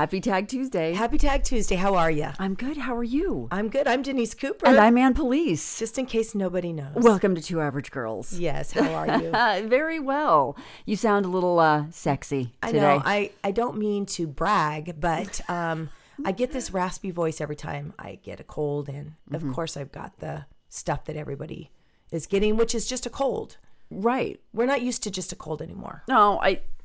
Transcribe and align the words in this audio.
Happy 0.00 0.18
Tag 0.22 0.48
Tuesday. 0.48 0.94
Happy 0.94 1.18
Tag 1.18 1.44
Tuesday. 1.44 1.76
How 1.76 1.94
are 1.94 2.10
you? 2.10 2.28
I'm 2.38 2.54
good. 2.54 2.78
How 2.78 2.96
are 2.96 3.04
you? 3.04 3.48
I'm 3.50 3.68
good. 3.68 3.86
I'm 3.86 4.00
Denise 4.00 4.32
Cooper. 4.32 4.66
And 4.66 4.78
I'm 4.78 4.96
Ann 4.96 5.12
Police. 5.12 5.78
just 5.78 5.98
in 5.98 6.06
case 6.06 6.34
nobody 6.34 6.72
knows. 6.72 6.94
Welcome 6.94 7.34
to 7.34 7.42
Two 7.42 7.60
Average 7.60 7.90
Girls. 7.90 8.32
yes. 8.32 8.72
How 8.72 8.90
are 8.94 9.20
you? 9.20 9.30
Very 9.68 10.00
well. 10.00 10.56
You 10.86 10.96
sound 10.96 11.26
a 11.26 11.28
little 11.28 11.58
uh, 11.58 11.84
sexy 11.90 12.54
I 12.62 12.72
know. 12.72 13.02
I 13.04 13.32
I 13.44 13.50
don't 13.50 13.76
mean 13.76 14.06
to 14.16 14.26
brag, 14.26 14.98
but 14.98 15.38
um, 15.50 15.90
I 16.24 16.32
get 16.32 16.50
this 16.52 16.70
raspy 16.70 17.10
voice 17.10 17.38
every 17.38 17.56
time 17.56 17.92
I 17.98 18.20
get 18.22 18.40
a 18.40 18.44
cold, 18.44 18.88
and 18.88 19.12
Mm-hmm. 19.30 19.50
of 19.50 19.54
course 19.54 19.76
I've 19.76 19.92
got 19.92 20.18
the 20.20 20.46
stuff 20.70 21.04
that 21.04 21.16
everybody 21.16 21.72
is 22.10 22.26
getting, 22.26 22.56
which 22.56 22.74
is 22.74 22.86
just 22.86 23.04
a 23.04 23.10
cold. 23.10 23.58
Right. 23.90 24.40
We're 24.52 24.66
not 24.66 24.82
used 24.82 25.02
to 25.04 25.10
just 25.10 25.32
a 25.32 25.36
cold 25.36 25.60
anymore. 25.62 26.02
No, 26.08 26.40
I. 26.40 26.60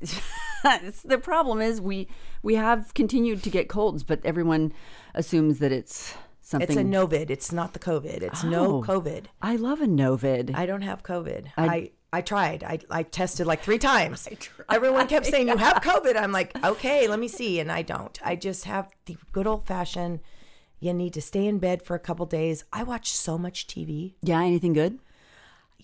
the 1.04 1.18
problem 1.22 1.60
is 1.60 1.80
we 1.80 2.08
we 2.42 2.54
have 2.56 2.92
continued 2.94 3.42
to 3.44 3.50
get 3.50 3.68
colds, 3.68 4.02
but 4.02 4.20
everyone 4.24 4.72
assumes 5.14 5.58
that 5.60 5.72
it's 5.72 6.14
something. 6.40 6.68
It's 6.68 6.76
a 6.76 6.82
novid. 6.84 7.30
It's 7.30 7.52
not 7.52 7.72
the 7.72 7.78
COVID. 7.78 8.22
It's 8.22 8.42
no 8.44 8.76
Oh. 8.76 8.82
COVID. 8.82 9.26
I 9.42 9.56
love 9.56 9.80
a 9.80 9.86
Novid. 9.86 10.54
I 10.54 10.66
don't 10.66 10.82
have 10.82 11.02
COVID. 11.02 11.46
I, 11.56 11.90
I, 12.12 12.20
tried. 12.20 12.62
I, 12.64 12.78
I 12.90 13.02
tested 13.02 13.46
like 13.46 13.62
three 13.62 13.78
times. 13.78 14.28
Everyone 14.70 15.06
kept 15.08 15.26
saying, 15.26 15.48
You 15.48 15.56
have 15.56 15.76
COVID. 15.82 16.16
I'm 16.16 16.32
like, 16.32 16.56
Okay, 16.64 17.08
let 17.08 17.18
me 17.18 17.28
see. 17.28 17.58
And 17.60 17.70
I 17.72 17.82
don't. 17.82 18.18
I 18.24 18.36
just 18.36 18.64
have 18.64 18.90
the 19.06 19.16
good 19.32 19.46
old 19.46 19.66
fashioned, 19.66 20.20
you 20.78 20.92
need 20.92 21.14
to 21.14 21.20
stay 21.22 21.46
in 21.46 21.58
bed 21.58 21.82
for 21.82 21.94
a 21.96 21.98
couple 22.00 22.26
days. 22.26 22.64
I 22.72 22.82
watch 22.82 23.10
so 23.12 23.38
much 23.38 23.66
TV. 23.66 24.14
yeah. 24.22 24.40
Anything 24.40 24.72
good? 24.72 24.98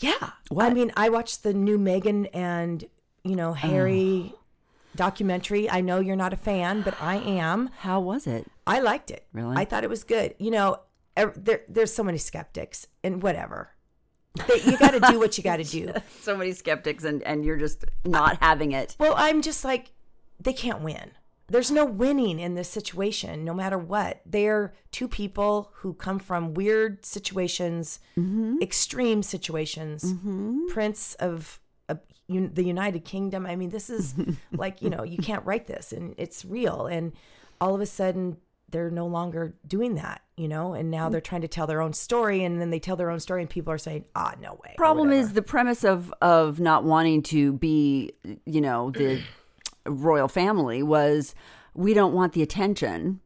Yeah. 0.00 0.30
I 0.56 0.70
mean, 0.70 0.92
I 0.96 1.08
watched 1.08 1.42
the 1.42 1.54
new 1.54 1.78
Meghan 1.78 2.28
and, 2.32 2.84
you 3.24 3.36
know, 3.36 3.52
Harry 3.52 4.34
documentary. 4.96 5.70
I 5.70 5.80
know 5.80 6.00
you're 6.00 6.16
not 6.16 6.32
a 6.32 6.36
fan, 6.36 6.82
but 6.82 6.94
I 7.00 7.16
am. 7.16 7.70
How 7.78 8.00
was 8.00 8.26
it? 8.26 8.46
I 8.66 8.80
liked 8.80 9.10
it. 9.10 9.26
Really? 9.32 9.56
I 9.56 9.64
thought 9.64 9.84
it 9.84 9.90
was 9.90 10.04
good. 10.04 10.34
You 10.38 10.50
know, 10.50 10.80
there, 11.14 11.62
there's 11.68 11.92
so 11.92 12.02
many 12.02 12.18
skeptics 12.18 12.86
and 13.02 13.22
whatever. 13.22 13.70
You 14.64 14.78
got 14.78 14.92
to 14.92 15.00
do 15.00 15.18
what 15.18 15.36
you 15.36 15.44
got 15.44 15.56
to 15.58 15.64
do. 15.64 15.92
So 16.20 16.36
many 16.36 16.52
skeptics, 16.52 17.04
and 17.04 17.22
and 17.24 17.44
you're 17.44 17.58
just 17.58 17.84
not 18.04 18.38
having 18.40 18.72
it. 18.72 18.96
Well, 18.98 19.14
I'm 19.16 19.42
just 19.42 19.64
like, 19.64 19.90
they 20.40 20.52
can't 20.52 20.80
win. 20.80 21.10
There's 21.52 21.70
no 21.70 21.84
winning 21.84 22.40
in 22.40 22.54
this 22.54 22.68
situation, 22.68 23.44
no 23.44 23.52
matter 23.54 23.78
what. 23.78 24.22
They're 24.24 24.72
two 24.90 25.06
people 25.06 25.70
who 25.76 25.92
come 25.94 26.18
from 26.18 26.54
weird 26.54 27.04
situations, 27.04 28.00
extreme 28.60 29.22
situations. 29.22 30.14
Prince 30.72 31.14
of, 31.16 31.60
un- 31.88 32.50
the 32.54 32.64
United 32.64 33.04
Kingdom. 33.04 33.44
I 33.46 33.56
mean, 33.56 33.70
this 33.70 33.90
is 33.90 34.14
like, 34.52 34.80
you 34.82 34.90
know, 34.90 35.02
you 35.02 35.18
can't 35.18 35.44
write 35.44 35.66
this 35.66 35.92
and 35.92 36.14
it's 36.16 36.44
real. 36.44 36.86
And 36.86 37.12
all 37.60 37.74
of 37.74 37.80
a 37.80 37.86
sudden, 37.86 38.38
they're 38.70 38.90
no 38.90 39.06
longer 39.06 39.54
doing 39.66 39.96
that, 39.96 40.22
you 40.36 40.48
know, 40.48 40.72
and 40.72 40.90
now 40.90 41.10
they're 41.10 41.20
trying 41.20 41.42
to 41.42 41.48
tell 41.48 41.66
their 41.66 41.82
own 41.82 41.92
story. 41.92 42.42
And 42.42 42.60
then 42.60 42.70
they 42.70 42.80
tell 42.80 42.96
their 42.96 43.10
own 43.10 43.20
story, 43.20 43.42
and 43.42 43.50
people 43.50 43.70
are 43.72 43.78
saying, 43.78 44.06
ah, 44.14 44.34
no 44.40 44.58
way. 44.64 44.74
problem 44.78 45.12
is 45.12 45.34
the 45.34 45.42
premise 45.42 45.84
of 45.84 46.12
of 46.22 46.58
not 46.58 46.82
wanting 46.82 47.22
to 47.24 47.52
be 47.52 48.12
you 48.46 48.62
know 48.62 48.90
the 48.90 49.22
royal 49.86 50.28
family 50.28 50.82
was 50.82 51.34
we 51.74 51.94
don't 51.94 52.12
want 52.14 52.32
the 52.32 52.42
attention 52.42 53.20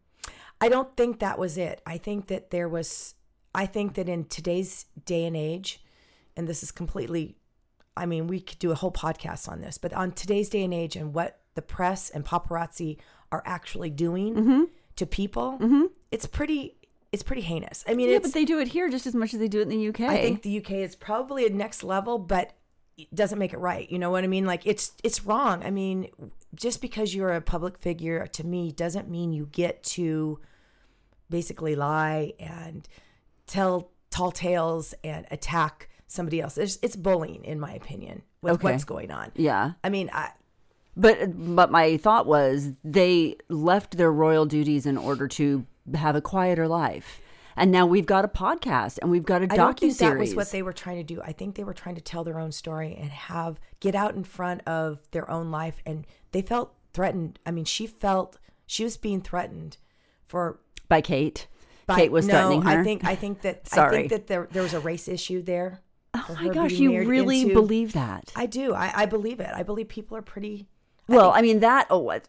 I 0.60 0.68
don't 0.70 0.96
think 0.96 1.18
that 1.20 1.38
was 1.38 1.58
it. 1.58 1.82
I 1.84 1.98
think 1.98 2.28
that 2.28 2.50
there 2.50 2.66
was, 2.66 3.14
I 3.54 3.66
think 3.66 3.92
that 3.94 4.08
in 4.08 4.24
today's 4.24 4.86
day 5.04 5.26
and 5.26 5.36
age, 5.36 5.84
and 6.34 6.48
this 6.48 6.62
is 6.62 6.70
completely, 6.72 7.36
I 7.94 8.06
mean, 8.06 8.26
we 8.26 8.40
could 8.40 8.58
do 8.58 8.70
a 8.70 8.74
whole 8.74 8.90
podcast 8.90 9.50
on 9.50 9.60
this, 9.60 9.76
but 9.76 9.92
on 9.92 10.12
today's 10.12 10.48
day 10.48 10.64
and 10.64 10.72
age 10.72 10.96
and 10.96 11.12
what 11.12 11.40
the 11.56 11.60
press 11.62 12.08
and 12.08 12.24
paparazzi 12.24 12.96
are 13.30 13.42
actually 13.44 13.90
doing 13.90 14.34
Mm-hmm. 14.34 14.62
to 14.96 15.04
people, 15.04 15.58
it's 16.10 16.24
pretty, 16.24 16.76
it's 17.12 17.22
pretty 17.22 17.42
heinous. 17.42 17.84
I 17.86 17.92
mean, 17.92 18.08
yeah 18.08 18.18
but 18.20 18.32
they 18.32 18.46
do 18.46 18.58
it 18.58 18.68
here 18.68 18.88
just 18.88 19.06
as 19.06 19.14
much 19.14 19.34
as 19.34 19.40
they 19.40 19.48
do 19.48 19.60
it 19.60 19.64
in 19.64 19.68
the 19.68 19.88
uk 19.88 20.00
I 20.00 20.22
think 20.22 20.40
the 20.40 20.56
UK 20.58 20.70
is 20.72 20.96
probably 20.96 21.46
a 21.46 21.50
next 21.50 21.84
level, 21.84 22.18
but 22.18 22.54
it 22.96 23.14
doesn't 23.14 23.38
make 23.38 23.52
it 23.52 23.58
right. 23.58 23.90
You 23.90 23.98
know 23.98 24.10
what 24.10 24.24
I 24.24 24.26
mean? 24.26 24.46
Like 24.46 24.66
it's 24.66 24.92
it's 25.04 25.24
wrong. 25.24 25.62
I 25.62 25.70
mean, 25.70 26.08
just 26.56 26.80
because 26.80 27.14
you're 27.14 27.32
a 27.34 27.40
public 27.40 27.78
figure 27.78 28.26
to 28.28 28.44
me 28.44 28.72
doesn't 28.72 29.08
mean 29.08 29.32
you 29.32 29.48
get 29.52 29.82
to 29.84 30.40
basically 31.30 31.74
lie 31.74 32.32
and 32.40 32.88
tell 33.46 33.90
tall 34.10 34.30
tales 34.32 34.94
and 35.04 35.26
attack 35.30 35.88
somebody 36.06 36.40
else. 36.40 36.56
It's, 36.56 36.78
it's 36.82 36.96
bullying, 36.96 37.44
in 37.44 37.58
my 37.60 37.72
opinion, 37.74 38.22
with 38.42 38.54
Okay. 38.54 38.72
what's 38.72 38.84
going 38.84 39.10
on. 39.10 39.32
yeah 39.34 39.72
I 39.84 39.88
mean, 39.90 40.08
I, 40.12 40.30
but 40.96 41.18
but 41.54 41.70
my 41.70 41.96
thought 41.98 42.26
was 42.26 42.72
they 42.84 43.36
left 43.48 43.96
their 43.98 44.10
royal 44.12 44.46
duties 44.46 44.86
in 44.86 44.96
order 44.96 45.28
to 45.28 45.66
have 45.94 46.16
a 46.16 46.20
quieter 46.22 46.66
life 46.66 47.20
and 47.56 47.70
now 47.72 47.86
we've 47.86 48.06
got 48.06 48.24
a 48.24 48.28
podcast 48.28 48.98
and 49.00 49.10
we've 49.10 49.24
got 49.24 49.42
a 49.42 49.46
don't 49.46 49.78
think 49.78 49.96
that 49.98 50.18
was 50.18 50.34
what 50.34 50.50
they 50.50 50.62
were 50.62 50.72
trying 50.72 50.98
to 50.98 51.02
do. 51.02 51.22
I 51.22 51.32
think 51.32 51.54
they 51.54 51.64
were 51.64 51.74
trying 51.74 51.94
to 51.94 52.00
tell 52.00 52.22
their 52.24 52.38
own 52.38 52.52
story 52.52 52.96
and 53.00 53.10
have 53.10 53.58
get 53.80 53.94
out 53.94 54.14
in 54.14 54.24
front 54.24 54.62
of 54.66 55.00
their 55.10 55.30
own 55.30 55.50
life. 55.50 55.80
And 55.86 56.06
they 56.32 56.42
felt 56.42 56.74
threatened. 56.92 57.38
I 57.46 57.50
mean, 57.50 57.64
she 57.64 57.86
felt 57.86 58.38
she 58.66 58.84
was 58.84 58.96
being 58.96 59.20
threatened 59.20 59.78
for. 60.26 60.60
by 60.88 61.00
kate 61.00 61.46
By, 61.86 61.96
kate 61.96 62.12
was 62.12 62.26
no, 62.26 62.32
threatening 62.32 62.62
her 62.62 62.80
I 62.80 62.84
think 62.84 63.04
I 63.04 63.14
think 63.14 63.40
that 63.42 63.62
I 63.72 63.74
Sorry. 63.74 63.96
think 63.96 64.10
that 64.10 64.26
there 64.26 64.48
there 64.50 64.62
was 64.62 64.74
a 64.74 64.80
race 64.80 65.08
issue 65.08 65.42
there. 65.42 65.80
oh 66.14 66.36
my 66.40 66.48
gosh 66.48 66.72
you 66.72 67.06
really 67.06 67.52
believe 67.52 67.92
that 67.94 68.32
I 68.36 68.46
do. 68.46 68.74
I, 68.74 69.02
I 69.02 69.06
believe 69.06 69.40
it. 69.40 69.50
I 69.54 69.62
believe 69.62 69.88
people 69.88 70.16
are 70.16 70.22
pretty. 70.22 70.66
Well, 71.08 71.30
I 71.30 71.40
mean 71.42 71.60
that. 71.60 71.86
Oh, 71.90 71.98
what- 72.00 72.26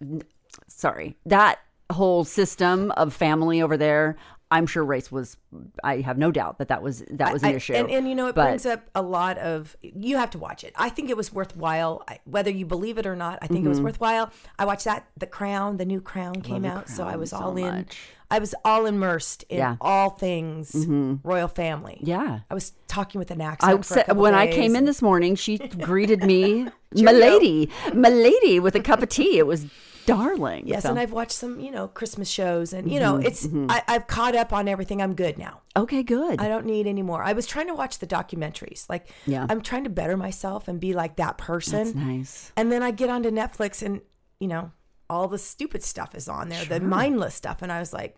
sorry. 0.67 1.17
That 1.25 1.59
whole 1.91 2.23
system 2.25 2.91
of 2.91 3.13
family 3.13 3.61
over 3.61 3.77
there. 3.77 4.17
I'm 4.49 4.65
sure 4.65 4.83
race 4.85 5.11
was. 5.11 5.35
I 5.83 6.01
have 6.01 6.17
no 6.17 6.31
doubt 6.31 6.59
that 6.59 6.69
that 6.69 6.81
was 6.81 7.03
that 7.11 7.33
was 7.33 7.43
an 7.43 7.49
I- 7.49 7.53
issue. 7.55 7.73
And, 7.73 7.89
and 7.91 8.07
you 8.07 8.15
know, 8.15 8.27
it 8.27 8.35
But- 8.35 8.45
brings 8.45 8.65
up 8.65 8.89
a 8.95 9.01
lot 9.01 9.37
of. 9.37 9.75
You 9.81 10.17
have 10.17 10.29
to 10.31 10.37
watch 10.37 10.63
it. 10.63 10.73
I 10.77 10.89
think 10.89 11.09
it 11.09 11.17
was 11.17 11.33
worthwhile, 11.33 12.03
I- 12.07 12.19
whether 12.25 12.49
you 12.51 12.65
believe 12.65 12.97
it 12.97 13.05
or 13.05 13.15
not. 13.15 13.39
I 13.41 13.47
think 13.47 13.65
it 13.65 13.69
was 13.69 13.81
worthwhile. 13.81 14.31
I 14.57 14.65
watched 14.65 14.85
that. 14.85 15.05
The 15.17 15.27
Crown, 15.27 15.77
the 15.77 15.85
new 15.85 15.99
Crown 16.01 16.41
came 16.41 16.63
Mm-hmm. 16.63 16.77
Out, 16.77 16.89
so 16.89 17.03
I 17.05 17.17
was 17.17 17.31
so 17.31 17.37
all 17.37 17.57
in. 17.57 17.65
much. 17.65 17.97
I 18.29 18.39
was 18.39 18.53
all 18.65 18.85
immersed 18.85 19.43
in 19.47 19.57
Yeah. 19.59 19.73
Mm-hmm. 19.73 19.81
all 19.87 20.09
things 20.11 20.75
royal 21.23 21.47
family. 21.47 21.99
yeah. 22.03 22.39
I 22.49 22.53
was 22.53 22.73
talking 22.87 23.19
with 23.19 23.31
an 23.31 23.39
accent. 23.41 23.79
I 23.79 23.81
said 23.81 24.17
when 24.17 24.33
I 24.33 24.47
came 24.51 24.75
in 24.75 24.85
this 24.85 25.01
morning, 25.01 25.35
she 25.35 25.57
greeted 25.89 26.23
me, 26.23 26.67
"Milady, 26.93 27.69
milady," 27.93 28.59
with 28.59 28.75
a 28.75 28.81
cup 28.81 29.01
of 29.01 29.09
tea. 29.09 29.37
It 29.39 29.47
was 29.47 29.65
darling. 30.07 30.63
Yes, 30.65 30.83
So- 30.83 30.89
and 30.89 30.99
I've 30.99 31.11
watched 31.11 31.33
some, 31.33 31.59
you 31.59 31.69
know, 31.69 31.87
Christmas 31.87 32.27
shows, 32.29 32.73
and 32.73 32.91
you 32.91 32.99
Mm-hmm, 32.99 33.19
know, 33.21 33.27
it's 33.27 33.47
I, 33.69 33.83
I've 33.87 34.07
caught 34.07 34.35
up 34.35 34.51
on 34.51 34.67
everything. 34.67 35.01
I'm 35.01 35.13
good 35.13 35.37
now. 35.37 35.61
okay, 35.75 36.01
good. 36.01 36.41
I 36.41 36.47
don't 36.47 36.65
need 36.65 36.87
any 36.87 37.03
more. 37.03 37.21
I 37.23 37.33
was 37.33 37.45
trying 37.45 37.67
to 37.67 37.75
watch 37.75 37.99
the 37.99 38.07
documentaries. 38.07 38.89
Like, 38.89 39.07
Yeah. 39.27 39.45
I'm 39.49 39.61
trying 39.61 39.83
to 39.83 39.91
better 39.91 40.17
myself 40.17 40.67
and 40.67 40.79
be 40.79 40.93
like 40.93 41.17
that 41.17 41.37
person. 41.37 41.83
That's 41.83 41.95
nice. 41.95 42.51
And 42.57 42.71
then 42.71 42.81
I 42.81 42.89
get 42.91 43.09
onto 43.09 43.29
Netflix 43.29 43.83
and, 43.85 44.01
you 44.39 44.47
know, 44.47 44.71
all 45.09 45.27
the 45.27 45.37
stupid 45.37 45.83
stuff 45.83 46.15
is 46.15 46.27
on 46.27 46.49
there, 46.49 46.65
the 46.65 46.79
mindless 46.79 47.35
stuff. 47.35 47.61
And 47.61 47.71
I 47.71 47.79
was 47.79 47.93
like, 47.93 48.17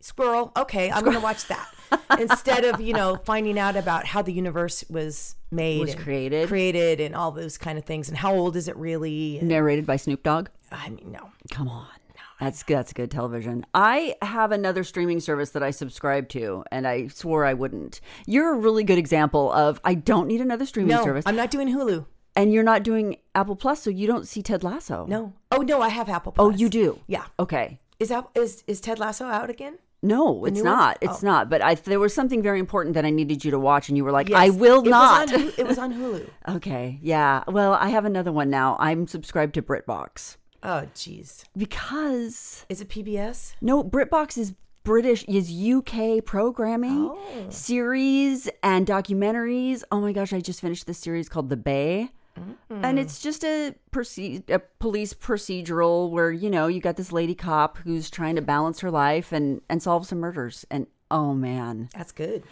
squirrel, 0.00 0.52
okay, 0.56 0.90
I'm 0.90 1.02
going 1.02 1.16
to 1.16 1.22
watch 1.22 1.46
that. 1.48 1.66
Instead 2.20 2.64
of, 2.64 2.80
you 2.80 2.92
know, 2.92 3.16
finding 3.24 3.58
out 3.58 3.76
about 3.76 4.04
how 4.06 4.20
the 4.22 4.32
universe 4.32 4.84
was 4.90 5.36
made, 5.50 5.80
Was 5.80 5.94
created. 5.94 6.48
created, 6.48 7.00
and 7.00 7.14
all 7.14 7.30
those 7.30 7.56
kind 7.56 7.78
of 7.78 7.84
things. 7.84 8.08
And 8.08 8.18
how 8.18 8.34
old 8.34 8.56
is 8.56 8.68
it 8.68 8.76
really? 8.76 9.38
And, 9.38 9.48
Narrated 9.48 9.86
by 9.86 9.96
Snoop 9.96 10.22
Dogg. 10.22 10.48
I 10.72 10.88
mean, 10.90 11.12
no. 11.12 11.30
Come 11.50 11.68
on. 11.68 11.86
That's 12.40 12.62
that's 12.64 12.92
good 12.92 13.10
television. 13.10 13.64
I 13.72 14.14
have 14.20 14.52
another 14.52 14.84
streaming 14.84 15.20
service 15.20 15.50
that 15.50 15.62
I 15.62 15.70
subscribe 15.70 16.28
to, 16.30 16.64
and 16.70 16.86
I 16.86 17.08
swore 17.08 17.46
I 17.46 17.54
wouldn't. 17.54 18.00
You're 18.26 18.52
a 18.54 18.58
really 18.58 18.84
good 18.84 18.98
example 18.98 19.50
of 19.52 19.80
I 19.84 19.94
don't 19.94 20.26
need 20.28 20.42
another 20.42 20.66
streaming 20.66 20.96
No, 20.96 21.02
service, 21.04 21.24
I'm 21.26 21.36
not 21.36 21.50
doing 21.50 21.68
Hulu. 21.68 22.04
and 22.34 22.52
you're 22.52 22.62
not 22.62 22.82
doing 22.82 23.16
Apple 23.34 23.56
Plus, 23.56 23.80
so 23.82 23.88
you 23.88 24.06
don't 24.06 24.26
see 24.28 24.42
Ted 24.42 24.62
Lasso. 24.62 25.06
No. 25.08 25.32
Oh, 25.50 25.62
no, 25.62 25.80
I 25.80 25.88
have 25.88 26.10
Apple 26.10 26.32
Plus. 26.32 26.44
Oh, 26.44 26.50
you 26.50 26.68
do. 26.68 27.00
Yeah. 27.06 27.24
Okay. 27.40 27.80
Is 27.98 28.10
that 28.10 28.28
is 28.34 28.62
is 28.66 28.82
Ted 28.82 28.98
Lasso 28.98 29.24
out 29.24 29.48
again? 29.48 29.78
No, 30.02 30.44
it's 30.44 30.58
new 30.58 30.64
one? 30.64 30.72
not. 30.78 30.98
It's 31.00 31.24
Oh. 31.24 31.26
not. 31.26 31.48
But 31.48 31.62
I 31.62 31.74
there 31.76 31.98
was 31.98 32.12
something 32.12 32.42
very 32.42 32.58
important 32.60 32.94
that 32.96 33.06
I 33.06 33.10
needed 33.10 33.46
you 33.46 33.50
to 33.52 33.58
watch, 33.58 33.88
and 33.88 33.96
you 33.96 34.04
were 34.04 34.12
like, 34.12 34.28
Yes. 34.28 34.38
"I 34.38 34.50
will 34.50 34.80
It 34.80 34.82
was 34.82 34.90
not." 34.90 35.32
on 35.32 35.52
it 35.56 35.66
was 35.66 35.78
on 35.78 35.94
Hulu. 35.94 36.28
okay. 36.56 36.98
Yeah. 37.00 37.44
Well, 37.48 37.72
I 37.72 37.88
have 37.88 38.04
another 38.04 38.30
one 38.30 38.50
now. 38.50 38.76
I'm 38.78 39.06
subscribed 39.06 39.54
to 39.54 39.62
BritBox 39.62 40.36
Oh, 40.66 40.86
jeez. 40.94 41.44
because 41.56 42.66
Is 42.68 42.80
it 42.80 42.88
PBS? 42.88 43.54
no, 43.60 43.82
BritBox 43.84 44.36
is 44.36 44.52
British 44.82 45.24
is 45.24 45.50
UK 45.50 46.24
programming 46.24 47.10
Oh. 47.12 47.46
series 47.50 48.48
and 48.62 48.86
documentaries. 48.86 49.82
Oh 49.90 50.00
my 50.00 50.12
gosh, 50.12 50.32
I 50.32 50.40
just 50.40 50.60
finished 50.60 50.86
this 50.86 50.98
series 50.98 51.28
called 51.28 51.48
The 51.50 51.56
Bay. 51.56 52.10
And 52.68 52.98
it's 52.98 53.18
just 53.18 53.44
a, 53.44 53.74
proce- 53.92 54.48
a 54.50 54.58
police 54.78 55.14
procedural 55.14 56.10
where, 56.10 56.30
you 56.30 56.50
know, 56.50 56.66
you 56.66 56.80
got 56.82 56.96
this 56.96 57.10
lady 57.10 57.34
cop 57.34 57.78
who's 57.78 58.10
trying 58.10 58.36
to 58.36 58.42
balance 58.42 58.80
her 58.80 58.90
life 58.90 59.32
and, 59.32 59.62
and 59.70 59.82
solve 59.82 60.06
some 60.06 60.18
murders. 60.18 60.66
And 60.70 60.86
oh 61.10 61.32
man, 61.32 61.88
That's 61.96 62.12
good. 62.12 62.42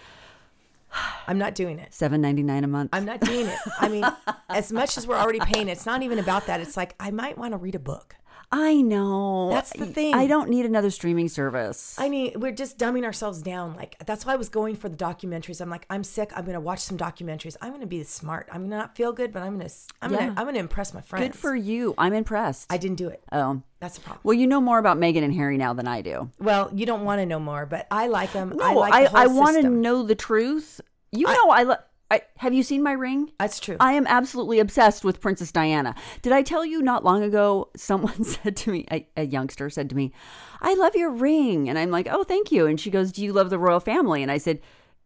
I'm 1.26 1.38
not 1.38 1.54
doing 1.54 1.78
it. 1.78 1.92
seven 1.94 2.20
ninety 2.20 2.42
nine 2.42 2.64
a 2.64 2.68
month. 2.68 2.90
I'm 2.92 3.04
not 3.04 3.20
doing 3.20 3.46
it. 3.46 3.58
I 3.80 3.88
mean, 3.88 4.04
as 4.48 4.72
much 4.72 4.96
as 4.98 5.06
we're 5.06 5.16
already 5.16 5.40
paying, 5.40 5.68
it's 5.68 5.86
not 5.86 6.02
even 6.02 6.18
about 6.18 6.46
that. 6.46 6.60
It's 6.60 6.76
like 6.76 6.94
I 7.00 7.10
might 7.10 7.38
want 7.38 7.52
to 7.52 7.58
read 7.58 7.74
a 7.74 7.78
book. 7.80 8.16
I 8.56 8.82
know. 8.82 9.50
That's 9.50 9.72
the 9.72 9.86
thing. 9.86 10.14
I 10.14 10.28
don't 10.28 10.48
need 10.48 10.64
another 10.64 10.90
streaming 10.90 11.28
service. 11.28 11.96
I 11.98 12.08
mean, 12.08 12.34
we're 12.36 12.52
just 12.52 12.78
dumbing 12.78 13.02
ourselves 13.04 13.42
down. 13.42 13.74
Like 13.74 13.96
that's 14.06 14.24
why 14.24 14.34
I 14.34 14.36
was 14.36 14.48
going 14.48 14.76
for 14.76 14.88
the 14.88 14.96
documentaries. 14.96 15.60
I'm 15.60 15.68
like, 15.70 15.86
I'm 15.90 16.04
sick. 16.04 16.30
I'm 16.36 16.44
gonna 16.44 16.60
watch 16.60 16.78
some 16.78 16.96
documentaries. 16.96 17.56
I'm 17.60 17.72
gonna 17.72 17.86
be 17.86 18.04
smart. 18.04 18.48
I'm 18.52 18.62
gonna 18.62 18.76
not 18.76 18.94
feel 18.96 19.12
good, 19.12 19.32
but 19.32 19.42
I'm 19.42 19.58
gonna, 19.58 19.70
I'm 20.00 20.12
Yeah. 20.12 20.18
gonna, 20.20 20.34
I'm 20.36 20.46
gonna 20.46 20.60
impress 20.60 20.94
my 20.94 21.00
friends. 21.00 21.26
Good 21.26 21.34
for 21.36 21.56
you. 21.56 21.94
I'm 21.98 22.12
impressed. 22.12 22.72
I 22.72 22.76
didn't 22.76 22.96
do 22.98 23.08
it. 23.08 23.24
oh. 23.32 23.60
That's 23.80 23.96
the 23.96 24.00
problem. 24.02 24.20
Well, 24.22 24.34
you 24.34 24.46
know 24.46 24.60
more 24.62 24.78
about 24.78 24.96
Meghan 24.98 25.24
and 25.24 25.34
Harry 25.34 25.58
now 25.58 25.74
than 25.74 25.86
I 25.88 26.00
do. 26.00 26.30
Well, 26.38 26.70
you 26.72 26.86
don't 26.86 27.04
want 27.04 27.20
to 27.20 27.26
know 27.26 27.40
more, 27.40 27.66
but 27.66 27.86
I 27.90 28.06
like 28.06 28.32
them. 28.32 28.52
I 28.62 28.72
No, 28.72 28.78
like 28.80 28.94
I, 28.94 29.24
I 29.24 29.26
want 29.26 29.60
to 29.60 29.68
know 29.68 30.04
the 30.04 30.14
truth. 30.14 30.80
You 31.12 31.26
know, 31.26 31.50
I, 31.50 31.64
lo- 31.64 31.76
I 32.10 32.22
have 32.36 32.52
you 32.52 32.62
seen 32.62 32.82
my 32.82 32.92
ring? 32.92 33.32
That's 33.38 33.58
true. 33.58 33.76
I 33.80 33.94
am 33.94 34.06
absolutely 34.06 34.58
obsessed 34.58 35.04
with 35.04 35.20
Princess 35.20 35.50
Diana. 35.50 35.94
Did 36.22 36.32
I 36.32 36.42
tell 36.42 36.64
you 36.64 36.82
not 36.82 37.04
long 37.04 37.22
ago? 37.22 37.70
Someone 37.76 38.24
said 38.24 38.56
to 38.58 38.70
me, 38.70 38.86
a, 38.90 39.06
a 39.16 39.24
youngster 39.24 39.70
said 39.70 39.88
to 39.90 39.96
me, 39.96 40.12
"I 40.60 40.74
love 40.74 40.94
your 40.94 41.10
ring," 41.10 41.68
and 41.68 41.78
I'm 41.78 41.90
like, 41.90 42.08
"Oh, 42.10 42.24
thank 42.24 42.52
you." 42.52 42.66
And 42.66 42.78
she 42.78 42.90
goes, 42.90 43.12
"Do 43.12 43.24
you 43.24 43.32
love 43.32 43.50
the 43.50 43.58
royal 43.58 43.80
family?" 43.80 44.22
And 44.22 44.30
I 44.30 44.38
said, 44.38 44.60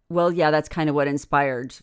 "Well, 0.08 0.32
yeah, 0.32 0.50
that's 0.50 0.68
kind 0.68 0.88
of 0.88 0.94
what 0.94 1.08
inspired 1.08 1.74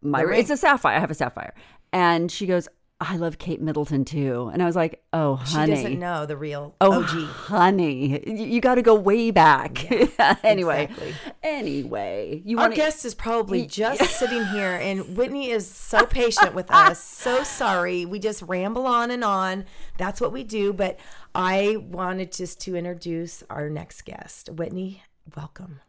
my 0.00 0.20
ring. 0.20 0.30
ring. 0.30 0.40
It's 0.40 0.50
a 0.50 0.56
sapphire. 0.56 0.96
I 0.96 1.00
have 1.00 1.10
a 1.10 1.14
sapphire." 1.14 1.54
And 1.92 2.32
she 2.32 2.46
goes, 2.46 2.68
"I 3.08 3.16
love 3.16 3.38
Kate 3.38 3.60
Middleton 3.60 4.04
too." 4.04 4.50
And 4.52 4.62
I 4.62 4.66
was 4.66 4.76
like, 4.76 5.02
"Oh, 5.12 5.36
honey. 5.36 5.74
she 5.76 5.82
doesn't 5.82 5.98
know 6.00 6.26
the 6.26 6.36
real 6.36 6.74
Oh, 6.80 7.02
OG. 7.02 7.26
honey, 7.26 8.22
you, 8.26 8.46
you 8.46 8.60
got 8.60 8.76
to 8.76 8.82
go 8.82 8.94
way 8.94 9.30
back. 9.30 9.90
anyway, 10.44 10.84
exactly. 10.84 11.14
anyway, 11.42 12.42
you 12.44 12.58
Our 12.58 12.64
want 12.64 12.74
guest 12.74 13.04
is 13.04 13.14
probably 13.14 13.66
just 13.66 14.02
sitting 14.18 14.44
here, 14.46 14.74
and 14.80 15.16
Whitney 15.16 15.50
is 15.50 15.66
so 15.68 16.04
patient 16.06 16.54
with 16.54 16.70
us. 16.70 17.02
So 17.02 17.42
sorry. 17.42 18.04
We 18.04 18.18
just 18.18 18.42
ramble 18.42 18.86
on 18.86 19.10
and 19.10 19.24
on. 19.24 19.64
That's 19.98 20.20
what 20.20 20.32
we 20.32 20.44
do. 20.44 20.72
But 20.72 20.98
I 21.34 21.76
wanted 21.76 22.32
just 22.32 22.60
to 22.62 22.76
introduce 22.76 23.42
our 23.50 23.68
next 23.68 24.02
guest. 24.02 24.48
Whitney, 24.50 25.02
welcome. 25.36 25.80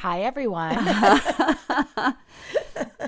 Hi, 0.00 0.22
everyone. 0.22 0.76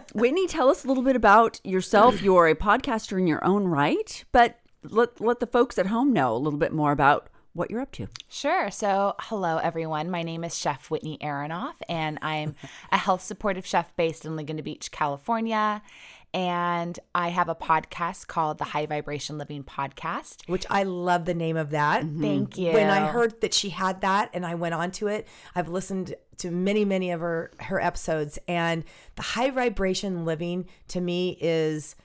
Whitney, 0.13 0.47
tell 0.47 0.69
us 0.69 0.85
a 0.85 0.89
little 0.89 1.03
bit 1.03 1.17
about 1.17 1.59
yourself. 1.65 2.21
You're 2.21 2.49
a 2.49 2.55
podcaster 2.55 3.19
in 3.19 3.27
your 3.27 3.43
own 3.43 3.65
right, 3.65 4.23
but 4.31 4.61
let 4.83 5.19
let 5.19 5.41
the 5.41 5.47
folks 5.47 5.79
at 5.79 5.87
home 5.87 6.13
know 6.13 6.37
a 6.37 6.37
little 6.37 6.59
bit 6.59 6.71
more 6.71 6.93
about 6.93 7.31
what 7.55 7.71
you're 7.71 7.81
up 7.81 7.93
to. 7.93 8.09
sure. 8.29 8.71
So, 8.71 9.15
hello, 9.21 9.57
everyone. 9.57 10.11
My 10.11 10.23
name 10.23 10.45
is 10.45 10.59
Chef 10.59 10.91
Whitney 10.91 11.17
Aronoff, 11.23 11.77
and 11.89 12.19
I'm 12.21 12.57
a 12.91 12.99
health 12.99 13.23
supportive 13.23 13.65
chef 13.65 13.97
based 13.97 14.27
in 14.27 14.37
Laguna 14.37 14.63
Beach, 14.63 14.91
California. 14.91 15.81
And 16.35 16.99
I 17.15 17.29
have 17.29 17.49
a 17.49 17.55
podcast 17.55 18.27
called 18.27 18.57
the 18.59 18.65
High 18.65 18.87
Vibration 18.87 19.37
Living 19.37 19.65
Podcast. 19.65 20.49
Which 20.49 20.65
I 20.71 20.85
love 20.85 21.27
the 21.27 21.35
name 21.35 21.59
of 21.59 21.71
that. 21.71 22.05
Thank 22.05 22.57
you. 22.57 22.73
When 22.73 22.89
I 22.89 23.07
heard 23.07 23.41
that 23.43 23.53
she 23.53 23.69
had 23.69 24.01
that 24.01 24.31
and 24.33 24.47
I 24.47 24.55
went 24.55 24.75
on 24.75 24.93
to 24.93 25.09
it, 25.09 25.29
I've 25.55 25.69
listened 25.69 26.15
to 26.39 26.51
many, 26.51 26.85
many 26.87 27.11
of 27.11 27.21
her, 27.21 27.51
her 27.61 27.81
episodes. 27.81 28.39
And 28.49 28.85
the 29.17 29.23
high 29.23 29.51
vibration 29.51 30.25
living 30.25 30.67
to 30.89 31.01
me 31.03 31.37
is, 31.41 31.97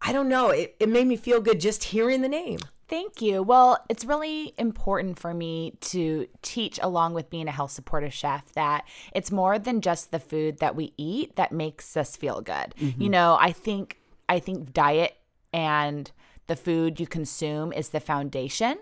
I 0.00 0.12
don't 0.12 0.28
know, 0.28 0.50
it, 0.50 0.76
it 0.78 0.88
made 0.88 1.06
me 1.08 1.16
feel 1.16 1.40
good 1.40 1.60
just 1.60 1.84
hearing 1.84 2.22
the 2.22 2.28
name. 2.28 2.58
Thank 2.92 3.22
you. 3.22 3.42
Well, 3.42 3.82
it's 3.88 4.04
really 4.04 4.52
important 4.58 5.18
for 5.18 5.32
me 5.32 5.78
to 5.80 6.28
teach, 6.42 6.78
along 6.82 7.14
with 7.14 7.30
being 7.30 7.48
a 7.48 7.50
health 7.50 7.70
supportive 7.70 8.12
chef, 8.12 8.52
that 8.52 8.84
it's 9.14 9.32
more 9.32 9.58
than 9.58 9.80
just 9.80 10.10
the 10.10 10.18
food 10.18 10.58
that 10.58 10.76
we 10.76 10.92
eat 10.98 11.36
that 11.36 11.52
makes 11.52 11.96
us 11.96 12.16
feel 12.16 12.42
good. 12.42 12.74
Mm-hmm. 12.78 13.00
You 13.00 13.08
know, 13.08 13.38
I 13.40 13.50
think 13.50 13.96
I 14.28 14.40
think 14.40 14.74
diet 14.74 15.16
and 15.54 16.12
the 16.48 16.54
food 16.54 17.00
you 17.00 17.06
consume 17.06 17.72
is 17.72 17.88
the 17.88 17.98
foundation. 17.98 18.76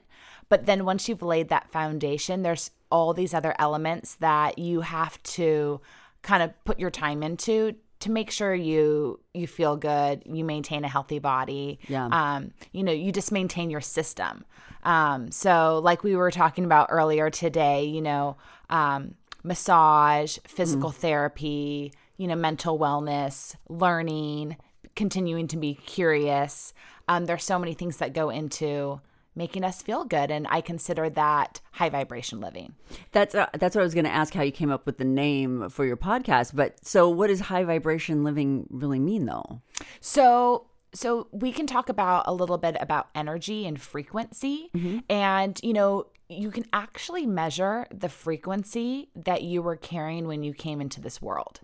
But 0.49 0.67
then 0.67 0.85
once 0.85 1.09
you've 1.09 1.23
laid 1.23 1.49
that 1.51 1.71
foundation, 1.71 2.43
there's 2.43 2.73
all 2.91 3.15
these 3.15 3.33
other 3.33 3.55
elements 3.61 4.17
that 4.17 4.59
you 4.59 4.81
have 4.81 5.23
to 5.23 5.81
kind 6.23 6.43
of 6.43 6.53
put 6.65 6.81
your 6.81 6.91
time 6.91 7.23
into 7.23 7.77
to 8.01 8.11
make 8.11 8.31
sure 8.31 8.55
you 8.55 9.21
you 9.35 9.47
feel 9.47 9.77
good, 9.77 10.23
you 10.27 10.45
maintain 10.45 10.85
a 10.85 10.89
healthy 10.89 11.19
body. 11.19 11.79
Yeah. 11.89 12.07
Um, 12.07 12.53
you 12.73 12.83
know, 12.83 12.93
you 12.93 13.13
just 13.13 13.31
maintain 13.31 13.71
your 13.71 13.81
system. 13.81 14.45
Um, 14.83 15.31
so 15.31 15.81
like 15.83 16.03
we 16.03 16.17
were 16.17 16.31
talking 16.31 16.65
about 16.65 16.89
earlier 16.91 17.31
today, 17.31 17.85
you 17.85 18.01
know, 18.01 18.37
um, 18.71 19.15
massage, 19.45 20.39
physical 20.47 20.91
therapy, 20.91 21.93
you 22.17 22.27
know, 22.27 22.35
mental 22.35 22.79
wellness, 22.79 23.55
learning, 23.69 24.57
continuing 24.97 25.47
to 25.49 25.57
be 25.57 25.75
curious. 25.75 26.73
Um, 27.09 27.27
there's 27.27 27.45
so 27.45 27.59
many 27.59 27.75
things 27.75 27.99
that 27.99 28.13
go 28.13 28.31
into 28.31 29.01
making 29.41 29.65
us 29.65 29.81
feel 29.81 30.05
good, 30.05 30.31
and 30.31 30.47
I 30.51 30.61
consider 30.61 31.09
that 31.09 31.63
high 31.73 31.89
vibration 31.89 32.41
living. 32.41 32.75
That's 33.13 33.35
uh, 33.35 33.47
that's 33.55 33.75
what 33.75 33.81
I 33.81 33.85
was 33.85 33.95
going 33.95 34.05
to 34.05 34.13
ask 34.13 34.35
how 34.35 34.43
you 34.43 34.53
came 34.53 34.71
up 34.71 34.85
with 34.85 34.99
the 34.99 35.05
name 35.07 35.71
for 35.71 35.87
your 35.87 35.97
podcast. 35.97 36.55
But 36.55 36.85
so, 36.87 37.09
what 37.09 37.29
does 37.29 37.41
high 37.41 37.65
vibration 37.65 38.23
living 38.23 38.67
really 38.69 38.99
mean, 38.99 39.25
though? 39.25 39.63
So 40.01 40.67
so 40.93 41.29
we 41.33 41.53
can 41.53 41.67
talk 41.67 41.89
about 41.89 42.25
a 42.27 42.35
little 42.35 42.59
bit 42.59 42.77
about 42.81 43.09
energy 43.15 43.65
and 43.67 43.81
frequency 43.81 44.71
and 45.09 45.61
you 45.63 45.73
know 45.73 46.07
you 46.29 46.51
can 46.51 46.65
actually 46.73 47.27
measure 47.27 47.87
the 47.93 48.09
frequency 48.09 49.09
that 49.15 49.43
you 49.43 49.63
were 49.63 49.77
carrying 49.77 50.27
when 50.27 50.43
you 50.43 50.53
came 50.53 50.81
into 50.81 51.01
this 51.01 51.21
world. 51.23 51.61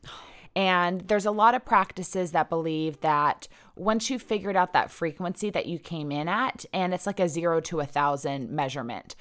And 0.57 1.03
there's 1.03 1.27
a 1.27 1.31
lot 1.31 1.55
of 1.55 1.67
practices 1.67 2.33
that 2.33 2.49
believe 2.49 3.03
that 3.03 3.47
once 3.77 4.09
you've 4.09 4.23
figured 4.23 4.57
out 4.57 4.73
that 4.73 4.91
frequency 4.91 5.51
that 5.51 5.67
you 5.67 5.79
came 5.79 6.11
in 6.11 6.29
at, 6.29 6.65
and 6.73 6.95
it's 6.95 7.07
like 7.07 7.21
a 7.21 7.29
zero 7.29 7.61
to 7.61 7.81
a 7.81 7.87
thousand 7.87 8.51
measurement, 8.51 9.15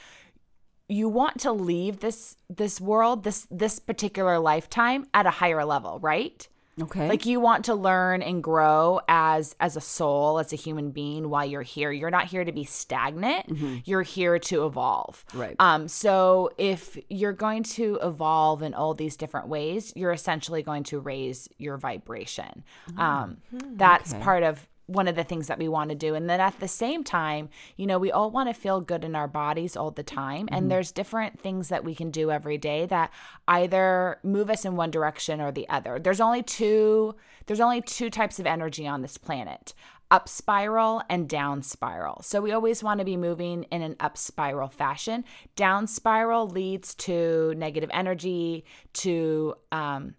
you 0.87 1.09
want 1.09 1.41
to 1.41 1.51
leave 1.51 1.99
this 1.99 2.37
this 2.49 2.79
world, 2.79 3.25
this 3.25 3.47
this 3.51 3.79
particular 3.79 4.39
lifetime 4.39 5.07
at 5.13 5.25
a 5.25 5.31
higher 5.31 5.65
level, 5.65 5.99
right? 5.99 6.47
Okay, 6.81 7.07
like 7.07 7.25
you 7.25 7.39
want 7.39 7.65
to 7.65 7.75
learn 7.75 8.21
and 8.21 8.43
grow 8.43 8.99
as 9.07 9.55
as 9.59 9.77
a 9.77 9.81
soul 9.81 10.39
as 10.39 10.51
a 10.51 10.57
human 10.57 10.91
being 10.91 11.29
while 11.29 11.45
you're 11.45 11.61
here. 11.61 11.91
You're 11.91 12.09
not 12.11 12.25
here 12.25 12.43
to 12.43 12.51
be 12.51 12.65
stagnant. 12.65 13.45
You're 13.85 14.01
here 14.03 14.39
to 14.39 14.65
evolve. 14.65 15.23
Right. 15.33 15.55
um 15.59 15.87
so 15.87 16.51
if 16.57 16.97
you're 17.09 17.33
going 17.33 17.63
to 17.63 17.97
evolve 18.01 18.61
in 18.61 18.73
all 18.73 18.93
these 18.93 19.15
different 19.15 19.47
ways 19.47 19.93
you're 19.95 20.11
essentially 20.11 20.63
going 20.63 20.83
to 20.83 20.99
raise 20.99 21.47
your 21.57 21.77
vibration. 21.77 22.63
Um 22.97 23.37
that's 23.51 24.13
part 24.15 24.43
of 24.43 24.67
one 24.87 25.07
of 25.07 25.15
the 25.15 25.23
things 25.23 25.47
that 25.47 25.57
we 25.57 25.67
want 25.67 25.89
to 25.89 25.95
do. 25.95 26.13
And 26.13 26.29
then 26.29 26.39
at 26.39 26.59
the 26.59 26.67
same 26.67 27.03
time, 27.03 27.49
you 27.75 27.87
know, 27.87 27.97
we 27.97 28.11
all 28.11 28.29
want 28.29 28.49
to 28.49 28.53
feel 28.53 28.81
good 28.81 29.03
in 29.03 29.15
our 29.15 29.27
bodies 29.27 29.75
all 29.75 29.91
the 29.91 30.03
time. 30.03 30.47
And 30.51 30.69
there's 30.69 30.91
different 30.91 31.39
things 31.39 31.69
that 31.69 31.83
we 31.83 31.95
can 31.95 32.11
do 32.11 32.29
every 32.29 32.57
day 32.57 32.85
that 32.85 33.11
either 33.47 34.19
move 34.23 34.49
us 34.49 34.63
in 34.63 34.75
one 34.75 34.91
direction 34.91 35.41
or 35.41 35.51
the 35.51 35.67
other. 35.69 35.99
There's 35.99 36.21
only 36.21 36.43
two 36.43 37.15
there's 37.47 37.59
only 37.59 37.81
two 37.81 38.09
types 38.09 38.39
of 38.39 38.47
energy 38.47 38.87
on 38.87 39.01
this 39.01 39.17
planet. 39.17 39.73
Up 40.11 40.29
spiral 40.29 41.01
and 41.09 41.27
down 41.27 41.63
spiral. 41.63 42.21
So 42.21 42.41
we 42.41 42.51
always 42.51 42.83
want 42.83 42.99
to 42.99 43.05
be 43.05 43.17
moving 43.17 43.63
in 43.63 43.81
an 43.81 43.95
up 43.99 44.17
spiral 44.17 44.69
fashion. 44.69 45.25
Down 45.55 45.87
spiral 45.87 46.47
leads 46.47 46.93
to 46.95 47.53
negative 47.57 47.89
energy, 47.91 48.65
to 48.93 49.55
um, 49.71 50.15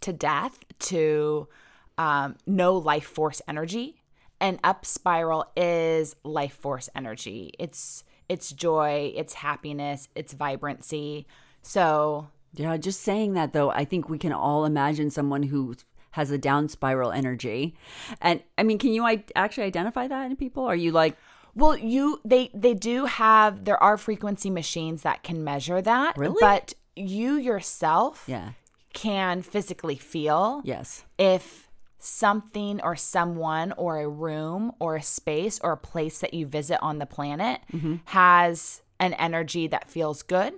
to 0.00 0.12
death, 0.12 0.58
to 0.80 1.48
um, 1.98 2.36
no 2.46 2.76
life 2.76 3.06
force 3.06 3.40
energy, 3.48 4.02
and 4.40 4.58
up 4.64 4.84
spiral 4.84 5.46
is 5.56 6.16
life 6.24 6.54
force 6.54 6.88
energy. 6.94 7.52
It's 7.58 8.04
it's 8.28 8.52
joy, 8.52 9.12
it's 9.16 9.34
happiness, 9.34 10.08
it's 10.14 10.32
vibrancy. 10.32 11.26
So 11.62 12.28
yeah. 12.54 12.76
Just 12.76 13.00
saying 13.02 13.34
that 13.34 13.52
though, 13.52 13.70
I 13.70 13.84
think 13.84 14.08
we 14.08 14.18
can 14.18 14.32
all 14.32 14.64
imagine 14.64 15.10
someone 15.10 15.42
who 15.44 15.74
has 16.12 16.30
a 16.30 16.38
down 16.38 16.68
spiral 16.68 17.12
energy, 17.12 17.74
and 18.22 18.42
I 18.56 18.62
mean, 18.62 18.78
can 18.78 18.92
you 18.92 19.04
I- 19.04 19.24
actually 19.34 19.64
identify 19.64 20.08
that 20.08 20.30
in 20.30 20.36
people? 20.36 20.64
Are 20.64 20.74
you 20.76 20.90
like, 20.90 21.16
Well, 21.54 21.76
you 21.76 22.20
they 22.24 22.50
they 22.54 22.74
do 22.74 23.04
have 23.06 23.64
there 23.64 23.82
are 23.82 23.96
frequency 23.98 24.50
machines 24.50 25.02
that 25.02 25.22
can 25.22 25.44
measure 25.44 25.82
that. 25.82 26.16
Really? 26.16 26.36
But 26.40 26.74
you 26.94 27.36
yourself 27.36 28.24
yeah, 28.26 28.52
can 28.94 29.42
physically 29.42 29.96
feel 29.96 30.62
yes, 30.64 31.04
if 31.18 31.65
something 32.06 32.80
or 32.82 32.94
someone 32.94 33.72
or 33.72 33.98
a 33.98 34.08
room 34.08 34.72
or 34.78 34.96
a 34.96 35.02
space 35.02 35.58
or 35.62 35.72
a 35.72 35.76
place 35.76 36.20
that 36.20 36.32
you 36.32 36.46
visit 36.46 36.78
on 36.80 36.98
the 36.98 37.06
planet 37.06 37.60
has 38.06 38.82
an 39.00 39.12
energy 39.14 39.66
that 39.66 39.90
feels 39.90 40.22
good, 40.22 40.54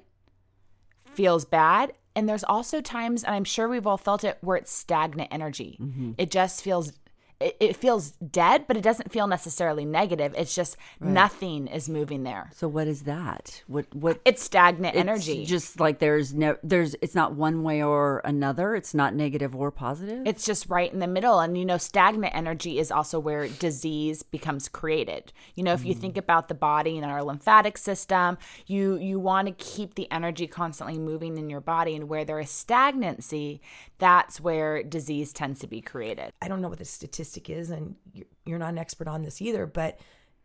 feels 1.14 1.44
bad. 1.44 1.92
And 2.14 2.28
there's 2.28 2.44
also 2.44 2.80
times, 2.80 3.24
and 3.24 3.34
I'm 3.34 3.44
sure 3.44 3.68
we've 3.68 3.86
all 3.86 3.96
felt 3.96 4.24
it, 4.24 4.38
where 4.40 4.56
it's 4.56 4.70
stagnant 4.72 5.28
energy. 5.32 5.78
It 6.18 6.30
just 6.30 6.62
feels 6.62 6.92
it, 7.40 7.56
it 7.60 7.76
feels 7.76 8.12
dead, 8.12 8.64
but 8.66 8.76
it 8.76 8.82
doesn't 8.82 9.12
feel 9.12 9.26
necessarily 9.26 9.84
negative. 9.84 10.34
It's 10.36 10.54
just 10.54 10.76
nothing 11.00 11.66
is 11.68 11.88
moving 11.88 12.24
there. 12.24 12.50
So 12.54 12.68
what 12.68 12.86
is 12.88 13.02
that? 13.02 13.62
What 13.66 13.86
what 13.94 14.20
It's 14.24 14.42
stagnant 14.42 14.94
it's 14.94 15.00
energy. 15.00 15.44
just 15.44 15.80
like 15.80 15.98
there's 15.98 16.34
no 16.34 16.56
there's 16.62 16.96
it's 17.00 17.14
not 17.14 17.34
one 17.34 17.62
way 17.62 17.82
or 17.82 18.20
another. 18.24 18.74
It's 18.74 18.94
not 18.94 19.14
negative 19.14 19.54
or 19.54 19.70
positive. 19.70 20.26
it's 20.26 20.44
just 20.44 20.68
right 20.68 20.92
in 20.92 20.98
the 20.98 21.06
middle 21.06 21.40
and 21.40 21.56
you 21.56 21.64
know 21.64 21.78
stagnant 21.78 22.34
energy 22.34 22.78
is 22.78 22.90
also 22.90 23.18
where 23.18 23.48
disease 23.48 24.22
becomes 24.22 24.68
created 24.68 25.32
you 25.54 25.62
know 25.62 25.72
if 25.72 25.84
you 25.84 25.94
think 25.94 26.14
mm. 26.14 26.18
about 26.18 26.48
the 26.48 26.54
body 26.54 26.96
and 26.96 27.04
our 27.04 27.22
lymphatic 27.22 27.78
system 27.78 28.36
you 28.66 28.96
you 28.96 29.18
want 29.18 29.46
to 29.46 29.54
keep 29.54 29.94
the 29.94 30.10
energy 30.10 30.46
constantly 30.46 30.98
moving 30.98 31.38
in 31.38 31.48
your 31.48 31.60
body 31.60 31.94
and 31.94 32.08
where 32.08 32.24
there 32.24 32.40
is 32.40 32.50
stagnancy 32.50 33.60
that's 33.98 34.40
where 34.40 34.82
disease 34.82 35.32
tends 35.32 35.60
to 35.60 35.66
be 35.66 35.80
created 35.80 36.32
I 36.40 36.48
don't 36.48 36.60
know 36.60 36.68
what 36.68 36.78
the 36.78 36.84
statistic 37.28 37.56
is, 37.56 37.70
and 37.70 37.96
you're- 38.12 38.30
you're 38.44 38.58
not 38.58 38.72
an 38.72 38.78
expert 38.78 39.08
on 39.08 39.22
this 39.22 39.40
either, 39.40 39.66
but 39.66 39.98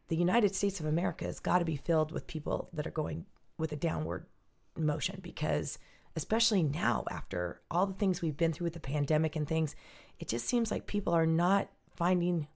the 0.08 0.16
United 0.16 0.54
States 0.56 0.80
of 0.80 0.86
America 0.86 1.26
has 1.26 1.40
got 1.40 1.60
to 1.60 1.66
be 1.66 1.76
filled 1.76 2.12
with 2.12 2.28
people 2.28 2.70
that 2.74 2.86
are 2.86 2.92
going 2.92 3.26
with 3.58 3.72
a 3.72 3.78
downward 3.78 4.28
motion 4.78 5.20
because, 5.22 5.80
especially 6.16 6.64
now, 6.64 7.06
after 7.10 7.62
all 7.72 7.88
the 7.88 7.94
things 7.94 8.22
we've 8.22 8.38
been 8.38 8.52
through 8.52 8.66
with 8.66 8.74
the 8.74 8.80
pandemic 8.80 9.36
and 9.36 9.48
things, 9.48 9.76
it 10.20 10.28
just 10.28 10.46
seems 10.46 10.72
like 10.72 10.88
people 10.88 11.14
are 11.14 11.26
not 11.26 11.70
finding 11.90 12.48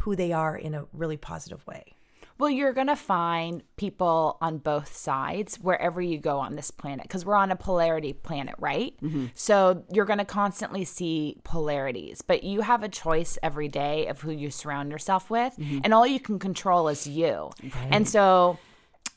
who 0.00 0.14
they 0.14 0.32
are 0.32 0.56
in 0.56 0.74
a 0.74 0.86
really 0.92 1.16
positive 1.16 1.66
way. 1.66 1.94
Well, 2.40 2.50
you're 2.50 2.72
going 2.72 2.86
to 2.86 2.96
find 2.96 3.62
people 3.76 4.38
on 4.40 4.58
both 4.58 4.96
sides 4.96 5.56
wherever 5.60 6.00
you 6.00 6.18
go 6.18 6.38
on 6.38 6.56
this 6.56 6.70
planet 6.70 7.02
because 7.02 7.24
we're 7.24 7.34
on 7.34 7.50
a 7.50 7.56
polarity 7.56 8.14
planet, 8.14 8.54
right? 8.58 8.94
So 9.34 9.84
you're 9.92 10.06
going 10.06 10.20
to 10.20 10.24
constantly 10.24 10.86
see 10.86 11.36
polarities, 11.44 12.22
but 12.22 12.42
you 12.42 12.62
have 12.62 12.82
a 12.82 12.88
choice 12.88 13.38
every 13.42 13.68
day 13.68 14.06
of 14.06 14.22
who 14.22 14.30
you 14.30 14.50
surround 14.50 14.90
yourself 14.90 15.28
with, 15.28 15.54
and 15.84 15.92
all 15.92 16.06
you 16.06 16.18
can 16.18 16.38
control 16.38 16.88
is 16.88 17.06
you. 17.06 17.50
And 17.90 18.08
so 18.08 18.58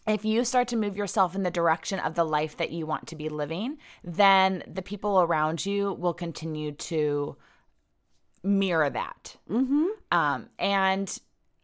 if 0.05 0.25
you 0.25 0.43
start 0.43 0.67
to 0.67 0.75
move 0.75 0.97
yourself 0.97 1.33
in 1.33 1.43
the 1.43 1.51
direction 1.51 1.99
of 1.99 2.15
the 2.15 2.25
life 2.25 2.57
that 2.57 2.71
you 2.71 2.85
want 2.85 3.07
to 3.07 3.15
be 3.15 3.29
living, 3.29 3.77
then 4.03 4.63
the 4.67 4.81
people 4.81 5.21
around 5.21 5.65
you 5.65 5.93
will 5.93 6.13
continue 6.13 6.73
to 6.73 7.37
mirror 8.43 8.89
that. 8.89 9.37
Mm-hmm. 9.49 9.85
Um, 10.11 10.49
and 10.59 11.17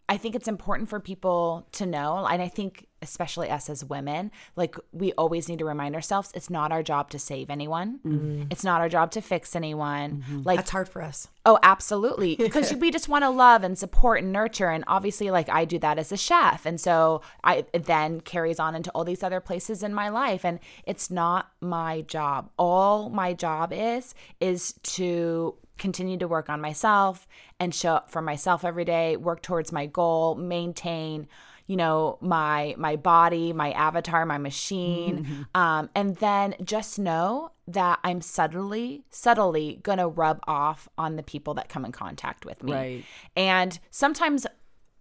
I 0.09 0.17
think 0.17 0.33
it's 0.33 0.47
important 0.47 0.89
for 0.89 0.99
people 0.99 1.67
to 1.73 1.85
know, 1.85 2.25
and 2.25 2.41
I 2.41 2.47
think 2.47 2.87
especially 3.03 3.49
us 3.49 3.69
as 3.69 3.85
women, 3.85 4.31
like 4.55 4.75
we 4.91 5.13
always 5.13 5.47
need 5.47 5.59
to 5.59 5.65
remind 5.65 5.93
ourselves 5.93 6.31
it's 6.33 6.49
not 6.49 6.71
our 6.71 6.81
job 6.81 7.11
to 7.11 7.19
save 7.19 7.51
anyone. 7.51 7.99
Mm-hmm. 7.99 8.43
It's 8.49 8.63
not 8.63 8.81
our 8.81 8.89
job 8.89 9.11
to 9.11 9.21
fix 9.21 9.55
anyone. 9.55 10.23
Mm-hmm. 10.27 10.41
Like 10.43 10.57
That's 10.57 10.71
hard 10.71 10.89
for 10.89 11.03
us. 11.03 11.27
Oh, 11.45 11.59
absolutely. 11.61 12.35
Because 12.49 12.73
we 12.73 12.89
just 12.89 13.07
want 13.07 13.23
to 13.23 13.29
love 13.29 13.63
and 13.63 13.77
support 13.77 14.23
and 14.23 14.31
nurture. 14.33 14.69
And 14.69 14.83
obviously, 14.87 15.29
like 15.29 15.47
I 15.49 15.65
do 15.65 15.77
that 15.79 15.99
as 15.99 16.11
a 16.11 16.17
chef. 16.17 16.65
And 16.65 16.81
so 16.81 17.21
I 17.43 17.65
it 17.71 17.85
then 17.85 18.21
carries 18.21 18.59
on 18.59 18.73
into 18.73 18.89
all 18.91 19.03
these 19.03 19.21
other 19.21 19.39
places 19.39 19.83
in 19.83 19.93
my 19.93 20.09
life. 20.09 20.43
And 20.43 20.59
it's 20.85 21.11
not 21.11 21.51
my 21.61 22.01
job. 22.01 22.49
All 22.57 23.09
my 23.11 23.33
job 23.33 23.71
is, 23.71 24.15
is 24.39 24.73
to 24.83 25.55
continue 25.79 26.17
to 26.17 26.27
work 26.27 26.49
on 26.49 26.61
myself 26.61 27.27
and 27.59 27.73
show 27.73 27.93
up 27.93 28.11
for 28.11 28.21
myself 28.21 28.63
every 28.63 28.85
day, 28.85 29.17
work 29.17 29.41
towards 29.41 29.71
my 29.71 29.85
goal, 29.85 30.35
maintain 30.35 31.27
you 31.65 31.77
know 31.77 32.17
my 32.19 32.73
my 32.79 32.95
body 32.95 33.53
my 33.53 33.71
avatar 33.73 34.25
my 34.25 34.39
machine. 34.39 35.45
Um, 35.55 35.89
and 35.95 36.15
then 36.17 36.55
just 36.63 36.97
know 36.99 37.51
that 37.67 37.99
i'm 38.03 38.21
subtly 38.21 39.03
subtly 39.11 39.79
gonna 39.83 40.07
rub 40.07 40.39
off 40.47 40.89
on 40.97 41.15
the 41.15 41.23
people 41.23 41.53
that 41.55 41.69
come 41.69 41.85
in 41.85 41.91
contact 41.91 42.45
with 42.45 42.63
me. 42.63 42.73
Right. 42.73 43.05
and 43.35 43.79
sometimes 43.91 44.47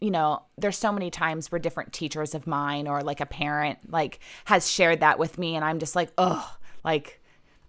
you 0.01 0.11
know 0.11 0.43
there's 0.59 0.77
so 0.77 0.93
many 0.93 1.11
times 1.11 1.51
where 1.51 1.59
different 1.59 1.93
teachers 1.93 2.35
of 2.35 2.47
mine 2.47 2.87
or 2.87 3.03
like 3.03 3.21
a 3.21 3.27
parent 3.27 3.91
like 3.91 4.21
has 4.45 4.71
shared 4.71 5.01
that 5.01 5.19
with 5.19 5.39
me 5.39 5.57
and 5.57 5.65
i'm 5.65 5.79
just 5.79 5.97
like 5.97 6.13
oh 6.19 6.57
like 6.85 7.21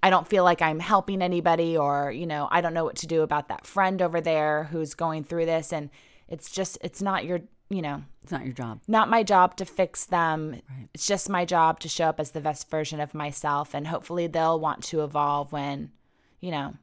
I 0.01 0.09
don't 0.09 0.27
feel 0.27 0.43
like 0.43 0.61
I'm 0.61 0.79
helping 0.79 1.21
anybody, 1.21 1.77
or, 1.77 2.11
you 2.11 2.25
know, 2.25 2.47
I 2.51 2.61
don't 2.61 2.73
know 2.73 2.85
what 2.85 2.95
to 2.97 3.07
do 3.07 3.21
about 3.21 3.49
that 3.49 3.65
friend 3.65 4.01
over 4.01 4.21
there 4.21 4.65
who's 4.65 4.93
going 4.93 5.23
through 5.23 5.45
this. 5.45 5.73
And 5.73 5.89
it's 6.27 6.49
just, 6.49 6.77
it's 6.81 7.01
not 7.01 7.25
your, 7.25 7.41
you 7.69 7.81
know, 7.81 8.03
it's 8.23 8.31
not 8.31 8.45
your 8.45 8.53
job. 8.53 8.79
not 8.87 9.09
my 9.09 9.23
job 9.23 9.57
to 9.57 9.65
fix 9.65 10.05
them. 10.05 10.61
It's 10.93 11.05
just 11.05 11.29
my 11.29 11.43
job 11.43 11.79
to 11.81 11.89
show 11.89 12.05
up 12.05 12.19
as 12.19 12.31
the 12.31 12.41
best 12.41 12.69
version 12.69 12.99
of 12.99 13.13
myself. 13.13 13.73
And 13.73 13.87
hopefully 13.87 14.27
they'll 14.27 14.59
want 14.59 14.83
to 14.85 15.03
evolve 15.03 15.51
when, 15.51 15.91
you 16.39 16.51
know, 16.51 16.75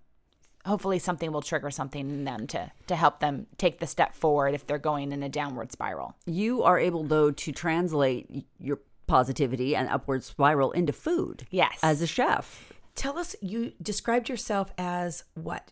hopefully 0.67 0.99
something 0.99 1.33
will 1.33 1.43
trigger 1.43 1.71
something 1.71 2.11
in 2.11 2.25
them 2.25 2.47
to, 2.49 2.71
to 2.89 2.97
help 2.97 3.21
them 3.21 3.47
take 3.57 3.79
the 3.79 3.87
step 3.87 4.15
forward 4.15 4.53
if 4.53 4.67
they're 4.67 4.79
going 4.79 5.13
in 5.13 5.23
a 5.23 5.29
downward 5.29 5.73
spiral. 5.73 6.17
You 6.27 6.65
are 6.65 6.79
able 6.79 7.05
though 7.05 7.31
to 7.31 7.53
translate 7.53 8.47
your 8.59 8.81
positivity 9.07 9.77
and 9.77 9.89
upward 9.89 10.25
spiral 10.25 10.73
into 10.73 10.93
food. 10.93 11.47
Yes. 11.51 11.79
As 11.83 12.03
a 12.03 12.07
chef. 12.07 12.73
Tell 12.97 13.19
us, 13.19 13.37
you 13.41 13.73
described 13.81 14.29
yourself 14.29 14.73
as 14.77 15.23
what? 15.35 15.71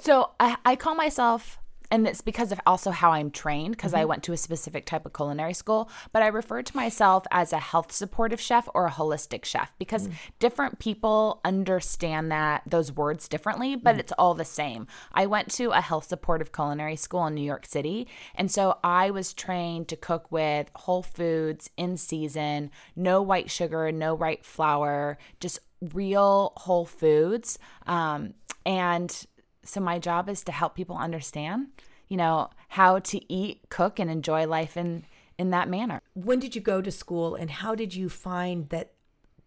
So 0.00 0.32
I, 0.40 0.56
I 0.64 0.76
call 0.76 0.96
myself, 0.96 1.58
and 1.90 2.06
it's 2.06 2.20
because 2.20 2.52
of 2.52 2.60
also 2.66 2.90
how 2.90 3.12
I'm 3.12 3.30
trained, 3.30 3.76
because 3.76 3.94
I 3.94 4.00
mm-hmm. 4.00 4.08
went 4.08 4.22
to 4.24 4.32
a 4.32 4.36
specific 4.36 4.84
type 4.84 5.06
of 5.06 5.12
culinary 5.14 5.54
school, 5.54 5.88
but 6.12 6.22
I 6.22 6.26
refer 6.26 6.62
to 6.62 6.76
myself 6.76 7.24
as 7.30 7.52
a 7.52 7.58
health 7.58 7.92
supportive 7.92 8.40
chef 8.40 8.68
or 8.74 8.86
a 8.86 8.90
holistic 8.90 9.44
chef 9.44 9.72
because 9.78 10.08
mm. 10.08 10.12
different 10.38 10.80
people 10.80 11.40
understand 11.44 12.30
that 12.32 12.62
those 12.66 12.92
words 12.92 13.28
differently, 13.28 13.76
but 13.76 13.96
mm. 13.96 14.00
it's 14.00 14.12
all 14.18 14.34
the 14.34 14.44
same. 14.44 14.86
I 15.12 15.26
went 15.26 15.50
to 15.52 15.70
a 15.70 15.80
health 15.80 16.08
supportive 16.08 16.52
culinary 16.52 16.96
school 16.96 17.24
in 17.26 17.34
New 17.34 17.40
York 17.40 17.64
City, 17.64 18.08
and 18.34 18.50
so 18.50 18.78
I 18.82 19.10
was 19.10 19.32
trained 19.32 19.88
to 19.88 19.96
cook 19.96 20.30
with 20.30 20.70
whole 20.74 21.04
foods 21.04 21.70
in 21.76 21.96
season, 21.96 22.70
no 22.96 23.22
white 23.22 23.50
sugar, 23.50 23.90
no 23.92 24.14
white 24.14 24.44
flour, 24.44 25.16
just 25.40 25.60
real 25.92 26.52
whole 26.56 26.86
foods. 26.86 27.58
Um, 27.86 28.34
and 28.64 29.26
so 29.64 29.80
my 29.80 29.98
job 29.98 30.28
is 30.28 30.42
to 30.44 30.52
help 30.52 30.74
people 30.74 30.96
understand, 30.96 31.68
you 32.08 32.16
know, 32.16 32.50
how 32.68 32.98
to 32.98 33.32
eat, 33.32 33.68
cook, 33.68 33.98
and 33.98 34.10
enjoy 34.10 34.46
life 34.46 34.76
in 34.76 35.04
in 35.38 35.50
that 35.50 35.68
manner. 35.68 36.00
When 36.14 36.40
did 36.40 36.56
you 36.56 36.60
go 36.60 36.82
to 36.82 36.90
school 36.90 37.36
and 37.36 37.48
how 37.48 37.74
did 37.76 37.94
you 37.94 38.08
find 38.08 38.68
that 38.70 38.92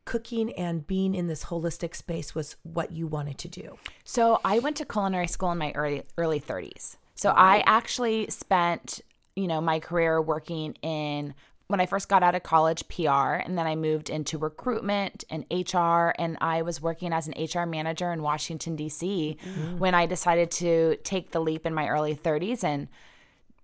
cooking 0.06 0.54
and 0.54 0.88
being 0.88 1.14
in 1.14 1.28
this 1.28 1.46
holistic 1.46 1.96
space 1.96 2.34
was 2.34 2.56
what 2.64 2.92
you 2.92 3.08
wanted 3.08 3.38
to 3.40 3.50
do? 3.50 3.78
So 4.06 4.40
I 4.46 4.60
went 4.60 4.78
to 4.78 4.86
culinary 4.86 5.28
school 5.28 5.52
in 5.52 5.58
my 5.58 5.72
early 5.74 6.04
early 6.18 6.40
30s. 6.40 6.96
So 7.16 7.32
I 7.32 7.62
actually 7.68 8.30
spent, 8.30 9.02
you 9.36 9.48
know, 9.48 9.62
my 9.62 9.80
career 9.80 10.22
working 10.22 10.74
in 10.82 11.36
when 11.72 11.80
I 11.80 11.86
first 11.86 12.10
got 12.10 12.22
out 12.22 12.36
of 12.36 12.44
college, 12.44 12.88
PR, 12.90 13.36
and 13.36 13.58
then 13.58 13.66
I 13.66 13.76
moved 13.76 14.10
into 14.10 14.38
recruitment 14.38 15.24
and 15.30 15.46
HR, 15.50 16.14
and 16.20 16.38
I 16.42 16.62
was 16.62 16.82
working 16.82 17.14
as 17.14 17.28
an 17.28 17.34
HR 17.38 17.66
manager 17.66 18.12
in 18.12 18.22
Washington 18.22 18.76
D.C. 18.76 19.38
Mm-hmm. 19.42 19.80
when 19.80 19.96
I 19.96 20.06
decided 20.06 20.52
to 20.52 20.98
take 21.04 21.32
the 21.32 21.40
leap 21.40 21.66
in 21.66 21.74
my 21.74 21.88
early 21.88 22.14
30s 22.14 22.64
and, 22.64 22.90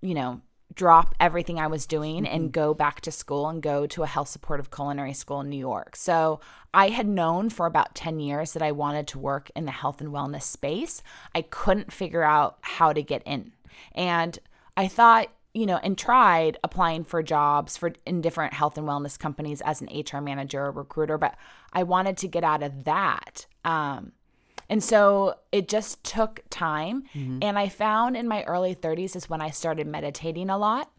you 0.01 0.13
know, 0.13 0.41
drop 0.73 1.15
everything 1.19 1.59
I 1.59 1.67
was 1.67 1.85
doing 1.85 2.25
and 2.25 2.43
mm-hmm. 2.43 2.51
go 2.51 2.73
back 2.73 3.01
to 3.01 3.11
school 3.11 3.49
and 3.49 3.61
go 3.61 3.85
to 3.87 4.03
a 4.03 4.07
health 4.07 4.29
supportive 4.29 4.71
culinary 4.71 5.13
school 5.13 5.41
in 5.41 5.49
New 5.49 5.57
York. 5.57 5.95
So 5.95 6.39
I 6.73 6.89
had 6.89 7.07
known 7.07 7.49
for 7.49 7.65
about 7.65 7.95
10 7.95 8.19
years 8.19 8.53
that 8.53 8.61
I 8.61 8.71
wanted 8.71 9.07
to 9.09 9.19
work 9.19 9.51
in 9.55 9.65
the 9.65 9.71
health 9.71 9.99
and 9.99 10.11
wellness 10.11 10.43
space. 10.43 11.03
I 11.35 11.41
couldn't 11.41 11.91
figure 11.91 12.23
out 12.23 12.57
how 12.61 12.93
to 12.93 13.01
get 13.01 13.23
in. 13.25 13.51
And 13.93 14.37
I 14.77 14.87
thought, 14.87 15.29
you 15.57 15.65
know, 15.65 15.79
and 15.81 15.97
tried 15.97 16.57
applying 16.63 17.03
for 17.03 17.23
jobs 17.23 17.77
for 17.77 17.91
in 18.05 18.21
different 18.21 18.53
health 18.53 18.77
and 18.77 18.87
wellness 18.87 19.17
companies 19.17 19.59
as 19.61 19.81
an 19.81 19.89
HR 19.91 20.21
manager 20.21 20.65
or 20.65 20.71
recruiter, 20.71 21.17
but 21.17 21.35
I 21.73 21.81
wanted 21.81 22.17
to 22.17 22.27
get 22.27 22.43
out 22.43 22.61
of 22.61 22.83
that. 22.83 23.47
Um, 23.65 24.11
and 24.69 24.83
so 24.83 25.33
it 25.51 25.67
just 25.67 26.03
took 26.03 26.41
time. 26.51 27.05
And 27.41 27.57
I 27.57 27.69
found 27.69 28.15
in 28.15 28.27
my 28.27 28.43
early 28.43 28.75
30s 28.75 29.15
is 29.15 29.29
when 29.29 29.41
I 29.41 29.49
started 29.49 29.87
meditating 29.87 30.49
a 30.51 30.57
lot. 30.59 30.91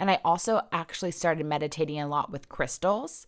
And 0.00 0.10
I 0.10 0.20
also 0.24 0.62
actually 0.72 1.10
started 1.10 1.44
meditating 1.44 2.00
a 2.00 2.06
lot 2.08 2.30
with 2.30 2.48
crystals. 2.48 3.26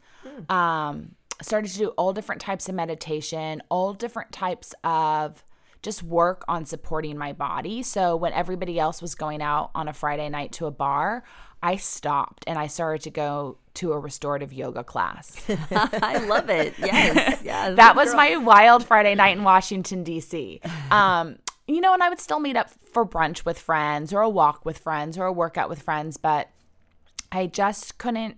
Um, 0.48 1.16
started 1.42 1.70
to 1.72 1.78
do 1.78 1.88
all 1.98 2.12
different 2.12 2.40
types 2.40 2.68
of 2.68 2.74
meditation, 2.74 3.62
all 3.68 3.92
different 3.92 4.32
types 4.32 4.74
of 4.84 5.44
just 5.82 6.02
work 6.02 6.44
on 6.48 6.66
supporting 6.66 7.16
my 7.16 7.32
body. 7.32 7.82
So 7.82 8.16
when 8.16 8.32
everybody 8.32 8.78
else 8.78 9.00
was 9.00 9.14
going 9.14 9.42
out 9.42 9.70
on 9.74 9.88
a 9.88 9.92
Friday 9.92 10.28
night 10.28 10.52
to 10.52 10.66
a 10.66 10.70
bar, 10.70 11.22
I 11.62 11.76
stopped 11.76 12.44
and 12.46 12.58
I 12.58 12.66
started 12.66 13.02
to 13.02 13.10
go 13.10 13.58
to 13.74 13.92
a 13.92 13.98
restorative 13.98 14.52
yoga 14.52 14.84
class. 14.84 15.36
I 15.70 16.24
love 16.26 16.50
it. 16.50 16.74
Yes. 16.78 17.42
yes. 17.44 17.76
that 17.76 17.96
was 17.96 18.14
my 18.14 18.36
wild 18.36 18.84
Friday 18.84 19.14
night 19.14 19.36
in 19.36 19.44
Washington 19.44 20.04
D.C. 20.04 20.60
Um, 20.90 21.38
you 21.66 21.80
know, 21.80 21.92
and 21.92 22.02
I 22.02 22.08
would 22.08 22.20
still 22.20 22.40
meet 22.40 22.56
up 22.56 22.70
for 22.70 23.04
brunch 23.04 23.44
with 23.44 23.58
friends 23.58 24.12
or 24.12 24.22
a 24.22 24.28
walk 24.28 24.64
with 24.64 24.78
friends 24.78 25.18
or 25.18 25.26
a 25.26 25.32
workout 25.32 25.68
with 25.68 25.82
friends, 25.82 26.16
but 26.16 26.48
I 27.30 27.46
just 27.46 27.98
couldn't. 27.98 28.36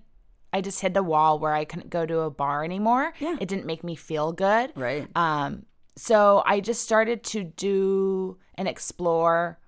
I 0.52 0.60
just 0.60 0.80
hit 0.80 0.94
the 0.94 1.02
wall 1.02 1.38
where 1.38 1.54
I 1.54 1.64
couldn't 1.64 1.90
go 1.90 2.04
to 2.04 2.20
a 2.20 2.30
bar 2.30 2.64
anymore. 2.64 3.12
Yeah. 3.20 3.36
It 3.40 3.48
didn't 3.48 3.66
make 3.66 3.84
me 3.84 3.94
feel 3.94 4.32
good. 4.32 4.72
Right. 4.74 5.06
Um, 5.14 5.64
so 6.00 6.42
I 6.46 6.60
just 6.60 6.82
started 6.82 7.22
to 7.24 7.44
do 7.44 8.38
and 8.54 8.66
explore 8.66 9.58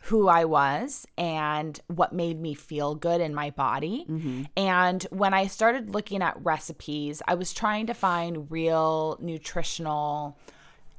who 0.00 0.26
I 0.26 0.44
was 0.46 1.06
and 1.16 1.80
what 1.86 2.12
made 2.12 2.40
me 2.40 2.54
feel 2.54 2.96
good 2.96 3.20
in 3.20 3.36
my 3.36 3.50
body. 3.50 4.04
Mm-hmm. 4.08 4.42
And 4.56 5.00
when 5.10 5.34
I 5.34 5.46
started 5.46 5.94
looking 5.94 6.22
at 6.22 6.44
recipes, 6.44 7.22
I 7.28 7.36
was 7.36 7.52
trying 7.52 7.86
to 7.86 7.94
find 7.94 8.50
real 8.50 9.16
nutritional, 9.20 10.36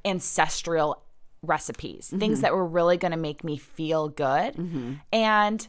ancestral 0.05 1.03
recipes, 1.41 2.07
things 2.07 2.37
mm-hmm. 2.37 2.41
that 2.43 2.53
were 2.53 2.65
really 2.65 2.95
going 2.95 3.11
to 3.11 3.17
make 3.17 3.43
me 3.43 3.57
feel 3.57 4.07
good. 4.07 4.53
Mm-hmm. 4.53 4.93
And 5.11 5.67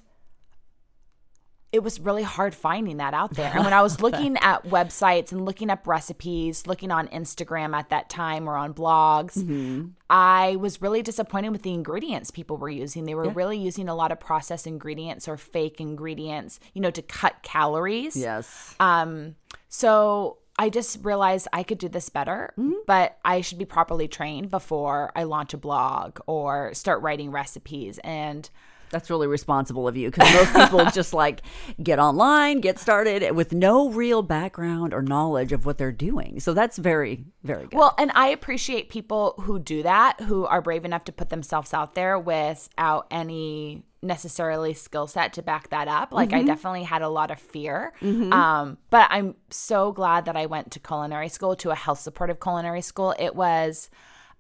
it 1.72 1.84
was 1.84 2.00
really 2.00 2.24
hard 2.24 2.54
finding 2.54 2.96
that 2.96 3.14
out 3.14 3.34
there. 3.34 3.52
And 3.54 3.64
when 3.64 3.72
I 3.72 3.82
was 3.88 4.00
looking 4.00 4.36
at 4.38 4.64
websites 4.64 5.30
and 5.30 5.44
looking 5.44 5.70
up 5.70 5.86
recipes, 5.86 6.66
looking 6.66 6.90
on 6.90 7.06
Instagram 7.08 7.76
at 7.76 7.90
that 7.90 8.08
time 8.08 8.48
or 8.48 8.56
on 8.56 8.74
blogs, 8.74 9.92
I 10.08 10.56
was 10.56 10.82
really 10.82 11.02
disappointed 11.02 11.50
with 11.50 11.62
the 11.62 11.72
ingredients 11.72 12.30
people 12.32 12.56
were 12.56 12.68
using. 12.68 13.04
They 13.04 13.14
were 13.14 13.30
really 13.30 13.58
using 13.58 13.88
a 13.88 13.94
lot 13.94 14.10
of 14.10 14.18
processed 14.18 14.66
ingredients 14.66 15.28
or 15.28 15.36
fake 15.36 15.80
ingredients, 15.80 16.58
you 16.74 16.80
know, 16.80 16.90
to 16.90 17.02
cut 17.02 17.42
calories. 17.42 18.16
Yes. 18.16 18.74
Um, 18.80 19.36
so 19.68 20.38
I 20.58 20.68
just 20.68 21.04
realized 21.04 21.46
I 21.52 21.62
could 21.62 21.78
do 21.78 21.88
this 21.88 22.08
better, 22.08 22.52
but 22.86 23.18
I 23.24 23.40
should 23.40 23.58
be 23.58 23.64
properly 23.64 24.08
trained 24.08 24.50
before 24.50 25.12
I 25.14 25.22
launch 25.22 25.54
a 25.54 25.56
blog 25.56 26.18
or 26.26 26.74
start 26.74 27.00
writing 27.02 27.30
recipes. 27.30 27.98
And 28.02 28.50
That's 28.90 29.08
really 29.08 29.26
responsible 29.26 29.86
of 29.86 29.96
you 29.96 30.10
because 30.10 30.32
most 30.34 30.52
people 30.52 30.84
just 30.92 31.14
like 31.14 31.42
get 31.82 31.98
online, 31.98 32.60
get 32.60 32.78
started 32.78 33.32
with 33.34 33.52
no 33.52 33.88
real 33.88 34.22
background 34.22 34.92
or 34.92 35.02
knowledge 35.02 35.52
of 35.52 35.64
what 35.64 35.78
they're 35.78 35.92
doing. 35.92 36.40
So 36.40 36.54
that's 36.54 36.76
very, 36.76 37.24
very 37.44 37.66
good. 37.66 37.74
Well, 37.74 37.94
and 37.98 38.10
I 38.14 38.28
appreciate 38.28 38.90
people 38.90 39.34
who 39.40 39.58
do 39.58 39.82
that, 39.84 40.20
who 40.20 40.44
are 40.46 40.60
brave 40.60 40.84
enough 40.84 41.04
to 41.04 41.12
put 41.12 41.30
themselves 41.30 41.72
out 41.72 41.94
there 41.94 42.18
without 42.18 43.06
any 43.10 43.84
necessarily 44.02 44.72
skill 44.72 45.06
set 45.06 45.34
to 45.34 45.42
back 45.42 45.68
that 45.68 45.86
up. 45.86 46.12
Like 46.12 46.32
I 46.32 46.42
definitely 46.42 46.84
had 46.84 47.02
a 47.02 47.08
lot 47.08 47.30
of 47.30 47.38
fear. 47.38 47.92
Um, 48.32 48.78
but 48.88 49.06
I'm 49.10 49.34
so 49.50 49.92
glad 49.92 50.24
that 50.24 50.36
I 50.36 50.46
went 50.46 50.70
to 50.72 50.80
culinary 50.80 51.28
school, 51.28 51.54
to 51.56 51.70
a 51.70 51.74
health 51.74 52.00
supportive 52.00 52.40
culinary 52.40 52.80
school. 52.80 53.14
It 53.18 53.34
was 53.36 53.90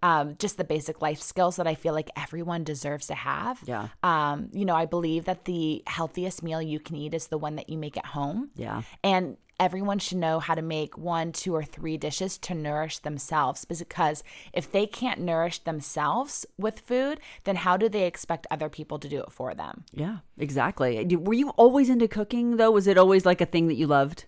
um, 0.02 0.36
just 0.38 0.56
the 0.56 0.64
basic 0.64 1.02
life 1.02 1.20
skills 1.20 1.56
that 1.56 1.66
I 1.66 1.74
feel 1.74 1.94
like 1.94 2.10
everyone 2.16 2.64
deserves 2.64 3.06
to 3.08 3.14
have. 3.14 3.60
Yeah. 3.66 3.88
Um, 4.02 4.48
you 4.52 4.64
know, 4.64 4.74
I 4.74 4.86
believe 4.86 5.24
that 5.26 5.44
the 5.44 5.82
healthiest 5.86 6.42
meal 6.42 6.62
you 6.62 6.80
can 6.80 6.96
eat 6.96 7.14
is 7.14 7.28
the 7.28 7.38
one 7.38 7.56
that 7.56 7.68
you 7.68 7.78
make 7.78 7.96
at 7.96 8.06
home. 8.06 8.50
Yeah. 8.56 8.82
And 9.04 9.36
everyone 9.58 9.98
should 9.98 10.16
know 10.16 10.40
how 10.40 10.54
to 10.54 10.62
make 10.62 10.96
one, 10.96 11.32
two, 11.32 11.54
or 11.54 11.62
three 11.62 11.98
dishes 11.98 12.38
to 12.38 12.54
nourish 12.54 12.98
themselves 13.00 13.66
because 13.66 14.24
if 14.54 14.72
they 14.72 14.86
can't 14.86 15.20
nourish 15.20 15.58
themselves 15.58 16.46
with 16.56 16.80
food, 16.80 17.20
then 17.44 17.56
how 17.56 17.76
do 17.76 17.88
they 17.88 18.06
expect 18.06 18.46
other 18.50 18.70
people 18.70 18.98
to 18.98 19.08
do 19.08 19.20
it 19.20 19.30
for 19.30 19.54
them? 19.54 19.84
yeah, 19.92 20.18
exactly. 20.38 21.04
Were 21.14 21.34
you 21.34 21.50
always 21.50 21.90
into 21.90 22.08
cooking 22.08 22.56
though? 22.56 22.70
Was 22.70 22.86
it 22.86 22.96
always 22.96 23.26
like 23.26 23.42
a 23.42 23.46
thing 23.46 23.68
that 23.68 23.74
you 23.74 23.86
loved? 23.86 24.24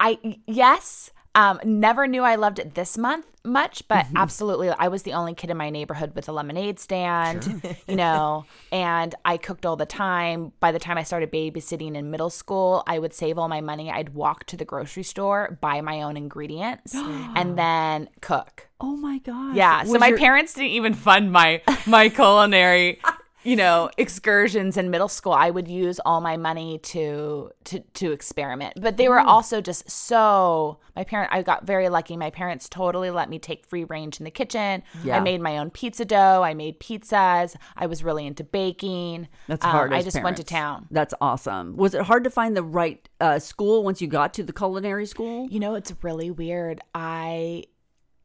I, 0.00 0.18
yes, 0.48 1.12
um, 1.34 1.60
never 1.64 2.06
knew 2.06 2.22
I 2.22 2.34
loved 2.36 2.58
it 2.58 2.74
this 2.74 2.98
month 2.98 3.26
much, 3.44 3.86
but 3.88 4.06
absolutely. 4.14 4.70
I 4.70 4.88
was 4.88 5.02
the 5.02 5.14
only 5.14 5.34
kid 5.34 5.50
in 5.50 5.56
my 5.56 5.70
neighborhood 5.70 6.14
with 6.14 6.28
a 6.28 6.32
lemonade 6.32 6.78
stand, 6.78 7.62
you 7.88 7.96
know, 7.96 8.44
and 8.72 9.14
I 9.24 9.36
cooked 9.36 9.66
all 9.66 9.76
the 9.76 9.86
time. 9.86 10.52
By 10.60 10.72
the 10.72 10.78
time 10.78 10.98
I 10.98 11.02
started 11.02 11.32
babysitting 11.32 11.96
in 11.96 12.10
middle 12.10 12.30
school, 12.30 12.82
I 12.86 12.98
would 12.98 13.14
save 13.14 13.38
all 13.38 13.48
my 13.48 13.60
money. 13.60 13.90
I'd 13.90 14.10
walk 14.10 14.44
to 14.46 14.56
the 14.56 14.64
grocery 14.64 15.02
store, 15.02 15.58
buy 15.60 15.80
my 15.80 16.02
own 16.02 16.16
ingredients, 16.16 16.94
and 16.96 17.58
then 17.58 18.08
cook. 18.20 18.68
Oh 18.80 18.96
my 18.96 19.18
god! 19.18 19.56
Yeah. 19.56 19.84
So 19.84 19.98
my 19.98 20.08
your- 20.08 20.18
parents 20.18 20.54
didn't 20.54 20.70
even 20.70 20.94
fund 20.94 21.32
my 21.32 21.62
my 21.86 22.08
culinary, 22.10 23.00
you 23.44 23.56
know, 23.56 23.90
excursions 23.98 24.76
in 24.76 24.90
middle 24.90 25.08
school. 25.08 25.32
I 25.32 25.50
would 25.50 25.68
use 25.68 26.00
all 26.04 26.20
my 26.20 26.36
money 26.36 26.78
to 26.78 27.50
to 27.64 27.80
to 27.80 28.12
experiment. 28.12 28.74
But 28.80 28.96
they 28.96 29.08
were 29.08 29.20
also 29.20 29.60
just 29.60 29.90
so 29.90 30.78
my 30.96 31.04
parent 31.04 31.32
I 31.32 31.42
got 31.42 31.66
very 31.66 31.88
lucky. 31.88 32.16
My 32.16 32.30
parents 32.30 32.68
totally 32.68 33.10
let 33.10 33.28
me 33.28 33.38
take 33.38 33.66
free 33.66 33.84
range 33.84 34.18
in 34.20 34.24
the 34.24 34.30
kitchen. 34.30 34.82
Yeah. 35.04 35.16
I 35.16 35.20
made 35.20 35.40
my 35.40 35.58
own 35.58 35.70
pizza 35.70 36.04
dough. 36.04 36.42
I 36.42 36.54
made 36.54 36.80
pizzas. 36.80 37.56
I 37.76 37.86
was 37.86 38.04
really 38.04 38.26
into 38.26 38.44
baking. 38.44 39.28
That's 39.48 39.64
Um, 39.64 39.70
hard. 39.70 39.92
I 39.92 39.98
as 39.98 40.04
just 40.04 40.22
went 40.22 40.36
to 40.36 40.44
town. 40.44 40.86
That's 40.90 41.14
awesome. 41.20 41.76
Was 41.76 41.94
it 41.94 42.02
hard 42.02 42.24
to 42.24 42.30
find 42.30 42.56
the 42.56 42.62
right 42.62 43.08
uh, 43.20 43.38
school 43.38 43.82
once 43.82 44.00
you 44.00 44.08
got 44.08 44.34
to 44.34 44.42
the 44.42 44.52
culinary 44.52 45.06
school? 45.06 45.48
You 45.50 45.60
know, 45.60 45.74
it's 45.74 45.92
really 46.02 46.30
weird. 46.30 46.80
I 46.94 47.64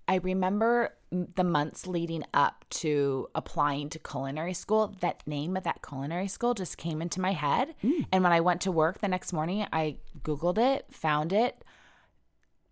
I 0.07 0.15
remember 0.15 0.93
the 1.11 1.43
months 1.43 1.87
leading 1.87 2.23
up 2.33 2.65
to 2.69 3.27
applying 3.35 3.89
to 3.89 3.99
culinary 3.99 4.53
school. 4.53 4.95
That 5.01 5.25
name 5.27 5.55
of 5.57 5.63
that 5.63 5.81
culinary 5.81 6.27
school 6.27 6.53
just 6.53 6.77
came 6.77 7.01
into 7.01 7.21
my 7.21 7.31
head, 7.33 7.75
and 8.11 8.23
when 8.23 8.33
I 8.33 8.39
went 8.41 8.61
to 8.61 8.71
work 8.71 8.99
the 8.99 9.07
next 9.07 9.33
morning, 9.33 9.65
I 9.71 9.97
googled 10.21 10.57
it, 10.57 10.85
found 10.91 11.33
it, 11.33 11.63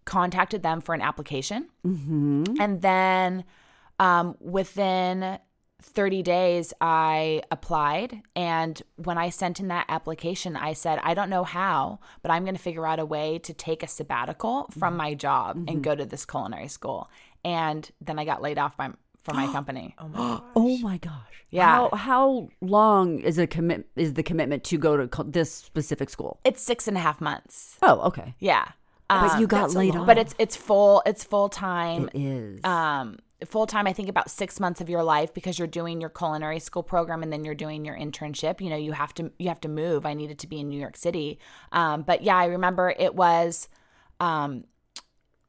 contacted 0.06 0.64
them 0.64 0.82
for 0.82 0.94
an 0.96 1.02
application, 1.02 1.70
and 2.60 2.82
then 2.82 3.44
um, 4.00 4.36
within 4.40 5.40
30 5.86 6.24
days 6.24 6.74
i 6.82 7.42
applied 7.52 8.22
and 8.36 8.82
when 8.98 9.18
i 9.18 9.30
sent 9.30 9.60
in 9.60 9.68
that 9.70 9.86
application 9.88 10.56
i 10.56 10.74
said 10.74 11.00
i 11.04 11.14
don't 11.14 11.30
know 11.30 11.44
how 11.44 12.00
but 12.22 12.32
i'm 12.32 12.44
going 12.44 12.56
to 12.56 12.62
figure 12.62 12.86
out 12.86 13.00
a 13.00 13.06
way 13.06 13.40
to 13.40 13.54
take 13.54 13.84
a 13.84 13.88
sabbatical 13.88 14.68
from 14.78 14.98
my 14.98 15.14
job 15.14 15.58
and 15.68 15.84
go 15.84 15.96
to 15.96 16.06
this 16.06 16.26
culinary 16.26 16.68
school 16.68 17.10
and 17.44 17.92
then 18.02 18.18
i 18.20 18.26
got 18.26 18.42
laid 18.42 18.58
off 18.58 18.76
by 18.76 18.90
from 19.24 19.38
my 19.38 19.48
company 19.52 19.96
Oh 20.00 20.08
my 20.08 20.18
gosh. 20.18 20.42
oh 20.56 20.78
my 20.80 20.98
gosh. 20.98 21.14
Yeah. 21.52 21.66
How, 21.66 21.90
how 21.96 22.50
long 22.62 23.20
is 23.20 23.38
a 23.38 23.48
commit 23.48 23.88
is 23.96 24.16
the 24.16 24.24
commitment 24.24 24.64
to 24.66 24.78
go 24.78 24.98
to 24.98 25.08
co- 25.08 25.24
this 25.24 25.52
specific 25.54 26.10
school? 26.10 26.40
it's 26.44 26.62
six 26.62 26.88
and 26.88 26.98
a 26.98 27.00
half 27.00 27.22
months 27.22 27.78
Oh, 27.82 28.02
okay. 28.10 28.36
yeah 28.40 28.66
But 29.08 29.32
Um, 29.32 29.40
you 29.42 29.48
got 29.48 29.74
laid 29.74 29.96
off. 29.96 30.06
but 30.08 30.18
it's 30.18 30.36
it's 30.38 30.56
full 30.56 31.02
it's 31.06 31.24
full 31.24 31.48
time 31.50 32.10
it 32.14 32.20
is. 32.20 32.64
um 32.66 33.18
full 33.44 33.68
time 33.68 33.86
i 33.86 33.92
think 33.92 34.08
about 34.08 34.30
six 34.30 34.60
months 34.60 34.80
of 34.80 34.90
your 34.90 35.04
life 35.04 35.34
because 35.34 35.60
you're 35.60 35.68
doing 35.68 36.00
your 36.00 36.10
culinary 36.10 36.60
school 36.60 36.84
program 36.84 37.22
and 37.22 37.34
then 37.34 37.44
you're 37.44 37.54
doing 37.54 37.84
your 37.84 37.98
internship. 37.98 38.62
You 38.62 38.70
know 38.70 38.78
you 38.78 38.94
have 38.94 39.14
to 39.16 39.32
you 39.38 39.50
have 39.50 39.60
to 39.62 39.68
move. 39.68 40.06
I 40.06 40.14
needed 40.14 40.40
to 40.40 40.48
be 40.48 40.60
in 40.60 40.70
new 40.70 40.80
york 40.80 40.96
city. 40.96 41.40
Um 41.72 42.04
but 42.04 42.22
yeah 42.22 42.38
i 42.38 42.46
remember 42.46 42.94
it 42.98 43.16
was 43.16 43.68
um 44.20 44.64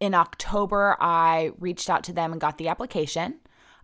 in 0.01 0.15
october 0.15 0.97
i 1.01 1.53
reached 1.59 1.89
out 1.89 2.05
to 2.05 2.13
them 2.13 2.33
and 2.33 2.41
got 2.41 2.59
the 2.59 2.69
application. 2.69 3.41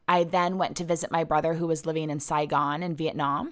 I 0.09 0.25
then 0.25 0.59
went 0.59 0.77
to 0.79 0.85
visit 0.85 1.13
my 1.13 1.23
brother 1.23 1.55
who 1.55 1.69
was 1.69 1.87
living 1.87 2.11
in 2.11 2.19
Saigon 2.19 2.83
in 2.83 2.97
Vietnam. 2.97 3.51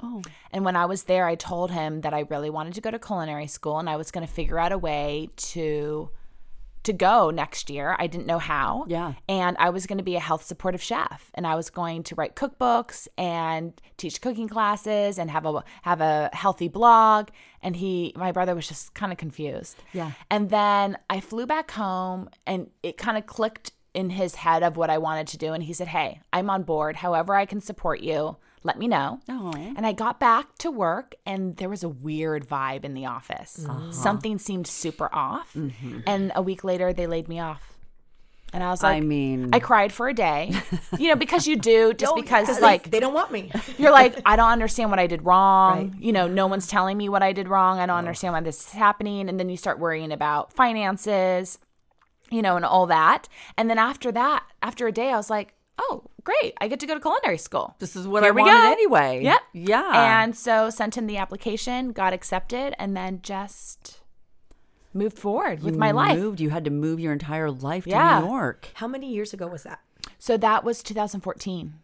And 0.50 0.64
when 0.64 0.74
I 0.74 0.84
was 0.86 1.04
there, 1.04 1.26
I 1.26 1.36
told 1.36 1.70
him 1.70 2.00
that 2.00 2.12
I 2.12 2.26
really 2.28 2.50
wanted 2.50 2.74
to 2.74 2.80
go 2.80 2.90
to 2.90 2.98
culinary 2.98 3.46
school 3.46 3.78
and 3.78 3.88
I 3.88 3.96
was 3.96 4.10
going 4.10 4.26
to 4.26 4.32
figure 4.32 4.58
out 4.58 4.72
a 4.72 4.76
way 4.78 5.30
to 5.36 6.10
to 6.82 6.92
go 6.92 7.30
next 7.30 7.68
year. 7.68 7.94
I 7.98 8.06
didn't 8.06 8.26
know 8.26 8.38
how. 8.38 8.86
Yeah. 8.88 9.14
And 9.28 9.56
I 9.58 9.70
was 9.70 9.86
going 9.86 9.98
to 9.98 10.04
be 10.04 10.16
a 10.16 10.20
health 10.20 10.44
supportive 10.44 10.82
chef 10.82 11.30
and 11.34 11.46
I 11.46 11.54
was 11.54 11.70
going 11.70 12.02
to 12.04 12.14
write 12.14 12.36
cookbooks 12.36 13.06
and 13.18 13.72
teach 13.96 14.20
cooking 14.20 14.48
classes 14.48 15.18
and 15.18 15.30
have 15.30 15.44
a 15.44 15.62
have 15.82 16.00
a 16.00 16.30
healthy 16.32 16.68
blog 16.68 17.28
and 17.62 17.76
he 17.76 18.12
my 18.16 18.32
brother 18.32 18.54
was 18.54 18.66
just 18.66 18.94
kind 18.94 19.12
of 19.12 19.18
confused. 19.18 19.82
Yeah. 19.92 20.12
And 20.30 20.50
then 20.50 20.96
I 21.10 21.20
flew 21.20 21.46
back 21.46 21.70
home 21.70 22.30
and 22.46 22.70
it 22.82 22.96
kind 22.96 23.18
of 23.18 23.26
clicked 23.26 23.72
in 23.92 24.10
his 24.10 24.36
head 24.36 24.62
of 24.62 24.76
what 24.76 24.88
I 24.88 24.98
wanted 24.98 25.26
to 25.28 25.38
do 25.38 25.52
and 25.52 25.62
he 25.62 25.72
said, 25.72 25.88
"Hey, 25.88 26.20
I'm 26.32 26.48
on 26.48 26.62
board. 26.62 26.96
However 26.96 27.34
I 27.34 27.44
can 27.44 27.60
support 27.60 28.00
you, 28.00 28.36
let 28.62 28.78
me 28.78 28.86
know." 28.88 29.20
Oh. 29.28 29.52
And 29.54 29.86
I 29.86 29.92
got 29.92 30.20
back 30.20 30.56
to 30.58 30.70
work 30.70 31.14
and 31.26 31.56
there 31.56 31.68
was 31.68 31.82
a 31.82 31.88
weird 31.88 32.46
vibe 32.48 32.84
in 32.84 32.94
the 32.94 33.06
office. 33.06 33.64
Uh-huh. 33.68 33.92
Something 33.92 34.38
seemed 34.38 34.66
super 34.66 35.08
off. 35.12 35.52
Mm-hmm. 35.54 36.00
And 36.06 36.32
a 36.34 36.42
week 36.42 36.64
later 36.64 36.92
they 36.92 37.06
laid 37.06 37.28
me 37.28 37.40
off. 37.40 37.66
And 38.52 38.64
I 38.64 38.70
was 38.70 38.82
like 38.82 38.96
I 38.96 39.00
mean, 39.00 39.50
I 39.52 39.60
cried 39.60 39.92
for 39.92 40.08
a 40.08 40.12
day. 40.14 40.52
You 40.98 41.08
know, 41.08 41.14
because 41.14 41.46
you 41.46 41.54
do 41.54 41.94
just 42.00 42.12
Oh, 42.12 42.16
because 42.20 42.48
yeah, 42.48 42.54
they- 42.56 42.60
like 42.60 42.90
they 42.90 42.98
don't 42.98 43.14
want 43.14 43.30
me. 43.30 43.50
you're 43.78 43.92
like, 43.92 44.20
I 44.26 44.34
don't 44.34 44.50
understand 44.50 44.90
what 44.90 44.98
I 44.98 45.06
did 45.06 45.24
wrong. 45.24 45.90
Right. 45.92 46.00
You 46.02 46.12
know, 46.12 46.26
no 46.26 46.48
one's 46.48 46.66
telling 46.66 46.98
me 46.98 47.08
what 47.08 47.22
I 47.22 47.32
did 47.32 47.46
wrong. 47.48 47.78
I 47.78 47.86
don't 47.86 47.96
understand 47.96 48.34
why 48.34 48.40
this 48.40 48.66
is 48.66 48.72
happening. 48.72 49.28
And 49.28 49.38
then 49.38 49.48
you 49.48 49.56
start 49.56 49.78
worrying 49.78 50.10
about 50.10 50.52
finances, 50.52 51.58
you 52.28 52.42
know, 52.42 52.56
and 52.56 52.64
all 52.64 52.86
that. 52.88 53.28
And 53.56 53.70
then 53.70 53.78
after 53.78 54.10
that, 54.12 54.42
after 54.62 54.88
a 54.88 54.92
day, 54.92 55.10
I 55.12 55.16
was 55.16 55.30
like, 55.30 55.54
oh, 55.80 56.04
great. 56.24 56.54
I 56.60 56.68
get 56.68 56.78
to 56.80 56.86
go 56.86 56.94
to 56.94 57.00
culinary 57.00 57.38
school. 57.38 57.74
this 57.78 57.96
is 57.96 58.06
what 58.06 58.22
Here 58.22 58.32
I 58.32 58.36
wanted 58.36 58.52
go. 58.52 58.72
anyway. 58.72 59.22
Yep. 59.24 59.40
Yeah. 59.54 60.22
And 60.22 60.36
so 60.36 60.70
sent 60.70 60.96
in 60.98 61.06
the 61.06 61.16
application, 61.16 61.92
got 61.92 62.12
accepted, 62.12 62.74
and 62.78 62.96
then 62.96 63.20
just 63.22 64.00
moved 64.92 65.18
forward 65.18 65.62
with 65.62 65.74
You 65.74 65.80
my 65.80 65.90
life. 65.92 66.18
Moved. 66.18 66.40
You 66.40 66.50
had 66.50 66.64
to 66.64 66.70
move 66.70 67.00
your 67.00 67.12
entire 67.12 67.50
life 67.50 67.84
to 67.84 67.90
Yeah. 67.90 68.20
New 68.20 68.26
York. 68.26 68.68
How 68.74 68.86
many 68.88 69.10
years 69.12 69.32
ago 69.32 69.46
was 69.46 69.62
that? 69.62 69.80
So 70.18 70.36
that 70.36 70.64
was 70.64 70.82
2014. 70.82 71.74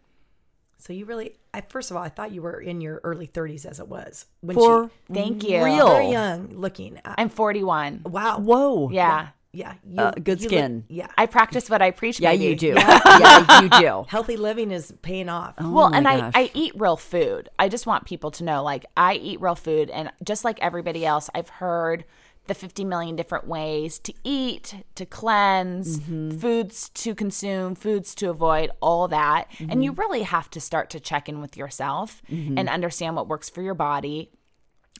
So 0.79 0.93
you 0.93 1.05
really, 1.05 1.33
I, 1.53 1.61
first 1.61 1.89
of 1.89 1.97
all, 1.97 2.03
I 2.03 2.09
thought 2.09 2.31
you 2.31 2.41
were 2.43 2.59
in 2.61 2.81
your 2.81 3.01
early 3.03 3.25
30s 3.27 3.65
as 3.65 3.79
it 3.79 3.87
was 3.87 4.25
when 4.41 4.55
For 4.55 4.91
she, 5.07 5.13
Thank 5.13 5.43
you. 5.43 5.63
real. 5.63 5.87
very 5.89 6.11
young 6.11 6.49
looking. 6.53 6.99
I, 7.03 7.15
I'm 7.17 7.29
41. 7.29 8.01
wow. 8.05 8.37
Whoa. 8.39 8.89
Yeah. 8.91 9.07
Yeah. 9.07 9.27
You, 9.53 9.65
Uh, 9.97 10.11
good 10.11 10.39
you 10.39 10.49
look- 10.49 10.57
skin. 10.57 10.83
yeah. 10.87 11.07
I 11.17 11.25
practice 11.25 11.69
what 11.69 11.81
I 11.81 11.91
preach. 11.91 12.19
Yeah, 12.19 12.31
baby. 12.31 12.45
you 12.45 12.55
do. 12.55 12.73
Yeah, 12.77 13.61
you 13.61 13.69
do. 13.69 14.05
Healthy 14.09 14.37
living 14.37 14.71
is 14.71 14.93
paying 15.01 15.29
off. 15.29 15.55
Oh 15.57 15.71
well, 15.71 15.93
and 15.93 16.07
I, 16.07 16.19
gosh. 16.19 16.33
I 16.35 16.51
eat 16.53 16.73
real 16.75 16.97
food. 16.97 17.49
I 17.57 17.69
just 17.69 17.87
want 17.87 18.05
people 18.05 18.31
to 18.31 18.43
know, 18.43 18.63
like, 18.63 18.85
I 18.95 19.15
eat 19.15 19.41
real 19.41 19.55
food. 19.55 19.89
And 19.89 20.11
just 20.23 20.43
like 20.43 20.59
everybody 20.61 21.05
else, 21.05 21.29
I've 21.33 21.49
heard 21.49 22.05
the 22.47 22.53
50 22.53 22.85
million 22.85 23.15
different 23.15 23.47
ways 23.47 23.99
to 23.99 24.13
eat, 24.23 24.75
to 24.95 25.05
cleanse, 25.05 25.99
mm-hmm. 25.99 26.37
foods 26.37 26.89
to 26.89 27.13
consume, 27.13 27.75
foods 27.75 28.15
to 28.15 28.29
avoid, 28.29 28.71
all 28.81 29.07
that. 29.09 29.49
And 29.59 29.83
you 29.83 29.91
mm-hmm. 29.91 29.99
really 30.01 30.21
have 30.23 30.49
to 30.51 30.61
start 30.61 30.89
to 30.91 30.99
check 30.99 31.27
in 31.27 31.41
with 31.41 31.57
yourself 31.57 32.21
mm-hmm. 32.29 32.57
and 32.57 32.69
understand 32.69 33.15
what 33.15 33.27
works 33.27 33.49
for 33.49 33.61
your 33.61 33.73
body. 33.73 34.31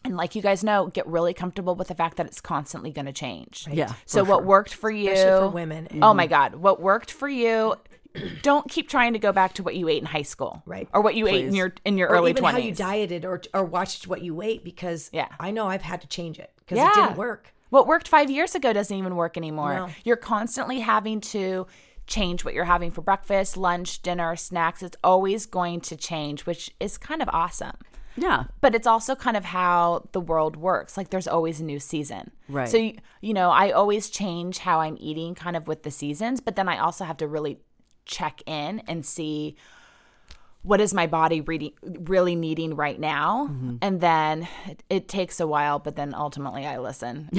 And 0.04 0.16
like 0.16 0.36
you 0.36 0.42
guys 0.42 0.64
know, 0.64 0.88
get 0.88 1.06
really 1.08 1.34
comfortable 1.34 1.76
with 1.76 1.88
the 1.90 1.96
fact 1.96 2.18
that 2.18 2.26
it's 2.28 2.40
constantly 2.40 2.92
going 2.92 3.08
to 3.08 3.14
change. 3.14 3.66
Yeah, 3.72 3.94
So 4.06 4.24
what 4.24 4.38
sure. 4.40 4.46
worked 4.46 4.74
for 4.74 4.90
you, 4.90 5.12
Especially 5.12 5.40
for 5.48 5.50
women. 5.50 5.88
Oh 6.02 6.14
my 6.14 6.28
God. 6.28 6.56
What 6.56 6.80
worked 6.82 7.12
for 7.12 7.28
you, 7.28 7.76
don't 8.42 8.70
keep 8.70 8.88
trying 8.90 9.14
to 9.14 9.20
go 9.20 9.32
back 9.32 9.54
to 9.56 9.64
what 9.64 9.76
you 9.76 9.90
ate 9.90 10.00
in 10.02 10.06
high 10.06 10.22
school. 10.22 10.62
Right. 10.66 10.88
Or 10.94 11.02
what 11.02 11.16
you 11.16 11.28
ate 11.28 11.46
in 11.46 11.56
your 11.56 11.74
in 11.86 11.98
your 11.98 12.10
or 12.10 12.16
early 12.18 12.32
even 12.32 12.44
20s. 12.44 12.52
how 12.52 12.58
you 12.58 12.72
dieted 12.74 13.26
or 13.26 13.42
or 13.54 13.64
watched 13.64 14.08
what 14.08 14.22
you 14.22 14.42
ate 14.42 14.64
because 14.64 15.10
Yeah. 15.14 15.28
I 15.40 15.52
know 15.52 15.68
I've 15.68 15.82
had 15.82 16.02
to 16.02 16.08
change 16.08 16.40
it 16.40 16.52
because 16.58 16.78
Yeah. 16.78 16.92
it 16.92 16.96
didn't 16.96 17.18
work. 17.18 17.54
What 17.70 17.86
worked 17.86 18.08
five 18.08 18.30
years 18.32 18.56
ago 18.56 18.72
doesn't 18.72 18.96
even 18.96 19.16
work 19.16 19.36
anymore. 19.36 19.74
No. 19.74 19.90
You're 20.06 20.16
constantly 20.16 20.80
having 20.80 21.20
to 21.22 21.68
change 22.06 22.46
what 22.46 22.54
you're 22.54 22.64
having 22.64 22.90
for 22.92 23.02
breakfast, 23.02 23.58
lunch, 23.58 24.02
dinner, 24.02 24.38
snacks. 24.38 24.82
It's 24.82 24.96
always 25.04 25.46
going 25.46 25.82
to 25.82 25.98
change, 25.98 26.46
which 26.46 26.72
is 26.80 26.98
kind 26.98 27.22
of 27.22 27.28
awesome. 27.34 27.76
Yeah. 28.18 28.46
But 28.62 28.76
it's 28.76 28.88
also 28.88 29.16
kind 29.16 29.38
of 29.38 29.46
how 29.46 30.10
the 30.12 30.20
world 30.20 30.58
works. 30.58 30.98
Like 30.98 31.12
there's 31.12 31.28
always 31.28 31.60
a 31.62 31.64
new 31.64 31.80
season. 31.80 32.32
Right. 32.50 32.68
So, 32.68 32.78
you, 32.78 32.98
you 33.22 33.34
know, 33.34 33.52
I 33.52 33.72
always 33.72 34.10
change 34.10 34.58
how 34.60 34.82
I'm 34.82 34.98
eating 35.00 35.36
kind 35.36 35.56
of 35.56 35.68
with 35.68 35.84
the 35.84 35.92
seasons, 35.92 36.42
but 36.42 36.56
then 36.56 36.68
I 36.68 36.80
also 36.80 37.06
have 37.06 37.18
to 37.18 37.28
really 37.28 37.60
check 38.06 38.42
in 38.46 38.82
and 38.88 39.06
see 39.06 39.56
what 40.68 40.82
is 40.82 40.94
my 40.94 41.08
body 41.08 41.40
reading, 41.40 41.72
really 41.82 42.36
needing 42.36 42.76
right 42.76 43.00
now? 43.00 43.48
Mm-hmm. 43.50 43.78
And 43.82 44.02
then 44.02 44.48
it, 44.66 44.84
it 44.90 45.08
takes 45.08 45.40
a 45.40 45.48
while 45.48 45.80
but 45.80 45.96
then 45.96 46.14
ultimately 46.14 46.66
i 46.66 46.78
listen. 46.78 47.30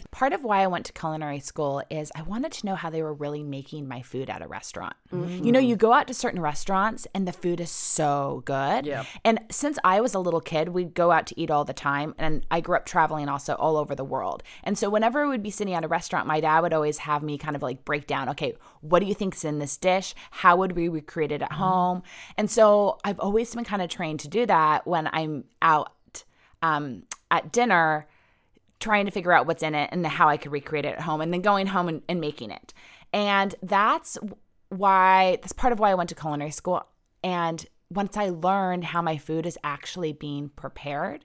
Part 0.12 0.32
of 0.32 0.44
why 0.44 0.62
i 0.62 0.66
went 0.68 0.86
to 0.86 0.92
culinary 0.92 1.40
school 1.40 1.82
is 1.90 2.12
i 2.14 2.22
wanted 2.22 2.52
to 2.52 2.66
know 2.66 2.76
how 2.76 2.88
they 2.88 3.02
were 3.02 3.12
really 3.12 3.42
making 3.42 3.88
my 3.88 4.00
food 4.02 4.30
at 4.30 4.42
a 4.42 4.46
restaurant. 4.46 4.94
Mm-hmm. 5.12 5.44
You 5.44 5.52
know 5.52 5.58
you 5.58 5.74
go 5.74 5.92
out 5.92 6.06
to 6.06 6.14
certain 6.14 6.40
restaurants 6.40 7.06
and 7.14 7.26
the 7.26 7.32
food 7.32 7.60
is 7.60 7.70
so 7.70 8.42
good. 8.44 8.86
Yep. 8.86 9.06
and 9.24 9.40
since 9.50 9.78
i 9.82 10.00
was 10.00 10.14
a 10.14 10.20
little 10.20 10.40
kid 10.40 10.68
we'd 10.68 10.94
go 10.94 11.10
out 11.10 11.26
to 11.28 11.40
eat 11.40 11.50
all 11.50 11.64
the 11.64 11.72
time 11.72 12.14
and 12.16 12.46
i 12.50 12.60
grew 12.60 12.76
up 12.76 12.86
traveling 12.86 13.28
also 13.28 13.54
all 13.54 13.76
over 13.76 13.96
the 13.96 14.04
world. 14.04 14.44
And 14.62 14.78
so 14.78 14.88
whenever 14.88 15.28
we'd 15.28 15.42
be 15.42 15.50
sitting 15.50 15.74
at 15.74 15.84
a 15.84 15.88
restaurant 15.88 16.28
my 16.28 16.40
dad 16.40 16.60
would 16.60 16.72
always 16.72 16.98
have 16.98 17.24
me 17.24 17.38
kind 17.38 17.56
of 17.56 17.62
like 17.62 17.84
break 17.84 18.06
down 18.06 18.28
okay 18.28 18.54
what 18.80 19.00
do 19.00 19.06
you 19.06 19.14
think's 19.14 19.44
in 19.44 19.58
this 19.58 19.76
dish? 19.76 20.14
How 20.30 20.56
would 20.56 20.72
we 20.72 20.88
recreate 20.88 21.32
it 21.32 21.42
at 21.42 21.50
mm-hmm. 21.50 21.62
home? 21.62 22.02
And 22.36 22.50
so 22.50 22.67
i've 23.04 23.20
always 23.20 23.54
been 23.54 23.64
kind 23.64 23.82
of 23.82 23.88
trained 23.88 24.20
to 24.20 24.28
do 24.28 24.46
that 24.46 24.86
when 24.86 25.08
i'm 25.12 25.44
out 25.62 25.92
um, 26.62 27.04
at 27.30 27.52
dinner 27.52 28.06
trying 28.80 29.06
to 29.06 29.10
figure 29.10 29.32
out 29.32 29.46
what's 29.46 29.62
in 29.62 29.74
it 29.74 29.90
and 29.92 30.06
how 30.06 30.28
I 30.28 30.36
could 30.36 30.52
recreate 30.52 30.84
it 30.84 30.94
at 30.94 31.00
home 31.00 31.20
and 31.20 31.32
then 31.32 31.40
going 31.40 31.66
home 31.66 31.88
and, 31.88 32.02
and 32.08 32.20
making 32.20 32.50
it. 32.50 32.72
And 33.12 33.54
that's 33.62 34.18
why, 34.68 35.38
that's 35.40 35.52
part 35.52 35.72
of 35.72 35.78
why 35.78 35.90
I 35.90 35.94
went 35.94 36.10
to 36.10 36.14
culinary 36.14 36.50
school. 36.50 36.86
And 37.24 37.64
once 37.90 38.16
I 38.16 38.28
learned 38.28 38.84
how 38.84 39.02
my 39.02 39.16
food 39.16 39.46
is 39.46 39.58
actually 39.64 40.12
being 40.12 40.50
prepared, 40.50 41.24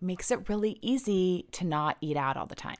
makes 0.00 0.30
it 0.30 0.48
really 0.48 0.78
easy 0.82 1.46
to 1.52 1.64
not 1.64 1.96
eat 2.00 2.16
out 2.16 2.36
all 2.36 2.46
the 2.46 2.54
time. 2.54 2.76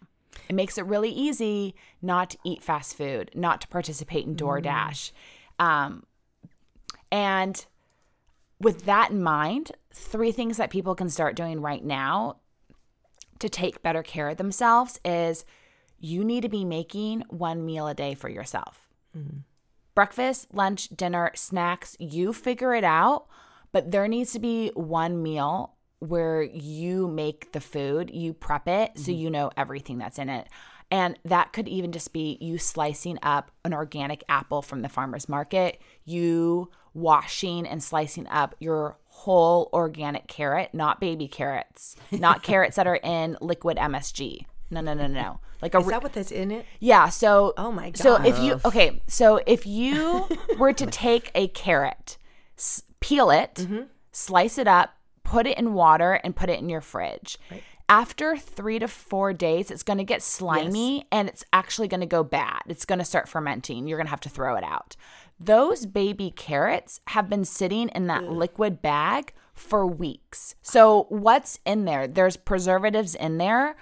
It 0.49 0.55
makes 0.55 0.79
it 0.79 0.85
really 0.85 1.11
easy 1.11 1.75
not 2.03 2.31
to 2.31 2.39
eat 2.45 2.63
fast 2.63 2.97
food, 2.97 3.31
not 3.35 3.61
to 3.61 3.69
participate 3.69 4.27
in 4.27 4.37
DoorDash. 4.37 5.13
Um, 5.59 6.05
and 7.13 7.65
with 8.61 8.85
that 8.85 9.11
in 9.11 9.23
mind, 9.23 9.73
three 9.93 10.33
things 10.33 10.59
that 10.59 10.71
people 10.71 10.95
can 10.95 11.09
start 11.09 11.37
doing 11.37 11.61
right 11.61 11.85
now 11.85 12.37
to 13.39 13.49
take 13.49 13.83
better 13.83 14.03
care 14.03 14.29
of 14.29 14.37
themselves 14.37 15.01
is 15.05 15.45
you 15.99 16.25
need 16.25 16.43
to 16.43 16.49
be 16.49 16.65
making 16.65 17.25
one 17.29 17.65
meal 17.65 17.89
a 17.89 17.95
day 17.95 18.15
for 18.15 18.29
yourself. 18.29 18.89
Mm-hmm. 19.17 19.39
Breakfast, 19.95 20.49
lunch, 20.53 20.89
dinner, 20.89 21.31
snacks, 21.35 21.97
you 21.99 22.33
figure 22.33 22.75
it 22.75 22.85
out, 22.85 23.27
but 23.73 23.91
there 23.91 24.09
needs 24.09 24.33
to 24.33 24.39
be 24.39 24.71
one 24.75 25.23
meal 25.23 25.75
where 25.99 26.43
you 26.43 27.09
make 27.09 27.53
the 27.53 27.61
food, 27.61 28.11
you 28.13 28.33
prep 28.33 28.67
it 28.69 28.93
so 28.97 29.11
mm-hmm. 29.11 29.21
you 29.21 29.31
know 29.31 29.51
everything 29.57 29.99
that's 29.99 30.19
in 30.19 30.29
it. 30.29 30.49
And 30.91 31.19
that 31.25 31.53
could 31.53 31.69
even 31.69 31.93
just 31.93 32.13
be 32.13 32.37
you 32.41 32.59
slicing 32.59 33.19
up 33.23 33.51
an 33.65 33.73
organic 33.73 34.25
apple 34.29 34.61
from 34.63 34.83
the 34.83 34.89
farmer's 34.89 35.29
market, 35.29 35.81
you 36.05 36.71
washing 36.95 37.67
and 37.67 37.83
slicing 37.83 38.27
up 38.29 38.55
your 38.59 38.97
whole 39.07 39.71
organic 39.73 40.27
carrot, 40.27 40.71
not 40.73 41.01
baby 41.01 41.29
carrots, 41.29 41.95
not 42.11 42.43
carrots 42.51 42.77
that 42.77 42.87
are 42.87 42.97
in 43.05 43.37
liquid 43.41 43.77
MSG. 43.77 44.45
No, 44.73 44.81
no, 44.81 44.95
no, 44.95 45.07
no. 45.07 45.41
Like 45.63 45.75
a 45.75 45.79
Is 45.79 45.87
that 45.89 46.03
what 46.03 46.13
that's 46.13 46.31
in 46.33 46.51
it? 46.51 46.65
yeah. 46.79 47.09
So 47.09 47.53
Oh 47.57 47.71
my 47.71 47.91
god. 47.91 47.99
So 47.99 48.17
if 48.23 48.39
you 48.39 48.61
okay, 48.65 49.03
so 49.07 49.41
if 49.47 49.67
you 49.67 50.27
were 50.59 50.73
to 50.73 50.87
take 50.87 51.31
a 51.35 51.49
carrot, 51.49 52.17
s- 52.59 52.83
peel 53.01 53.31
it, 53.31 53.55
Mm-hmm. 53.57 53.83
slice 54.13 54.59
it 54.59 54.67
up, 54.69 54.91
put 55.23 55.47
it 55.47 55.59
in 55.59 55.75
water, 55.75 56.15
and 56.25 56.35
put 56.35 56.49
it 56.51 56.59
in 56.61 56.69
your 56.69 56.81
fridge. 56.81 57.37
After 57.91 58.37
three 58.37 58.79
to 58.79 58.87
four 58.87 59.33
days, 59.33 59.69
it's 59.69 59.83
going 59.83 59.99
to 59.99 60.05
get 60.05 60.23
slimy 60.23 61.07
and 61.11 61.29
it's 61.29 61.45
actually 61.53 61.89
going 61.89 62.01
to 62.03 62.07
go 62.07 62.23
bad. 62.23 62.61
It's 62.69 62.85
going 62.85 63.01
to 63.01 63.05
start 63.05 63.29
fermenting. 63.29 63.89
You're 63.89 63.99
going 63.99 64.07
to 64.07 64.11
have 64.11 64.21
to 64.21 64.29
throw 64.29 64.55
it 64.55 64.63
out. 64.63 64.95
Those 65.41 65.87
baby 65.87 66.31
carrots 66.31 67.01
have 67.09 67.29
been 67.29 67.45
sitting 67.45 67.89
in 67.89 68.07
that 68.07 68.31
liquid 68.31 68.81
bag 68.81 69.33
for 69.55 69.85
weeks. 69.87 70.55
So, 70.63 71.07
what's 71.09 71.59
in 71.67 71.85
there? 71.85 72.07
There's 72.07 72.37
preservatives 72.37 73.17
in 73.17 73.39
there 73.39 73.77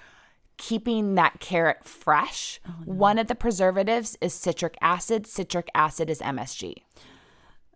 keeping 0.56 1.14
that 1.14 1.38
carrot 1.38 1.84
fresh. 1.84 2.60
Oh, 2.68 2.72
One 2.84 3.18
of 3.18 3.28
the 3.28 3.34
preservatives 3.34 4.18
is 4.20 4.34
citric 4.34 4.76
acid. 4.80 5.26
Citric 5.26 5.70
acid 5.74 6.10
is 6.10 6.20
MSG. 6.20 6.82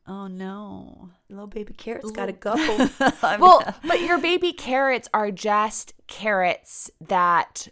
Oh 0.07 0.27
no. 0.27 1.11
Little 1.29 1.47
baby 1.47 1.75
carrot's 1.75 2.11
got 2.11 2.27
to 2.27 2.33
go. 2.33 2.55
Well, 3.39 3.63
but 3.87 4.01
your 4.01 4.19
baby 4.19 4.53
carrots 4.53 5.09
are 5.15 5.31
just 5.31 5.95
carrots 6.09 6.91
that 7.01 7.69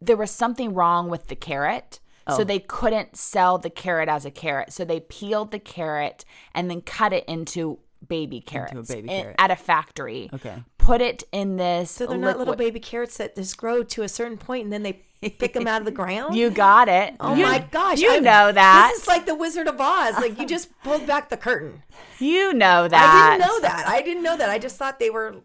there 0.00 0.16
was 0.16 0.30
something 0.30 0.72
wrong 0.74 1.08
with 1.10 1.26
the 1.28 1.36
carrot. 1.36 2.00
So 2.36 2.44
they 2.44 2.60
couldn't 2.60 3.16
sell 3.16 3.58
the 3.58 3.70
carrot 3.70 4.08
as 4.08 4.24
a 4.24 4.30
carrot. 4.30 4.72
So 4.72 4.84
they 4.84 5.00
peeled 5.00 5.50
the 5.50 5.58
carrot 5.58 6.24
and 6.54 6.70
then 6.70 6.80
cut 6.80 7.12
it 7.12 7.24
into 7.24 7.80
baby 8.06 8.40
carrots 8.40 8.88
baby 8.88 9.08
carrot. 9.08 9.34
at 9.36 9.50
a 9.50 9.56
factory. 9.56 10.30
Okay. 10.32 10.62
Put 10.82 11.00
it 11.00 11.22
in 11.32 11.56
this. 11.56 11.90
so 11.90 12.06
they're 12.06 12.18
not 12.18 12.38
little 12.38 12.56
baby 12.56 12.80
carrots 12.80 13.16
that 13.18 13.36
just 13.36 13.56
grow 13.56 13.82
to 13.84 14.02
a 14.02 14.08
certain 14.08 14.38
point 14.38 14.64
and 14.64 14.72
then 14.72 14.82
they 14.82 15.02
pick 15.20 15.52
them 15.52 15.66
out 15.66 15.80
of 15.82 15.84
the 15.84 15.90
ground. 15.92 16.34
You 16.34 16.50
got 16.50 16.88
it. 16.88 17.14
Oh 17.20 17.34
You- 17.34 17.44
my 17.44 17.58
gosh! 17.70 18.00
You 18.00 18.10
I'm- 18.12 18.22
know 18.24 18.50
that. 18.52 18.90
This 18.92 19.02
is 19.02 19.08
like 19.08 19.26
the 19.26 19.34
Wizard 19.34 19.68
of 19.68 19.80
Oz. 19.80 20.14
Like 20.16 20.38
you 20.38 20.46
just 20.46 20.70
pulled 20.82 21.06
back 21.06 21.28
the 21.28 21.36
curtain. 21.36 21.82
you 22.18 22.52
know 22.54 22.88
that. 22.88 23.14
I 23.14 23.36
didn't 23.36 23.46
know 23.48 23.60
that. 23.60 23.84
I 23.86 24.02
didn't 24.02 24.22
know 24.22 24.36
that. 24.36 24.48
I 24.48 24.58
just 24.58 24.76
thought 24.76 24.98
they 24.98 25.10
were. 25.10 25.36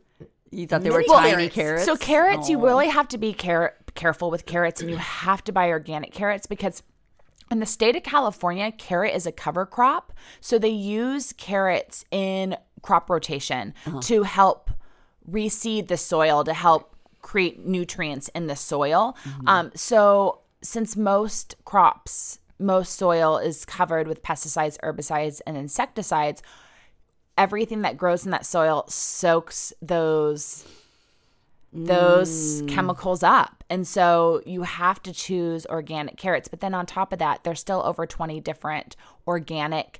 You 0.52 0.68
thought 0.68 0.84
they 0.84 0.90
were 0.90 1.04
tiny 1.04 1.50
carrots. 1.50 1.56
carrots? 1.56 1.86
So 1.86 1.98
carrots, 1.98 2.50
you 2.50 2.58
Oh. 2.60 2.64
really 2.64 2.88
have 2.88 3.10
to 3.10 3.18
be 3.18 3.34
care- 3.34 3.76
careful 3.94 4.32
with 4.32 4.46
carrots, 4.46 4.80
and 4.80 4.90
you 4.90 4.96
have 4.98 5.44
to 5.44 5.52
buy 5.52 5.68
organic 5.70 6.14
carrots 6.14 6.48
because 6.48 6.82
in 7.52 7.60
the 7.60 7.66
state 7.66 7.98
of 7.98 8.04
California, 8.04 8.72
carrot 8.72 9.14
is 9.14 9.26
a 9.28 9.32
cover 9.34 9.66
crop. 9.66 10.14
So 10.40 10.58
they 10.58 10.70
use 10.70 11.34
carrots 11.34 12.06
in 12.10 12.56
crop 12.82 13.10
rotation 13.10 13.74
uh-huh. 13.86 14.00
to 14.04 14.24
help 14.24 14.72
reseed 15.30 15.88
the 15.88 15.98
soil, 15.98 16.44
to 16.44 16.54
help 16.54 16.96
create 17.22 17.66
nutrients 17.66 18.30
in 18.30 18.48
the 18.48 18.56
soil. 18.56 19.18
Um, 19.48 19.72
so 19.76 20.40
since 20.62 20.96
most 20.96 21.56
crops, 21.66 22.40
most 22.60 22.96
soil 22.96 23.38
is 23.38 23.66
covered 23.66 24.08
with 24.08 24.22
pesticides, 24.22 24.78
herbicides, 24.84 25.42
and 25.46 25.58
insecticides, 25.58 26.42
everything 27.38 27.82
that 27.82 27.98
grows 27.98 28.26
in 28.26 28.32
that 28.32 28.46
soil 28.46 28.86
soaks 28.88 29.74
those 29.82 30.66
those 31.74 32.64
chemicals 32.68 33.22
up. 33.22 33.64
And 33.70 33.86
so 33.86 34.42
you 34.46 34.64
have 34.64 35.04
to 35.04 35.12
choose 35.12 35.66
organic 35.66 36.16
carrots. 36.16 36.48
But 36.48 36.62
then 36.62 36.74
on 36.74 36.86
top 36.86 37.12
of 37.12 37.20
that, 37.20 37.44
there's 37.44 37.60
still 37.60 37.82
over 37.84 38.06
20 38.06 38.40
different 38.40 38.96
organic 39.28 40.00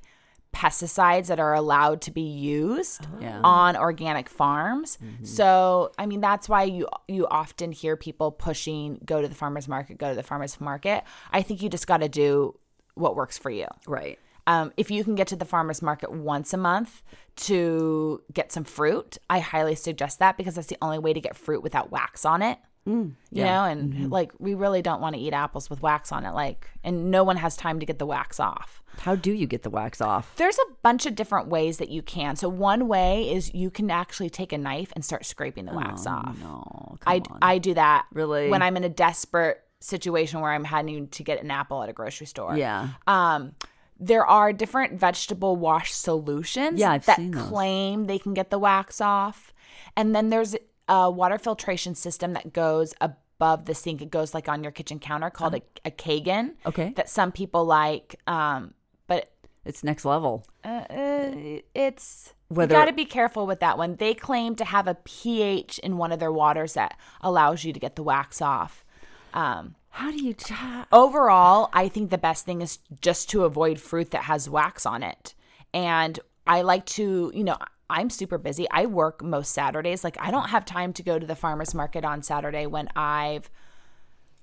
pesticides 0.56 1.26
that 1.26 1.38
are 1.38 1.52
allowed 1.54 2.00
to 2.00 2.10
be 2.10 2.22
used 2.22 3.06
Yeah. 3.20 3.40
on 3.44 3.76
organic 3.76 4.28
farms. 4.30 4.98
So, 5.22 5.92
I 5.98 6.06
mean, 6.06 6.20
that's 6.22 6.48
why 6.48 6.62
you 6.64 6.88
you 7.08 7.26
often 7.28 7.72
hear 7.72 7.94
people 7.96 8.30
pushing 8.32 8.98
go 9.04 9.20
to 9.20 9.28
the 9.28 9.34
farmers 9.34 9.68
market, 9.68 9.98
go 9.98 10.08
to 10.08 10.14
the 10.16 10.22
farmers 10.22 10.58
market. 10.60 11.04
I 11.30 11.42
think 11.42 11.62
you 11.62 11.68
just 11.68 11.86
got 11.86 11.98
to 11.98 12.08
do 12.08 12.58
what 12.94 13.14
works 13.16 13.36
for 13.36 13.50
you. 13.50 13.66
Right. 13.86 14.18
Um, 14.46 14.72
if 14.76 14.90
you 14.90 15.02
can 15.04 15.14
get 15.16 15.26
to 15.28 15.36
the 15.36 15.44
farmer's 15.44 15.82
market 15.82 16.10
once 16.12 16.54
a 16.54 16.56
month 16.56 17.02
to 17.36 18.22
get 18.32 18.52
some 18.52 18.64
fruit, 18.64 19.18
I 19.28 19.40
highly 19.40 19.74
suggest 19.74 20.20
that 20.20 20.36
because 20.36 20.54
that's 20.54 20.68
the 20.68 20.78
only 20.80 20.98
way 21.00 21.12
to 21.12 21.20
get 21.20 21.36
fruit 21.36 21.62
without 21.62 21.90
wax 21.90 22.24
on 22.24 22.42
it. 22.42 22.58
You 22.86 23.14
know, 23.32 23.64
and 23.64 24.10
like 24.10 24.32
we 24.38 24.54
really 24.54 24.80
don't 24.80 25.00
want 25.00 25.14
to 25.16 25.20
eat 25.20 25.32
apples 25.32 25.68
with 25.68 25.82
wax 25.82 26.12
on 26.12 26.24
it. 26.24 26.32
Like, 26.32 26.70
and 26.84 27.10
no 27.10 27.24
one 27.24 27.36
has 27.36 27.56
time 27.56 27.80
to 27.80 27.86
get 27.86 27.98
the 27.98 28.06
wax 28.06 28.38
off. 28.38 28.82
How 29.00 29.14
do 29.16 29.32
you 29.32 29.46
get 29.46 29.62
the 29.62 29.70
wax 29.70 30.00
off? 30.00 30.34
There's 30.36 30.56
a 30.56 30.72
bunch 30.82 31.04
of 31.04 31.14
different 31.16 31.48
ways 31.48 31.78
that 31.78 31.88
you 31.90 32.00
can. 32.00 32.36
So 32.36 32.48
one 32.48 32.88
way 32.88 33.30
is 33.30 33.52
you 33.52 33.70
can 33.70 33.90
actually 33.90 34.30
take 34.30 34.52
a 34.52 34.58
knife 34.58 34.92
and 34.94 35.04
start 35.04 35.26
scraping 35.26 35.66
the 35.66 35.74
wax 35.74 36.06
off. 36.06 36.36
Oh, 36.42 36.42
No, 36.42 36.96
I 37.06 37.16
on. 37.30 37.38
I 37.42 37.58
do 37.58 37.74
that 37.74 38.06
Really? 38.12 38.48
when 38.48 38.62
I'm 38.62 38.76
in 38.76 38.84
a 38.84 38.88
desperate 38.88 39.62
situation 39.80 40.40
where 40.40 40.52
I'm 40.52 40.64
having 40.64 41.08
to 41.08 41.22
get 41.22 41.42
an 41.42 41.50
apple 41.50 41.82
at 41.82 41.88
a 41.88 41.92
grocery 41.92 42.26
store. 42.26 42.56
yeah. 42.56 42.90
Um, 43.06 43.54
there 43.98 44.26
are 44.26 44.52
different 44.52 44.98
vegetable 45.00 45.56
wash 45.56 45.92
solutions 45.92 46.78
Yeah, 46.80 46.90
I've 46.92 47.06
that 47.06 47.32
claim 47.32 48.06
they 48.06 48.18
can 48.18 48.34
get 48.34 48.50
the 48.50 48.58
wax 48.58 49.00
off. 49.00 49.52
And 49.96 50.14
then 50.14 50.28
there's 50.30 50.54
a 50.88 51.10
water 51.10 51.38
filtration 51.38 51.94
system 51.94 52.32
that 52.34 52.52
goes 52.52 52.94
above 53.00 53.64
the 53.66 53.74
sink. 53.74 54.02
It 54.02 54.10
goes 54.10 54.34
like 54.34 54.48
on 54.48 54.62
your 54.62 54.72
kitchen 54.72 54.98
counter 54.98 55.30
called 55.30 55.54
a, 55.54 55.62
a 55.84 55.90
Kangen. 55.90 56.54
Okay. 56.64 56.92
That 56.96 57.08
some 57.08 57.32
people 57.32 57.64
like. 57.64 58.16
Um, 58.26 58.74
but 59.06 59.30
It's 59.64 59.82
next 59.84 60.04
level. 60.04 60.44
uh, 60.64 60.68
uh, 60.90 61.58
it's 61.74 62.34
Whether- 62.48 62.74
you 62.74 62.80
got 62.80 62.86
to 62.86 62.92
be 62.92 63.04
careful 63.04 63.46
with 63.46 63.60
that 63.60 63.76
one. 63.78 63.96
They 63.96 64.14
claim 64.14 64.54
to 64.56 64.64
have 64.64 64.86
a 64.86 64.94
pH 64.94 65.78
in 65.80 65.96
one 65.98 66.12
of 66.12 66.18
their 66.20 66.32
waters 66.32 66.74
that 66.74 66.96
allows 67.20 67.64
you 67.64 67.72
to 67.72 67.80
get 67.80 67.96
the 67.96 68.02
wax 68.02 68.40
off. 68.40 68.84
Um, 69.34 69.74
How 69.90 70.10
do 70.10 70.24
you? 70.24 70.32
ta- 70.34 70.86
overall, 70.92 71.68
I 71.72 71.88
think 71.88 72.10
the 72.10 72.18
best 72.18 72.46
thing 72.46 72.62
is 72.62 72.78
just 73.00 73.28
to 73.30 73.44
avoid 73.44 73.80
fruit 73.80 74.12
that 74.12 74.22
has 74.24 74.48
wax 74.48 74.86
on 74.86 75.02
it. 75.02 75.34
And 75.74 76.18
I 76.46 76.62
like 76.62 76.86
to, 76.86 77.30
you 77.34 77.44
know, 77.44 77.56
I'm 77.88 78.10
super 78.10 78.38
busy. 78.38 78.66
I 78.70 78.86
work 78.86 79.22
most 79.22 79.52
Saturdays. 79.52 80.02
Like 80.04 80.16
I 80.20 80.30
don't 80.30 80.48
have 80.50 80.64
time 80.64 80.92
to 80.94 81.02
go 81.02 81.18
to 81.18 81.26
the 81.26 81.36
farmers 81.36 81.74
market 81.74 82.04
on 82.04 82.22
Saturday 82.22 82.66
when 82.66 82.88
I've 82.96 83.48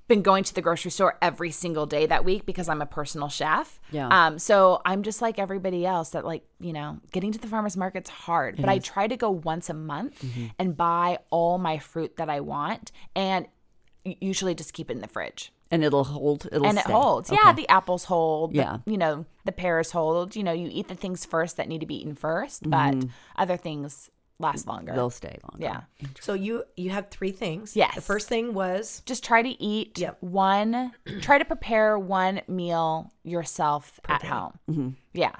been 0.10 0.22
going 0.22 0.44
to 0.44 0.54
the 0.54 0.62
grocery 0.62 0.92
store 0.92 1.18
every 1.22 1.50
single 1.50 1.86
day 1.86 2.06
that 2.06 2.26
week 2.26 2.46
because 2.46 2.68
I'm 2.68 2.82
a 2.82 2.86
personal 2.86 3.30
chef. 3.30 3.80
Yeah. 3.92 4.08
Um 4.10 4.38
so 4.38 4.82
I'm 4.86 5.02
just 5.04 5.22
like 5.22 5.40
everybody 5.40 5.86
else 5.86 6.10
that 6.10 6.26
like, 6.26 6.44
you 6.60 6.74
know, 6.74 7.00
getting 7.12 7.32
to 7.32 7.40
the 7.40 7.48
farmers 7.48 7.78
market's 7.78 8.10
hard, 8.10 8.58
but 8.58 8.70
I 8.70 8.80
try 8.80 9.08
to 9.08 9.16
go 9.18 9.32
once 9.32 9.70
a 9.70 9.74
month 9.74 10.22
Mm-hmm. 10.22 10.48
and 10.60 10.76
buy 10.78 11.20
all 11.30 11.58
my 11.58 11.80
fruit 11.80 12.18
that 12.18 12.30
I 12.30 12.42
want 12.42 12.92
and 13.16 13.48
usually 14.04 14.54
just 14.56 14.74
keep 14.74 14.90
it 14.90 14.94
in 14.96 15.02
the 15.02 15.08
fridge 15.08 15.52
And 15.74 15.84
it'll 15.84 16.04
hold. 16.04 16.48
It'll 16.52 16.66
and 16.66 16.78
it 16.78 16.86
holds. 16.86 17.30
Okay. 17.32 17.40
Yeah, 17.44 17.54
the 17.54 17.68
apples 17.70 18.06
hold. 18.06 18.52
the- 18.52 18.58
Yeah. 18.58 18.78
you 18.86 18.98
know 18.98 19.26
the 19.46 19.52
pears 19.52 19.92
hold. 19.92 20.36
You 20.36 20.44
know, 20.44 20.52
you 20.54 20.70
eat 20.72 20.88
the 20.88 20.96
things 20.96 21.26
first 21.26 21.58
that 21.58 21.68
need 21.68 21.80
to 21.80 21.86
be 21.88 21.96
eaten 22.02 22.16
1st 22.16 22.70
but 22.70 23.10
other 23.36 23.58
things 23.58 24.10
last 24.40 24.68
longer. 24.68 24.92
Mm-hmm. 24.92 24.98
They'll 24.98 25.10
stay 25.10 25.38
longer. 25.52 25.64
yeah, 25.66 25.82
So 26.20 26.34
you 26.34 26.64
you 26.76 26.90
have 26.92 27.10
three 27.10 27.32
things. 27.32 27.76
Yes. 27.76 27.96
The 27.96 28.02
first 28.02 28.28
thing 28.28 28.54
was 28.54 29.02
just 29.06 29.24
try 29.24 29.42
to 29.42 29.62
eat 29.64 29.98
Yep. 30.00 30.18
one. 30.22 30.92
Try 31.22 31.38
to 31.38 31.46
prepare 31.46 31.98
one 32.00 32.42
meal 32.48 33.12
yourself 33.24 34.00
at 34.08 34.24
home. 34.24 34.54
Mm-hmm. 34.70 34.90
Yeah, 35.14 35.36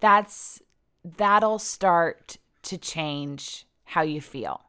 that's 0.00 0.62
that'll 1.04 1.58
start 1.58 2.38
to 2.62 2.78
change 2.78 3.66
how 3.84 4.02
you 4.02 4.20
feel. 4.20 4.62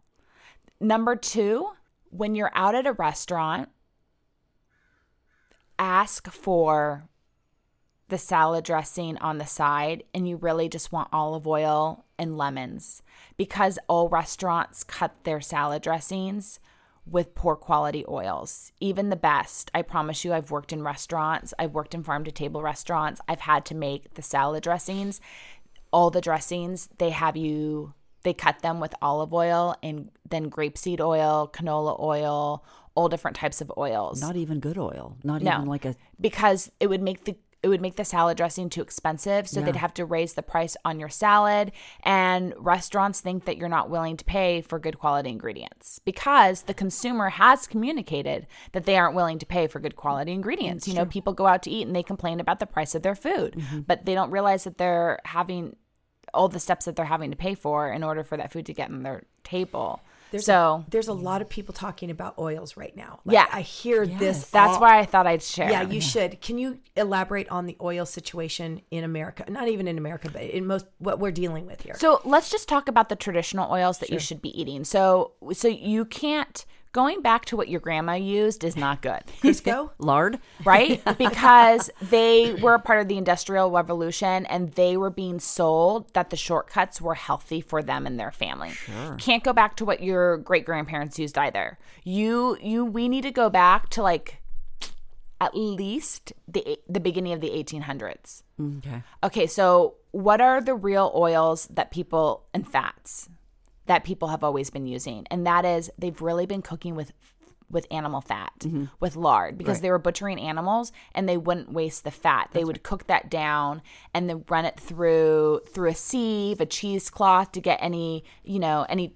Number 0.79 1.15
two, 1.15 1.69
when 2.09 2.35
you're 2.35 2.51
out 2.53 2.75
at 2.75 2.85
a 2.87 2.93
restaurant, 2.93 3.69
ask 5.79 6.31
for 6.31 7.07
the 8.07 8.17
salad 8.17 8.63
dressing 8.63 9.17
on 9.17 9.39
the 9.39 9.45
side 9.45 10.03
and 10.13 10.27
you 10.27 10.37
really 10.37 10.69
just 10.69 10.91
want 10.91 11.09
olive 11.11 11.47
oil 11.47 12.05
and 12.19 12.37
lemons 12.37 13.01
because 13.35 13.79
all 13.87 14.09
restaurants 14.09 14.83
cut 14.83 15.11
their 15.23 15.41
salad 15.41 15.81
dressings 15.81 16.59
with 17.05 17.35
poor 17.35 17.55
quality 17.55 18.03
oils. 18.07 18.71
Even 18.79 19.09
the 19.09 19.15
best. 19.15 19.69
I 19.73 19.81
promise 19.81 20.23
you 20.23 20.33
I've 20.33 20.51
worked 20.51 20.73
in 20.73 20.83
restaurants, 20.83 21.53
I've 21.57 21.73
worked 21.73 21.93
in 21.93 22.03
farm 22.03 22.23
to 22.25 22.31
table 22.31 22.61
restaurants. 22.61 23.21
I've 23.27 23.41
had 23.41 23.65
to 23.65 23.75
make 23.75 24.13
the 24.15 24.21
salad 24.21 24.63
dressings. 24.63 25.21
All 25.91 26.09
the 26.09 26.21
dressings, 26.21 26.89
they 26.97 27.11
have 27.11 27.37
you 27.37 27.93
they 28.23 28.33
cut 28.33 28.59
them 28.63 28.79
with 28.79 28.95
olive 29.03 29.35
oil 29.35 29.75
and 29.83 30.09
then 30.27 30.49
grapeseed 30.49 30.99
oil, 30.99 31.47
canola 31.53 31.99
oil, 31.99 32.65
all 32.95 33.09
different 33.09 33.37
types 33.37 33.61
of 33.61 33.71
oils 33.77 34.21
Not 34.21 34.35
even 34.35 34.59
good 34.59 34.77
oil. 34.77 35.17
Not 35.23 35.41
No. 35.41 35.53
even 35.55 35.65
like 35.67 35.85
a. 35.85 35.95
because 36.19 36.71
it 36.79 36.87
would 36.87 37.01
make 37.01 37.25
the 37.25 37.37
it 37.63 37.67
would 37.69 37.81
make 37.81 37.95
the 37.95 38.05
salad 38.05 38.37
dressing 38.37 38.69
too 38.69 38.83
expensive 38.83 39.47
so 39.47 39.59
they'd 39.59 39.75
have 39.75 39.93
to 39.95 40.05
raise 40.05 40.35
the 40.35 40.43
price 40.43 40.77
on 40.85 40.99
your 40.99 41.09
salad 41.09 41.71
and 42.03 42.53
restaurants 42.59 43.21
think 43.21 43.45
that 43.45 43.57
you're 43.57 43.67
not 43.67 43.89
willing 43.89 44.15
to 44.15 44.23
pay 44.23 44.61
for 44.61 44.77
good 44.77 44.99
quality 44.99 45.31
ingredients 45.31 45.99
because 46.05 46.63
the 46.63 46.75
consumer 46.75 47.29
has 47.29 47.65
communicated 47.65 48.45
that 48.73 48.85
they 48.85 48.95
aren't 48.95 49.15
willing 49.15 49.39
to 49.39 49.47
pay 49.47 49.65
for 49.65 49.79
good 49.79 49.95
quality 49.95 50.31
ingredients 50.31 50.87
you 50.87 50.93
know 50.93 51.07
people 51.07 51.33
go 51.33 51.47
out 51.47 51.63
to 51.63 51.71
eat 51.71 51.87
and 51.87 51.95
they 51.95 52.03
complain 52.03 52.39
about 52.39 52.59
the 52.59 52.67
price 52.67 52.93
of 52.93 53.01
their 53.01 53.15
food 53.15 53.55
mm-hmm. 53.55 53.79
but 53.79 54.05
they 54.05 54.13
don't 54.13 54.29
realize 54.29 54.63
that 54.65 54.77
they're 54.77 55.17
having 55.25 55.75
all 56.35 56.47
the 56.47 56.59
steps 56.59 56.85
that 56.85 56.95
they're 56.95 57.05
having 57.05 57.31
to 57.31 57.37
pay 57.37 57.55
for 57.55 57.91
in 57.91 58.03
order 58.03 58.23
for 58.23 58.37
that 58.37 58.51
food 58.51 58.67
to 58.67 58.73
get 58.73 58.91
on 58.91 59.01
their 59.01 59.23
table 59.43 60.01
so 60.37 60.85
there's 60.89 61.07
a 61.07 61.13
lot 61.13 61.41
of 61.41 61.49
people 61.49 61.73
talking 61.73 62.11
about 62.11 62.37
oils 62.37 62.75
right 62.77 62.95
now. 62.95 63.19
Yeah. 63.25 63.47
I 63.51 63.61
hear 63.61 64.05
this. 64.05 64.49
that's 64.49 64.73
all- 64.75 64.81
why 64.81 64.99
i 64.99 65.05
thought 65.05 65.27
i'd 65.27 65.41
share 65.41 65.69
Yeah, 65.69 65.83
you 65.83 66.01
should. 66.01 66.41
Can 66.41 66.57
you 66.57 66.79
elaborate 66.95 67.49
on 67.49 67.65
the 67.65 67.77
oil 67.81 68.05
situation 68.05 68.81
in 68.91 69.03
America? 69.03 69.45
Not 69.49 69.67
even 69.67 69.87
in 69.87 69.97
America, 69.97 70.29
but 70.31 70.41
in 70.43 70.65
most 70.65 70.85
what 70.99 71.19
we're 71.19 71.31
dealing 71.31 71.65
with 71.65 71.81
here. 71.81 71.95
So 71.97 72.21
let's 72.25 72.49
just 72.49 72.67
talk 72.67 72.87
about 72.87 73.09
the 73.09 73.15
traditional 73.15 73.71
oils 73.71 73.99
that 73.99 74.09
you 74.09 74.19
should 74.19 74.41
be 74.41 74.59
eating. 74.59 74.83
So 74.83 75.33
so 75.53 75.67
you 75.67 76.05
can't 76.05 76.65
going 76.95 77.21
back 77.21 77.43
to 77.43 77.57
what 77.57 77.67
your 77.67 77.81
grandma 77.81 78.13
used 78.13 78.63
is 78.63 78.77
not 78.77 79.01
good. 79.01 79.21
Crisco. 79.41 79.89
Lard? 79.99 80.39
Right? 80.63 81.03
because 81.17 81.89
they 82.01 82.53
were 82.53 82.75
a 82.75 82.79
part 82.79 83.01
of 83.01 83.09
the 83.09 83.17
industrial 83.17 83.69
revolution 83.69 84.45
and 84.45 84.71
they 84.71 84.95
were 84.95 85.09
being 85.09 85.41
sold 85.41 86.13
that 86.13 86.29
the 86.29 86.37
shortcuts 86.37 87.01
were 87.01 87.15
healthy 87.15 87.59
for 87.59 87.83
them 87.83 88.07
and 88.07 88.17
their 88.17 88.31
family. 88.31 88.71
Can't 89.17 89.43
go 89.43 89.51
back 89.51 89.75
to 89.75 89.85
what 89.85 90.01
your 90.01 90.37
great 90.37 90.65
grandparents 90.65 91.19
used 91.19 91.37
either. 91.37 91.77
You 92.05 92.57
you 92.61 92.85
we 92.85 93.09
need 93.09 93.23
to 93.23 93.31
go 93.31 93.49
back 93.49 93.89
to 93.89 94.01
like 94.01 94.41
at 95.41 95.53
least 95.53 96.31
the 96.47 96.79
the 96.87 97.01
beginning 97.01 97.33
of 97.33 97.41
the 97.41 97.49
1800s. 97.49 98.43
Mm, 98.57 98.77
okay. 98.77 99.03
Okay, 99.21 99.47
so 99.47 99.95
what 100.11 100.39
are 100.39 100.61
the 100.61 100.73
real 100.73 101.11
oils 101.13 101.67
that 101.73 101.91
people 101.91 102.45
and 102.53 102.65
fats 102.65 103.27
that 103.87 104.03
people 104.03 104.29
have 104.29 104.43
always 104.43 104.69
been 104.69 104.87
using? 104.87 105.25
And 105.31 105.45
that 105.45 105.65
is 105.65 105.91
they've 105.97 106.21
really 106.21 106.45
been 106.45 106.61
cooking 106.61 106.95
with 106.95 107.11
with 107.69 107.87
animal 107.89 108.21
fat, 108.21 108.53
mm-hmm. 108.59 108.85
with 108.99 109.15
lard 109.15 109.57
because 109.57 109.81
they 109.81 109.89
were 109.89 109.97
butchering 109.97 110.39
animals 110.39 110.91
and 111.13 111.27
they 111.27 111.35
wouldn't 111.35 111.73
waste 111.73 112.03
the 112.03 112.11
fat. 112.11 112.49
they 112.53 112.63
would 112.63 112.83
cook 112.83 113.07
that 113.07 113.29
down 113.29 113.81
and 114.13 114.29
then 114.29 114.45
run 114.49 114.65
it 114.65 114.79
through 114.79 115.61
through 115.67 115.89
a 115.89 115.95
sieve, 115.95 116.61
a 116.61 116.65
cheesecloth 116.65 117.51
to 117.51 117.59
get 117.59 117.79
any, 117.81 118.23
you 118.43 118.59
know, 118.59 118.85
any 118.87 119.15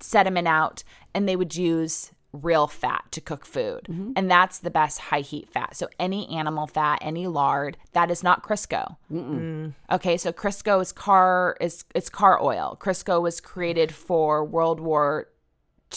sediment 0.00 0.46
out 0.46 0.84
and 1.14 1.28
they 1.28 1.36
would 1.36 1.56
use 1.56 2.12
real 2.32 2.66
fat 2.66 3.04
to 3.10 3.20
cook 3.20 3.44
food. 3.44 3.86
Mm-hmm. 3.88 4.12
And 4.16 4.30
that's 4.30 4.58
the 4.58 4.70
best 4.70 4.98
high 4.98 5.20
heat 5.20 5.48
fat. 5.48 5.76
So 5.76 5.88
any 5.98 6.28
animal 6.28 6.66
fat, 6.66 6.98
any 7.00 7.26
lard, 7.26 7.76
that 7.92 8.10
is 8.10 8.22
not 8.22 8.42
Crisco. 8.42 8.96
Mm. 9.12 9.74
Okay, 9.90 10.16
so 10.16 10.32
Crisco 10.32 10.80
is 10.80 10.92
car 10.92 11.56
is 11.60 11.84
it's 11.94 12.08
car 12.08 12.40
oil. 12.42 12.78
Crisco 12.80 13.20
was 13.20 13.40
created 13.40 13.92
for 13.92 14.44
World 14.44 14.80
War 14.80 15.26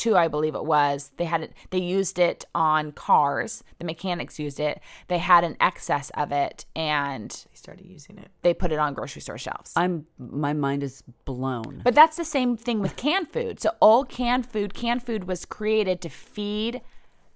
II, 0.06 0.14
I 0.16 0.28
believe 0.28 0.56
it 0.56 0.66
was. 0.66 1.12
They 1.18 1.26
had 1.26 1.42
it 1.44 1.54
they 1.70 1.80
used 1.80 2.20
it 2.20 2.46
on 2.56 2.92
cars. 2.92 3.64
The 3.80 3.86
mechanics 3.86 4.40
used 4.40 4.60
it. 4.60 4.80
They 5.08 5.20
had 5.20 5.44
an 5.44 5.58
excess 5.60 6.10
of 6.16 6.32
it 6.32 6.66
and 6.76 7.30
They 7.32 7.56
started 7.56 7.86
using 7.86 8.18
it. 8.18 8.30
they 8.42 8.54
put 8.54 8.72
it 8.72 8.80
on 8.80 8.94
grocery 8.94 9.22
store 9.22 9.38
shelves. 9.38 9.74
I'm. 9.76 10.06
My 10.18 10.54
mind 10.54 10.84
is 10.84 11.04
blown. 11.26 11.82
But 11.84 11.96
that's 11.96 12.18
the 12.18 12.26
same 12.26 12.58
thing 12.58 12.80
with 12.80 12.96
canned 12.96 13.30
food. 13.30 13.60
So 13.60 13.72
all 13.80 14.04
canned 14.06 14.46
food, 14.46 14.74
canned 14.74 15.04
food 15.04 15.26
was 15.28 15.46
created 15.46 16.02
to 16.02 16.10
feed 16.10 16.82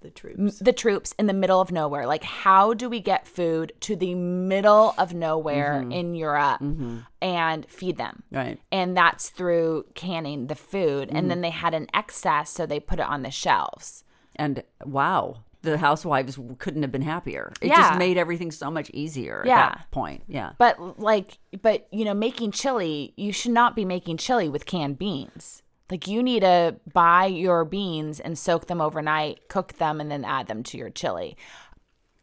The 0.01 0.11
troops. 0.11 0.59
the 0.59 0.73
troops 0.73 1.15
in 1.17 1.25
the 1.25 1.33
middle 1.33 1.59
of 1.59 1.71
nowhere. 1.71 2.05
Like 2.05 2.23
how 2.23 2.73
do 2.73 2.87
we 2.89 2.99
get 2.99 3.27
food 3.27 3.73
to 3.81 3.95
the 3.95 4.13
middle 4.13 4.93
of 4.97 5.13
nowhere 5.13 5.79
mm-hmm. 5.81 5.91
in 5.91 6.15
Europe 6.15 6.61
mm-hmm. 6.61 6.99
and 7.21 7.65
feed 7.69 7.97
them? 7.97 8.23
Right. 8.31 8.59
And 8.71 8.95
that's 8.95 9.29
through 9.29 9.85
canning 9.95 10.47
the 10.47 10.55
food. 10.55 11.09
And 11.11 11.31
then 11.31 11.39
mm. 11.39 11.43
they 11.43 11.49
had 11.49 11.73
an 11.73 11.87
excess, 11.93 12.51
so 12.51 12.65
they 12.65 12.79
put 12.79 12.99
it 12.99 13.05
on 13.07 13.23
the 13.23 13.31
shelves. 13.31 14.03
And 14.35 14.63
wow, 14.85 15.43
the 15.61 15.77
housewives 15.77 16.39
couldn't 16.59 16.83
have 16.83 16.91
been 16.91 17.01
happier. 17.01 17.51
It 17.61 17.67
Yeah. 17.67 17.75
just 17.75 17.99
made 17.99 18.17
everything 18.17 18.51
so 18.51 18.69
much 18.69 18.89
easier 18.91 19.43
Yeah. 19.45 19.59
at 19.59 19.69
that 19.77 19.91
point. 19.91 20.23
Yeah. 20.27 20.51
But 20.57 20.99
like, 20.99 21.39
but 21.61 21.87
you 21.91 22.05
know, 22.05 22.13
making 22.13 22.51
chili, 22.51 23.13
you 23.17 23.31
should 23.33 23.51
not 23.51 23.75
be 23.75 23.85
making 23.85 24.17
chili 24.17 24.49
with 24.49 24.65
canned 24.65 24.97
beans. 24.97 25.63
Like 25.89 26.07
you 26.07 26.21
need 26.21 26.41
to 26.41 26.75
buy 26.93 27.25
your 27.25 27.63
beans 27.65 28.19
and 28.19 28.37
soak 28.37 28.67
them 28.67 28.81
overnight, 28.81 29.47
cook 29.47 29.73
them, 29.73 30.01
and 30.01 30.11
then 30.11 30.25
add 30.25 30.47
them 30.47 30.63
to 30.63 30.77
your 30.77 30.89
chili. 30.89 31.37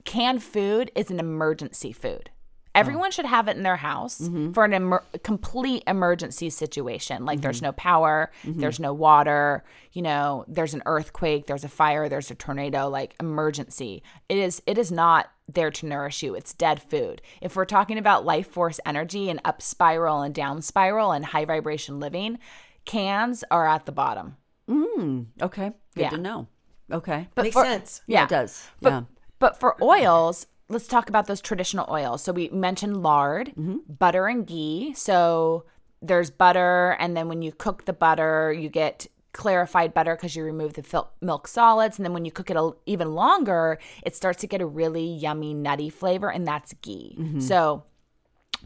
Canned 0.04 0.42
food 0.42 0.90
is 0.94 1.10
an 1.10 1.18
emergency 1.18 1.92
food. 1.92 2.30
Everyone 2.74 3.12
should 3.12 3.26
have 3.26 3.46
it 3.46 3.56
in 3.56 3.62
their 3.62 3.76
house 3.76 4.20
mm-hmm. 4.20 4.50
for 4.50 4.64
an 4.64 4.74
emer- 4.74 5.04
complete 5.22 5.84
emergency 5.86 6.50
situation. 6.50 7.24
Like 7.24 7.40
there's 7.40 7.58
mm-hmm. 7.58 7.66
no 7.66 7.72
power, 7.72 8.32
mm-hmm. 8.42 8.58
there's 8.60 8.80
no 8.80 8.92
water, 8.92 9.62
you 9.92 10.02
know, 10.02 10.44
there's 10.48 10.74
an 10.74 10.82
earthquake, 10.84 11.46
there's 11.46 11.62
a 11.62 11.68
fire, 11.68 12.08
there's 12.08 12.32
a 12.32 12.34
tornado, 12.34 12.88
like 12.88 13.14
emergency. 13.20 14.02
It 14.28 14.38
is 14.38 14.60
it 14.66 14.76
is 14.76 14.90
not 14.90 15.30
there 15.48 15.70
to 15.70 15.86
nourish 15.86 16.24
you. 16.24 16.34
It's 16.34 16.52
dead 16.52 16.82
food. 16.82 17.22
If 17.40 17.54
we're 17.54 17.64
talking 17.64 17.96
about 17.96 18.24
life 18.24 18.48
force 18.48 18.80
energy 18.84 19.30
and 19.30 19.40
up 19.44 19.62
spiral 19.62 20.22
and 20.22 20.34
down 20.34 20.60
spiral 20.60 21.12
and 21.12 21.24
high 21.24 21.44
vibration 21.44 22.00
living, 22.00 22.38
cans 22.84 23.44
are 23.50 23.66
at 23.66 23.86
the 23.86 23.92
bottom. 23.92 24.36
Mm, 24.68 25.26
okay. 25.42 25.72
Good 25.94 26.02
Yeah. 26.02 26.10
to 26.10 26.18
know. 26.18 26.48
Okay. 26.90 27.28
But 27.34 27.42
Makes 27.44 27.54
for- 27.54 27.64
sense. 27.64 28.02
yeah, 28.06 28.24
it 28.24 28.28
does. 28.30 28.68
But, 28.80 28.90
yeah. 28.90 29.02
but 29.38 29.58
for 29.58 29.82
oils, 29.82 30.46
let's 30.68 30.86
talk 30.86 31.08
about 31.08 31.26
those 31.26 31.40
traditional 31.40 31.86
oils. 31.90 32.22
So 32.22 32.32
we 32.32 32.48
mentioned 32.50 33.02
lard, 33.02 33.48
mm-hmm. 33.48 33.78
butter, 33.98 34.26
and 34.26 34.46
ghee. 34.46 34.94
So 34.94 35.64
there's 36.02 36.30
butter, 36.30 36.96
and 36.98 37.16
then 37.16 37.28
when 37.28 37.42
you 37.42 37.52
cook 37.52 37.84
the 37.86 37.92
butter, 37.92 38.52
you 38.52 38.68
get 38.68 39.06
clarified 39.32 39.92
butter 39.92 40.14
because 40.14 40.36
you 40.36 40.44
remove 40.44 40.74
the 40.74 40.82
fil- 40.82 41.10
milk 41.20 41.48
solids. 41.48 41.98
And 41.98 42.04
then 42.04 42.12
when 42.12 42.24
you 42.24 42.30
cook 42.30 42.50
it 42.50 42.56
a, 42.56 42.70
even 42.86 43.14
longer, 43.14 43.78
it 44.04 44.14
starts 44.14 44.40
to 44.42 44.46
get 44.46 44.60
a 44.60 44.66
really 44.66 45.06
yummy, 45.06 45.54
nutty 45.54 45.90
flavor, 45.90 46.30
and 46.30 46.46
that's 46.46 46.72
ghee. 46.82 47.16
Mm-hmm. 47.18 47.40
So 47.40 47.84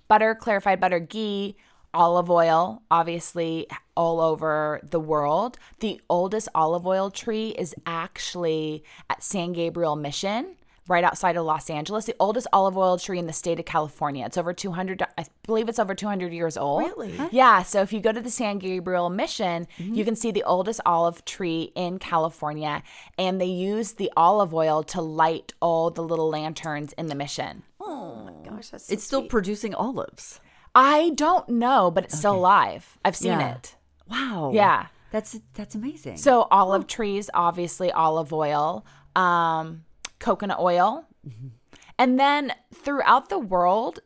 butter, 0.09 0.35
clarified 0.35 0.81
butter, 0.81 0.99
ghee, 1.01 1.57
olive 1.99 2.31
oil, 2.31 2.81
obviously 2.91 3.67
all 3.97 4.21
over 4.21 4.81
the 4.89 5.01
world. 5.01 5.59
The 5.81 6.01
oldest 6.09 6.49
olive 6.55 6.87
oil 6.87 7.11
tree 7.11 7.49
is 7.59 7.75
actually 7.85 8.85
at 9.11 9.23
San 9.23 9.53
Gabriel 9.53 9.97
Mission. 9.97 10.55
Right 10.87 11.05
outside 11.05 11.37
of 11.37 11.45
Los 11.45 11.69
Angeles, 11.69 12.07
the 12.07 12.15
oldest 12.19 12.47
olive 12.51 12.79
oil 12.79 12.97
tree 12.97 13.19
in 13.19 13.27
the 13.27 13.33
state 13.35 13.59
of 13.59 13.67
California. 13.67 14.25
It's 14.25 14.39
over 14.39 14.55
200, 14.55 15.03
I 15.19 15.27
believe 15.43 15.69
it's 15.69 15.79
over 15.79 15.95
200 15.95 16.33
years 16.33 16.57
old. 16.57 16.83
Really? 16.83 17.13
Yeah. 17.31 17.63
So 17.63 17.83
if 17.83 17.93
you 17.93 18.01
go 18.01 18.11
to 18.11 18.23
the 18.23 18.31
San 18.31 18.57
Gabriel 18.59 19.11
Mission, 19.11 19.69
mm-hmm. 19.79 19.95
you 19.95 20.03
can 20.07 20.17
see 20.17 20.31
the 20.31 20.45
oldest 20.45 20.81
olive 20.87 21.27
tree 21.27 21.73
in 21.75 21.99
California. 21.99 22.83
And 23.19 23.39
they 23.39 23.45
use 23.45 23.93
the 23.93 24.11
olive 24.17 24.55
oil 24.55 24.83
to 24.85 25.03
light 25.03 25.53
all 25.61 25.91
the 25.91 26.03
little 26.03 26.31
lanterns 26.31 26.95
in 26.95 27.09
the 27.09 27.15
mission. 27.15 27.65
Oh 27.81 28.15
my 28.25 28.51
gosh, 28.51 28.71
that's 28.71 28.87
so 28.87 28.95
It's 28.95 29.05
still 29.05 29.27
producing 29.27 29.75
olives. 29.75 30.41
I 30.79 31.11
don't 31.11 31.49
know, 31.49 31.91
but 31.91 32.05
it's 32.05 32.17
still 32.17 32.37
alive. 32.37 32.99
I've 33.05 33.17
seen 33.17 33.33
Yeah. 33.33 33.55
it. 33.55 33.75
Wow. 34.09 34.53
Yeah. 34.55 34.87
That's 35.11 35.41
that's 35.55 35.75
amazing. 35.75 36.19
So 36.19 36.47
olive 36.51 36.87
trees, 36.87 37.31
obviously 37.35 37.91
olive 37.91 38.33
oil, 38.33 38.87
um, 39.17 39.85
coconut 40.19 40.61
oil, 40.61 41.05
mm-hmm. 41.27 41.49
and 41.99 42.21
then 42.21 42.53
throughout 42.75 43.29
the 43.29 43.39
world, 43.39 44.01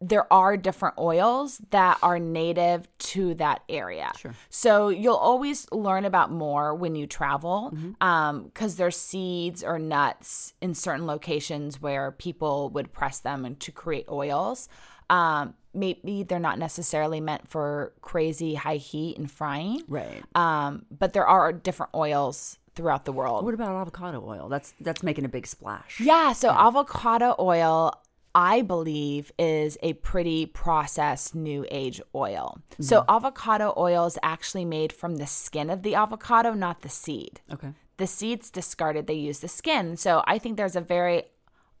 there 0.00 0.32
are 0.32 0.56
different 0.56 0.96
oils 0.98 1.60
that 1.70 1.98
are 2.02 2.18
native 2.18 2.88
to 2.98 3.34
that 3.34 3.62
area. 3.68 4.12
Sure. 4.16 4.34
So 4.48 4.88
you'll 4.88 5.16
always 5.16 5.70
learn 5.72 6.06
about 6.06 6.30
more 6.30 6.74
when 6.74 6.94
you 6.94 7.06
travel, 7.06 7.72
mm-hmm. 7.74 8.02
um, 8.02 8.44
because 8.44 8.76
there's 8.76 8.96
seeds 8.96 9.62
or 9.62 9.78
nuts 9.78 10.54
in 10.62 10.74
certain 10.74 11.06
locations 11.06 11.82
where 11.82 12.12
people 12.12 12.70
would 12.70 12.92
press 12.92 13.18
them 13.18 13.44
and 13.44 13.60
to 13.60 13.72
create 13.72 14.06
oils. 14.08 14.68
Um, 15.10 15.54
maybe 15.74 16.22
they're 16.22 16.38
not 16.38 16.58
necessarily 16.58 17.20
meant 17.20 17.48
for 17.48 17.92
crazy 18.00 18.54
high 18.54 18.76
heat 18.76 19.18
and 19.18 19.30
frying, 19.30 19.82
right. 19.88 20.22
um, 20.34 20.86
but 20.90 21.12
there 21.12 21.26
are 21.26 21.52
different 21.52 21.92
oils 21.94 22.58
throughout 22.74 23.04
the 23.04 23.12
world. 23.12 23.44
what 23.44 23.54
about 23.54 23.74
avocado 23.74 24.24
oil? 24.26 24.48
That's 24.48 24.72
that's 24.80 25.02
making 25.02 25.24
a 25.24 25.28
big 25.28 25.46
splash. 25.46 26.00
Yeah, 26.00 26.32
so 26.32 26.50
avocado 26.50 27.34
oil, 27.38 27.92
I 28.34 28.62
believe, 28.62 29.32
is 29.38 29.76
a 29.82 29.94
pretty 29.94 30.46
processed 30.46 31.34
new 31.34 31.66
age 31.70 32.00
oil. 32.14 32.58
So 32.80 33.04
avocado 33.08 33.74
oil 33.76 34.06
is 34.06 34.18
actually 34.22 34.64
made 34.64 34.92
from 34.92 35.16
the 35.16 35.26
skin 35.26 35.68
of 35.70 35.82
the 35.82 35.94
avocado, 35.94 36.54
not 36.54 36.82
the 36.82 36.88
seed. 36.88 37.40
Okay. 37.52 37.72
The 37.96 38.06
seed's 38.06 38.50
discarded, 38.50 39.06
they 39.06 39.14
use 39.14 39.40
the 39.40 39.48
skin. 39.48 39.96
So 39.96 40.22
I 40.26 40.38
think 40.38 40.56
there's 40.56 40.76
a 40.76 40.80
very 40.80 41.24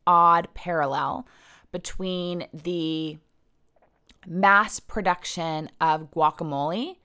odd 0.06 0.48
parallel 0.54 1.26
between 1.72 2.46
the 2.52 3.18
mass 4.26 4.80
production 4.80 5.70
of 5.80 6.10
guacamole, 6.10 6.96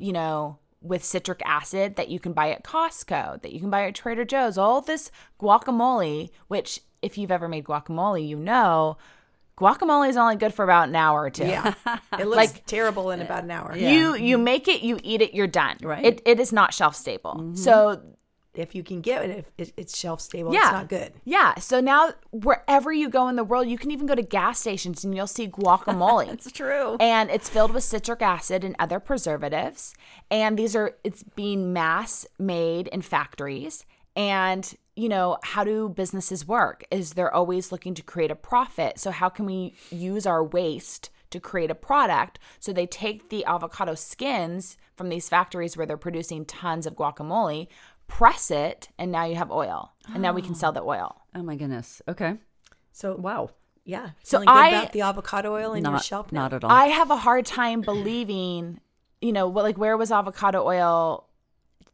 you 0.00 0.12
know, 0.12 0.58
with 0.82 1.04
citric 1.04 1.42
acid 1.44 1.96
that 1.96 2.08
you 2.08 2.20
can 2.20 2.32
buy 2.32 2.50
at 2.50 2.62
Costco, 2.62 3.42
that 3.42 3.52
you 3.52 3.60
can 3.60 3.70
buy 3.70 3.86
at 3.86 3.94
Trader 3.94 4.24
Joe's, 4.24 4.58
all 4.58 4.80
this 4.80 5.10
guacamole, 5.40 6.30
which 6.48 6.80
if 7.02 7.18
you've 7.18 7.30
ever 7.30 7.48
made 7.48 7.64
guacamole, 7.64 8.26
you 8.26 8.36
know, 8.36 8.96
guacamole 9.58 10.08
is 10.08 10.16
only 10.16 10.36
good 10.36 10.52
for 10.54 10.64
about 10.64 10.88
an 10.88 10.96
hour 10.96 11.22
or 11.22 11.30
two. 11.30 11.46
Yeah. 11.46 11.74
It 12.18 12.26
looks 12.26 12.54
terrible 12.66 13.10
in 13.10 13.20
about 13.20 13.44
an 13.44 13.50
hour. 13.50 13.76
You 13.76 14.14
you 14.14 14.38
make 14.38 14.68
it, 14.68 14.80
you 14.82 14.98
eat 15.02 15.20
it, 15.20 15.34
you're 15.34 15.46
done. 15.46 15.76
Right. 15.82 16.04
It, 16.04 16.22
it 16.24 16.40
is 16.40 16.50
not 16.50 16.72
shelf 16.72 16.96
stable. 16.96 17.34
Mm-hmm. 17.34 17.54
So 17.54 18.00
If 18.58 18.74
you 18.74 18.82
can 18.82 19.00
get 19.00 19.28
it, 19.28 19.46
if 19.58 19.72
it's 19.76 19.96
shelf 19.96 20.20
stable, 20.20 20.52
yeah, 20.52 20.60
it's 20.60 20.72
not 20.72 20.88
good. 20.88 21.12
Yeah. 21.24 21.54
So 21.56 21.80
now 21.80 22.12
wherever 22.32 22.92
you 22.92 23.08
go 23.08 23.28
in 23.28 23.36
the 23.36 23.44
world, 23.44 23.68
you 23.68 23.78
can 23.78 23.90
even 23.90 24.06
go 24.06 24.14
to 24.14 24.22
gas 24.22 24.58
stations 24.60 25.04
and 25.04 25.14
you'll 25.14 25.26
see 25.26 25.48
guacamole. 25.48 26.28
It's 26.32 26.50
true. 26.50 26.96
and 27.00 27.30
it's 27.30 27.48
filled 27.48 27.72
with 27.72 27.84
citric 27.84 28.22
acid 28.22 28.64
and 28.64 28.74
other 28.78 29.00
preservatives 29.00 29.94
and 30.30 30.58
these 30.58 30.74
are 30.74 30.96
it's 31.04 31.22
being 31.22 31.72
mass 31.72 32.26
made 32.38 32.88
in 32.88 33.02
factories 33.02 33.84
and 34.14 34.74
you 34.96 35.08
know 35.08 35.36
how 35.42 35.62
do 35.64 35.88
businesses 35.88 36.46
work 36.48 36.84
is 36.90 37.12
they're 37.12 37.32
always 37.34 37.70
looking 37.72 37.94
to 37.94 38.02
create 38.02 38.30
a 38.30 38.34
profit 38.34 38.98
so 38.98 39.10
how 39.10 39.28
can 39.28 39.44
we 39.46 39.74
use 39.90 40.26
our 40.26 40.42
waste 40.42 41.10
to 41.30 41.40
create 41.40 41.70
a 41.70 41.74
product 41.74 42.38
so 42.60 42.72
they 42.72 42.86
take 42.86 43.28
the 43.30 43.44
avocado 43.44 43.94
skins 43.94 44.76
from 44.96 45.08
these 45.08 45.28
factories 45.28 45.76
where 45.76 45.86
they're 45.86 45.96
producing 45.96 46.44
tons 46.44 46.86
of 46.86 46.94
guacamole 46.94 47.66
press 48.08 48.50
it 48.50 48.88
and 48.98 49.10
now 49.12 49.24
you 49.24 49.34
have 49.36 49.50
oil 49.50 49.92
and 50.12 50.22
now 50.22 50.32
we 50.32 50.42
can 50.42 50.54
sell 50.54 50.72
the 50.78 50.82
oil 50.82 51.20
Oh 51.34 51.42
my 51.42 51.56
goodness. 51.56 52.00
Okay. 52.08 52.36
So 52.92 53.14
Wow. 53.16 53.50
yeah, 53.84 54.10
So 54.22 54.38
feeling 54.38 54.46
good 54.46 54.52
I- 54.54 54.68
about 54.68 54.92
the 54.92 55.00
avocado 55.02 55.52
oil 55.54 55.74
in 55.74 55.84
your 55.84 55.92
Not 55.92 56.04
shelf 56.04 56.32
now. 56.32 56.42
not 56.42 56.52
at 56.54 56.64
all. 56.64 56.70
I 56.70 56.86
have 56.86 57.10
a 57.10 57.16
hard 57.16 57.44
time 57.44 57.82
believing, 57.82 58.80
you 59.20 59.32
know, 59.32 59.48
what 59.48 59.64
like 59.64 59.76
where 59.76 59.96
was 59.96 60.10
avocado 60.10 60.64
oil? 60.66 61.28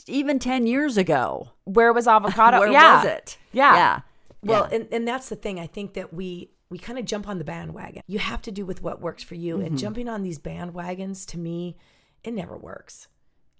Even 0.06 0.38
ten 0.38 0.66
years 0.66 0.96
ago. 0.96 1.50
Where 1.64 1.92
was 1.92 2.06
avocado? 2.08 2.58
Where 2.60 2.70
yeah. 2.70 2.96
was 2.98 3.06
it? 3.12 3.38
Yeah. 3.52 3.74
Yeah. 3.74 4.00
Well, 4.44 4.64
and, 4.64 4.88
and 4.90 5.06
that's 5.06 5.28
the 5.28 5.36
thing. 5.36 5.60
I 5.60 5.66
think 5.68 5.94
that 5.94 6.12
we 6.12 6.50
we 6.70 6.78
kind 6.78 6.98
of 6.98 7.04
jump 7.04 7.28
on 7.28 7.38
the 7.38 7.44
bandwagon. 7.44 8.02
You 8.06 8.18
have 8.18 8.42
to 8.42 8.50
do 8.50 8.64
with 8.66 8.82
what 8.82 9.00
works 9.00 9.22
for 9.22 9.34
you. 9.36 9.56
Mm-hmm. 9.56 9.66
And 9.66 9.78
jumping 9.78 10.08
on 10.08 10.22
these 10.22 10.38
bandwagons 10.38 11.24
to 11.28 11.38
me, 11.38 11.76
it 12.24 12.32
never 12.34 12.56
works. 12.56 13.08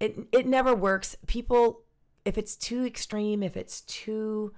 It 0.01 0.17
it 0.33 0.47
never 0.47 0.75
works. 0.75 1.17
People, 1.27 1.83
if 2.25 2.39
it's 2.39 2.57
too 2.57 2.85
extreme, 2.85 3.43
if 3.43 3.57
it's 3.57 3.81
too 3.83 4.53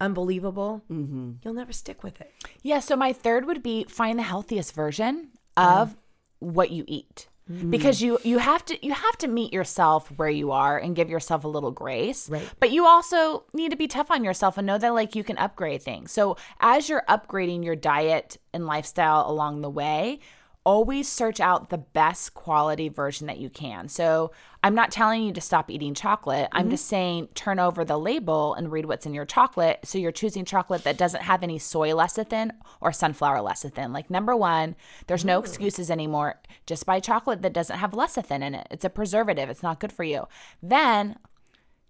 unbelievable, 0.00 0.82
Mm-hmm. 0.90 1.32
you'll 1.42 1.54
never 1.54 1.72
stick 1.72 2.02
with 2.02 2.20
it. 2.20 2.32
Yeah. 2.62 2.80
So 2.80 2.96
my 2.96 3.12
third 3.12 3.46
would 3.46 3.62
be 3.62 3.84
find 3.88 4.18
the 4.18 4.22
healthiest 4.22 4.74
version 4.74 5.30
of 5.56 5.96
what 6.38 6.70
you 6.70 6.84
eat. 6.86 7.28
Mm-hmm. 7.50 7.70
Because 7.70 8.02
you 8.02 8.18
you 8.24 8.38
have 8.38 8.62
to 8.66 8.86
you 8.86 8.92
have 8.92 9.16
to 9.18 9.26
meet 9.26 9.54
yourself 9.54 10.08
where 10.18 10.28
you 10.28 10.52
are 10.52 10.76
and 10.78 10.94
give 10.94 11.08
yourself 11.08 11.44
a 11.44 11.48
little 11.48 11.70
grace. 11.70 12.28
Right. 12.28 12.46
But 12.60 12.72
you 12.72 12.84
also 12.86 13.44
need 13.54 13.70
to 13.70 13.76
be 13.76 13.88
tough 13.88 14.10
on 14.10 14.22
yourself 14.22 14.58
and 14.58 14.66
know 14.66 14.76
that 14.76 14.92
like 14.92 15.16
you 15.16 15.24
can 15.24 15.38
upgrade 15.38 15.82
things. 15.82 16.12
So 16.12 16.36
as 16.60 16.90
you're 16.90 17.04
upgrading 17.08 17.64
your 17.64 17.74
diet 17.74 18.36
and 18.52 18.66
lifestyle 18.66 19.24
along 19.30 19.62
the 19.62 19.70
way, 19.70 20.20
always 20.68 21.08
search 21.08 21.40
out 21.40 21.70
the 21.70 21.78
best 21.78 22.34
quality 22.34 22.90
version 22.90 23.26
that 23.26 23.38
you 23.38 23.48
can. 23.48 23.88
So 23.88 24.32
I'm 24.62 24.74
not 24.74 24.90
telling 24.90 25.22
you 25.22 25.32
to 25.32 25.40
stop 25.40 25.70
eating 25.70 25.94
chocolate. 25.94 26.46
I'm 26.52 26.64
mm-hmm. 26.64 26.72
just 26.72 26.84
saying 26.84 27.28
turn 27.28 27.58
over 27.58 27.86
the 27.86 27.98
label 27.98 28.52
and 28.52 28.70
read 28.70 28.84
what's 28.84 29.06
in 29.06 29.14
your 29.14 29.24
chocolate. 29.24 29.78
So 29.84 29.96
you're 29.96 30.12
choosing 30.12 30.44
chocolate 30.44 30.84
that 30.84 30.98
doesn't 30.98 31.22
have 31.22 31.42
any 31.42 31.58
soy 31.58 31.92
lecithin 31.92 32.50
or 32.82 32.92
sunflower 32.92 33.38
lecithin. 33.38 33.94
Like 33.94 34.10
number 34.10 34.36
one, 34.36 34.76
there's 35.06 35.24
no 35.24 35.38
excuses 35.38 35.90
anymore. 35.90 36.38
Just 36.66 36.84
buy 36.84 37.00
chocolate 37.00 37.40
that 37.40 37.54
doesn't 37.54 37.78
have 37.78 37.92
lecithin 37.92 38.42
in 38.42 38.54
it. 38.54 38.66
It's 38.70 38.84
a 38.84 38.90
preservative. 38.90 39.48
It's 39.48 39.62
not 39.62 39.80
good 39.80 39.90
for 39.92 40.04
you. 40.04 40.28
Then 40.62 41.16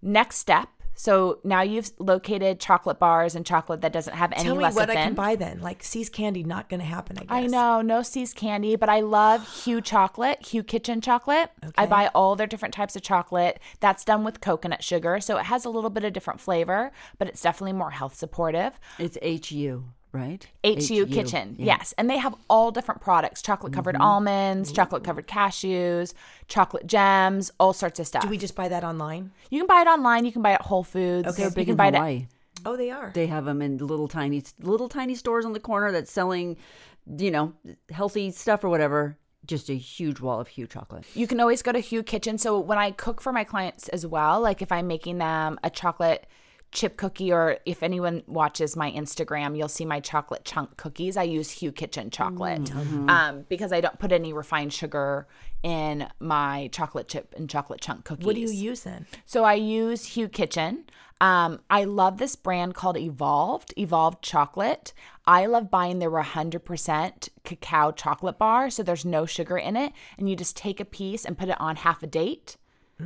next 0.01 0.37
step. 0.37 0.69
So 0.99 1.39
now 1.45 1.61
you've 1.61 1.93
located 1.97 2.59
chocolate 2.59 2.99
bars 2.99 3.33
and 3.33 3.45
chocolate 3.45 3.79
that 3.79 3.93
doesn't 3.93 4.15
have 4.15 4.33
any 4.33 4.43
Tell 4.43 4.57
me 4.57 4.65
lecithin. 4.65 4.75
what 4.75 4.89
I 4.89 4.95
can 4.95 5.13
buy 5.13 5.37
then. 5.37 5.61
Like 5.61 5.81
See's 5.81 6.09
candy, 6.09 6.43
not 6.43 6.67
going 6.67 6.81
to 6.81 6.85
happen. 6.85 7.17
I 7.17 7.21
guess. 7.21 7.29
I 7.29 7.47
know, 7.47 7.81
no 7.81 8.01
See's 8.03 8.33
candy, 8.33 8.75
but 8.75 8.89
I 8.89 8.99
love 8.99 9.47
Hu 9.63 9.79
chocolate, 9.79 10.49
Hu 10.49 10.61
Kitchen 10.61 10.99
chocolate. 10.99 11.51
I 11.77 11.85
buy 11.85 12.11
all 12.13 12.35
their 12.35 12.47
different 12.47 12.73
types 12.73 12.97
of 12.97 13.01
chocolate. 13.01 13.61
That's 13.79 14.03
done 14.03 14.25
with 14.25 14.41
coconut 14.41 14.83
sugar, 14.83 15.21
so 15.21 15.37
it 15.37 15.45
has 15.45 15.63
a 15.63 15.69
little 15.69 15.89
bit 15.89 16.03
of 16.03 16.11
different 16.11 16.41
flavor, 16.41 16.91
but 17.17 17.29
it's 17.29 17.41
definitely 17.41 17.73
more 17.73 17.91
health 17.91 18.15
supportive. 18.15 18.77
It's 18.97 19.17
HU, 19.23 19.85
right? 20.11 20.47
HU 20.63 21.05
Kitchen, 21.05 21.55
yes. 21.57 21.93
And 21.97 22.09
they 22.09 22.17
have 22.17 22.35
all 22.49 22.71
different 22.71 23.01
products 23.01 23.41
chocolate 23.41 23.73
covered 23.73 23.95
mm-hmm. 23.95 24.03
almonds, 24.03 24.71
chocolate 24.71 25.03
covered 25.03 25.27
cashews, 25.27 26.13
chocolate 26.47 26.87
gems, 26.87 27.51
all 27.59 27.73
sorts 27.73 27.99
of 27.99 28.07
stuff. 28.07 28.23
Do 28.23 28.29
we 28.29 28.37
just 28.37 28.55
buy 28.55 28.67
that 28.67 28.83
online? 28.83 29.31
you 29.49 29.59
can 29.59 29.67
buy 29.67 29.81
it 29.81 29.87
online, 29.87 30.25
you 30.25 30.31
can 30.31 30.41
buy 30.41 30.51
it 30.51 30.55
at 30.55 30.61
Whole 30.63 30.83
Foods, 30.83 31.27
Okay. 31.29 31.43
you 31.43 31.49
Big 31.51 31.67
can 31.67 31.73
in 31.73 31.77
buy 31.77 31.87
it 31.87 31.95
at 31.95 32.27
Oh, 32.65 32.75
they 32.75 32.91
are. 32.91 33.11
They 33.13 33.27
have 33.27 33.45
them 33.45 33.61
in 33.61 33.77
little 33.77 34.07
tiny 34.07 34.43
little 34.59 34.89
tiny 34.89 35.15
stores 35.15 35.45
on 35.45 35.53
the 35.53 35.59
corner 35.59 35.91
that's 35.91 36.11
selling, 36.11 36.57
you 37.05 37.31
know, 37.31 37.53
healthy 37.91 38.31
stuff 38.31 38.63
or 38.63 38.69
whatever. 38.69 39.17
Just 39.45 39.69
a 39.69 39.75
huge 39.75 40.19
wall 40.19 40.39
of 40.39 40.49
Hu 40.49 40.67
chocolate. 40.67 41.05
You 41.15 41.25
can 41.25 41.39
always 41.39 41.61
go 41.61 41.71
to 41.71 41.81
Hu 41.81 42.03
Kitchen. 42.03 42.37
So 42.37 42.59
when 42.59 42.77
I 42.77 42.91
cook 42.91 43.21
for 43.21 43.31
my 43.31 43.43
clients 43.43 43.87
as 43.89 44.05
well, 44.05 44.41
like 44.41 44.61
if 44.61 44.71
I'm 44.71 44.87
making 44.87 45.19
them 45.19 45.57
a 45.63 45.69
chocolate 45.69 46.27
chip 46.71 46.97
cookie, 46.97 47.31
or 47.31 47.57
if 47.65 47.81
anyone 47.81 48.23
watches 48.27 48.75
my 48.75 48.91
Instagram, 48.91 49.57
you'll 49.57 49.67
see 49.67 49.85
my 49.85 49.99
chocolate 49.99 50.45
chunk 50.45 50.77
cookies. 50.77 51.17
I 51.17 51.23
use 51.23 51.59
Hu 51.59 51.71
Kitchen 51.71 52.09
chocolate 52.09 52.71
um, 53.09 53.45
because 53.49 53.71
I 53.71 53.81
don't 53.81 53.97
put 53.97 54.11
any 54.11 54.33
refined 54.33 54.71
sugar 54.73 55.27
in 55.63 56.07
my 56.19 56.69
chocolate 56.71 57.07
chip 57.07 57.33
and 57.35 57.49
chocolate 57.49 57.81
chunk 57.81 58.05
cookies. 58.05 58.25
what 58.25 58.35
do 58.35 58.41
you 58.41 58.51
use 58.51 58.81
then? 58.81 59.05
So 59.25 59.43
I 59.43 59.55
use 59.55 60.13
Hu 60.15 60.27
Kitchen. 60.27 60.85
Um, 61.21 61.59
I 61.69 61.83
love 61.83 62.17
this 62.17 62.35
brand 62.35 62.75
called 62.75 62.97
Evolved, 62.97 63.73
Evolved 63.77 64.21
Chocolate. 64.21 64.93
I 65.25 65.47
love 65.47 65.69
buying 65.69 65.99
their 65.99 66.11
100% 66.11 67.29
cacao 67.43 67.91
chocolate 67.91 68.37
bar. 68.37 68.69
So 68.69 68.83
there's 68.83 69.05
no 69.05 69.25
sugar 69.25 69.57
in 69.57 69.75
it. 69.75 69.91
And 70.17 70.29
you 70.29 70.35
just 70.35 70.55
take 70.55 70.79
a 70.79 70.85
piece 70.85 71.25
and 71.25 71.37
put 71.37 71.49
it 71.49 71.59
on 71.59 71.77
half 71.77 72.03
a 72.03 72.07
date, 72.07 72.55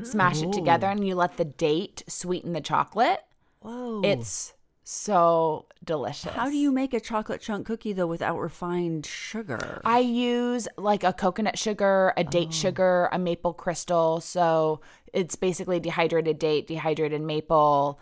smash 0.03 0.41
it 0.43 0.51
together, 0.53 0.87
and 0.87 1.07
you 1.07 1.15
let 1.15 1.37
the 1.37 1.45
date 1.45 2.03
sweeten 2.07 2.53
the 2.53 2.61
chocolate. 2.61 3.23
Whoa. 3.63 4.01
It's 4.03 4.53
so 4.83 5.65
delicious. 5.83 6.33
How 6.33 6.49
do 6.49 6.55
you 6.55 6.71
make 6.71 6.93
a 6.93 6.99
chocolate 6.99 7.41
chunk 7.41 7.65
cookie 7.65 7.93
though 7.93 8.07
without 8.07 8.37
refined 8.37 9.05
sugar? 9.05 9.81
I 9.85 9.99
use 9.99 10.67
like 10.77 11.03
a 11.03 11.13
coconut 11.13 11.57
sugar, 11.57 12.13
a 12.17 12.23
date 12.23 12.53
sugar, 12.53 13.09
a 13.11 13.17
maple 13.17 13.53
crystal. 13.53 14.19
So 14.19 14.81
it's 15.13 15.35
basically 15.35 15.79
dehydrated 15.79 16.37
date, 16.37 16.67
dehydrated 16.67 17.21
maple, 17.21 17.99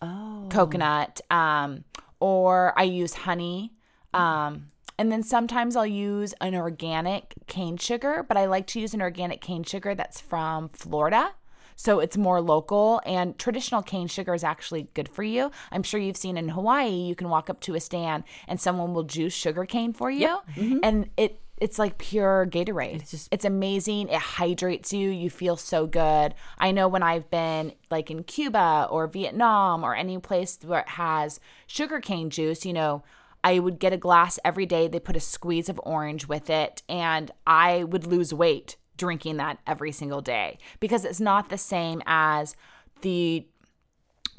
coconut, 0.00 1.20
um, 1.30 1.84
or 2.20 2.72
I 2.78 2.84
use 2.84 3.14
honey. 3.14 3.72
Um, 4.12 4.70
and 4.96 5.10
then 5.10 5.24
sometimes 5.24 5.74
I'll 5.74 5.84
use 5.84 6.34
an 6.40 6.54
organic 6.54 7.34
cane 7.48 7.76
sugar, 7.76 8.24
but 8.26 8.36
I 8.36 8.46
like 8.46 8.68
to 8.68 8.80
use 8.80 8.94
an 8.94 9.02
organic 9.02 9.40
cane 9.40 9.64
sugar 9.64 9.94
that's 9.94 10.20
from 10.20 10.68
Florida. 10.68 11.32
So 11.76 12.00
it's 12.00 12.16
more 12.16 12.40
local 12.40 13.00
and 13.04 13.38
traditional 13.38 13.82
cane 13.82 14.06
sugar 14.06 14.34
is 14.34 14.44
actually 14.44 14.88
good 14.94 15.08
for 15.08 15.22
you. 15.22 15.50
I'm 15.72 15.82
sure 15.82 16.00
you've 16.00 16.16
seen 16.16 16.36
in 16.36 16.48
Hawaii, 16.50 16.90
you 16.90 17.14
can 17.14 17.28
walk 17.28 17.50
up 17.50 17.60
to 17.62 17.74
a 17.74 17.80
stand 17.80 18.24
and 18.48 18.60
someone 18.60 18.94
will 18.94 19.02
juice 19.02 19.34
sugar 19.34 19.64
cane 19.66 19.92
for 19.92 20.10
you. 20.10 20.38
Mm-hmm. 20.56 20.78
And 20.82 21.10
it 21.16 21.40
it's 21.58 21.78
like 21.78 21.98
pure 21.98 22.46
Gatorade. 22.46 22.96
It's 22.96 23.12
just- 23.12 23.28
it's 23.32 23.44
amazing. 23.44 24.08
It 24.08 24.20
hydrates 24.20 24.92
you. 24.92 25.08
You 25.08 25.30
feel 25.30 25.56
so 25.56 25.86
good. 25.86 26.34
I 26.58 26.72
know 26.72 26.88
when 26.88 27.04
I've 27.04 27.30
been 27.30 27.72
like 27.92 28.10
in 28.10 28.24
Cuba 28.24 28.88
or 28.90 29.06
Vietnam 29.06 29.84
or 29.84 29.94
any 29.94 30.18
place 30.18 30.58
where 30.64 30.80
it 30.80 30.88
has 30.88 31.38
sugarcane 31.68 32.28
juice, 32.28 32.66
you 32.66 32.72
know, 32.72 33.04
I 33.44 33.60
would 33.60 33.78
get 33.78 33.92
a 33.92 33.96
glass 33.98 34.38
every 34.44 34.66
day. 34.66 34.88
They 34.88 34.98
put 34.98 35.16
a 35.16 35.20
squeeze 35.20 35.68
of 35.68 35.80
orange 35.84 36.26
with 36.26 36.48
it, 36.50 36.82
and 36.88 37.30
I 37.46 37.84
would 37.84 38.06
lose 38.06 38.32
weight 38.32 38.76
drinking 38.96 39.36
that 39.38 39.58
every 39.66 39.92
single 39.92 40.20
day 40.20 40.58
because 40.80 41.04
it's 41.04 41.20
not 41.20 41.48
the 41.48 41.58
same 41.58 42.02
as 42.06 42.56
the 43.02 43.46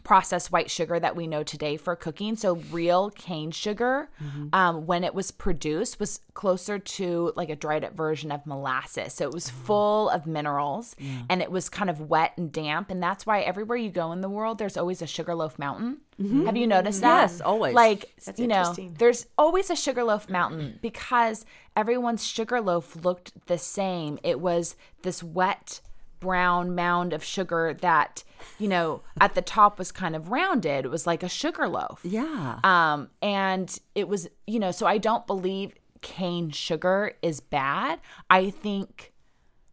processed 0.04 0.52
white 0.52 0.70
sugar 0.70 1.00
that 1.00 1.16
we 1.16 1.26
know 1.26 1.42
today 1.42 1.78
for 1.78 1.96
cooking. 1.96 2.36
So 2.36 2.58
real 2.72 3.10
cane 3.10 3.50
sugar, 3.50 4.10
um, 4.54 4.86
when 4.86 5.04
it 5.04 5.16
was 5.16 5.32
produced, 5.32 6.00
was 6.00 6.20
closer 6.36 6.78
to 6.78 7.34
like 7.36 7.50
a 7.50 7.56
dried 7.56 7.84
up 7.84 7.96
version 7.96 8.32
of 8.32 8.46
molasses. 8.46 9.14
So 9.14 9.26
it 9.26 9.34
was 9.34 9.50
full 9.50 10.10
of 10.12 10.28
minerals 10.28 10.96
and 11.28 11.42
it 11.42 11.50
was 11.50 11.70
kind 11.70 11.90
of 11.90 12.02
wet 12.02 12.34
and 12.38 12.52
damp. 12.52 12.92
And 12.92 13.02
that's 13.02 13.26
why 13.26 13.42
everywhere 13.42 13.78
you 13.78 13.90
go 13.90 14.12
in 14.12 14.22
the 14.22 14.30
world, 14.30 14.60
there's 14.60 14.78
always 14.78 15.02
a 15.02 15.08
sugarloaf 15.08 15.58
mountain. 15.58 15.98
Have 16.18 16.56
you 16.56 16.66
noticed 16.66 17.02
that? 17.02 17.22
Yes, 17.24 17.42
always. 17.42 17.74
Like, 17.76 18.14
That's 18.26 18.40
you 18.40 18.48
know, 18.48 18.74
there's 18.98 19.26
always 19.38 19.70
a 19.70 19.76
sugarloaf 19.76 20.30
mountain 20.30 20.80
because 20.82 21.46
everyone's 21.76 22.26
sugarloaf 22.26 22.96
looked 23.04 23.34
the 23.48 23.58
same. 23.58 24.18
It 24.24 24.40
was 24.40 24.78
this 25.02 25.22
wet 25.22 25.82
brown 26.22 26.74
mound 26.74 27.12
of 27.12 27.22
sugar 27.24 27.76
that, 27.82 28.24
you 28.58 28.68
know, 28.70 29.02
at 29.20 29.36
the 29.36 29.42
top 29.42 29.78
was 29.78 29.92
kind 29.92 30.16
of 30.16 30.32
rounded. 30.32 30.86
It 30.86 30.90
was 30.90 31.06
like 31.06 31.22
a 31.22 31.30
sugar 31.30 31.68
loaf. 31.68 32.00
yeah. 32.04 32.60
Um, 32.64 33.10
and 33.22 33.78
it 33.94 34.08
was, 34.08 34.30
you 34.48 34.60
know, 34.60 34.72
so 34.72 34.86
I 34.86 34.98
don't 34.98 35.28
believe 35.28 35.74
cane 36.02 36.50
sugar 36.50 37.14
is 37.22 37.42
bad. 37.42 38.00
I 38.30 38.50
think 38.52 39.12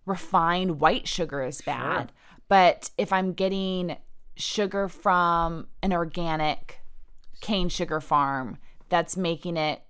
refined 0.07 0.80
white 0.80 1.07
sugar 1.07 1.45
is 1.45 1.61
bad. 1.62 2.11
But 2.49 2.90
if 2.99 3.12
I'm 3.12 3.32
getting 3.32 3.97
sugar 4.37 4.89
from 4.89 5.68
an 5.83 5.93
organic 5.93 6.80
cane 7.41 7.68
sugar 7.68 8.01
farm 8.01 8.59
that's 8.89 9.16
making 9.16 9.57
it 9.57 9.83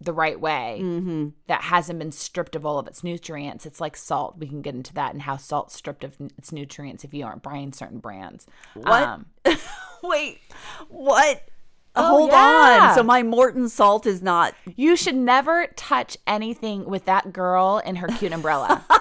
the 0.00 0.12
right 0.12 0.38
way, 0.38 0.80
mm-hmm. 0.82 1.28
that 1.46 1.62
hasn't 1.62 1.98
been 1.98 2.12
stripped 2.12 2.54
of 2.54 2.66
all 2.66 2.78
of 2.78 2.86
its 2.86 3.02
nutrients, 3.02 3.64
it's 3.64 3.80
like 3.80 3.96
salt. 3.96 4.36
We 4.38 4.46
can 4.46 4.60
get 4.60 4.74
into 4.74 4.92
that 4.94 5.12
and 5.12 5.22
how 5.22 5.36
salt's 5.36 5.74
stripped 5.74 6.04
of 6.04 6.16
its 6.36 6.52
nutrients 6.52 7.02
if 7.02 7.14
you 7.14 7.24
aren't 7.24 7.42
buying 7.42 7.72
certain 7.72 7.98
brands. 7.98 8.46
What? 8.74 9.02
Um, 9.02 9.26
Wait, 10.02 10.40
what? 10.88 11.48
Oh, 11.94 12.08
Hold 12.08 12.30
yeah. 12.30 12.88
on. 12.90 12.94
So 12.94 13.02
my 13.02 13.22
Morton 13.22 13.70
salt 13.70 14.04
is 14.04 14.22
not. 14.22 14.54
You 14.76 14.96
should 14.96 15.14
never 15.14 15.68
touch 15.76 16.18
anything 16.26 16.84
with 16.84 17.06
that 17.06 17.32
girl 17.32 17.80
in 17.84 17.96
her 17.96 18.08
cute 18.08 18.32
umbrella. 18.32 18.84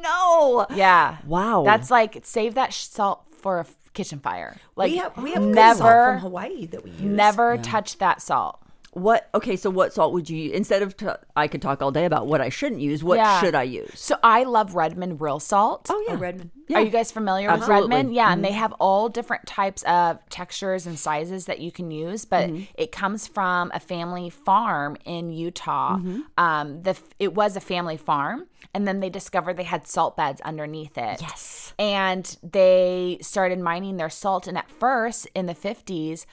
No. 0.00 0.66
yeah. 0.74 1.18
Wow. 1.26 1.64
That's 1.64 1.90
like 1.90 2.20
save 2.24 2.54
that 2.54 2.72
salt 2.72 3.27
for 3.48 3.56
a 3.56 3.60
f- 3.60 3.74
kitchen 3.94 4.18
fire. 4.20 4.56
Like 4.76 4.90
we 4.90 4.98
have 4.98 5.16
we 5.16 5.32
have 5.32 5.42
good 5.42 5.54
salt 5.56 5.80
never 5.80 6.04
from 6.12 6.18
Hawaii 6.20 6.66
that 6.66 6.84
we 6.84 6.90
use. 6.90 7.00
never 7.00 7.56
touch 7.56 7.96
that 7.98 8.20
salt. 8.20 8.60
What? 8.98 9.28
Okay, 9.34 9.56
so 9.56 9.70
what 9.70 9.92
salt 9.92 10.12
would 10.12 10.28
you 10.28 10.36
use 10.36 10.52
instead 10.52 10.82
of? 10.82 10.96
T- 10.96 11.06
I 11.36 11.48
could 11.48 11.62
talk 11.62 11.80
all 11.82 11.90
day 11.90 12.04
about 12.04 12.26
what 12.26 12.40
I 12.40 12.48
shouldn't 12.48 12.80
use. 12.80 13.02
What 13.02 13.16
Yeah. 13.16 13.40
should 13.40 13.54
I 13.54 13.62
use? 13.62 13.98
So 13.98 14.16
I 14.22 14.44
love 14.44 14.74
Redmond 14.74 15.20
real 15.20 15.40
salt. 15.40 15.86
Oh 15.90 16.04
yeah, 16.08 16.14
Oh, 16.14 16.18
Redmond. 16.18 16.50
Yeah. 16.68 16.78
Are 16.78 16.82
you 16.82 16.90
guys 16.90 17.10
familiar 17.10 17.50
with 17.50 17.66
Redmond? 17.66 18.14
Yeah, 18.14 18.30
and 18.30 18.44
they 18.44 18.50
mm-hmm. 18.50 18.58
have 18.58 18.72
all 18.74 19.08
different 19.08 19.46
types 19.46 19.82
of 19.84 20.18
textures 20.28 20.86
and 20.86 20.98
sizes 20.98 21.46
that 21.46 21.60
you 21.60 21.72
can 21.72 21.90
use, 21.90 22.26
but 22.26 22.50
mm-hmm. 22.50 22.64
it 22.74 22.92
comes 22.92 23.26
from 23.26 23.70
a 23.74 23.80
family 23.80 24.28
farm 24.28 24.96
in 25.06 25.32
Utah. 25.32 25.96
Mm-hmm. 25.96 26.20
Um, 26.36 26.82
the 26.82 26.90
f- 26.90 27.14
it 27.18 27.34
was 27.34 27.56
a 27.56 27.60
family 27.60 27.96
farm, 27.96 28.48
and 28.74 28.86
then 28.86 29.00
they 29.00 29.08
discovered 29.08 29.56
they 29.56 29.62
had 29.62 29.86
salt 29.86 30.16
beds 30.16 30.40
underneath 30.42 30.98
it. 30.98 31.22
Yes. 31.22 31.72
and 31.78 32.36
they 32.42 33.18
started 33.22 33.58
mining 33.60 33.96
their 33.96 34.10
salt. 34.10 34.46
And 34.46 34.58
at 34.58 34.70
first, 34.70 35.26
in 35.34 35.46
the 35.46 35.54
fifties, 35.54 36.26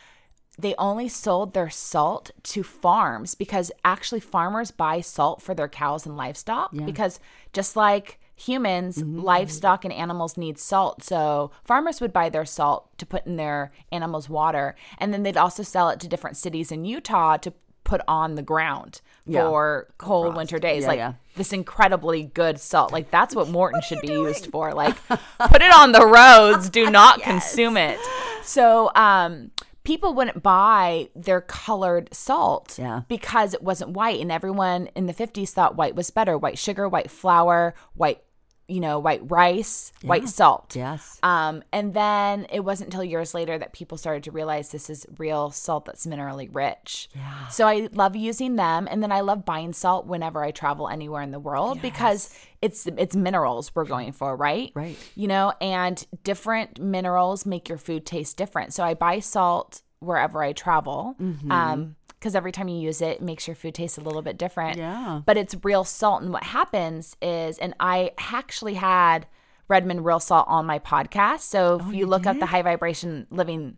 they 0.58 0.76
only 0.78 1.08
sold 1.10 1.54
their 1.54 1.70
salt 1.70 2.32
to 2.44 2.64
farms 2.64 3.36
because 3.36 3.72
actually 3.84 4.20
farmers 4.22 4.72
buy 4.72 5.02
salt 5.02 5.42
for 5.42 5.54
their 5.54 5.68
cows 5.68 6.06
and 6.06 6.16
livestock 6.18 6.72
because 6.86 7.20
just 7.54 7.76
like 7.76 8.20
humans 8.38 9.02
livestock 9.02 9.86
and 9.86 9.94
animals 9.94 10.36
need 10.38 10.58
salt. 10.60 11.04
So 11.04 11.52
farmers 11.64 12.02
would 12.02 12.12
buy 12.14 12.30
their 12.30 12.46
salt 12.46 12.98
to 12.98 13.06
put 13.06 13.26
in 13.26 13.38
their 13.38 13.72
animals 13.92 14.30
water. 14.30 14.76
And 14.98 15.14
then 15.14 15.24
they'd 15.24 15.38
also 15.38 15.64
sell 15.64 15.90
it 15.90 16.00
to 16.02 16.08
different 16.08 16.38
cities 16.38 16.72
in 16.72 16.86
utah 16.86 17.38
to 17.38 17.54
put 17.86 18.02
on 18.08 18.36
the 18.36 18.42
ground 18.42 19.00
Yeah. 19.26 19.44
for 19.48 19.88
cold 19.98 20.36
winter 20.36 20.58
days. 20.60 20.82
Yeah, 20.84 20.88
like 20.88 20.98
yeah. 20.98 21.14
this 21.36 21.54
incredibly 21.54 22.24
good 22.24 22.60
salt. 22.60 22.92
Like 22.92 23.10
that's 23.12 23.36
what 23.36 23.48
morton 23.58 23.82
should 23.82 24.02
be 24.02 24.08
used 24.12 24.48
for. 24.52 24.74
Like 24.74 24.96
put 25.08 25.62
it 25.62 25.74
on 25.74 25.92
the 25.92 26.06
roads. 26.06 26.70
Do 26.70 26.90
not 26.90 27.22
consume 27.22 27.78
it. 27.78 28.00
So 28.44 28.92
um 28.96 29.52
people 29.86 30.14
wouldn't 30.14 30.44
buy 30.44 31.10
their 31.16 31.40
colored 31.40 32.10
salt 32.14 32.78
Yeah. 32.78 33.02
because 33.08 33.54
it 33.54 33.64
wasn't 33.64 33.92
white 33.92 34.20
and 34.20 34.32
everyone 34.32 34.88
in 34.96 35.06
the 35.06 35.14
50s 35.14 35.52
thought 35.52 35.78
white 35.78 35.96
was 35.96 36.10
better 36.10 36.38
white 36.38 36.58
sugar 36.58 36.90
white 36.90 37.10
flour 37.10 37.74
white 37.94 38.22
you 38.68 38.80
know 38.80 38.98
white 38.98 39.22
rice 39.30 39.92
white 40.02 40.28
salt 40.28 40.76
Yes. 40.76 41.20
um, 41.22 41.64
and 41.72 41.94
then 41.94 42.48
it 42.52 42.62
wasn't 42.62 42.88
until 42.88 43.04
years 43.04 43.34
later 43.36 43.58
that 43.60 43.74
people 43.74 43.98
started 43.98 44.24
to 44.24 44.32
realize 44.32 44.70
this 44.70 44.90
is 44.90 45.06
real 45.20 45.52
salt 45.52 45.86
that's 45.86 46.06
minerally 46.08 46.50
rich. 46.52 47.08
Yeah. 47.16 47.48
So 47.50 47.68
I 47.68 47.90
love 47.94 48.16
using 48.16 48.56
them, 48.56 48.88
and 48.90 49.04
then 49.04 49.12
I 49.12 49.22
love 49.22 49.46
buying 49.46 49.72
salt 49.74 50.08
whenever 50.08 50.44
I 50.44 50.52
travel 50.52 50.90
anywhere 50.90 51.22
in 51.22 51.32
the 51.32 51.40
world 51.40 51.82
because 51.82 52.34
it's 52.62 52.88
it's 52.88 53.16
minerals 53.16 53.72
we're 53.76 53.86
going 53.86 54.12
for, 54.14 54.36
right? 54.36 54.72
Right. 54.74 54.98
You 55.16 55.28
know, 55.28 55.54
and 55.62 56.04
different 56.24 56.80
minerals 56.80 57.46
make 57.46 57.70
your 57.70 57.78
food 57.78 58.06
taste 58.06 58.36
different. 58.38 58.74
So 58.74 58.84
I 58.84 58.96
buy 58.96 59.20
salt 59.20 59.82
wherever 60.00 60.42
I 60.44 60.54
travel. 60.54 61.16
Mm-hmm. 61.22 61.52
Um, 61.52 61.96
because 62.26 62.34
every 62.36 62.52
time 62.52 62.68
you 62.68 62.80
use 62.80 63.02
it, 63.02 63.18
it 63.18 63.22
makes 63.22 63.48
your 63.48 63.54
food 63.56 63.76
taste 63.76 64.00
a 64.00 64.02
little 64.02 64.24
bit 64.24 64.36
different 64.36 64.78
Yeah. 64.80 65.22
but 65.28 65.38
it's 65.38 65.56
real 65.64 65.84
salt. 65.84 66.24
And 66.24 66.34
what 66.34 66.44
happens 66.44 67.16
is, 67.22 67.60
and 67.60 67.76
I 67.80 68.14
actually 68.18 68.74
had 68.74 69.28
Redmond 69.68 70.04
Real 70.04 70.20
Salt 70.20 70.48
on 70.48 70.66
my 70.66 70.80
podcast. 70.80 71.42
So 71.42 71.80
if 71.88 71.94
you 71.94 72.08
look 72.08 72.26
up 72.26 72.40
the 72.40 72.48
High 72.48 72.64
Vibration 72.64 73.28
Living 73.30 73.78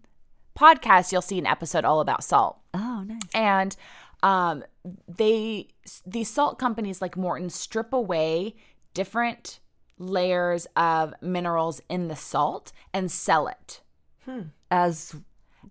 podcast, 0.57 1.11
you'll 1.11 1.21
see 1.21 1.37
an 1.39 1.45
episode 1.45 1.83
all 1.83 1.99
about 1.99 2.23
salt. 2.23 2.57
oh, 2.73 3.03
nice. 3.05 3.19
And 3.33 3.75
um, 4.23 4.63
they, 5.09 5.67
these 6.05 6.29
salt 6.29 6.57
companies 6.57 7.01
like 7.01 7.17
Morton 7.17 7.49
strip 7.49 7.91
away 7.91 8.55
different 8.93 9.59
layers 9.99 10.67
of 10.77 11.13
minerals 11.21 11.81
in 11.89 12.07
the 12.07 12.15
salt 12.15 12.71
and 12.93 13.11
sell 13.11 13.47
it 13.49 13.81
As 14.71 15.15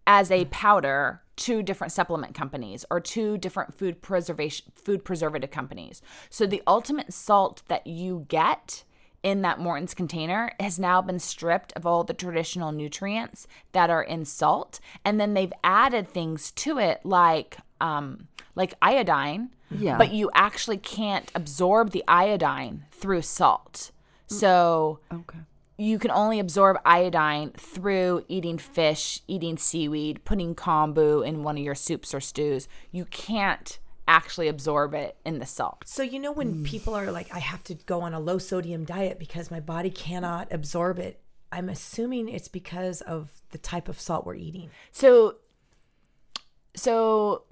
as 0.07 0.30
a 0.30 0.44
powder 0.46 1.22
to 1.36 1.62
different 1.62 1.92
supplement 1.92 2.34
companies 2.34 2.84
or 2.90 3.00
two 3.00 3.36
different 3.36 3.74
food 3.74 4.00
preservation 4.00 4.72
food 4.74 5.04
preservative 5.04 5.50
companies. 5.50 6.00
So 6.30 6.46
the 6.46 6.62
ultimate 6.66 7.12
salt 7.12 7.62
that 7.68 7.86
you 7.86 8.24
get 8.28 8.84
in 9.22 9.42
that 9.42 9.59
Morton's 9.59 9.92
container 9.94 10.52
has 10.61 10.78
now 10.78 11.02
been 11.02 11.18
stripped 11.18 11.72
of 11.74 11.84
all 11.84 12.04
the 12.04 12.14
traditional 12.14 12.70
nutrients 12.72 13.46
that 13.72 13.90
are 13.90 14.02
in 14.02 14.24
salt 14.24 14.78
and 15.04 15.20
then 15.20 15.34
they've 15.34 15.52
added 15.64 16.09
things 16.09 16.52
to 16.52 16.78
it 16.78 17.00
like 17.04 17.57
um 17.80 18.28
like 18.54 18.74
iodine 18.80 19.50
Yeah. 19.70 19.98
but 19.98 20.12
you 20.12 20.30
actually 20.34 20.76
can't 20.76 21.32
absorb 21.34 21.90
the 21.90 22.04
iodine 22.07 22.84
through 22.92 23.22
salt 23.22 23.90
so 24.28 25.00
Okay. 25.12 25.38
You 25.78 25.98
can 25.98 26.10
only 26.10 26.40
absorb 26.40 26.78
iodine 26.84 27.50
through 27.50 28.24
eating 28.28 28.58
fish, 28.58 29.20
eating 29.28 29.58
seaweed, 29.58 30.24
putting 30.24 30.54
kombu 30.54 31.26
in 31.26 31.42
one 31.42 31.58
of 31.58 31.62
your 31.62 31.74
soups 31.74 32.14
or 32.14 32.20
stews. 32.20 32.66
You 32.90 33.04
can't 33.06 33.78
actually 34.08 34.48
absorb 34.48 34.94
it 34.94 35.16
in 35.24 35.38
the 35.38 35.46
salt. 35.46 35.82
So 35.84 36.02
you 36.02 36.18
know 36.18 36.32
when 36.32 36.64
people 36.64 36.94
are 36.94 37.10
like, 37.10 37.34
I 37.34 37.40
have 37.40 37.62
to 37.64 37.74
go 37.74 38.00
on 38.02 38.14
a 38.14 38.20
low 38.20 38.38
sodium 38.38 38.84
diet 38.84 39.18
because 39.18 39.50
my 39.50 39.60
body 39.60 39.90
cannot 39.90 40.48
absorb 40.50 40.98
it. 40.98 41.20
I'm 41.52 41.68
assuming 41.68 42.28
it's 42.28 42.48
because 42.48 43.00
of 43.02 43.30
the 43.50 43.58
type 43.58 43.88
of 43.88 44.00
salt 44.00 44.24
we're 44.24 44.34
eating. 44.34 44.70
So 44.92 45.36
so 46.74 47.44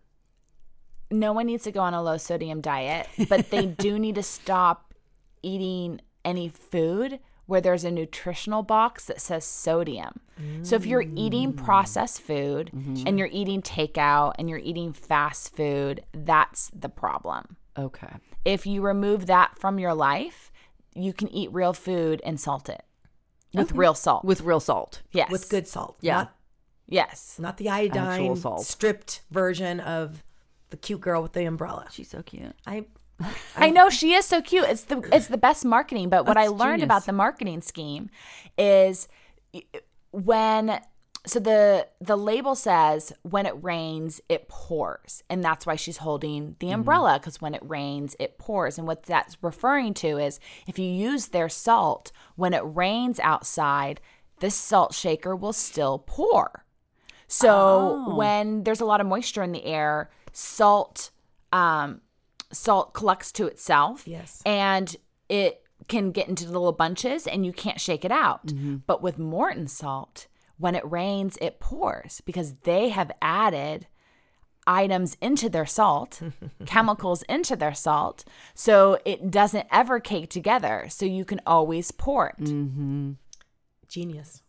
no 1.10 1.32
one 1.32 1.46
needs 1.46 1.64
to 1.64 1.72
go 1.72 1.80
on 1.80 1.94
a 1.94 2.02
low 2.02 2.16
sodium 2.16 2.60
diet, 2.60 3.08
but 3.28 3.50
they 3.50 3.66
do 3.66 3.98
need 3.98 4.14
to 4.14 4.22
stop 4.22 4.94
eating 5.42 6.00
any 6.24 6.48
food 6.48 7.20
where 7.46 7.60
there's 7.60 7.84
a 7.84 7.90
nutritional 7.90 8.62
box 8.62 9.04
that 9.06 9.20
says 9.20 9.44
sodium. 9.44 10.20
So 10.62 10.74
if 10.74 10.84
you're 10.84 11.04
eating 11.14 11.52
mm. 11.52 11.64
processed 11.64 12.20
food 12.20 12.70
mm-hmm. 12.74 13.06
and 13.06 13.18
you're 13.18 13.28
eating 13.30 13.62
takeout 13.62 14.34
and 14.38 14.50
you're 14.50 14.58
eating 14.58 14.92
fast 14.92 15.54
food, 15.54 16.02
that's 16.12 16.70
the 16.74 16.88
problem. 16.88 17.56
Okay. 17.78 18.08
If 18.44 18.66
you 18.66 18.82
remove 18.82 19.26
that 19.26 19.56
from 19.58 19.78
your 19.78 19.94
life, 19.94 20.50
you 20.94 21.12
can 21.12 21.28
eat 21.28 21.52
real 21.52 21.72
food 21.72 22.20
and 22.24 22.40
salt 22.40 22.68
it 22.68 22.82
with 23.54 23.72
real 23.72 23.94
salt. 23.94 24.24
With 24.24 24.40
real 24.40 24.60
salt. 24.60 25.02
yes. 25.12 25.30
with 25.30 25.48
good 25.48 25.68
salt. 25.68 25.96
Yeah. 26.00 26.16
Not, 26.16 26.36
Yes. 26.86 27.36
not 27.38 27.56
the 27.56 27.70
iodine 27.70 28.36
salt. 28.36 28.66
stripped 28.66 29.22
version 29.30 29.80
of 29.80 30.22
the 30.70 30.76
cute 30.76 31.00
girl 31.00 31.22
with 31.22 31.32
the 31.32 31.44
umbrella. 31.44 31.86
She's 31.90 32.10
so 32.10 32.22
cute. 32.22 32.54
I 32.66 32.86
I 33.56 33.70
know 33.70 33.90
she 33.90 34.14
is 34.14 34.24
so 34.24 34.42
cute. 34.42 34.64
It's 34.68 34.84
the 34.84 35.08
it's 35.12 35.28
the 35.28 35.38
best 35.38 35.64
marketing. 35.64 36.08
But 36.08 36.26
what 36.26 36.36
I 36.36 36.48
learned 36.48 36.80
genius. 36.80 36.84
about 36.84 37.06
the 37.06 37.12
marketing 37.12 37.60
scheme 37.60 38.10
is 38.58 39.08
when 40.10 40.80
so 41.26 41.40
the 41.40 41.88
the 42.00 42.16
label 42.16 42.54
says 42.54 43.12
when 43.22 43.46
it 43.46 43.54
rains 43.62 44.20
it 44.28 44.48
pours 44.48 45.22
and 45.30 45.42
that's 45.42 45.66
why 45.66 45.74
she's 45.74 45.98
holding 45.98 46.54
the 46.58 46.70
umbrella 46.70 47.18
because 47.18 47.40
when 47.40 47.54
it 47.54 47.62
rains 47.64 48.14
it 48.18 48.36
pours 48.38 48.78
and 48.78 48.86
what 48.86 49.04
that's 49.04 49.36
referring 49.42 49.94
to 49.94 50.18
is 50.18 50.38
if 50.66 50.78
you 50.78 50.86
use 50.86 51.28
their 51.28 51.48
salt 51.48 52.12
when 52.36 52.52
it 52.52 52.62
rains 52.64 53.18
outside 53.20 54.00
this 54.40 54.54
salt 54.54 54.92
shaker 54.94 55.34
will 55.34 55.52
still 55.52 55.98
pour 55.98 56.64
so 57.26 58.14
when 58.14 58.62
there's 58.64 58.80
a 58.80 58.84
lot 58.84 59.00
of 59.00 59.06
moisture 59.06 59.42
in 59.42 59.52
the 59.52 59.64
air 59.64 60.10
salt 60.32 61.10
um 61.52 62.00
salt 62.54 62.94
collects 62.94 63.32
to 63.32 63.46
itself 63.46 64.06
Yes. 64.06 64.42
and 64.46 64.96
it 65.28 65.62
can 65.88 66.12
get 66.12 66.28
into 66.28 66.46
little 66.46 66.72
bunches 66.72 67.26
and 67.26 67.44
you 67.44 67.52
can't 67.52 67.80
shake 67.80 68.04
it 68.04 68.12
out. 68.12 68.46
Mm-hmm. 68.46 68.76
But 68.86 69.02
with 69.02 69.18
Morton 69.18 69.66
salt, 69.68 70.28
when 70.56 70.74
it 70.74 70.88
rains, 70.90 71.36
it 71.42 71.60
pours 71.60 72.20
because 72.24 72.54
they 72.62 72.88
have 72.90 73.10
added 73.20 73.86
items 74.66 75.16
into 75.20 75.50
their 75.50 75.66
salt, 75.66 76.22
chemicals 76.66 77.22
into 77.28 77.54
their 77.56 77.74
salt, 77.74 78.24
so 78.54 78.98
it 79.04 79.30
doesn't 79.30 79.66
ever 79.70 80.00
cake 80.00 80.30
together. 80.30 80.86
So 80.88 81.04
you 81.04 81.24
can 81.26 81.40
always 81.46 81.90
pour 81.90 82.28
it. 82.38 82.44
Mm-hmm. 82.44 83.12
genius. 83.88 84.40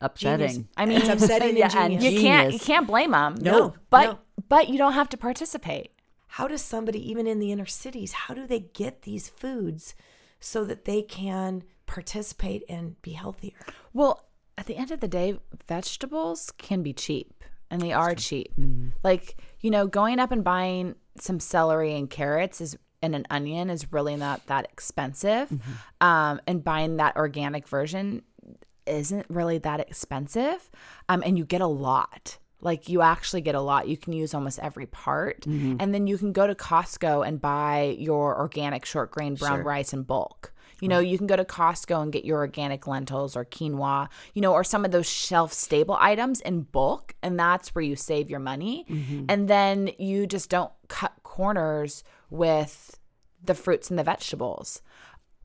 Upsetting. 0.00 0.68
I 0.76 0.86
mean, 0.86 0.98
It's 0.98 1.08
upsetting 1.08 1.60
and 1.62 1.74
and 1.74 1.92
genius. 2.00 2.12
you 2.12 2.20
can't 2.20 2.52
you 2.52 2.58
can't 2.60 2.86
blame 2.86 3.10
them. 3.12 3.36
No, 3.40 3.74
but 3.90 4.04
no. 4.04 4.18
but 4.48 4.68
you 4.68 4.78
don't 4.78 4.92
have 4.92 5.08
to 5.10 5.16
participate. 5.16 5.90
How 6.28 6.46
does 6.48 6.62
somebody, 6.62 7.10
even 7.10 7.26
in 7.26 7.38
the 7.38 7.52
inner 7.52 7.66
cities, 7.66 8.12
how 8.12 8.34
do 8.34 8.46
they 8.46 8.60
get 8.60 9.02
these 9.02 9.28
foods 9.28 9.94
so 10.40 10.64
that 10.64 10.84
they 10.84 11.02
can 11.02 11.64
participate 11.86 12.62
and 12.68 13.00
be 13.02 13.12
healthier? 13.12 13.58
Well, 13.92 14.28
at 14.56 14.66
the 14.66 14.76
end 14.76 14.90
of 14.90 15.00
the 15.00 15.08
day, 15.08 15.38
vegetables 15.66 16.50
can 16.58 16.82
be 16.82 16.92
cheap, 16.92 17.44
and 17.70 17.80
they 17.80 17.92
are 17.92 18.14
cheap. 18.14 18.52
Mm-hmm. 18.58 18.88
Like 19.02 19.36
you 19.60 19.70
know, 19.70 19.86
going 19.86 20.18
up 20.18 20.30
and 20.30 20.44
buying 20.44 20.94
some 21.18 21.40
celery 21.40 21.96
and 21.96 22.08
carrots 22.08 22.60
is 22.60 22.76
and 23.00 23.14
an 23.14 23.26
onion 23.30 23.70
is 23.70 23.92
really 23.92 24.16
not 24.16 24.46
that 24.46 24.64
expensive, 24.72 25.48
Mm-hmm. 25.48 26.06
um, 26.06 26.40
and 26.46 26.64
buying 26.64 26.96
that 26.96 27.16
organic 27.16 27.68
version 27.68 28.22
isn't 28.86 29.26
really 29.28 29.58
that 29.58 29.80
expensive, 29.80 30.70
um, 31.08 31.22
and 31.24 31.38
you 31.38 31.44
get 31.44 31.60
a 31.60 31.66
lot. 31.66 32.38
Like 32.60 32.88
you 32.88 33.02
actually 33.02 33.40
get 33.42 33.54
a 33.54 33.60
lot. 33.60 33.86
You 33.88 33.96
can 33.96 34.12
use 34.12 34.34
almost 34.34 34.58
every 34.58 34.86
part, 34.86 35.42
Mm-hmm. 35.42 35.76
and 35.80 35.94
then 35.94 36.06
you 36.06 36.18
can 36.18 36.32
go 36.32 36.46
to 36.46 36.54
Costco 36.54 37.26
and 37.26 37.40
buy 37.40 37.96
your 37.98 38.36
organic 38.38 38.84
short 38.84 39.10
grain 39.12 39.34
brown 39.36 39.62
rice 39.62 39.92
in 39.92 40.02
bulk. 40.02 40.52
You 40.80 40.86
know, 40.86 41.00
you 41.00 41.18
can 41.18 41.26
go 41.26 41.34
to 41.34 41.44
Costco 41.44 42.00
and 42.02 42.12
get 42.12 42.24
your 42.24 42.38
organic 42.38 42.86
lentils 42.86 43.34
or 43.34 43.44
quinoa, 43.44 44.08
you 44.34 44.40
know, 44.42 44.52
or 44.52 44.62
some 44.62 44.84
of 44.84 44.92
those 44.92 45.08
shelf 45.10 45.52
stable 45.52 45.96
items 45.98 46.40
in 46.40 46.62
bulk. 46.62 47.16
And 47.20 47.36
that's 47.38 47.74
where 47.74 47.82
you 47.82 47.96
save 47.96 48.30
your 48.30 48.38
money. 48.38 48.84
And 49.28 49.48
then 49.48 49.90
you 49.98 50.26
just 50.28 50.50
don't 50.50 50.70
cut 50.86 51.14
corners 51.24 52.04
with 52.30 52.96
the 53.42 53.54
fruits 53.54 53.90
and 53.90 53.98
the 53.98 54.04
vegetables. 54.04 54.80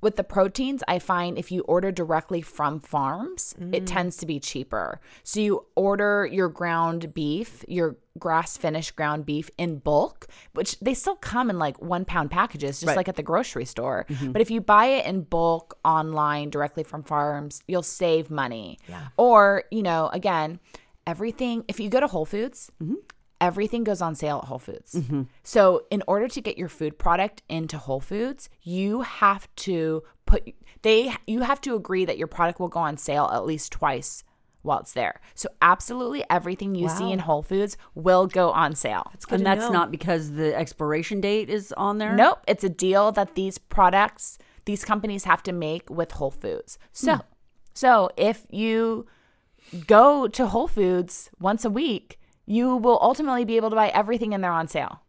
With 0.04 0.18
the 0.18 0.24
proteins, 0.24 0.84
I 0.86 1.00
find 1.00 1.38
if 1.38 1.50
you 1.50 1.62
order 1.62 1.90
directly 1.90 2.42
from 2.42 2.82
farms, 2.82 3.56
it 3.58 3.84
mm. 3.84 3.86
tends 3.86 4.18
to 4.18 4.26
be 4.26 4.38
cheaper. 4.38 5.00
So 5.24 5.40
you 5.40 5.66
order 5.76 6.28
your 6.30 6.50
ground 6.50 7.14
beef, 7.14 7.64
your 7.70 7.96
grass 8.20 8.58
finished 8.58 8.98
ground 8.98 9.26
beef 9.26 9.50
in 9.58 9.78
bulk, 9.78 10.28
which 10.54 10.78
they 10.82 10.94
still 10.94 11.16
come 11.16 11.50
in 11.50 11.58
like 11.58 11.82
one 11.82 12.04
pound 12.04 12.32
packages, 12.32 12.82
just 12.82 12.88
Right. 12.90 12.98
like 12.98 13.08
at 13.08 13.16
the 13.16 13.24
grocery 13.24 13.64
store. 13.64 14.06
Mm-hmm. 14.10 14.34
But 14.34 14.42
if 14.42 14.52
you 14.52 14.60
buy 14.60 14.88
it 14.88 15.06
in 15.06 15.22
bulk 15.22 15.80
online 15.86 16.50
directly 16.50 16.84
from 16.84 17.04
farms, 17.04 17.64
you'll 17.68 17.82
save 17.82 18.30
money. 18.30 18.80
Yeah. 18.90 19.08
Or, 19.16 19.64
you 19.72 19.84
know, 19.84 20.10
again, 20.12 20.60
everything, 21.08 21.64
if 21.70 21.80
you 21.80 21.90
go 21.90 22.02
to 22.02 22.08
Whole 22.08 22.26
Foods, 22.26 22.70
mm-hmm. 22.82 22.96
Everything 23.44 23.84
goes 23.84 24.02
on 24.02 24.16
sale 24.16 24.40
at 24.42 24.46
Whole 24.46 24.58
Foods. 24.58 24.94
Mm-hmm. 24.94 25.24
So, 25.44 25.84
in 25.92 26.02
order 26.08 26.30
to 26.30 26.42
get 26.42 26.58
your 26.58 26.70
food 26.70 26.98
product 26.98 27.44
into 27.50 27.78
Whole 27.78 28.00
Foods, 28.00 28.50
you 28.62 29.02
have 29.02 29.54
to 29.58 30.02
put 30.26 30.50
they 30.82 31.14
you 31.28 31.42
have 31.42 31.60
to 31.62 31.76
agree 31.76 32.06
that 32.06 32.18
your 32.18 32.28
product 32.28 32.62
will 32.62 32.70
go 32.70 32.80
on 32.80 32.96
sale 32.96 33.30
at 33.34 33.46
least 33.46 33.74
twice 33.74 34.24
while 34.62 34.80
it's 34.80 34.94
there. 34.94 35.20
So, 35.36 35.50
absolutely 35.62 36.24
everything 36.30 36.74
you 36.74 36.88
see 36.88 37.12
in 37.12 37.20
Whole 37.20 37.44
Foods 37.44 37.76
will 37.96 38.28
go 38.28 38.52
on 38.52 38.76
sale. 38.76 39.12
It's 39.14 39.26
good 39.26 39.42
and 39.42 39.46
that's 39.46 39.66
know. 39.66 39.72
not 39.72 39.92
because 39.92 40.32
the 40.32 40.56
expiration 40.56 41.20
date 41.20 41.50
is 41.50 41.74
on 41.74 41.98
there? 41.98 42.16
Nope, 42.16 42.40
it's 42.48 42.64
a 42.64 42.70
deal 42.70 43.12
that 43.12 43.36
these 43.36 43.58
products, 43.58 44.38
these 44.64 44.86
companies 44.86 45.26
have 45.26 45.44
to 45.44 45.52
make 45.52 45.90
with 45.90 46.14
Whole 46.14 46.32
Foods. 46.32 46.80
So, 46.94 47.16
hmm. 47.16 47.22
so 47.74 48.10
if 48.16 48.48
you 48.50 49.06
go 49.86 50.30
to 50.30 50.48
Whole 50.48 50.70
Foods 50.70 51.30
once 51.42 51.66
a 51.66 51.70
week, 51.70 52.20
you 52.46 52.76
will 52.78 53.00
ultimately 53.02 53.46
be 53.46 53.56
able 53.58 53.70
to 53.70 53.76
buy 53.76 53.90
everything 53.90 54.34
in 54.34 54.42
there 54.42 54.52
on 54.52 54.68
sale. 54.68 55.02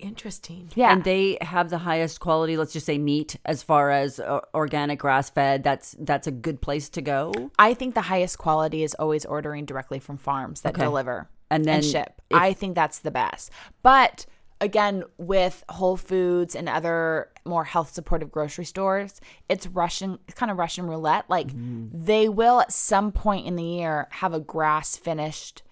Interesting. 0.00 0.70
Yeah. 0.74 0.92
And 0.92 1.04
they 1.04 1.38
have 1.40 1.70
the 1.70 1.78
highest 1.78 2.20
quality, 2.20 2.56
let's 2.56 2.72
just 2.72 2.86
say 2.86 2.98
meat, 2.98 3.36
as 3.44 3.62
far 3.62 3.90
as 3.90 4.18
uh, 4.18 4.40
organic 4.52 4.98
grass 4.98 5.30
fed. 5.30 5.62
That's 5.62 5.94
that's 6.00 6.26
a 6.26 6.32
good 6.32 6.60
place 6.60 6.88
to 6.90 7.02
go. 7.02 7.32
I 7.58 7.74
think 7.74 7.94
the 7.94 8.00
highest 8.02 8.38
quality 8.38 8.82
is 8.82 8.94
always 8.94 9.24
ordering 9.24 9.64
directly 9.64 10.00
from 10.00 10.16
farms 10.16 10.62
that 10.62 10.74
Okay. 10.74 10.82
deliver 10.82 11.28
And 11.50 11.64
then 11.64 11.82
ship. 11.82 12.20
if- 12.30 12.36
I 12.36 12.52
think 12.52 12.74
that's 12.74 12.98
the 13.00 13.10
best. 13.12 13.50
But 13.82 14.26
again, 14.60 15.04
with 15.18 15.62
Whole 15.68 15.96
Foods 15.96 16.54
and 16.56 16.68
other 16.68 17.30
more 17.44 17.64
health 17.64 17.92
supportive 17.92 18.32
grocery 18.32 18.64
stores, 18.64 19.20
it's 19.48 19.66
Russian, 19.66 20.18
it's 20.26 20.38
kind 20.38 20.50
of 20.50 20.58
Russian 20.58 20.86
roulette. 20.86 21.26
Like 21.28 21.48
they 21.54 22.28
will 22.28 22.60
at 22.60 22.72
some 22.72 23.12
point 23.12 23.46
in 23.46 23.56
the 23.56 23.62
year 23.62 24.08
have 24.10 24.34
a 24.34 24.40
grass 24.40 24.96
finished. 24.96 25.62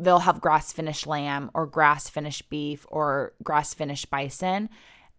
They'll 0.00 0.20
have 0.20 0.40
grass 0.40 0.72
finished 0.72 1.06
lamb 1.06 1.50
or 1.54 1.66
grass 1.66 2.08
finished 2.08 2.48
beef 2.50 2.86
or 2.88 3.32
grass 3.42 3.74
finished 3.74 4.10
bison. 4.10 4.68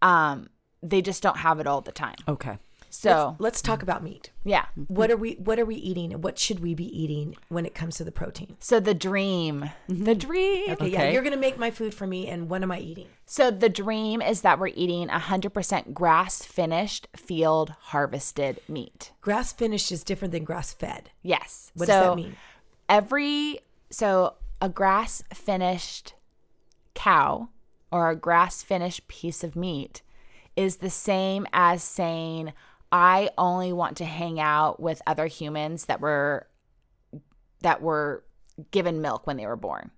Um, 0.02 0.48
they 0.82 1.02
just 1.02 1.22
don't 1.22 1.38
have 1.38 1.60
it 1.60 1.66
all 1.66 1.80
the 1.80 1.92
time. 1.92 2.16
Okay. 2.26 2.58
So 2.92 3.36
Let's 3.38 3.62
talk 3.62 3.84
about 3.84 4.02
meat. 4.02 4.30
yeah. 4.42 4.66
What 4.88 5.12
are 5.12 5.16
we 5.16 5.34
what 5.34 5.60
are 5.60 5.64
we 5.64 5.76
eating 5.76 6.12
and 6.12 6.24
what 6.24 6.40
should 6.40 6.58
we 6.58 6.74
be 6.74 6.86
eating 6.86 7.36
when 7.48 7.64
it 7.64 7.72
comes 7.72 7.96
to 7.98 8.04
the 8.04 8.10
protein? 8.10 8.56
So 8.58 8.80
the 8.80 8.94
dream, 8.94 9.70
the 9.88 10.16
dream. 10.16 10.70
Okay, 10.70 10.88
yeah, 10.88 11.10
you're 11.10 11.22
gonna 11.22 11.36
make 11.36 11.56
my 11.56 11.70
food 11.70 11.94
for 11.94 12.06
me 12.06 12.26
and 12.26 12.50
what 12.50 12.62
am 12.64 12.72
I 12.72 12.80
eating? 12.80 13.06
So 13.26 13.52
the 13.52 13.68
dream 13.68 14.20
is 14.20 14.40
that 14.40 14.58
we're 14.58 14.72
eating 14.74 15.06
100% 15.06 15.94
grass 15.94 16.42
finished, 16.42 17.06
field 17.14 17.74
harvested 17.78 18.60
meat. 18.66 19.12
Grass 19.20 19.52
finished 19.52 19.92
is 19.92 20.02
different 20.02 20.32
than 20.32 20.42
grass 20.42 20.72
fed. 20.74 21.10
Yes. 21.22 21.70
What 21.76 21.86
so 21.86 21.92
does 21.92 22.02
that 22.02 22.16
mean? 22.16 22.36
Every 22.88 23.60
so 23.90 24.34
a 24.60 24.68
grass 24.68 25.22
finished 25.32 26.14
cow 26.94 27.48
or 27.90 28.10
a 28.10 28.16
grass 28.16 28.62
finished 28.62 29.08
piece 29.08 29.42
of 29.42 29.56
meat 29.56 30.02
is 30.56 30.76
the 30.76 30.90
same 30.90 31.46
as 31.52 31.82
saying 31.82 32.52
I 32.92 33.30
only 33.38 33.72
want 33.72 33.96
to 33.98 34.04
hang 34.04 34.40
out 34.40 34.80
with 34.80 35.02
other 35.06 35.26
humans 35.26 35.86
that 35.86 36.00
were 36.00 36.46
that 37.62 37.82
were 37.82 38.24
given 38.70 39.00
milk 39.00 39.26
when 39.26 39.36
they 39.36 39.46
were 39.46 39.56
born. 39.56 39.90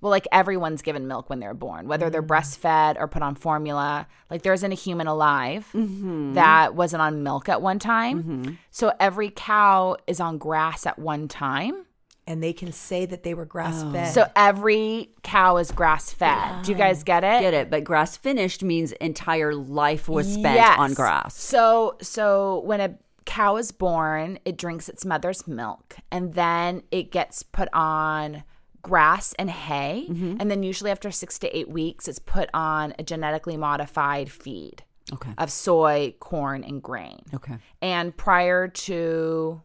Well, 0.00 0.10
like 0.10 0.26
everyone's 0.32 0.82
given 0.82 1.06
milk 1.06 1.30
when 1.30 1.38
they're 1.38 1.54
born, 1.54 1.86
whether 1.86 2.10
they're 2.10 2.24
mm. 2.24 2.26
breastfed 2.26 2.96
or 2.98 3.06
put 3.06 3.22
on 3.22 3.36
formula. 3.36 4.08
Like 4.30 4.42
there 4.42 4.52
isn't 4.52 4.72
a 4.72 4.74
human 4.74 5.06
alive 5.06 5.68
mm-hmm. 5.72 6.34
that 6.34 6.74
wasn't 6.74 7.02
on 7.02 7.22
milk 7.22 7.48
at 7.48 7.62
one 7.62 7.78
time. 7.78 8.22
Mm-hmm. 8.22 8.52
So 8.72 8.92
every 8.98 9.30
cow 9.30 9.96
is 10.08 10.18
on 10.18 10.38
grass 10.38 10.86
at 10.86 10.98
one 10.98 11.28
time. 11.28 11.86
And 12.26 12.40
they 12.42 12.52
can 12.52 12.70
say 12.72 13.04
that 13.06 13.24
they 13.24 13.34
were 13.34 13.44
grass 13.44 13.82
fed. 13.92 14.14
So 14.14 14.26
every 14.36 15.10
cow 15.24 15.56
is 15.56 15.72
grass 15.72 16.12
fed. 16.12 16.62
Do 16.62 16.70
you 16.70 16.78
guys 16.78 17.02
get 17.02 17.24
it? 17.24 17.40
Get 17.40 17.52
it? 17.52 17.68
But 17.68 17.82
grass 17.82 18.16
finished 18.16 18.62
means 18.62 18.92
entire 18.92 19.54
life 19.54 20.08
was 20.08 20.32
spent 20.32 20.54
Yes. 20.54 20.78
on 20.78 20.94
grass. 20.94 21.36
So 21.36 21.96
so 22.00 22.60
when 22.60 22.80
a 22.80 22.94
cow 23.24 23.56
is 23.56 23.72
born, 23.72 24.38
it 24.44 24.56
drinks 24.56 24.88
its 24.88 25.04
mother's 25.04 25.48
milk 25.48 25.96
and 26.12 26.34
then 26.34 26.82
it 26.92 27.10
gets 27.10 27.42
put 27.42 27.68
on 27.72 28.44
grass 28.82 29.32
and 29.38 29.48
hay 29.50 30.06
Mm-hmm. 30.08 30.36
and 30.40 30.50
then 30.50 30.62
usually 30.64 30.90
after 30.90 31.10
6 31.12 31.38
to 31.40 31.56
8 31.56 31.68
weeks 31.70 32.08
it's 32.08 32.18
put 32.18 32.48
on 32.54 32.94
a 32.98 33.02
genetically 33.04 33.56
modified 33.56 34.30
feed 34.30 34.82
Okay. 35.12 35.30
of 35.38 35.50
soy, 35.50 36.14
corn 36.20 36.62
and 36.64 36.80
grain. 36.82 37.20
Okay. 37.34 37.58
And 37.80 38.16
prior 38.16 38.66
to 38.68 39.60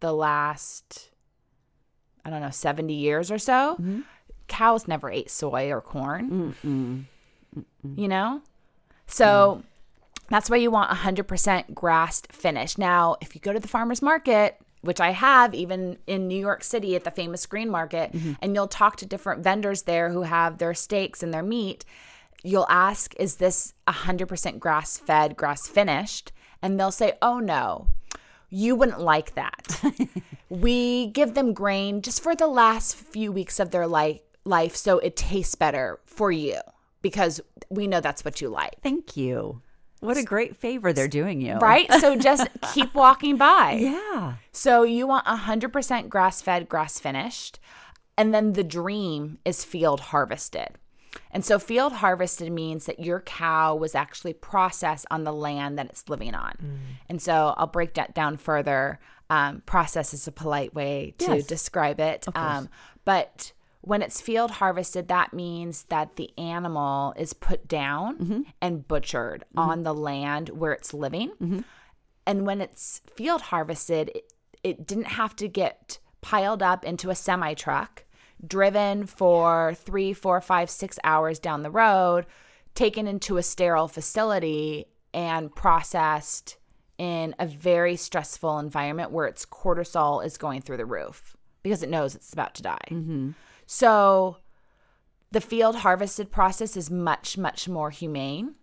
the 0.00 0.12
last 0.12 1.10
I 2.26 2.30
don't 2.30 2.40
know 2.40 2.50
70 2.50 2.92
years 2.92 3.30
or 3.30 3.38
so, 3.38 3.76
Mm-hmm. 3.80 4.00
cows 4.48 4.88
never 4.88 5.08
ate 5.10 5.30
soy 5.30 5.70
or 5.70 5.80
corn. 5.80 6.56
You 7.96 8.08
know? 8.08 8.42
So 9.06 9.62
that's 10.28 10.50
why 10.50 10.56
you 10.56 10.70
want 10.70 10.90
100% 10.90 11.72
grassed 11.74 12.32
finish. 12.32 12.76
Now, 12.76 13.16
if 13.20 13.34
you 13.34 13.40
go 13.40 13.52
to 13.52 13.60
the 13.60 13.68
farmer's 13.68 14.02
market, 14.02 14.56
which 14.82 15.00
I 15.00 15.10
have 15.12 15.54
even 15.54 15.98
in 16.06 16.26
New 16.28 16.38
York 16.38 16.62
City 16.64 16.96
at 16.96 17.04
the 17.04 17.10
famous 17.10 17.46
green 17.46 17.70
market, 17.70 18.12
and 18.42 18.54
you'll 18.54 18.66
talk 18.68 18.96
to 18.96 19.06
different 19.06 19.42
vendors 19.44 19.82
there 19.82 20.10
who 20.10 20.22
have 20.22 20.58
their 20.58 20.74
steaks 20.74 21.22
and 21.22 21.32
their 21.32 21.42
meat, 21.42 21.84
you'll 22.42 22.66
ask, 22.68 23.14
Is 23.18 23.36
this 23.36 23.74
100% 23.88 24.58
grass 24.58 24.98
fed, 24.98 25.36
grass 25.36 25.66
finished? 25.68 26.32
And 26.62 26.78
they'll 26.78 26.90
say, 26.92 27.14
Oh, 27.22 27.38
no, 27.38 27.86
you 28.50 28.76
wouldn't 28.76 29.00
like 29.00 29.34
that. 29.34 29.80
we 30.48 31.08
give 31.08 31.34
them 31.34 31.52
grain 31.52 32.02
just 32.02 32.22
for 32.22 32.34
the 32.34 32.46
last 32.46 32.94
few 32.94 33.32
weeks 33.32 33.58
of 33.58 33.70
their 33.70 33.86
life, 33.86 34.20
life 34.44 34.76
so 34.76 34.98
it 34.98 35.16
tastes 35.16 35.54
better 35.54 36.00
for 36.04 36.30
you 36.30 36.60
because 37.02 37.40
we 37.70 37.86
know 37.86 38.00
that's 38.00 38.24
what 38.24 38.40
you 38.40 38.48
like. 38.48 38.76
Thank 38.82 39.16
you. 39.16 39.62
What 40.00 40.16
a 40.16 40.22
great 40.22 40.56
favor 40.56 40.92
they're 40.92 41.08
doing 41.08 41.40
you. 41.40 41.56
Right? 41.56 41.90
So 41.94 42.16
just 42.16 42.48
keep 42.74 42.94
walking 42.94 43.36
by. 43.36 43.72
Yeah. 43.72 44.34
So 44.52 44.82
you 44.82 45.06
want 45.06 45.26
100% 45.26 46.08
grass 46.08 46.42
fed, 46.42 46.68
grass 46.68 47.00
finished. 47.00 47.58
And 48.18 48.32
then 48.32 48.52
the 48.52 48.64
dream 48.64 49.38
is 49.44 49.64
field 49.64 50.00
harvested. 50.00 50.68
And 51.30 51.44
so 51.44 51.58
field 51.58 51.94
harvested 51.94 52.50
means 52.52 52.86
that 52.86 53.00
your 53.00 53.20
cow 53.20 53.74
was 53.74 53.94
actually 53.94 54.32
processed 54.32 55.06
on 55.10 55.24
the 55.24 55.32
land 55.32 55.78
that 55.78 55.86
it's 55.86 56.08
living 56.08 56.34
on. 56.34 56.54
And 57.08 57.20
so 57.20 57.54
I'll 57.56 57.66
break 57.66 57.94
that 57.94 58.14
down 58.14 58.36
further. 58.36 58.98
Um, 59.28 59.62
process 59.66 60.14
is 60.14 60.26
a 60.28 60.32
polite 60.32 60.74
way 60.74 61.14
to 61.18 61.36
Yes. 61.36 61.46
describe 61.46 61.98
it. 62.00 62.26
Um, 62.58 62.68
but 63.04 63.52
when 63.80 64.02
it's 64.02 64.20
field 64.20 64.52
harvested, 64.52 65.08
that 65.08 65.32
means 65.32 65.84
that 65.84 66.16
the 66.16 66.30
animal 66.38 67.12
is 67.16 67.32
put 67.32 67.66
down 67.68 68.46
and 68.60 68.86
butchered 68.86 69.44
on 69.56 69.82
the 69.82 69.94
land 69.94 70.48
where 70.50 70.72
it's 70.72 70.92
living. 70.94 71.64
And 72.26 72.46
when 72.46 72.60
it's 72.60 73.02
field 73.14 73.42
harvested, 73.42 74.10
it, 74.14 74.32
it 74.64 74.86
didn't 74.86 75.04
have 75.04 75.36
to 75.36 75.46
get 75.48 75.98
piled 76.20 76.62
up 76.62 76.84
into 76.84 77.10
a 77.10 77.14
semi 77.14 77.54
truck, 77.54 78.04
driven 78.44 79.06
for 79.06 79.74
three, 79.74 80.12
four, 80.12 80.40
five, 80.40 80.70
six 80.70 80.98
hours 81.04 81.38
down 81.38 81.62
the 81.62 81.70
road, 81.70 82.26
taken 82.74 83.06
into 83.06 83.36
a 83.36 83.42
sterile 83.42 83.88
facility, 83.88 84.86
and 85.14 85.54
processed 85.54 86.56
in 86.98 87.34
a 87.38 87.46
very 87.46 87.96
stressful 87.96 88.58
environment 88.58 89.10
where 89.10 89.26
its 89.26 89.46
cortisol 89.46 90.24
is 90.24 90.36
going 90.36 90.60
through 90.60 90.76
the 90.76 90.86
roof 90.86 91.36
because 91.62 91.82
it 91.82 91.88
knows 91.88 92.14
it's 92.14 92.32
about 92.32 92.54
to 92.54 92.62
die. 92.62 92.78
Mm-hmm. 92.90 93.30
So 93.66 94.38
the 95.32 95.40
field 95.40 95.76
harvested 95.76 96.30
process 96.30 96.76
is 96.76 96.90
much, 96.90 97.36
much 97.36 97.68
more 97.68 97.90
humane 97.90 98.54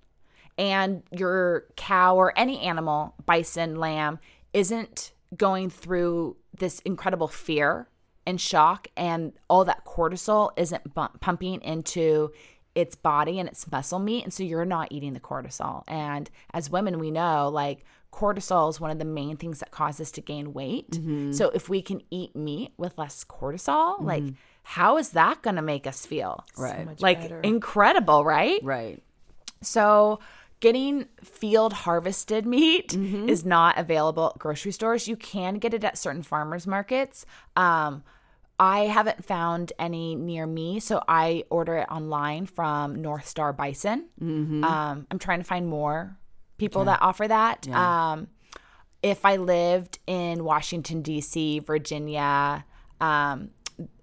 and 0.58 1.04
your 1.12 1.66
cow 1.76 2.16
or 2.16 2.38
any 2.38 2.60
animal, 2.62 3.16
bison, 3.26 3.76
lamb, 3.76 4.20
isn't 4.54 5.12
going 5.36 5.70
through 5.70 6.38
this 6.56 6.80
incredible 6.82 7.28
fear 7.28 7.88
and 8.26 8.40
shock, 8.40 8.88
and 8.96 9.34
all 9.50 9.66
that 9.66 9.86
cortisol 9.86 10.52
isn't 10.58 10.94
bu- 10.94 11.18
pumping 11.20 11.62
into 11.62 12.32
its 12.76 12.96
body 12.96 13.40
and 13.40 13.48
its 13.48 13.70
muscle 13.72 14.00
meat. 14.00 14.24
And 14.24 14.34
so 14.34 14.44
you're 14.44 14.66
not 14.66 14.92
eating 14.92 15.14
the 15.14 15.20
cortisol. 15.20 15.84
And 15.88 16.30
as 16.54 16.70
women, 16.70 17.00
we 17.00 17.12
know 17.12 17.50
like 17.50 17.86
cortisol 18.12 18.70
is 18.70 18.80
one 18.80 18.92
of 18.92 19.00
the 19.00 19.06
main 19.06 19.38
things 19.38 19.60
that 19.60 19.72
causes 19.72 20.12
to 20.12 20.22
gain 20.22 20.54
weight. 20.54 20.92
Mm-hmm. 20.92 21.34
So 21.34 21.50
if 21.50 21.70
we 21.70 21.82
can 21.82 22.02
eat 22.10 22.36
meat 22.36 22.74
with 22.78 22.98
less 22.98 23.24
cortisol, 23.24 23.98
mm-hmm. 23.98 24.06
like, 24.06 24.24
how 24.64 24.98
is 24.98 25.10
that 25.10 25.42
going 25.42 25.58
to 25.58 25.62
make 25.62 25.86
us 25.86 26.06
feel? 26.06 26.46
Right. 26.58 26.86
much 26.86 27.02
like 27.02 27.22
better. 27.22 27.42
incredible, 27.42 28.24
right? 28.24 28.60
Right. 28.64 29.04
So, 29.62 30.20
getting 30.64 31.06
field 31.22 31.74
harvested 31.74 32.46
meat 32.46 32.94
is 33.30 33.44
not 33.44 33.78
available 33.78 34.32
at 34.34 34.40
grocery 34.40 34.72
stores. 34.72 35.10
You 35.10 35.18
can 35.18 35.56
get 35.56 35.74
it 35.74 35.84
at 35.84 35.98
certain 35.98 36.24
farmers 36.24 36.66
markets. 36.66 37.26
Um, 37.58 38.02
I 38.58 38.82
haven't 38.86 39.26
found 39.26 39.74
any 39.78 40.16
near 40.16 40.48
me, 40.48 40.80
so 40.80 41.04
I 41.06 41.44
order 41.50 41.76
it 41.80 41.88
online 41.92 42.46
from 42.46 43.02
North 43.02 43.28
Star 43.28 43.52
Bison. 43.52 44.08
Um, 44.64 45.06
I'm 45.12 45.20
trying 45.20 45.40
to 45.40 45.44
find 45.44 45.68
more 45.68 46.18
people 46.58 46.86
that 46.86 47.02
offer 47.02 47.28
that. 47.28 47.68
Um, 48.12 48.28
if 49.02 49.26
I 49.26 49.36
lived 49.36 50.00
in 50.08 50.46
Washington, 50.46 51.02
D.C., 51.02 51.60
Virginia, 51.60 52.64
um, 53.02 53.50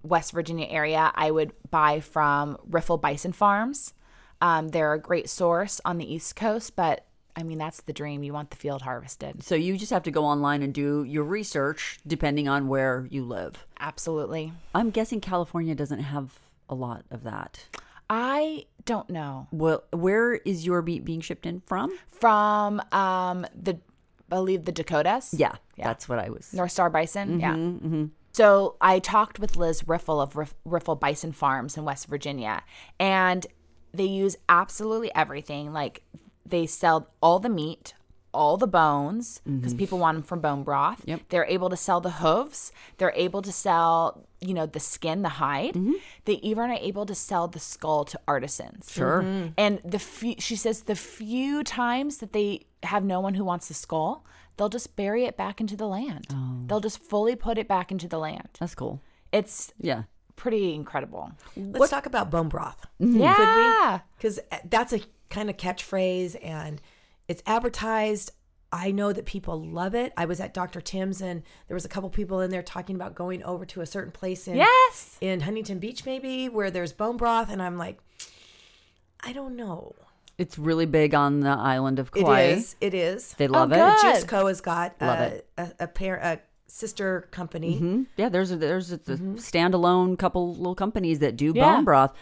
West 0.03 0.33
Virginia 0.33 0.67
area, 0.69 1.11
I 1.15 1.31
would 1.31 1.53
buy 1.71 2.01
from 2.01 2.59
Riffle 2.69 2.99
Bison 2.99 3.33
Farms. 3.33 3.95
Um, 4.41 4.69
they're 4.69 4.93
a 4.93 4.99
great 4.99 5.29
source 5.29 5.81
on 5.85 5.99
the 5.99 6.13
East 6.13 6.37
Coast, 6.37 6.75
but 6.77 7.07
I 7.37 7.43
mean, 7.43 7.59
that's 7.59 7.83
the 7.83 7.93
dream. 7.93 8.23
You 8.23 8.33
want 8.33 8.51
the 8.51 8.57
field 8.57 8.83
harvested. 8.83 9.43
So 9.43 9.55
you 9.55 9.77
just 9.77 9.93
have 9.93 10.03
to 10.05 10.11
go 10.11 10.25
online 10.25 10.63
and 10.63 10.75
do 10.75 11.05
your 11.05 11.25
research 11.25 11.99
depending 12.07 12.49
on 12.49 12.69
where 12.69 13.07
you 13.11 13.25
live. 13.25 13.67
Absolutely. 13.79 14.53
I'm 14.75 14.91
guessing 14.91 15.21
California 15.21 15.75
doesn't 15.75 16.01
have 16.01 16.39
a 16.69 16.75
lot 16.75 17.05
of 17.11 17.23
that. 17.25 17.67
I 18.09 18.67
don't 18.85 19.09
know. 19.09 19.47
Well, 19.53 19.85
where 19.93 20.35
is 20.35 20.67
your 20.67 20.83
meat 20.83 21.05
being 21.05 21.21
shipped 21.21 21.47
in 21.47 21.61
from? 21.61 21.97
From 22.11 22.81
um, 22.93 23.47
the, 23.55 23.79
I 24.31 24.35
believe 24.35 24.65
the 24.65 24.73
Dakotas. 24.73 25.33
Yeah, 25.37 25.55
that's 25.77 26.09
what 26.09 26.19
I 26.19 26.31
was. 26.31 26.53
North 26.53 26.73
Star 26.73 26.91
Bison. 26.91 27.39
Yeah. 27.39 28.07
So 28.33 28.77
I 28.81 28.99
talked 28.99 29.39
with 29.39 29.57
Liz 29.57 29.87
Riffle 29.87 30.21
of 30.21 30.37
Riff- 30.37 30.55
Riffle 30.65 30.97
Bison 30.97 31.33
Farms 31.33 31.77
in 31.77 31.85
West 31.85 32.07
Virginia, 32.09 32.63
and 32.99 33.47
they 33.93 34.05
use 34.05 34.37
absolutely 34.49 35.15
everything. 35.15 35.73
Like 35.73 36.03
they 36.45 36.67
sell 36.67 37.11
all 37.23 37.39
the 37.39 37.49
meat, 37.49 37.95
all 38.33 38.57
the 38.57 38.67
bones, 38.67 39.41
because 39.45 39.73
mm-hmm. 39.73 39.79
people 39.79 39.99
want 39.99 40.17
them 40.17 40.23
for 40.23 40.37
bone 40.37 40.63
broth. 40.63 41.03
Yep. 41.05 41.23
They're 41.29 41.47
able 41.47 41.71
to 41.71 41.77
sell 41.77 42.01
the 42.01 42.11
hooves. 42.11 42.73
They're 42.99 43.13
able 43.17 43.43
to 43.43 43.53
sell, 43.53 44.27
you 44.41 44.55
know, 44.55 44.67
the 44.67 44.81
skin, 44.81 45.23
the 45.23 45.29
hide. 45.29 45.75
Mm-hmm. 45.75 45.95
They 46.25 46.35
even 46.35 46.71
are 46.71 46.75
able 46.75 47.07
to 47.07 47.15
sell 47.15 47.49
the 47.49 47.59
skull 47.59 48.05
to 48.05 48.21
artisans. 48.29 48.91
Sure. 48.93 49.23
Mm-hmm. 49.23 49.49
And 49.59 49.81
the 49.85 49.99
few, 49.99 50.35
she 50.39 50.57
says 50.57 50.83
the 50.83 50.95
few 50.95 51.65
times 51.65 52.19
that 52.19 52.33
they 52.33 52.67
have 52.85 53.05
no 53.05 53.21
one 53.21 53.35
who 53.35 53.45
wants 53.45 53.69
the 53.69 53.75
skull, 53.75 54.25
they'll 54.57 54.69
just 54.69 54.95
bury 54.97 55.25
it 55.25 55.37
back 55.37 55.61
into 55.61 55.77
the 55.77 55.87
land. 55.87 56.27
Oh. 56.33 56.63
They'll 56.67 56.81
just 56.81 57.03
fully 57.03 57.35
put 57.35 57.59
it 57.59 57.67
back 57.67 57.91
into 57.91 58.07
the 58.07 58.19
land. 58.19 58.49
That's 58.59 58.75
cool. 58.75 59.01
It's 59.33 59.73
Yeah. 59.79 60.05
Pretty 60.41 60.75
incredible. 60.75 61.31
Let's 61.57 61.91
talk 61.91 62.07
about 62.07 62.31
bone 62.31 62.49
broth. 62.49 62.87
Mm-hmm. 63.01 63.21
Yeah. 63.21 64.01
Because 64.17 64.39
uh, 64.51 64.57
that's 64.69 64.93
a 64.95 65.01
kind 65.29 65.51
of 65.51 65.57
catchphrase 65.59 66.35
and 66.43 66.81
it's 67.29 67.43
advertised. 67.47 68.33
I 68.73 68.91
know 68.91 69.13
that 69.13 69.27
people 69.27 69.61
love 69.63 69.95
it. 69.95 70.13
I 70.17 70.25
was 70.25 70.41
at 70.41 70.55
Dr. 70.55 70.81
Tim's 70.81 71.21
and 71.21 71.43
there 71.69 71.75
was 71.75 71.85
a 71.85 71.89
couple 71.89 72.09
people 72.09 72.41
in 72.41 72.51
there 72.51 72.63
talking 72.63 72.97
about 72.97 73.15
going 73.15 73.43
over 73.43 73.67
to 73.67 73.81
a 73.83 73.87
certain 73.87 74.13
place 74.13 74.49
in 74.49 74.57
Yes. 74.57 75.19
in 75.21 75.41
Huntington 75.41 75.79
Beach 75.79 76.07
maybe 76.07 76.49
where 76.49 76.71
there's 76.71 76.93
bone 76.93 77.17
broth 77.19 77.51
and 77.51 77.61
I'm 77.61 77.77
like 77.77 77.99
I 79.23 79.33
don't 79.33 79.57
know. 79.57 79.95
It's 80.39 80.57
really 80.59 80.87
big 80.87 81.15
on 81.15 81.41
the 81.41 81.51
island 81.51 81.99
of 81.99 82.09
It 82.15 82.21
Kauai. 82.23 82.41
is. 82.45 82.77
It 82.81 82.95
is. 82.95 83.35
They 83.35 83.47
love 83.49 83.71
Oh, 83.73 83.75
it. 83.75 83.79
good. 84.03 84.15
Juice 84.15 84.25
Co 84.25 84.47
has 84.47 84.63
got 84.63 84.95
Love 85.03 85.19
a, 85.19 85.25
it. 85.35 85.49
a, 85.59 85.73
a 85.81 85.87
pair 85.87 86.17
a 86.17 86.41
sister 86.71 87.29
company. 87.31 87.81
Mhm. 87.81 88.07
Yeah, 88.17 88.29
there's 88.29 88.51
a, 88.53 88.57
there's 88.57 88.93
a, 88.93 88.97
the 88.99 89.17
standalone 89.17 90.19
couple 90.19 90.55
little 90.55 90.75
companies 90.75 91.19
that 91.19 91.37
do 91.37 91.53
Yeah. 91.55 91.75
bone 91.77 91.85
broth. 91.85 92.13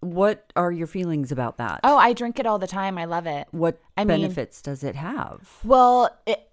What 0.00 0.52
are 0.54 0.70
your 0.70 0.86
feelings 0.86 1.32
about 1.32 1.56
that? 1.58 1.80
Oh, 1.82 1.96
I 1.96 2.12
drink 2.12 2.38
it 2.38 2.46
all 2.46 2.58
the 2.58 2.66
time. 2.68 2.98
I 2.98 3.04
love 3.06 3.26
it. 3.26 3.48
what 3.50 3.80
I 3.96 4.04
mean- 4.04 4.20
benefits 4.20 4.62
does 4.62 4.84
it 4.84 4.94
have? 4.94 5.58
Well, 5.64 6.16
it, 6.26 6.48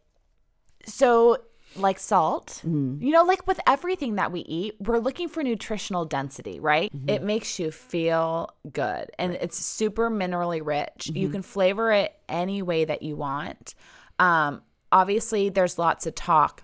so 0.86 1.38
like 1.76 2.00
salt, 2.00 2.62
Mm-hmm. 2.66 3.04
you 3.04 3.12
know, 3.12 3.24
like 3.24 3.46
with 3.48 3.60
everything 3.68 4.16
that 4.16 4.32
we 4.32 4.40
eat, 4.42 4.76
we're 4.80 4.98
looking 5.00 5.28
for 5.28 5.44
nutritional 5.44 6.06
density, 6.06 6.60
right? 6.60 6.92
Mm-hmm. 6.96 7.10
It 7.10 7.22
makes 7.24 7.60
you 7.60 7.70
feel 7.70 8.50
good 8.72 9.12
and 9.20 9.34
it's 9.34 9.58
super 9.60 10.10
minerally 10.10 10.62
rich. 10.66 11.08
Mm-hmm. 11.10 11.18
You 11.18 11.30
can 11.30 11.42
flavor 11.42 11.92
it 11.92 12.16
any 12.30 12.62
way 12.62 12.86
that 12.86 13.02
you 13.02 13.16
want. 13.18 13.76
Um, 14.20 14.62
obviously, 14.92 15.50
there's 15.50 15.78
lots 15.78 16.06
of 16.08 16.16
talk 16.16 16.64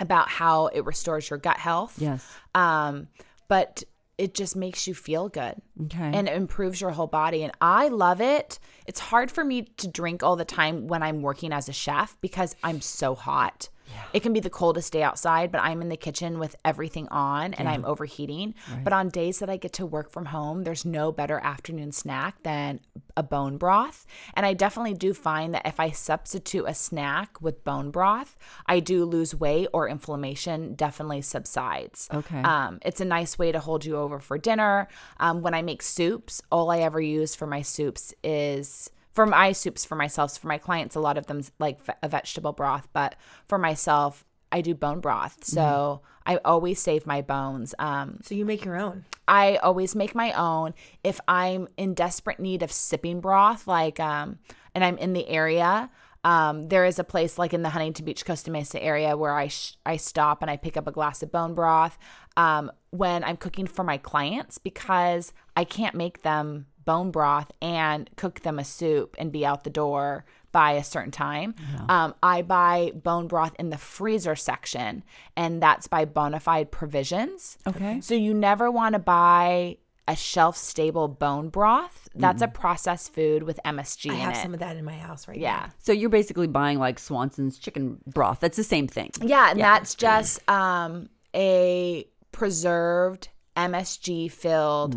about 0.00 0.28
how 0.28 0.66
it 0.68 0.84
restores 0.84 1.28
your 1.30 1.38
gut 1.38 1.56
health. 1.58 1.94
Yes. 1.98 2.26
Um, 2.54 3.08
but 3.48 3.82
it 4.16 4.34
just 4.34 4.56
makes 4.56 4.88
you 4.88 4.94
feel 4.94 5.28
good 5.28 5.54
Okay. 5.84 6.10
and 6.12 6.28
it 6.28 6.34
improves 6.34 6.80
your 6.80 6.90
whole 6.90 7.06
body. 7.06 7.44
And 7.44 7.52
I 7.60 7.86
love 7.88 8.20
it. 8.20 8.58
It's 8.86 8.98
hard 8.98 9.30
for 9.30 9.44
me 9.44 9.62
to 9.76 9.86
drink 9.86 10.22
all 10.24 10.34
the 10.34 10.44
time 10.44 10.88
when 10.88 11.02
I'm 11.04 11.22
working 11.22 11.52
as 11.52 11.68
a 11.68 11.72
chef 11.72 12.16
because 12.20 12.56
I'm 12.64 12.80
so 12.80 13.14
hot. 13.14 13.68
It 14.12 14.20
can 14.20 14.32
be 14.32 14.40
the 14.40 14.50
coldest 14.50 14.92
day 14.92 15.02
outside, 15.02 15.52
but 15.52 15.60
I'm 15.62 15.82
in 15.82 15.88
the 15.88 15.96
kitchen 15.96 16.38
with 16.38 16.56
everything 16.64 17.08
on 17.08 17.54
and 17.54 17.68
I'm 17.68 17.84
overheating. 17.84 18.54
But 18.84 18.92
on 18.92 19.08
days 19.08 19.38
that 19.40 19.50
I 19.50 19.56
get 19.56 19.72
to 19.74 19.86
work 19.86 20.10
from 20.10 20.26
home, 20.26 20.64
there's 20.64 20.84
no 20.84 21.12
better 21.12 21.38
afternoon 21.38 21.92
snack 21.92 22.42
than 22.42 22.80
a 23.16 23.22
bone 23.22 23.58
broth. 23.58 24.06
And 24.34 24.46
I 24.46 24.54
definitely 24.54 24.94
do 24.94 25.12
find 25.12 25.54
that 25.54 25.66
if 25.66 25.80
I 25.80 25.90
substitute 25.90 26.64
a 26.66 26.74
snack 26.74 27.40
with 27.40 27.64
bone 27.64 27.90
broth, 27.90 28.36
I 28.66 28.80
do 28.80 29.04
lose 29.04 29.34
weight 29.34 29.68
or 29.72 29.88
inflammation 29.88 30.74
definitely 30.74 31.22
subsides. 31.22 32.08
Okay. 32.12 32.40
Um, 32.40 32.78
it's 32.84 33.00
a 33.00 33.04
nice 33.04 33.38
way 33.38 33.52
to 33.52 33.60
hold 33.60 33.84
you 33.84 33.96
over 33.96 34.20
for 34.20 34.38
dinner. 34.38 34.88
Um, 35.18 35.42
when 35.42 35.54
I 35.54 35.62
make 35.62 35.82
soups, 35.82 36.40
all 36.50 36.70
I 36.70 36.78
ever 36.78 37.00
use 37.00 37.34
for 37.34 37.46
my 37.46 37.62
soups 37.62 38.14
is 38.22 38.90
for 39.18 39.26
my 39.26 39.50
soups 39.50 39.84
for 39.84 39.96
myself. 39.96 40.38
For 40.38 40.46
my 40.46 40.58
clients, 40.58 40.94
a 40.94 41.00
lot 41.00 41.18
of 41.18 41.26
them 41.26 41.42
like 41.58 41.80
a 42.04 42.08
vegetable 42.08 42.52
broth, 42.52 42.86
but 42.92 43.16
for 43.48 43.58
myself, 43.58 44.24
I 44.52 44.60
do 44.60 44.76
bone 44.76 45.00
broth. 45.00 45.42
So 45.42 46.02
I 46.24 46.36
always 46.44 46.80
save 46.80 47.04
my 47.04 47.20
bones. 47.20 47.74
Um, 47.80 48.20
So 48.22 48.36
you 48.36 48.44
make 48.44 48.64
your 48.64 48.76
own. 48.76 49.06
I 49.26 49.56
always 49.56 49.96
make 49.96 50.14
my 50.14 50.30
own. 50.34 50.72
If 51.02 51.18
I'm 51.26 51.66
in 51.76 51.94
desperate 51.94 52.38
need 52.38 52.62
of 52.62 52.70
sipping 52.70 53.20
broth, 53.20 53.66
like, 53.66 53.98
um, 53.98 54.38
and 54.72 54.84
I'm 54.84 54.98
in 54.98 55.14
the 55.14 55.28
area, 55.28 55.90
um, 56.22 56.68
there 56.68 56.84
is 56.84 57.00
a 57.00 57.04
place 57.04 57.38
like 57.38 57.52
in 57.52 57.62
the 57.62 57.70
Huntington 57.70 58.04
Beach, 58.04 58.24
Costa 58.24 58.52
Mesa 58.52 58.80
area 58.80 59.16
where 59.16 59.34
I 59.34 59.48
sh- 59.48 59.76
I 59.84 59.96
stop 59.96 60.42
and 60.42 60.50
I 60.50 60.56
pick 60.56 60.76
up 60.76 60.86
a 60.86 60.92
glass 60.92 61.24
of 61.24 61.32
bone 61.32 61.54
broth 61.54 61.98
um, 62.36 62.70
when 62.90 63.24
I'm 63.24 63.36
cooking 63.36 63.66
for 63.66 63.82
my 63.82 63.98
clients 63.98 64.58
because 64.58 65.32
I 65.56 65.64
can't 65.64 65.96
make 65.96 66.22
them 66.22 66.66
bone 66.88 67.10
broth 67.10 67.50
and 67.60 68.08
cook 68.16 68.40
them 68.40 68.58
a 68.58 68.64
soup 68.64 69.14
and 69.18 69.30
be 69.30 69.44
out 69.44 69.62
the 69.62 69.68
door 69.70 70.24
by 70.52 70.72
a 70.72 70.82
certain 70.82 71.10
time. 71.10 71.54
Um, 71.90 72.14
I 72.22 72.40
buy 72.40 72.92
bone 72.94 73.28
broth 73.28 73.54
in 73.58 73.68
the 73.68 73.76
freezer 73.76 74.34
section, 74.34 75.04
and 75.36 75.62
that's 75.62 75.86
by 75.86 76.06
Bonafide 76.06 76.70
Provisions. 76.70 77.58
Okay. 77.66 78.00
So 78.00 78.14
you 78.14 78.32
never 78.32 78.70
want 78.70 78.94
to 78.94 78.98
buy 78.98 79.76
a 80.08 80.16
shelf 80.16 80.56
stable 80.56 81.06
bone 81.08 81.50
broth. 81.50 82.08
That's 82.14 82.40
a 82.40 82.48
processed 82.48 83.12
food 83.12 83.42
with 83.42 83.60
MSG 83.66 84.10
I 84.10 84.14
in 84.14 84.20
have 84.20 84.32
it. 84.32 84.42
some 84.42 84.54
of 84.54 84.60
that 84.60 84.78
in 84.78 84.84
my 84.86 84.94
house 84.96 85.28
right 85.28 85.36
now. 85.36 85.42
yeah. 85.42 85.68
So 85.80 85.92
you're 85.92 86.08
basically 86.08 86.46
buying 86.46 86.78
like 86.78 86.98
Swanson's 86.98 87.58
chicken 87.58 87.98
broth. 88.06 88.40
That's 88.40 88.56
the 88.56 88.64
same 88.64 88.88
thing. 88.88 89.10
Yeah, 89.20 89.50
and 89.50 89.60
that's 89.60 89.94
just 89.94 90.40
um 90.48 91.10
a 91.34 92.06
preserved 92.32 93.28
MSG 93.54 94.32
filled 94.32 94.94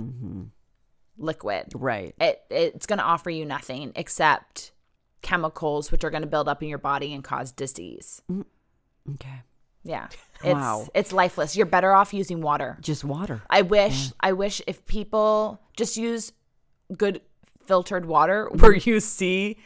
liquid. 1.17 1.67
Right. 1.75 2.15
It 2.19 2.41
it's 2.49 2.85
going 2.85 2.99
to 2.99 3.05
offer 3.05 3.29
you 3.29 3.45
nothing 3.45 3.91
except 3.95 4.71
chemicals 5.21 5.91
which 5.91 6.03
are 6.03 6.09
going 6.09 6.23
to 6.23 6.27
build 6.27 6.47
up 6.47 6.63
in 6.63 6.69
your 6.69 6.77
body 6.79 7.13
and 7.13 7.23
cause 7.23 7.51
disease. 7.51 8.21
Mm, 8.31 8.45
okay. 9.13 9.41
Yeah. 9.83 10.07
It's 10.43 10.53
Wow. 10.55 10.87
it's 10.95 11.13
lifeless. 11.13 11.55
You're 11.55 11.67
better 11.67 11.93
off 11.93 12.15
using 12.15 12.41
water. 12.41 12.77
Just 12.81 13.03
water. 13.03 13.43
I 13.47 13.61
wish 13.61 14.11
I 14.19 14.31
wish 14.33 14.59
if 14.65 14.83
people 14.87 15.61
just 15.77 15.97
use 15.97 16.31
good 16.97 17.21
filtered 17.67 18.05
water 18.07 18.49
where 18.59 18.75
you 18.75 18.99
see 18.99 19.57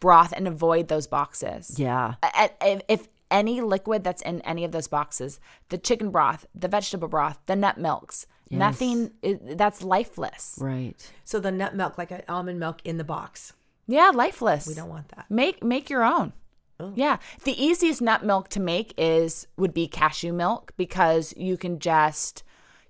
broth 0.00 0.32
and 0.34 0.48
avoid 0.48 0.88
those 0.88 1.06
boxes. 1.06 1.78
Yeah. 1.78 2.14
If, 2.62 2.80
if 2.88 3.08
any 3.30 3.60
liquid 3.60 4.04
that's 4.04 4.22
in 4.22 4.40
any 4.40 4.64
of 4.64 4.72
those 4.72 4.88
boxes, 4.88 5.38
the 5.68 5.76
chicken 5.76 6.10
broth, 6.10 6.46
the 6.54 6.66
vegetable 6.68 7.08
broth, 7.08 7.38
the 7.44 7.54
nut 7.54 7.76
milks, 7.76 8.26
nothing 8.58 9.12
that's 9.22 9.82
lifeless. 9.82 10.56
Right. 10.60 11.12
So 11.24 11.40
the 11.40 11.50
nut 11.50 11.74
milk, 11.74 11.98
like 11.98 12.10
an 12.10 12.22
almond 12.28 12.60
milk 12.60 12.80
in 12.84 12.98
the 12.98 13.04
box. 13.04 13.52
Yeah, 13.86 14.10
lifeless. 14.14 14.66
We 14.66 14.74
don't 14.74 14.88
want 14.88 15.08
that. 15.08 15.26
Make 15.28 15.62
make 15.62 15.90
your 15.90 16.04
own. 16.04 16.32
Oh. 16.78 16.92
Yeah. 16.94 17.18
The 17.44 17.62
easiest 17.62 18.00
nut 18.00 18.24
milk 18.24 18.48
to 18.50 18.60
make 18.60 18.94
is 18.96 19.46
would 19.56 19.74
be 19.74 19.88
cashew 19.88 20.32
milk 20.32 20.72
because 20.76 21.34
you 21.36 21.56
can 21.56 21.78
just, 21.78 22.42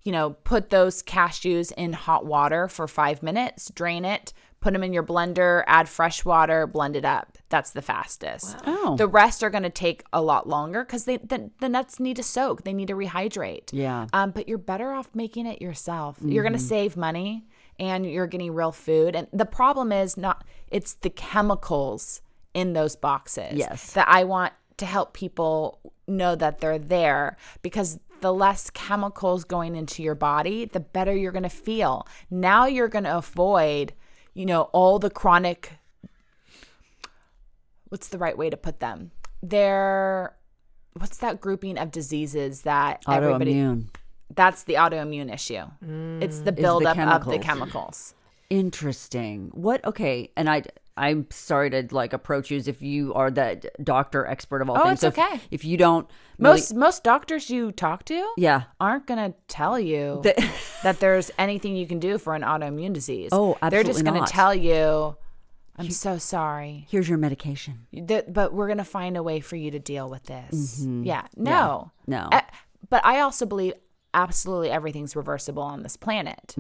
you 0.02 0.12
know, 0.12 0.30
put 0.44 0.70
those 0.70 1.02
cashews 1.02 1.72
in 1.72 1.92
hot 1.92 2.24
water 2.26 2.68
for 2.68 2.86
5 2.86 3.22
minutes, 3.22 3.70
drain 3.74 4.04
it, 4.04 4.32
put 4.62 4.72
them 4.72 4.82
in 4.82 4.92
your 4.92 5.02
blender, 5.02 5.64
add 5.66 5.88
fresh 5.88 6.24
water, 6.24 6.66
blend 6.66 6.96
it 6.96 7.04
up. 7.04 7.36
That's 7.50 7.70
the 7.70 7.82
fastest. 7.82 8.56
Oh. 8.66 8.96
The 8.96 9.06
rest 9.06 9.42
are 9.42 9.50
going 9.50 9.64
to 9.64 9.70
take 9.70 10.04
a 10.12 10.22
lot 10.22 10.48
longer 10.48 10.84
cuz 10.84 11.04
they 11.04 11.18
the, 11.18 11.50
the 11.60 11.68
nuts 11.68 12.00
need 12.00 12.16
to 12.16 12.22
soak, 12.22 12.64
they 12.64 12.72
need 12.72 12.88
to 12.88 12.94
rehydrate. 12.94 13.70
Yeah. 13.72 14.06
Um, 14.14 14.30
but 14.30 14.48
you're 14.48 14.58
better 14.58 14.92
off 14.92 15.10
making 15.14 15.46
it 15.46 15.60
yourself. 15.60 16.16
You're 16.22 16.44
going 16.44 16.54
to 16.54 16.58
save 16.58 16.96
money 16.96 17.44
and 17.78 18.06
you're 18.06 18.26
getting 18.26 18.54
real 18.54 18.72
food. 18.72 19.14
And 19.14 19.26
the 19.32 19.44
problem 19.44 19.92
is 19.92 20.16
not, 20.16 20.44
it's 20.70 20.94
the 20.94 21.10
chemicals 21.10 22.22
in 22.54 22.72
those 22.72 22.96
boxes. 22.96 23.54
Yes. 23.54 23.92
That 23.92 24.08
I 24.08 24.24
want 24.24 24.52
to 24.78 24.86
help 24.86 25.12
people 25.12 25.80
know 26.06 26.34
that 26.34 26.60
they're 26.60 26.78
there 26.78 27.36
because 27.62 27.98
the 28.20 28.32
less 28.32 28.70
chemicals 28.70 29.44
going 29.44 29.74
into 29.76 30.02
your 30.02 30.14
body, 30.14 30.64
the 30.64 30.80
better 30.80 31.14
you're 31.14 31.32
going 31.32 31.42
to 31.42 31.48
feel. 31.48 32.06
Now 32.30 32.66
you're 32.66 32.88
going 32.88 33.04
to 33.04 33.16
avoid, 33.16 33.92
you 34.34 34.46
know, 34.46 34.62
all 34.72 34.98
the 34.98 35.10
chronic, 35.10 35.72
what's 37.88 38.08
the 38.08 38.18
right 38.18 38.36
way 38.36 38.50
to 38.50 38.56
put 38.56 38.80
them? 38.80 39.10
They're, 39.42 40.34
what's 40.94 41.18
that 41.18 41.40
grouping 41.40 41.78
of 41.78 41.90
diseases 41.90 42.62
that 42.62 43.02
everybody 43.08 43.54
Autoimmune. 43.54 43.86
that's 44.34 44.64
the 44.64 44.74
autoimmune 44.74 45.32
issue. 45.32 45.64
It's 46.22 46.40
the 46.40 46.52
buildup 46.52 46.98
of 46.98 47.24
the 47.26 47.38
chemicals. 47.38 48.14
Interesting. 48.50 49.50
What? 49.54 49.84
Okay. 49.84 50.30
And 50.36 50.48
I, 50.48 50.62
I'm 50.96 51.26
sorry 51.30 51.70
to 51.70 51.86
like 51.90 52.12
approach 52.12 52.50
you 52.50 52.56
as 52.58 52.68
if 52.68 52.82
you 52.82 53.14
are 53.14 53.30
that 53.30 53.64
doctor 53.82 54.26
expert 54.26 54.60
of 54.62 54.68
all 54.68 54.76
Oh, 54.78 54.84
things. 54.84 55.02
it's 55.02 55.16
So 55.16 55.22
okay. 55.22 55.40
If, 55.50 55.64
you 55.64 55.76
don't, 55.76 56.06
really- 56.38 56.52
Most 56.60 56.74
most 56.74 57.02
doctors 57.04 57.48
you 57.48 57.72
talk 57.72 58.04
to 58.06 58.32
yeah. 58.36 58.64
aren't 58.78 59.06
gonna 59.06 59.32
tell 59.48 59.78
you 59.80 60.20
The- 60.22 60.50
that 60.82 61.00
there's 61.00 61.30
anything 61.38 61.76
you 61.76 61.86
can 61.86 61.98
do 61.98 62.18
for 62.18 62.34
an 62.34 62.42
autoimmune 62.42 62.92
disease. 62.92 63.30
Oh, 63.32 63.52
absolutely 63.62 63.70
They're 63.70 63.92
just 63.92 64.04
gonna 64.04 64.18
not. 64.20 64.28
tell 64.28 64.54
you, 64.54 65.16
"I'm 65.76 65.90
so 65.90 66.18
sorry, 66.18 66.86
Here's 66.90 67.08
your 67.08 67.18
medication. 67.18 67.86
Th- 67.92 68.24
but 68.28 68.52
we're 68.52 68.68
gonna 68.68 68.84
find 68.84 69.16
a 69.16 69.22
way 69.22 69.40
for 69.40 69.56
you 69.56 69.70
to 69.70 69.78
deal 69.78 70.10
with 70.10 70.24
this." 70.24 70.84
Yeah, 70.86 71.26
no, 71.36 71.90
No. 72.06 72.28
Uh, 72.30 72.42
but 72.90 73.04
I 73.06 73.20
also 73.20 73.46
believe 73.46 73.72
absolutely 74.12 74.70
everything's 74.70 75.16
reversible 75.16 75.62
on 75.62 75.82
this 75.82 75.96
planet. 75.96 76.54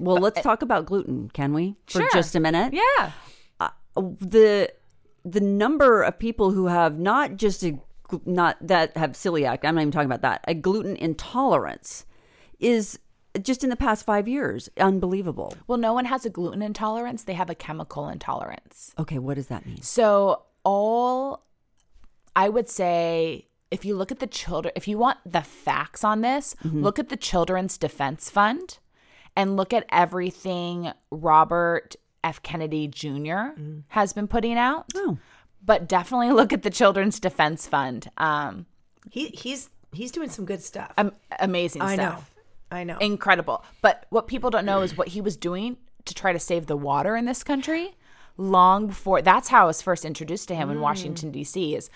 Well, 0.00 0.16
let's 0.16 0.40
talk 0.42 0.62
about 0.62 0.86
gluten, 0.86 1.30
can 1.32 1.52
we? 1.52 1.76
For 1.86 2.00
Sure. 2.00 2.08
just 2.12 2.34
a 2.34 2.40
minute. 2.40 2.72
Yeah. 2.72 3.12
the 3.96 4.72
the 5.24 5.40
number 5.40 6.02
of 6.02 6.18
people 6.18 6.50
who 6.52 6.66
have 6.66 6.98
not 6.98 7.36
just 7.36 7.62
a 7.62 7.78
not 8.24 8.56
that 8.66 8.96
have 8.96 9.12
celiac 9.12 9.58
i'm 9.64 9.74
not 9.74 9.82
even 9.82 9.90
talking 9.92 10.06
about 10.06 10.22
that 10.22 10.42
a 10.48 10.54
gluten 10.54 10.96
intolerance 10.96 12.06
is 12.58 12.98
just 13.42 13.62
in 13.62 13.68
the 13.70 13.76
past 13.76 14.04
five 14.06 14.26
years 14.26 14.68
unbelievable 14.78 15.52
Well, 15.66 15.78
no 15.78 15.92
one 15.92 16.06
has 16.06 16.24
a 16.24 16.30
gluten 16.30 16.62
intolerance; 16.62 17.24
they 17.24 17.34
have 17.34 17.50
a 17.50 17.54
chemical 17.54 18.08
intolerance. 18.08 18.94
okay 18.98 19.18
what 19.18 19.34
does 19.34 19.46
that 19.48 19.66
mean 19.66 19.82
So 19.82 20.42
all 20.64 21.44
I 22.34 22.48
would 22.48 22.68
say 22.68 23.46
if 23.70 23.84
you 23.84 23.94
look 23.96 24.10
at 24.10 24.18
the 24.20 24.26
children 24.26 24.72
if 24.74 24.88
you 24.88 24.98
want 24.98 25.18
the 25.26 25.42
facts 25.42 26.02
on 26.04 26.22
this, 26.22 26.56
Mm-hmm. 26.64 26.82
look 26.82 26.98
at 26.98 27.08
the 27.10 27.16
Children's 27.16 27.76
Defense 27.78 28.30
Fund 28.30 28.78
and 29.40 29.56
look 29.56 29.72
at 29.72 29.84
everything 29.90 30.92
Robert 31.10 31.96
F. 32.22 32.42
Kennedy 32.42 32.86
Jr. 32.88 33.58
has 33.88 34.12
been 34.12 34.28
putting 34.28 34.58
out. 34.58 34.86
oh 34.94 35.18
But 35.64 35.88
definitely 35.88 36.30
look 36.40 36.52
at 36.52 36.62
the 36.62 36.70
Children's 36.70 37.18
Defense 37.20 37.66
Fund. 37.66 38.10
Um 38.16 38.66
He 39.10 39.28
he's 39.28 39.70
he's 39.92 40.12
doing 40.12 40.28
some 40.28 40.44
good 40.44 40.62
stuff. 40.62 40.92
am- 40.96 41.12
amazing 41.38 41.82
I 41.82 41.96
know. 41.96 42.10
stuff. 42.10 42.30
I 42.70 42.84
know. 42.84 42.98
Incredible. 42.98 43.64
But 43.82 44.06
what 44.10 44.28
people 44.28 44.50
don't 44.50 44.64
know 44.66 44.82
is 44.82 44.96
what 44.96 45.08
he 45.08 45.20
was 45.20 45.36
doing 45.36 45.76
to 46.04 46.14
try 46.14 46.32
to 46.32 46.38
save 46.38 46.66
the 46.66 46.76
water 46.76 47.16
in 47.16 47.24
this 47.24 47.42
country 47.42 47.96
long 48.40 48.86
before 48.86 49.20
that's 49.22 49.48
how 49.48 49.64
I 49.64 49.66
was 49.66 49.82
first 49.82 50.04
introduced 50.04 50.48
to 50.48 50.54
him 50.54 50.70
in 50.70 50.80
Washington 50.80 51.30
D.C. 51.30 51.74
is 51.74 51.90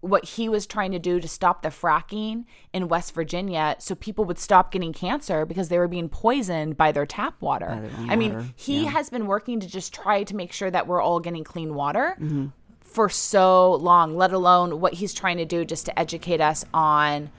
what 0.00 0.24
he 0.24 0.48
was 0.48 0.66
trying 0.66 0.90
to 0.92 0.98
do 0.98 1.20
to 1.20 1.28
stop 1.28 1.62
the 1.62 1.68
fracking 1.68 2.44
in 2.74 2.88
West 2.88 3.14
Virginia 3.14 3.76
so 3.78 3.94
people 3.94 4.24
would 4.26 4.38
stop 4.38 4.70
getting 4.72 4.92
cancer 4.92 5.46
because 5.46 5.68
they 5.68 5.78
were 5.78 5.88
being 5.88 6.08
poisoned 6.08 6.76
by 6.76 6.92
their 6.92 7.06
tap 7.06 7.40
water. 7.40 7.68
their 7.80 8.00
own 8.00 8.10
I 8.10 8.16
mean, 8.16 8.34
water, 8.34 8.48
he 8.56 8.84
has 8.86 9.08
been 9.08 9.26
working 9.26 9.60
to 9.60 9.66
just 9.68 9.94
try 9.94 10.24
to 10.24 10.36
make 10.36 10.52
sure 10.52 10.70
that 10.70 10.86
we're 10.86 11.00
all 11.00 11.20
getting 11.20 11.44
clean 11.44 11.74
water 11.74 12.16
Mm-hmm. 12.20 12.46
for 12.80 13.08
so 13.08 13.74
long, 13.76 14.16
let 14.16 14.32
alone 14.32 14.80
what 14.80 14.94
he's 14.94 15.14
trying 15.14 15.38
to 15.38 15.44
do 15.46 15.64
just 15.64 15.86
to 15.86 15.98
educate 15.98 16.40
us 16.40 16.64
on 16.74 17.30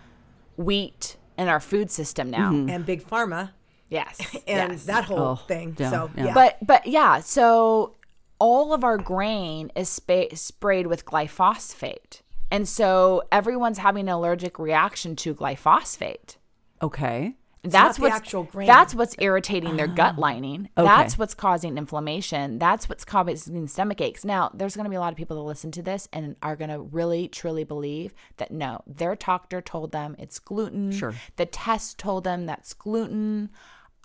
wheat 0.57 1.17
and 1.37 1.49
our 1.49 1.59
food 1.59 1.91
system 1.91 2.29
now. 2.31 2.49
and 2.51 2.85
big 2.85 3.03
pharma 3.05 3.51
Yes. 3.89 4.17
and 4.47 4.71
yes. 4.71 4.85
that 4.85 5.03
whole 5.05 5.19
Oh, 5.19 5.35
thing. 5.35 5.75
yeah, 5.77 5.89
so 5.91 6.09
yeah. 6.17 6.25
yeah. 6.25 6.33
But 6.33 6.57
but 6.65 6.87
yeah, 6.87 7.19
so 7.19 7.93
all 8.39 8.73
of 8.73 8.83
our 8.83 8.97
grain 8.97 9.71
is 9.75 9.89
spa- 9.89 10.33
sprayed 10.33 10.88
with 10.88 11.05
glyphosate. 11.05 12.21
And 12.51 12.67
so 12.67 13.23
everyone's 13.31 13.79
having 13.79 14.07
an 14.07 14.13
allergic 14.13 14.59
reaction 14.59 15.15
to 15.17 15.33
glyphosate. 15.33 16.38
Okay. 16.81 17.36
not 17.63 17.71
that's 17.71 17.97
the 17.97 18.03
what's 18.03 18.15
actual 18.15 18.43
grain. 18.43 18.67
That's 18.67 18.93
what's 18.93 19.15
irritating 19.17 19.77
their 19.77 19.89
ah. 19.89 19.95
gut 19.95 20.19
lining. 20.19 20.69
Okay. 20.77 20.86
That's 20.88 21.17
what's 21.17 21.33
causing 21.33 21.77
inflammation. 21.77 22.59
That's 22.59 22.88
what's 22.88 23.03
causing 23.03 23.67
stomach 23.67 24.01
aches. 24.01 24.23
Now, 24.23 24.51
there's 24.53 24.75
going 24.75 24.83
to 24.83 24.89
be 24.89 24.95
a 24.95 24.99
lot 24.99 25.11
of 25.11 25.17
people 25.17 25.38
that 25.38 25.43
listen 25.43 25.71
to 25.71 25.81
this 25.81 26.07
and 26.13 26.36
are 26.43 26.55
going 26.55 26.69
to 26.69 26.79
really 26.79 27.27
truly 27.27 27.63
believe 27.63 28.13
that 28.38 28.51
no, 28.51 28.81
their 28.86 29.15
doctor 29.15 29.61
told 29.61 29.91
them 29.91 30.15
it's 30.19 30.39
gluten. 30.39 30.91
Sure. 30.91 31.15
The 31.38 31.45
test 31.45 31.97
told 31.97 32.23
them 32.23 32.45
that's 32.45 32.73
gluten. 32.73 33.49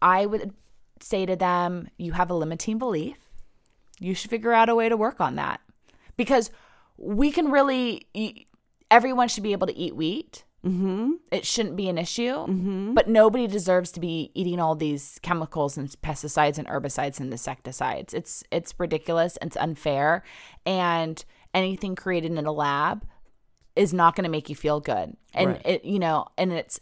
I 0.01 0.25
would 0.25 0.55
say 1.01 1.27
to 1.27 1.37
them, 1.37 1.89
you 1.99 2.13
have 2.13 2.31
a 2.31 2.35
limiting 2.35 2.79
belief. 2.79 3.17
You 4.01 4.15
should 4.15 4.31
figure 4.31 4.53
out 4.53 4.69
a 4.69 4.75
way 4.75 4.89
to 4.89 4.97
work 4.97 5.21
on 5.21 5.37
that 5.37 5.61
because 6.17 6.51
we 6.97 7.31
can 7.31 7.51
really. 7.51 8.09
eat- 8.15 8.47
Everyone 8.91 9.29
should 9.29 9.45
be 9.45 9.53
able 9.53 9.69
to 9.69 9.77
eat 9.77 9.95
wheat 9.95 10.43
mm-hmm. 10.65 11.13
it 11.31 11.47
shouldn't 11.47 11.77
be 11.77 11.89
an 11.89 11.99
issue. 11.99 12.35
Mm-hmm. 12.35 12.95
But 12.95 13.09
nobody 13.09 13.47
deserves 13.47 13.93
to 13.93 14.01
be 14.01 14.31
eating 14.35 14.61
all 14.61 14.75
these 14.75 15.19
chemicals 15.23 15.77
and 15.77 15.89
pesticides 16.03 16.59
and 16.59 16.69
herbicides 16.69 17.21
and 17.21 17.33
insecticides. 17.33 18.15
It's 18.15 18.45
it's 18.51 18.75
ridiculous. 18.79 19.39
It's 19.43 19.57
unfair, 19.57 20.23
and 20.67 21.23
anything 21.55 21.97
created 21.97 22.33
in 22.33 22.47
a 22.47 22.53
lab 22.53 23.07
is 23.77 23.95
not 23.95 24.17
going 24.17 24.25
to 24.25 24.31
make 24.31 24.49
you 24.49 24.57
feel 24.57 24.81
good. 24.81 25.17
And 25.33 25.51
Right. 25.51 25.63
it 25.65 25.85
you 25.85 25.99
know, 25.99 26.27
and 26.37 26.53
it's 26.53 26.79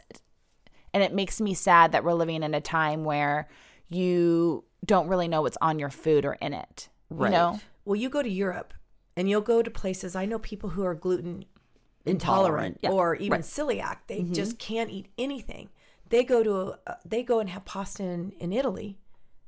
and 0.93 1.03
it 1.03 1.15
makes 1.15 1.41
me 1.41 1.55
sad 1.55 1.93
that 1.93 2.05
we're 2.05 2.15
living 2.15 2.43
in 2.43 2.55
a 2.55 2.61
time 2.61 3.05
where 3.05 3.49
you 3.89 4.65
don't 4.85 5.09
really 5.09 5.29
know 5.29 5.43
what's 5.43 5.59
on 5.61 5.79
your 5.79 5.91
food 5.91 6.25
or 6.25 6.35
in 6.35 6.55
it. 6.55 6.89
Right. 7.11 7.29
You 7.29 7.37
know? 7.37 7.61
Well, 7.85 7.97
you 7.97 8.09
go 8.09 8.23
to 8.23 8.29
Europe 8.29 8.75
and 9.17 9.29
you'll 9.29 9.41
go 9.41 9.63
to 9.63 9.71
places. 9.71 10.15
I 10.15 10.27
know 10.27 10.39
people 10.39 10.71
who 10.71 10.85
are 10.85 10.95
gluten 10.95 11.45
Intolerant, 12.07 12.77
intolerant 12.77 12.79
yeah, 12.83 12.91
or 12.91 13.17
even 13.17 13.33
right. 13.33 13.41
celiac. 13.41 13.99
They 14.07 14.23
just 14.23 14.59
can't 14.59 14.91
eat 14.91 15.09
anything. 15.19 15.69
They 16.09 16.25
go 16.25 16.43
to 16.43 16.55
a, 16.55 16.79
uh, 16.87 16.95
they 17.05 17.23
go 17.23 17.41
and 17.41 17.51
have 17.51 17.65
pasta 17.65 18.03
in, 18.03 18.33
in 18.39 18.53
Italy. 18.53 18.99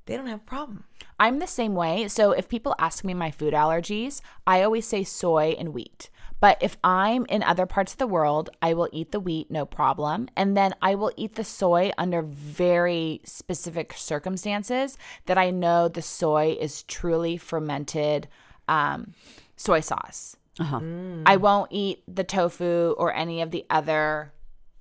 They 0.06 0.16
don't 0.16 0.26
have 0.26 0.40
a 0.40 0.44
problem. 0.44 0.84
I'm 1.18 1.38
the 1.38 1.46
same 1.46 1.74
way. 1.74 2.08
So 2.08 2.32
if 2.32 2.48
people 2.48 2.74
ask 2.78 3.04
me 3.04 3.14
my 3.14 3.30
food 3.30 3.54
allergies, 3.54 4.20
I 4.46 4.62
always 4.62 4.86
say 4.86 5.04
soy 5.04 5.54
and 5.58 5.72
wheat. 5.72 6.10
But 6.40 6.56
if 6.62 6.78
I'm 6.82 7.26
in 7.26 7.42
other 7.42 7.66
parts 7.66 7.92
of 7.92 7.98
the 7.98 8.06
world, 8.06 8.50
I 8.62 8.72
will 8.72 8.88
eat 8.92 9.12
the 9.12 9.20
wheat, 9.20 9.50
no 9.50 9.66
problem. 9.66 10.28
And 10.36 10.56
then 10.56 10.74
I 10.80 10.94
will 10.94 11.12
eat 11.16 11.34
the 11.34 11.44
soy 11.44 11.92
under 11.98 12.22
very 12.22 13.20
specific 13.24 13.92
circumstances 13.92 14.96
that 15.26 15.36
I 15.36 15.50
know 15.50 15.88
the 15.88 16.02
soy 16.02 16.56
is 16.58 16.82
truly 16.84 17.36
fermented 17.36 18.26
um, 18.68 19.14
soy 19.56 19.80
sauce. 19.80 20.36
Uh-huh. 20.58 20.80
I 21.26 21.36
won't 21.36 21.70
eat 21.72 22.02
the 22.08 22.24
tofu 22.24 22.94
or 22.98 23.14
any 23.14 23.40
of 23.40 23.50
the 23.50 23.64
other 23.70 24.32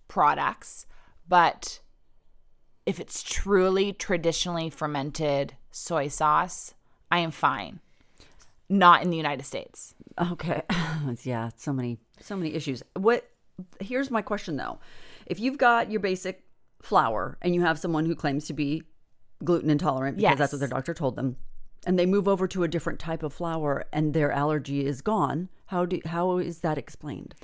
products, 0.08 0.86
but 1.28 1.80
if 2.86 3.00
it's 3.00 3.22
truly 3.22 3.94
traditionally 3.94 4.70
fermented 4.70 5.56
soy 5.72 6.08
sauce, 6.08 6.74
I 7.12 7.20
am 7.20 7.32
fine. 7.32 7.82
Not 8.68 9.04
in 9.04 9.10
the 9.10 9.18
United 9.18 9.46
States. 9.46 9.96
Okay. 10.20 10.64
yeah, 11.24 11.50
so 11.56 11.74
many 11.74 11.98
so 12.20 12.36
many 12.36 12.54
issues. 12.54 12.84
What 12.94 13.30
here's 13.80 14.12
my 14.12 14.22
question 14.22 14.58
though. 14.58 14.80
If 15.26 15.40
you've 15.40 15.58
got 15.58 15.92
your 15.92 16.00
basic 16.00 16.44
flour 16.82 17.38
and 17.42 17.54
you 17.54 17.62
have 17.62 17.78
someone 17.78 18.06
who 18.06 18.16
claims 18.16 18.46
to 18.48 18.54
be 18.54 18.84
gluten 19.44 19.70
intolerant 19.70 20.18
because 20.18 20.38
that's 20.38 20.54
what 20.54 20.60
their 20.60 20.68
doctor 20.68 20.94
told 20.94 21.16
them 21.16 21.38
and 21.86 21.98
they 21.98 22.06
move 22.06 22.28
over 22.28 22.48
to 22.48 22.64
a 22.64 22.68
different 22.68 23.00
type 23.00 23.24
of 23.24 23.34
flour 23.34 23.86
and 23.94 24.14
their 24.14 24.32
allergy 24.32 24.86
is 24.86 25.02
gone, 25.02 25.50
how 25.68 25.86
do 25.86 26.00
how 26.06 26.38
is 26.38 26.60
that 26.60 26.78
explained? 26.78 27.36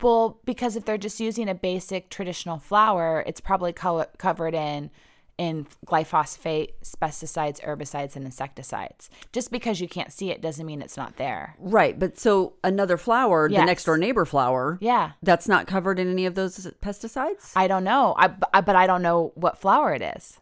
Well, 0.00 0.40
because 0.44 0.76
if 0.76 0.84
they're 0.84 0.98
just 0.98 1.20
using 1.20 1.48
a 1.48 1.54
basic 1.54 2.10
traditional 2.10 2.58
flour, 2.58 3.24
it's 3.26 3.40
probably 3.40 3.72
co- 3.72 4.06
covered 4.18 4.54
in 4.54 4.90
in 5.38 5.66
glyphosate, 5.86 6.70
pesticides, 7.00 7.60
herbicides, 7.60 8.16
and 8.16 8.24
insecticides. 8.24 9.10
Just 9.32 9.50
because 9.50 9.80
you 9.80 9.88
can't 9.88 10.12
see 10.12 10.30
it 10.30 10.40
doesn't 10.40 10.64
mean 10.64 10.80
it's 10.80 10.96
not 10.96 11.16
there. 11.16 11.54
Right, 11.58 11.98
but 11.98 12.18
so 12.18 12.54
another 12.64 12.96
flour, 12.96 13.48
the 13.48 13.64
next 13.64 13.84
door 13.84 13.98
neighbor 13.98 14.24
flour, 14.24 14.78
Yeah. 14.80 15.12
that's 15.22 15.46
not 15.48 15.66
covered 15.66 15.98
in 15.98 16.10
any 16.10 16.26
of 16.26 16.34
those 16.34 16.66
pesticides? 16.82 17.52
I 17.54 17.68
don't 17.68 17.84
know. 17.84 18.14
I, 18.16 18.34
I 18.54 18.60
but 18.62 18.76
I 18.76 18.86
don't 18.86 19.02
know 19.02 19.32
what 19.34 19.58
flour 19.58 19.92
it 19.92 20.02
is. 20.16 20.38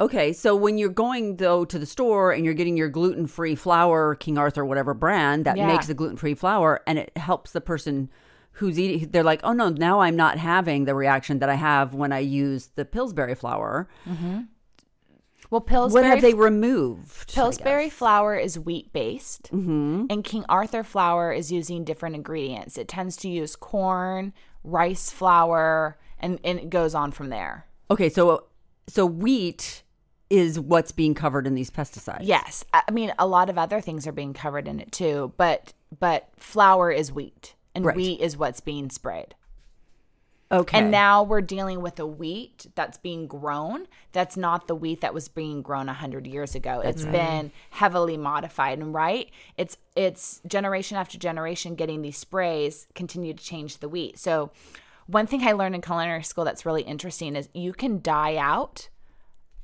Okay, 0.00 0.32
so 0.32 0.54
when 0.54 0.78
you're 0.78 0.90
going 0.90 1.38
though 1.38 1.64
to 1.64 1.78
the 1.78 1.86
store 1.86 2.30
and 2.30 2.44
you're 2.44 2.54
getting 2.54 2.76
your 2.76 2.88
gluten-free 2.88 3.56
flour, 3.56 4.14
King 4.14 4.38
Arthur 4.38 4.64
whatever 4.64 4.94
brand 4.94 5.44
that 5.46 5.56
Yeah. 5.56 5.66
makes 5.66 5.86
the 5.88 5.94
gluten-free 5.94 6.34
flour 6.34 6.82
and 6.86 6.98
it 6.98 7.16
helps 7.16 7.50
the 7.52 7.60
person 7.60 8.08
who's 8.58 8.78
eating 8.78 9.10
they're 9.10 9.22
like, 9.22 9.40
"Oh 9.44 9.52
no, 9.52 9.68
now 9.70 10.00
I'm 10.00 10.16
not 10.16 10.38
having 10.38 10.84
the 10.84 10.94
reaction 10.94 11.38
that 11.38 11.48
I 11.48 11.54
have 11.54 11.94
when 11.94 12.12
I 12.12 12.18
use 12.18 12.68
the 12.74 12.84
Pillsbury 12.84 13.34
flour." 13.34 13.88
Mm-hmm. 14.06 14.42
Well, 15.50 15.60
Pillsbury 15.62 16.02
what 16.02 16.10
have 16.10 16.20
they 16.20 16.34
removed? 16.34 17.32
Pillsbury 17.32 17.88
flour 17.88 18.36
is 18.36 18.58
wheat 18.58 18.92
based, 18.92 19.50
mm-hmm. 19.52 20.06
and 20.10 20.22
King 20.22 20.44
Arthur 20.48 20.84
flour 20.84 21.32
is 21.32 21.50
using 21.50 21.84
different 21.84 22.16
ingredients. 22.16 22.76
It 22.76 22.88
tends 22.88 23.16
to 23.18 23.28
use 23.28 23.56
corn, 23.56 24.34
rice 24.62 25.10
flour, 25.10 25.96
and, 26.18 26.38
and 26.44 26.58
it 26.58 26.68
goes 26.68 26.94
on 26.94 27.12
from 27.12 27.30
there. 27.30 27.66
Okay, 27.90 28.10
so 28.10 28.44
so 28.88 29.06
wheat 29.06 29.82
is 30.30 30.60
what's 30.60 30.92
being 30.92 31.14
covered 31.14 31.46
in 31.46 31.54
these 31.54 31.70
pesticides. 31.70 32.20
Yes, 32.22 32.64
I 32.74 32.90
mean 32.90 33.12
a 33.18 33.26
lot 33.26 33.48
of 33.48 33.56
other 33.56 33.80
things 33.80 34.06
are 34.06 34.12
being 34.12 34.34
covered 34.34 34.68
in 34.68 34.80
it 34.80 34.92
too, 34.92 35.32
but 35.36 35.72
but 35.98 36.28
flour 36.36 36.90
is 36.90 37.10
wheat, 37.10 37.54
and 37.78 37.86
Right. 37.86 37.96
wheat 37.96 38.20
is 38.20 38.36
what's 38.36 38.60
being 38.60 38.90
sprayed. 38.90 39.34
Okay. 40.50 40.78
And 40.78 40.90
now 40.90 41.22
we're 41.22 41.42
dealing 41.42 41.82
with 41.82 42.00
a 42.00 42.06
wheat 42.06 42.68
that's 42.74 42.96
being 42.96 43.26
grown. 43.26 43.86
That's 44.12 44.34
not 44.36 44.66
the 44.66 44.74
wheat 44.74 45.02
that 45.02 45.12
was 45.12 45.28
being 45.28 45.60
grown 45.60 45.88
100 45.88 46.26
years 46.26 46.54
ago. 46.54 46.80
It's 46.80 47.04
been 47.04 47.52
heavily 47.70 48.16
modified 48.16 48.78
and 48.78 48.94
right? 48.94 49.30
It's 49.58 49.76
it's 49.94 50.40
generation 50.46 50.96
after 50.96 51.18
generation 51.18 51.74
getting 51.74 52.00
these 52.00 52.16
sprays 52.16 52.86
continue 52.94 53.34
to 53.34 53.44
change 53.44 53.78
the 53.78 53.90
wheat. 53.90 54.18
So 54.18 54.50
one 55.06 55.26
thing 55.26 55.42
I 55.42 55.52
learned 55.52 55.74
in 55.74 55.82
culinary 55.82 56.22
school 56.22 56.44
that's 56.44 56.64
really 56.64 56.82
interesting 56.82 57.36
is 57.36 57.50
you 57.52 57.74
can 57.74 58.00
die 58.00 58.36
out 58.36 58.88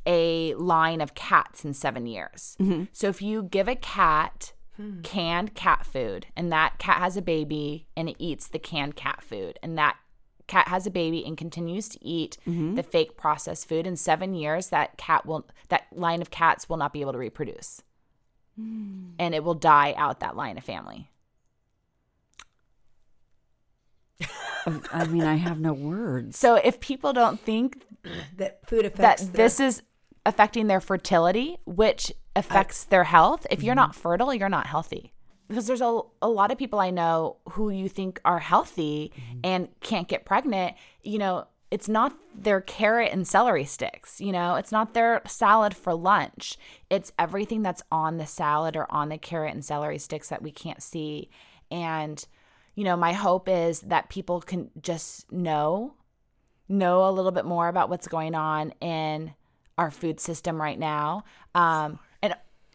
a 0.07 0.53
line 0.55 1.01
of 1.01 1.15
cats 1.15 1.65
in 1.65 1.73
7 1.73 2.07
years. 2.07 2.59
Mm-hmm. 2.61 2.85
So 2.93 3.09
if 3.09 3.23
you 3.23 3.43
give 3.43 3.69
a 3.69 3.77
cat 3.77 4.53
Hmm. 4.77 5.03
canned 5.03 5.55
cat 5.55 5.87
food 5.87 6.27
and 6.35 6.51
that 6.51 6.79
cat 6.79 6.99
has 6.99 7.17
a 7.17 7.23
baby 7.23 7.87
and 7.97 8.09
it 8.09 8.17
eats 8.19 8.49
the 8.49 8.59
canned 8.59 8.97
cat 8.97 9.23
food 9.23 9.57
and 9.63 9.79
that 9.79 9.97
cat 10.47 10.69
has 10.69 10.87
a 10.87 10.91
baby 10.91 11.25
and 11.25 11.37
continues 11.37 11.89
to 11.91 12.05
eat 12.05 12.39
mm-hmm. 12.47 12.75
the 12.75 12.83
fake 12.83 13.17
processed 13.17 13.69
food 13.69 13.87
in 13.87 13.97
7 13.97 14.35
years 14.35 14.69
that 14.69 14.97
cat 14.97 15.25
will 15.25 15.47
that 15.69 15.87
line 15.93 16.21
of 16.21 16.31
cats 16.31 16.69
will 16.69 16.77
not 16.77 16.93
be 16.93 17.01
able 17.01 17.13
to 17.13 17.19
reproduce. 17.19 17.83
Hmm. 18.57 19.11
And 19.19 19.35
it 19.35 19.43
will 19.43 19.55
die 19.55 19.95
out 19.97 20.21
that 20.21 20.37
line 20.37 20.59
of 20.59 20.65
family. 20.65 21.11
I 24.93 25.07
mean, 25.07 25.25
I 25.25 25.35
have 25.35 25.61
no 25.61 25.73
words. 25.73 26.39
So 26.39 26.55
if 26.55 26.81
people 26.81 27.13
don't 27.13 27.39
think 27.39 27.85
That 28.37 28.67
food 28.67 28.85
affects 28.87 29.23
that 29.23 29.31
affects 29.31 29.37
this 29.37 29.61
is 29.61 29.83
affecting 30.25 30.69
their 30.69 30.81
fertility, 30.81 31.59
which 31.67 32.13
affects 32.37 32.85
their 32.85 33.05
health. 33.05 33.47
If 33.51 33.63
you're 33.63 33.75
not 33.75 33.95
fertile, 33.95 34.35
you're 34.35 34.49
not 34.49 34.67
healthy. 34.67 35.13
Because 35.49 35.67
there's 35.67 35.83
a, 35.83 36.01
a 36.23 36.29
lot 36.29 36.51
of 36.51 36.59
people 36.59 36.81
I 36.81 36.91
know 36.91 37.37
who 37.51 37.71
you 37.71 37.89
think 37.89 38.21
are 38.25 38.39
healthy 38.39 39.13
and 39.43 39.69
can't 39.81 40.09
get 40.09 40.25
pregnant. 40.25 40.75
You 41.03 41.19
know, 41.19 41.47
it's 41.71 41.89
not 41.89 42.17
their 42.35 42.61
carrot 42.61 43.13
and 43.13 43.27
celery 43.27 43.65
sticks. 43.65 44.21
You 44.21 44.33
know, 44.33 44.55
it's 44.55 44.73
not 44.73 44.95
their 44.95 45.21
salad 45.27 45.75
for 45.75 45.95
lunch. 45.95 46.57
It's 46.89 47.13
everything 47.19 47.63
that's 47.63 47.83
on 47.93 48.17
the 48.17 48.27
salad 48.27 48.77
or 48.77 48.91
on 48.91 49.11
the 49.11 49.19
carrot 49.19 49.53
and 49.53 49.65
celery 49.65 49.99
sticks 49.99 50.29
that 50.29 50.43
we 50.43 50.51
can't 50.51 50.83
see. 50.83 51.29
And, 51.71 52.25
you 52.75 52.85
know, 52.85 52.97
my 52.97 53.13
hope 53.13 53.49
is 53.49 53.81
that 53.81 54.09
people 54.09 54.41
can 54.41 54.71
just 54.81 55.31
know 55.31 55.95
know 56.67 57.07
a 57.07 57.13
little 57.13 57.33
bit 57.33 57.45
more 57.45 57.69
about 57.69 57.91
what's 57.91 58.09
going 58.09 58.35
on 58.35 58.73
in 58.81 59.35
our 59.77 59.91
food 59.91 60.21
system 60.21 60.61
right 60.61 60.79
now. 60.79 61.25
Um, 61.55 61.99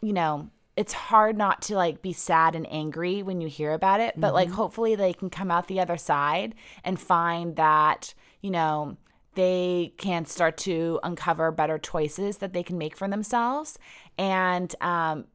you 0.02 0.14
know, 0.14 0.50
it's 0.76 0.94
hard 0.94 1.38
not 1.38 1.62
to 1.64 1.76
like 1.76 2.02
be 2.02 2.14
sad 2.14 2.56
and 2.56 2.66
angry 2.72 3.22
when 3.22 3.42
you 3.42 3.50
hear 3.50 3.74
about 3.74 4.00
it, 4.00 4.14
but 4.16 4.34
like 4.34 4.50
hopefully 4.50 4.96
they 4.96 5.12
can 5.12 5.30
come 5.30 5.52
out 5.52 5.68
the 5.68 5.82
other 5.82 5.98
side 5.98 6.56
and 6.84 7.00
find 7.00 7.58
that, 7.58 8.14
you 8.42 8.50
know, 8.50 8.96
they 9.36 9.94
can 9.98 10.26
start 10.26 10.58
to 10.58 11.00
uncover 11.04 11.52
better 11.52 11.78
choices 11.78 12.38
that 12.38 12.54
they 12.54 12.64
can 12.64 12.78
make 12.78 12.96
for 12.96 13.08
themselves. 13.08 13.78
And, 14.18 14.74
um, 14.82 15.26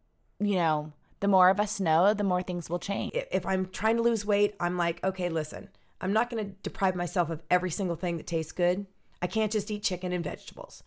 you 0.41 0.57
know, 0.57 0.93
the 1.21 1.29
more 1.29 1.51
of 1.51 1.61
us 1.61 1.79
know, 1.79 2.15
the 2.15 2.25
more 2.25 2.43
things 2.43 2.69
will 2.69 2.79
change. 2.79 3.13
If 3.31 3.47
I'm 3.47 3.67
trying 3.67 3.97
to 3.97 4.03
lose 4.03 4.27
weight, 4.27 4.55
I'm 4.61 4.77
like, 4.77 5.03
okay, 5.05 5.29
listen, 5.29 5.69
I'm 6.01 6.13
not 6.13 6.29
going 6.29 6.45
to 6.45 6.53
deprive 6.63 6.95
myself 6.95 7.31
of 7.31 7.43
every 7.51 7.71
single 7.71 7.97
thing 7.97 8.17
that 8.17 8.27
tastes 8.27 8.53
good. 8.53 8.87
I 9.23 9.27
can't 9.27 9.53
just 9.53 9.71
eat 9.71 9.83
chicken 9.83 10.13
and 10.13 10.25
vegetables. 10.25 10.83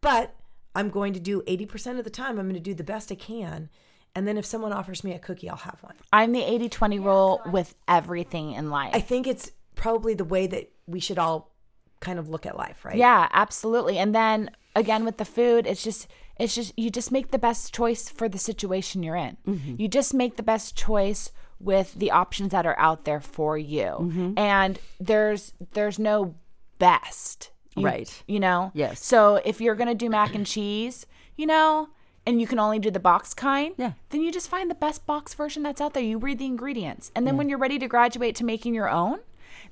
But 0.00 0.34
I'm 0.74 0.90
going 0.90 1.12
to 1.14 1.20
do 1.20 1.42
80% 1.42 1.98
of 1.98 2.04
the 2.04 2.10
time, 2.10 2.38
I'm 2.38 2.46
going 2.46 2.54
to 2.54 2.60
do 2.60 2.74
the 2.74 2.84
best 2.84 3.10
I 3.10 3.16
can. 3.16 3.68
And 4.14 4.26
then 4.26 4.36
if 4.36 4.44
someone 4.44 4.72
offers 4.72 5.04
me 5.04 5.12
a 5.12 5.18
cookie, 5.18 5.48
I'll 5.48 5.56
have 5.56 5.82
one. 5.82 5.94
I'm 6.12 6.32
the 6.32 6.42
80 6.42 6.68
20 6.68 6.98
rule 6.98 7.40
with 7.46 7.74
everything 7.86 8.52
in 8.52 8.70
life. 8.70 8.90
I 8.94 9.00
think 9.00 9.26
it's 9.26 9.52
probably 9.76 10.14
the 10.14 10.24
way 10.24 10.46
that 10.48 10.70
we 10.86 11.00
should 11.00 11.18
all 11.18 11.54
kind 12.00 12.18
of 12.18 12.28
look 12.28 12.46
at 12.46 12.56
life, 12.56 12.84
right? 12.84 12.96
Yeah, 12.96 13.28
absolutely. 13.32 13.98
And 13.98 14.14
then 14.14 14.50
again 14.74 15.04
with 15.04 15.18
the 15.18 15.24
food, 15.24 15.66
it's 15.66 15.84
just 15.84 16.08
it's 16.38 16.54
just 16.54 16.76
you 16.76 16.90
just 16.90 17.12
make 17.12 17.30
the 17.30 17.38
best 17.38 17.74
choice 17.74 18.08
for 18.08 18.28
the 18.28 18.38
situation 18.38 19.02
you're 19.02 19.16
in. 19.16 19.36
Mm-hmm. 19.46 19.74
You 19.78 19.88
just 19.88 20.14
make 20.14 20.36
the 20.36 20.42
best 20.42 20.76
choice 20.76 21.30
with 21.60 21.94
the 21.94 22.10
options 22.10 22.50
that 22.50 22.66
are 22.66 22.78
out 22.78 23.04
there 23.04 23.20
for 23.20 23.58
you. 23.58 23.84
Mm-hmm. 23.84 24.38
And 24.38 24.78
there's 24.98 25.52
there's 25.72 25.98
no 25.98 26.34
best. 26.78 27.50
You- 27.76 27.84
Right. 27.86 28.22
You 28.26 28.40
know? 28.40 28.70
Yes. 28.74 29.04
So 29.04 29.36
if 29.44 29.60
you're 29.60 29.74
gonna 29.76 29.94
do 29.94 30.10
mac 30.10 30.34
and 30.34 30.46
cheese, 30.46 31.06
you 31.36 31.46
know, 31.46 31.88
and 32.26 32.40
you 32.40 32.46
can 32.46 32.58
only 32.58 32.78
do 32.78 32.90
the 32.90 33.00
box 33.00 33.32
kind, 33.34 33.74
Yeah. 33.78 33.92
then 34.10 34.20
you 34.20 34.30
just 34.32 34.48
find 34.48 34.70
the 34.70 34.74
best 34.74 35.06
box 35.06 35.34
version 35.34 35.62
that's 35.62 35.80
out 35.80 35.94
there. 35.94 36.02
You 36.02 36.18
read 36.18 36.38
the 36.38 36.46
ingredients. 36.46 37.10
And 37.14 37.26
then 37.26 37.36
when 37.36 37.48
you're 37.48 37.58
ready 37.58 37.78
to 37.78 37.88
graduate 37.88 38.34
to 38.36 38.44
making 38.44 38.74
your 38.74 38.90
own, 38.90 39.20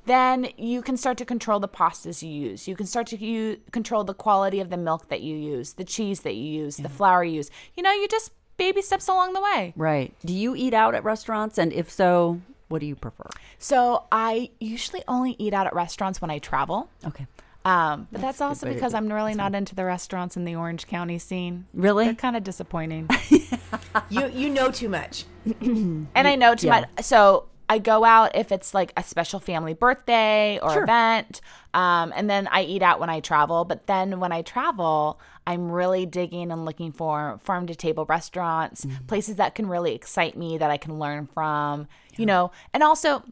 then 0.06 0.48
you 0.56 0.80
can 0.80 0.96
start 0.96 1.18
to 1.18 1.24
control 1.24 1.60
the 1.60 1.68
pastas 1.68 2.22
you 2.22 2.28
use. 2.30 2.66
You 2.66 2.74
can 2.76 2.86
start 2.86 3.06
to 3.08 3.56
control 3.70 4.04
the 4.04 4.14
quality 4.14 4.60
of 4.60 4.70
the 4.70 4.76
milk 4.76 5.08
that 5.08 5.20
you 5.20 5.36
use, 5.36 5.74
the 5.74 5.84
cheese 5.84 6.20
that 6.20 6.34
you 6.34 6.44
use, 6.62 6.76
the 6.78 6.88
flour 6.88 7.22
you 7.24 7.34
use. 7.34 7.50
You 7.76 7.82
know, 7.82 7.92
you 7.92 8.08
just 8.08 8.32
baby 8.56 8.80
steps 8.82 9.08
along 9.08 9.34
the 9.34 9.40
way. 9.40 9.72
Right. 9.76 10.14
Do 10.24 10.32
you 10.32 10.54
eat 10.56 10.72
out 10.72 10.94
at 10.94 11.04
restaurants? 11.04 11.58
And 11.58 11.72
if 11.72 11.90
so, 11.90 12.40
what 12.68 12.80
do 12.80 12.86
you 12.86 12.96
prefer? 12.96 13.28
So 13.58 14.04
I 14.10 14.50
usually 14.58 15.02
only 15.06 15.36
eat 15.38 15.52
out 15.52 15.66
at 15.66 15.74
restaurants 15.74 16.20
when 16.20 16.30
I 16.30 16.38
travel. 16.38 16.88
Okay. 17.06 17.26
Um, 17.68 18.08
but 18.10 18.20
that's, 18.20 18.40
also 18.40 18.66
way 18.66 18.74
because 18.74 18.94
I'm 18.94 19.12
really 19.12 19.34
not 19.34 19.54
into 19.54 19.74
the 19.74 19.84
restaurants 19.84 20.36
in 20.36 20.44
the 20.44 20.54
Orange 20.56 20.86
County 20.86 21.18
scene. 21.18 21.66
Really? 21.74 22.06
They're 22.06 22.14
kind 22.14 22.36
of 22.36 22.44
disappointing. 22.44 23.08
You 24.10 24.28
you 24.28 24.48
know 24.50 24.70
too 24.70 24.88
much. 24.88 25.24
and 25.60 26.08
I 26.14 26.34
know 26.36 26.54
too 26.54 26.68
Yeah. 26.68 26.80
much. 26.96 27.04
So 27.04 27.46
I 27.68 27.78
go 27.78 28.04
out 28.04 28.34
if 28.36 28.50
it's 28.52 28.72
like 28.72 28.92
a 28.96 29.02
special 29.02 29.40
family 29.40 29.74
birthday 29.74 30.58
or 30.62 30.72
Sure. 30.72 30.82
event, 30.84 31.40
um, 31.74 32.12
and 32.16 32.30
then 32.30 32.48
I 32.50 32.62
eat 32.62 32.80
out 32.82 33.00
when 33.00 33.10
I 33.10 33.20
travel. 33.20 33.64
But 33.64 33.86
then 33.86 34.20
when 34.20 34.32
I 34.32 34.40
travel, 34.42 35.20
I'm 35.46 35.70
really 35.70 36.06
digging 36.06 36.50
and 36.50 36.64
looking 36.64 36.92
for 36.92 37.38
farm 37.42 37.66
to 37.66 37.74
table 37.74 38.06
restaurants, 38.06 38.84
Mm-hmm. 38.84 39.04
places 39.06 39.36
that 39.36 39.54
can 39.54 39.66
really 39.68 39.94
excite 39.94 40.36
me 40.36 40.56
that 40.58 40.70
I 40.70 40.76
can 40.78 40.98
learn 40.98 41.26
from. 41.26 41.88
You 42.16 42.24
know, 42.26 42.50
and 42.72 42.82
also 42.82 43.22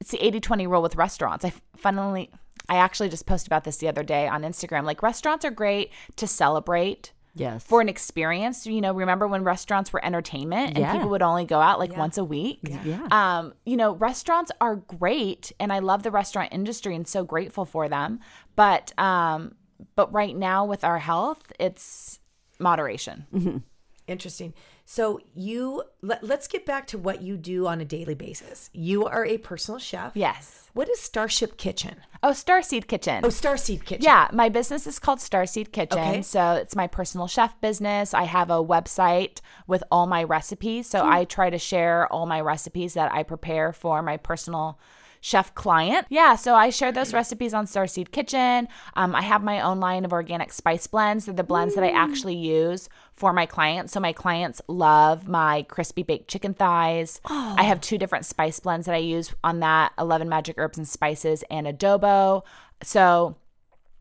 it's 0.00 0.10
the 0.10 0.18
80-20 0.18 0.68
rule 0.68 0.82
with 0.82 0.96
restaurants. 0.96 1.44
I 1.44 1.52
funnily 1.76 2.30
I 2.68 2.76
actually 2.76 3.08
just 3.08 3.26
posted 3.26 3.48
about 3.48 3.64
this 3.64 3.76
the 3.78 3.88
other 3.88 4.02
day 4.02 4.26
on 4.28 4.42
Instagram. 4.42 4.84
Like 4.84 5.02
restaurants 5.02 5.44
are 5.44 5.50
great 5.50 5.90
to 6.16 6.26
celebrate 6.26 7.12
Yes. 7.38 7.62
for 7.64 7.80
an 7.82 7.88
experience. 7.88 8.66
You 8.66 8.80
know, 8.80 8.94
remember 8.94 9.26
when 9.28 9.44
restaurants 9.44 9.92
were 9.92 10.02
entertainment 10.04 10.68
and 10.70 10.78
Yeah. 10.78 10.92
people 10.92 11.10
would 11.10 11.20
only 11.22 11.44
go 11.44 11.60
out 11.60 11.78
like 11.78 11.94
once 11.96 12.16
a 12.16 12.24
week? 12.24 12.60
Yeah. 12.82 13.06
Um, 13.10 13.52
you 13.66 13.76
know, 13.76 13.94
restaurants 13.94 14.50
are 14.60 14.76
great 14.76 15.52
and 15.60 15.70
I 15.72 15.80
love 15.80 16.02
the 16.02 16.10
restaurant 16.10 16.52
industry 16.52 16.94
and 16.96 17.06
so 17.06 17.24
grateful 17.24 17.64
for 17.66 17.88
them. 17.88 18.20
But 18.56 18.98
um 18.98 19.54
but 19.94 20.10
right 20.14 20.34
now 20.34 20.64
with 20.64 20.82
our 20.84 20.98
health, 20.98 21.52
it's 21.60 22.20
moderation. 22.58 23.62
Interesting. 24.08 24.54
So 24.88 25.20
you 25.34 25.82
let, 26.00 26.22
let's 26.22 26.46
get 26.46 26.64
back 26.64 26.86
to 26.86 26.98
what 26.98 27.20
you 27.20 27.36
do 27.36 27.66
on 27.66 27.80
a 27.80 27.84
daily 27.84 28.14
basis. 28.14 28.70
You 28.72 29.04
are 29.04 29.26
a 29.26 29.36
personal 29.36 29.80
chef. 29.80 30.12
Yes. 30.14 30.70
What 30.74 30.88
is 30.88 31.00
Starship 31.00 31.56
Kitchen? 31.56 31.96
Oh, 32.22 32.30
Starseed 32.30 32.86
Kitchen. 32.86 33.24
Oh, 33.24 33.28
Starseed 33.28 33.84
Kitchen. 33.84 34.04
Yeah, 34.04 34.28
my 34.32 34.48
business 34.48 34.86
is 34.86 35.00
called 35.00 35.18
Starseed 35.18 35.72
Kitchen. 35.72 35.98
Okay. 35.98 36.22
So 36.22 36.52
it's 36.52 36.76
my 36.76 36.86
personal 36.86 37.26
chef 37.26 37.60
business. 37.60 38.14
I 38.14 38.24
have 38.24 38.48
a 38.48 38.64
website 38.64 39.40
with 39.66 39.82
all 39.90 40.06
my 40.06 40.22
recipes. 40.22 40.86
So 40.86 41.00
mm. 41.00 41.08
I 41.08 41.24
try 41.24 41.50
to 41.50 41.58
share 41.58 42.10
all 42.12 42.24
my 42.26 42.40
recipes 42.40 42.94
that 42.94 43.12
I 43.12 43.24
prepare 43.24 43.72
for 43.72 44.02
my 44.02 44.16
personal 44.18 44.78
chef 45.26 45.52
client. 45.56 46.06
Yeah, 46.08 46.36
so 46.36 46.54
I 46.54 46.70
share 46.70 46.92
those 46.92 47.12
recipes 47.12 47.52
on 47.52 47.66
Starseed 47.66 48.12
Kitchen. 48.12 48.68
Um, 48.94 49.12
I 49.12 49.22
have 49.22 49.42
my 49.42 49.60
own 49.60 49.80
line 49.80 50.04
of 50.04 50.12
organic 50.12 50.52
spice 50.52 50.86
blends. 50.86 51.26
They're 51.26 51.34
the 51.34 51.42
blends 51.42 51.74
that 51.74 51.82
I 51.82 51.90
actually 51.90 52.36
use 52.36 52.88
for 53.12 53.32
my 53.32 53.44
clients. 53.44 53.92
So 53.92 53.98
my 53.98 54.12
clients 54.12 54.62
love 54.68 55.26
my 55.26 55.64
crispy 55.64 56.04
baked 56.04 56.28
chicken 56.28 56.54
thighs. 56.54 57.20
I 57.28 57.64
have 57.64 57.80
two 57.80 57.98
different 57.98 58.24
spice 58.24 58.60
blends 58.60 58.86
that 58.86 58.94
I 58.94 58.98
use 58.98 59.34
on 59.42 59.58
that 59.60 59.92
11 59.98 60.28
magic 60.28 60.58
herbs 60.58 60.78
and 60.78 60.86
spices 60.86 61.42
and 61.50 61.66
adobo. 61.66 62.44
So 62.84 63.34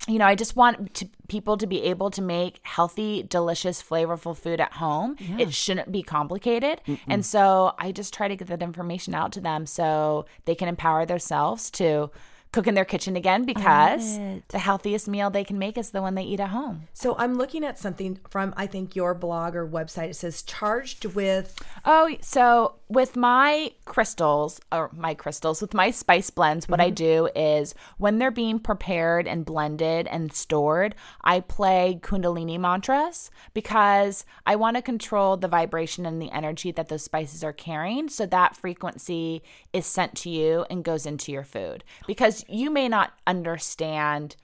you 0.08 0.20
know, 0.20 0.26
I 0.26 0.36
just 0.36 0.56
want 0.56 0.94
to, 0.96 1.10
people 1.28 1.58
to 1.58 1.66
be 1.66 1.82
able 1.84 2.12
to 2.12 2.22
make 2.22 2.60
healthy, 2.64 3.24
delicious, 3.24 3.82
flavorful 3.82 4.38
food 4.38 4.62
at 4.62 4.74
home. 4.74 5.16
It 5.40 5.54
shouldn't 5.54 5.92
be 5.92 6.04
complicated. 6.04 6.82
And 7.08 7.26
so 7.26 7.74
I 7.80 7.92
just 7.92 8.14
try 8.14 8.28
to 8.28 8.36
get 8.36 8.48
that 8.50 8.62
information 8.62 9.16
out 9.16 9.32
to 9.34 9.42
them 9.42 9.66
so 9.66 10.26
they 10.46 10.54
can 10.54 10.68
empower 10.68 11.06
themselves 11.06 11.72
to 11.72 12.12
cook 12.56 12.68
in 12.68 12.74
their 12.74 12.86
kitchen 12.86 13.18
again 13.18 13.44
because 13.44 14.18
the 14.48 14.60
healthiest 14.60 15.10
meal 15.10 15.30
they 15.30 15.44
can 15.44 15.60
make 15.60 15.78
is 15.78 15.90
the 15.90 16.02
one 16.02 16.16
they 16.16 16.24
eat 16.24 16.40
at 16.40 16.50
home. 16.50 16.88
So 16.94 17.14
I'm 17.18 17.36
looking 17.36 17.66
at 17.66 17.78
something 17.78 18.18
from 18.30 18.54
I 18.56 18.66
think 18.66 18.96
your 18.96 19.14
blog 19.14 19.58
or 19.58 19.68
website. 19.68 20.12
It 20.12 20.16
says 20.16 20.42
charged 20.42 21.04
with 21.04 21.62
Oh, 21.84 22.16
so 22.22 22.76
with 22.88 23.18
my 23.18 23.72
crystals 23.84 24.62
or 24.72 24.90
my 24.94 25.14
crystals 25.14 25.62
with 25.62 25.74
my 25.74 25.92
spice 25.92 26.30
blends, 26.30 26.70
what 26.70 26.80
I 26.80 26.92
mm-hmm. 26.92 26.96
do 26.96 27.30
is 27.36 27.76
when 27.98 28.20
they're 28.20 28.32
being 28.32 28.60
prepared 28.60 29.28
and 29.28 29.44
blended 29.44 30.08
and 30.08 30.32
stored, 30.32 30.96
I 31.24 31.42
play 31.42 32.00
Kundalini 32.02 32.58
mantras 32.58 33.32
because 33.54 34.24
I 34.46 34.56
want 34.56 34.78
to 34.78 34.82
control 34.82 35.36
the 35.36 35.50
vibration 35.50 36.06
and 36.06 36.22
the 36.22 36.32
energy 36.32 36.72
that 36.72 36.88
those 36.88 37.04
spices 37.04 37.44
are 37.44 37.54
carrying. 37.54 38.08
So 38.08 38.26
that 38.28 38.56
frequency 38.56 39.44
is 39.74 39.86
sent 39.86 40.16
to 40.20 40.30
you 40.30 40.66
and 40.70 40.86
goes 40.86 41.06
into 41.06 41.34
your 41.34 41.44
food 41.44 41.84
because 42.08 42.45
you 42.48 42.70
may 42.70 42.88
not 42.88 43.14
understand 43.26 44.36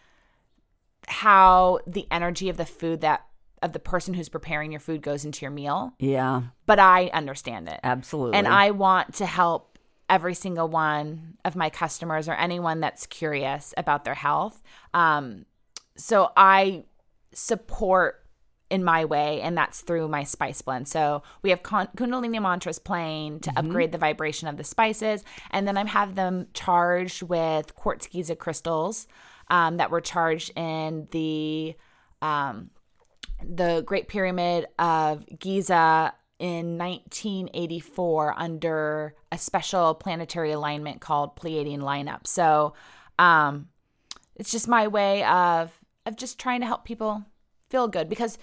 how 1.07 1.79
the 1.87 2.07
energy 2.11 2.49
of 2.49 2.57
the 2.57 2.65
food 2.65 3.01
that 3.01 3.25
of 3.61 3.73
the 3.73 3.79
person 3.79 4.13
who's 4.13 4.29
preparing 4.29 4.71
your 4.71 4.79
food 4.79 5.01
goes 5.01 5.23
into 5.23 5.43
your 5.43 5.51
meal 5.51 5.93
yeah. 5.99 6.41
but 6.65 6.79
I 6.79 7.11
understand 7.13 7.67
it. 7.67 7.79
Absolutely. 7.83 8.37
And 8.37 8.47
I 8.47 8.71
want 8.71 9.15
to 9.15 9.25
help 9.25 9.77
every 10.09 10.33
single 10.33 10.67
one 10.67 11.37
of 11.45 11.55
my 11.55 11.69
customers 11.69 12.27
or 12.27 12.33
anyone 12.33 12.79
that's 12.79 13.05
curious 13.05 13.73
about 13.77 14.03
their 14.03 14.15
health. 14.15 14.61
Um, 14.93 15.45
so 15.95 16.31
I 16.35 16.83
support 17.33 18.20
in 18.71 18.85
my 18.85 19.03
way, 19.03 19.41
and 19.41 19.57
that's 19.57 19.81
through 19.81 20.07
my 20.07 20.23
spice 20.23 20.61
blend. 20.61 20.87
So 20.87 21.23
we 21.43 21.49
have 21.49 21.61
con- 21.61 21.89
Kundalini 21.97 22.41
mantras 22.41 22.79
playing 22.79 23.41
to 23.41 23.51
upgrade 23.57 23.91
the 23.91 23.97
vibration 23.97 24.47
of 24.47 24.55
the 24.55 24.63
spices, 24.63 25.25
and 25.51 25.67
then 25.67 25.77
I 25.77 25.85
have 25.85 26.15
them 26.15 26.47
charged 26.53 27.21
with 27.21 27.75
quartz 27.75 28.07
Giza 28.07 28.35
crystals 28.37 29.07
um, 29.49 29.77
that 29.77 29.91
were 29.91 29.99
charged 29.99 30.57
in 30.57 31.09
the 31.11 31.75
um, 32.21 32.71
the 33.43 33.83
Great 33.85 34.07
Pyramid 34.07 34.67
of 34.79 35.25
Giza 35.37 36.13
in 36.39 36.77
1984 36.77 38.35
under 38.37 39.15
a 39.33 39.37
special 39.37 39.93
planetary 39.95 40.51
alignment 40.51 41.01
called 41.01 41.35
Pleiadian 41.35 41.79
lineup. 41.79 42.25
So 42.25 42.73
um, 43.19 43.67
it's 44.37 44.51
just 44.51 44.69
my 44.69 44.87
way 44.87 45.23
of 45.25 45.77
of 46.05 46.15
just 46.15 46.39
trying 46.39 46.61
to 46.61 46.65
help 46.65 46.85
people 46.85 47.25
feel 47.69 47.87
good 47.87 48.09
because 48.09 48.37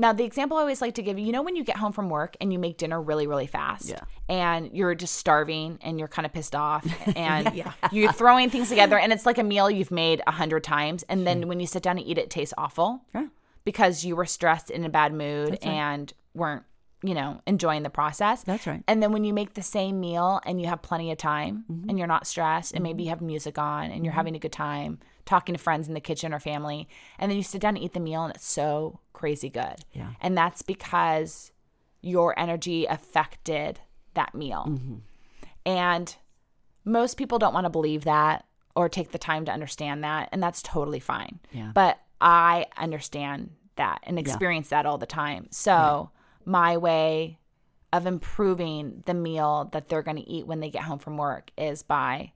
now 0.00 0.12
the 0.12 0.24
example 0.24 0.56
I 0.56 0.60
always 0.62 0.80
like 0.80 0.94
to 0.94 1.02
give 1.02 1.18
you, 1.18 1.26
you 1.26 1.32
know 1.32 1.42
when 1.42 1.54
you 1.56 1.62
get 1.64 1.76
home 1.76 1.92
from 1.92 2.08
work 2.10 2.36
and 2.40 2.52
you 2.52 2.58
make 2.58 2.76
dinner 2.78 3.00
really 3.00 3.26
really 3.26 3.46
fast 3.46 3.88
Yeah. 3.88 4.00
and 4.28 4.70
you're 4.72 4.94
just 4.94 5.14
starving 5.16 5.78
and 5.82 5.98
you're 5.98 6.08
kind 6.08 6.26
of 6.26 6.32
pissed 6.32 6.54
off 6.56 6.84
and 7.16 7.62
you're 7.92 8.12
throwing 8.20 8.50
things 8.50 8.68
together 8.68 8.98
and 8.98 9.12
it's 9.12 9.26
like 9.26 9.38
a 9.38 9.44
meal 9.44 9.70
you've 9.70 9.90
made 9.90 10.22
a 10.26 10.32
hundred 10.32 10.64
times 10.64 11.04
and 11.08 11.26
then 11.26 11.46
when 11.48 11.60
you 11.60 11.66
sit 11.66 11.82
down 11.82 11.98
and 11.98 12.06
eat 12.06 12.18
it, 12.18 12.22
it 12.24 12.30
tastes 12.30 12.54
awful 12.58 13.02
Yeah. 13.14 13.26
because 13.64 14.04
you 14.04 14.16
were 14.16 14.26
stressed 14.26 14.70
in 14.70 14.84
a 14.84 14.88
bad 14.88 15.12
mood 15.12 15.58
and 15.62 16.12
weren't 16.34 16.64
you 17.02 17.14
know 17.14 17.40
enjoying 17.46 17.82
the 17.82 17.90
process 17.90 18.42
That's 18.44 18.66
right. 18.66 18.82
and 18.86 19.02
then 19.02 19.10
when 19.12 19.24
you 19.24 19.32
make 19.32 19.54
the 19.54 19.62
same 19.62 20.00
meal 20.00 20.40
and 20.44 20.60
you 20.60 20.66
have 20.66 20.82
plenty 20.82 21.10
of 21.12 21.18
time 21.18 21.64
Mm-hmm. 21.70 21.88
and 21.88 21.98
you're 21.98 22.06
not 22.08 22.26
stressed 22.26 22.74
and 22.74 22.82
maybe 22.82 23.04
you 23.04 23.08
have 23.08 23.20
music 23.22 23.56
on 23.58 23.90
and 23.90 24.04
you're 24.04 24.12
having 24.14 24.36
a 24.36 24.38
good 24.38 24.52
time 24.52 24.98
talking 25.30 25.54
to 25.54 25.58
friends 25.60 25.86
in 25.88 25.94
the 25.94 26.00
kitchen 26.00 26.34
or 26.34 26.40
family 26.40 26.88
and 27.18 27.30
then 27.30 27.36
you 27.36 27.42
sit 27.44 27.60
down 27.60 27.76
and 27.76 27.84
eat 27.84 27.94
the 27.94 28.00
meal 28.00 28.24
and 28.24 28.34
it's 28.34 28.46
so 28.46 28.98
crazy 29.12 29.48
good 29.48 29.76
Yeah. 29.92 30.10
and 30.20 30.36
that's 30.36 30.62
because 30.62 31.52
your 32.02 32.36
energy 32.38 32.86
affected 32.86 33.80
that 34.14 34.34
meal. 34.34 34.64
Mm-hmm. 34.68 34.94
And 35.66 36.16
most 36.84 37.16
people 37.16 37.38
don't 37.38 37.54
want 37.54 37.64
to 37.66 37.70
believe 37.70 38.04
that 38.04 38.44
or 38.74 38.88
take 38.88 39.12
the 39.12 39.18
time 39.18 39.44
to 39.44 39.52
understand 39.52 40.02
that. 40.04 40.28
And 40.32 40.42
that's 40.42 40.62
totally 40.62 41.00
fine. 41.00 41.38
Yeah. 41.52 41.70
But 41.74 41.98
I 42.20 42.66
understand 42.76 43.50
that 43.76 44.00
and 44.04 44.18
experience 44.18 44.68
that 44.70 44.86
all 44.86 44.98
the 44.98 45.06
time. 45.06 45.48
So, 45.50 46.10
my 46.44 46.76
way 46.76 47.38
of 47.92 48.06
improving 48.06 49.02
the 49.06 49.14
meal 49.14 49.68
that 49.72 49.88
they're 49.88 50.02
going 50.02 50.16
to 50.16 50.28
eat 50.28 50.46
when 50.46 50.60
they 50.60 50.70
get 50.70 50.82
home 50.82 50.98
from 50.98 51.16
work 51.18 51.50
is 51.58 51.82
by 51.82 52.32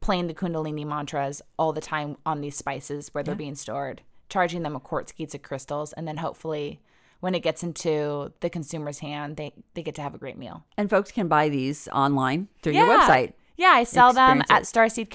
playing 0.00 0.26
the 0.26 0.34
Kundalini 0.34 0.86
mantras 0.86 1.42
all 1.58 1.72
the 1.72 1.80
time 1.80 2.16
on 2.24 2.40
these 2.40 2.56
spices 2.56 3.08
where 3.12 3.24
they're 3.24 3.34
being 3.34 3.54
stored, 3.54 4.02
charging 4.28 4.62
them 4.62 4.76
a 4.76 4.80
quartz 4.80 5.12
Giza 5.12 5.38
crystals, 5.38 5.92
and 5.94 6.06
then 6.06 6.18
hopefully 6.18 6.80
when 7.20 7.34
it 7.34 7.40
gets 7.42 7.62
into 7.62 8.32
the 8.40 8.50
consumer's 8.50 8.98
hand, 8.98 9.36
they, 9.36 9.52
they 9.74 9.82
get 9.82 9.94
to 9.96 10.02
have 10.02 10.14
a 10.14 10.18
great 10.18 10.36
meal. 10.38 10.64
And 10.76 10.88
folks 10.90 11.10
can 11.10 11.28
buy 11.28 11.48
these 11.48 11.88
online 11.88 12.48
through 12.62 12.74
your 12.74 12.86
website. 12.86 13.32
Yeah, 13.56 13.68
I 13.70 13.84
sell 13.84 14.12
them 14.12 14.42
at 14.50 14.66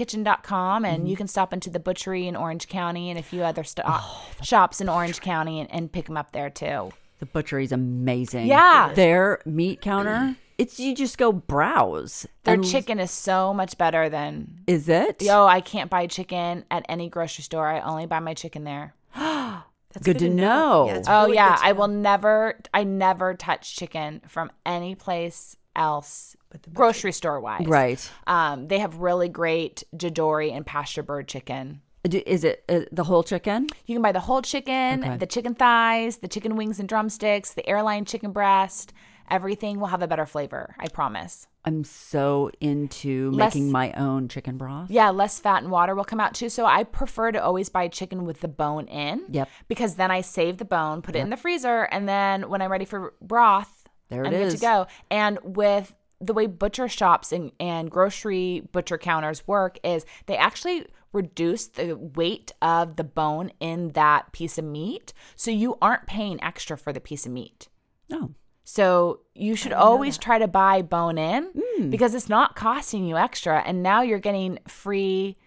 starseedkitchen.com 0.05 0.83
and 0.85 0.97
Mm-hmm. 0.99 1.05
you 1.07 1.15
can 1.15 1.27
stop 1.27 1.53
into 1.53 1.69
the 1.69 1.79
butchery 1.79 2.27
in 2.27 2.35
Orange 2.35 2.67
County 2.67 3.09
and 3.09 3.19
a 3.19 3.23
few 3.23 3.43
other 3.43 3.63
sto- 3.63 3.83
Oh, 3.85 4.25
shops 4.41 4.81
in 4.81 4.89
Orange 4.89 5.21
County 5.21 5.59
and, 5.59 5.71
and 5.71 5.91
pick 5.91 6.05
them 6.07 6.17
up 6.17 6.31
there 6.31 6.49
too. 6.49 6.91
The 7.19 7.25
butchery's 7.27 7.71
amazing. 7.71 8.47
Yeah. 8.47 8.91
Their 8.95 9.41
meat 9.45 9.79
counter, 9.81 10.35
it's 10.61 10.79
you 10.79 10.95
just 10.95 11.17
go 11.17 11.31
browse. 11.31 12.27
Their 12.43 12.55
and- 12.55 12.63
chicken 12.65 12.99
is 12.99 13.11
so 13.11 13.53
much 13.53 13.77
better 13.77 14.09
than 14.09 14.61
Is 14.67 14.87
it? 14.89 15.21
Yo, 15.21 15.45
I 15.45 15.61
can't 15.61 15.89
buy 15.89 16.07
chicken 16.07 16.65
at 16.71 16.85
any 16.89 17.09
grocery 17.09 17.43
store. 17.43 17.67
I 17.67 17.79
only 17.81 18.05
buy 18.05 18.19
my 18.19 18.33
chicken 18.33 18.63
there. 18.63 18.93
That's 19.15 20.05
Good 20.05 20.19
to 20.19 20.29
know. 20.29 20.85
Yeah, 20.87 21.01
Oh 21.07 21.23
really 21.23 21.35
yeah, 21.35 21.55
good 21.57 21.65
I 21.65 21.71
will 21.73 21.87
never 21.89 22.57
I 22.73 22.83
never 22.85 23.33
touch 23.33 23.75
chicken 23.75 24.21
from 24.27 24.51
any 24.65 24.95
place 24.95 25.57
else 25.75 26.35
grocery 26.73 27.11
store 27.11 27.39
wise. 27.41 27.65
Right. 27.65 28.09
Um 28.27 28.67
they 28.67 28.79
have 28.79 28.97
really 28.97 29.27
great 29.29 29.83
Jidori 29.95 30.51
and 30.55 30.65
Pasturebird 30.65 31.27
chicken. 31.27 31.81
Is 32.03 32.43
it 32.43 32.63
uh, 32.67 32.81
the 32.91 33.03
whole 33.03 33.21
chicken? 33.23 33.67
You 33.85 33.95
can 33.95 34.01
buy 34.01 34.11
the 34.11 34.21
whole 34.21 34.41
chicken, 34.41 35.03
Okay. 35.03 35.17
the 35.17 35.27
chicken 35.27 35.53
thighs, 35.53 36.17
the 36.17 36.27
chicken 36.27 36.55
wings 36.55 36.79
and 36.79 36.89
drumsticks, 36.89 37.53
the 37.53 37.67
airline 37.69 38.05
chicken 38.05 38.31
breast. 38.31 38.91
Everything 39.31 39.79
will 39.79 39.87
have 39.87 40.01
a 40.01 40.07
better 40.07 40.25
flavor, 40.25 40.75
I 40.77 40.87
promise. 40.89 41.47
I'm 41.65 41.83
so 41.85 42.51
into 42.59 43.31
Less- 43.31 43.55
making 43.55 43.71
my 43.71 43.93
own 43.93 44.27
chicken 44.27 44.57
broth. 44.57 44.91
Yeah, 44.91 45.09
less 45.09 45.39
fat 45.39 45.63
and 45.63 45.71
water 45.71 45.95
will 45.95 46.03
come 46.03 46.19
out 46.19 46.33
too. 46.33 46.49
So 46.49 46.65
I 46.65 46.83
prefer 46.83 47.31
to 47.31 47.41
always 47.43 47.69
buy 47.69 47.87
chicken 47.87 48.25
with 48.25 48.41
the 48.41 48.47
bone 48.47 48.87
in. 48.87 49.23
Yep. 49.29 49.47
Because 49.67 49.95
then 49.95 50.11
I 50.11 50.21
save 50.21 50.57
the 50.57 50.65
bone, 50.65 51.01
put 51.01 51.15
it 51.15 51.19
in 51.19 51.29
the 51.29 51.37
freezer, 51.37 51.83
and 51.83 52.09
then 52.09 52.49
when 52.49 52.61
I'm 52.61 52.71
ready 52.71 52.85
for 52.85 53.13
broth, 53.21 53.87
There 54.09 54.23
it 54.23 54.27
I'm 54.27 54.33
good 54.33 54.47
is. 54.47 54.55
to 54.55 54.59
go. 54.59 54.87
And 55.09 55.39
with 55.43 55.95
the 56.19 56.33
way 56.33 56.45
butcher 56.45 56.87
shops 56.87 57.31
and, 57.31 57.51
and 57.59 57.89
grocery 57.89 58.67
butcher 58.71 58.97
counters 58.97 59.47
work 59.47 59.79
is 59.83 60.05
they 60.27 60.37
actually 60.37 60.85
reduce 61.13 61.67
the 61.67 61.93
weight 61.93 62.51
of 62.61 62.95
the 62.95 63.03
bone 63.03 63.51
in 63.59 63.89
that 63.93 64.31
piece 64.33 64.57
of 64.57 64.65
meat. 64.65 65.13
So 65.35 65.51
you 65.51 65.77
aren't 65.81 66.05
paying 66.05 66.43
extra 66.43 66.77
for 66.77 66.91
the 66.93 66.99
piece 66.99 67.25
of 67.25 67.31
meat. 67.31 67.69
Oh, 68.11 68.31
So 68.63 69.21
you 69.33 69.55
should 69.55 69.73
always 69.73 70.17
try 70.17 70.37
to 70.39 70.47
buy 70.47 70.81
bone 70.81 71.17
in 71.17 71.49
Hmm. 71.57 71.89
because 71.89 72.13
it's 72.15 72.29
not 72.29 72.55
costing 72.55 73.05
you 73.05 73.17
extra. 73.17 73.61
And 73.65 73.81
now 73.83 74.01
you're 74.01 74.19
getting 74.19 74.59
free 74.67 75.37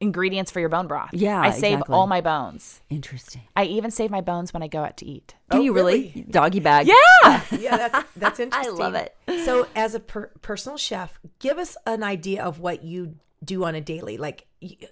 ingredients 0.00 0.50
for 0.50 0.60
your 0.60 0.68
bone 0.68 0.86
broth. 0.86 1.10
Yeah, 1.12 1.40
I 1.40 1.50
save 1.50 1.74
exactly. 1.74 1.94
all 1.94 2.06
my 2.06 2.20
bones. 2.20 2.82
interesting. 2.90 3.42
I 3.56 3.64
even 3.64 3.90
save 3.90 4.10
my 4.10 4.20
bones 4.20 4.52
when 4.52 4.62
I 4.62 4.68
go 4.68 4.82
out 4.84 4.96
to 4.98 5.06
eat. 5.06 5.34
Can 5.50 5.60
Oh, 5.60 5.62
you 5.62 5.72
really? 5.72 6.12
really? 6.14 6.26
Doggy 6.30 6.60
bag. 6.60 6.86
Yeah. 6.86 7.42
yeah, 7.58 7.76
that's 7.76 8.04
that's 8.16 8.40
interesting. 8.40 8.74
I 8.80 8.84
love 8.84 8.94
it. 8.94 9.16
So, 9.44 9.66
as 9.74 9.94
a 9.94 10.00
per- 10.00 10.30
personal 10.42 10.76
chef, 10.76 11.18
give 11.38 11.56
us 11.58 11.76
an 11.86 12.02
idea 12.02 12.42
of 12.42 12.60
what 12.60 12.84
you 12.84 13.14
do 13.44 13.64
on 13.64 13.74
a 13.74 13.80
daily. 13.80 14.16
Like 14.16 14.46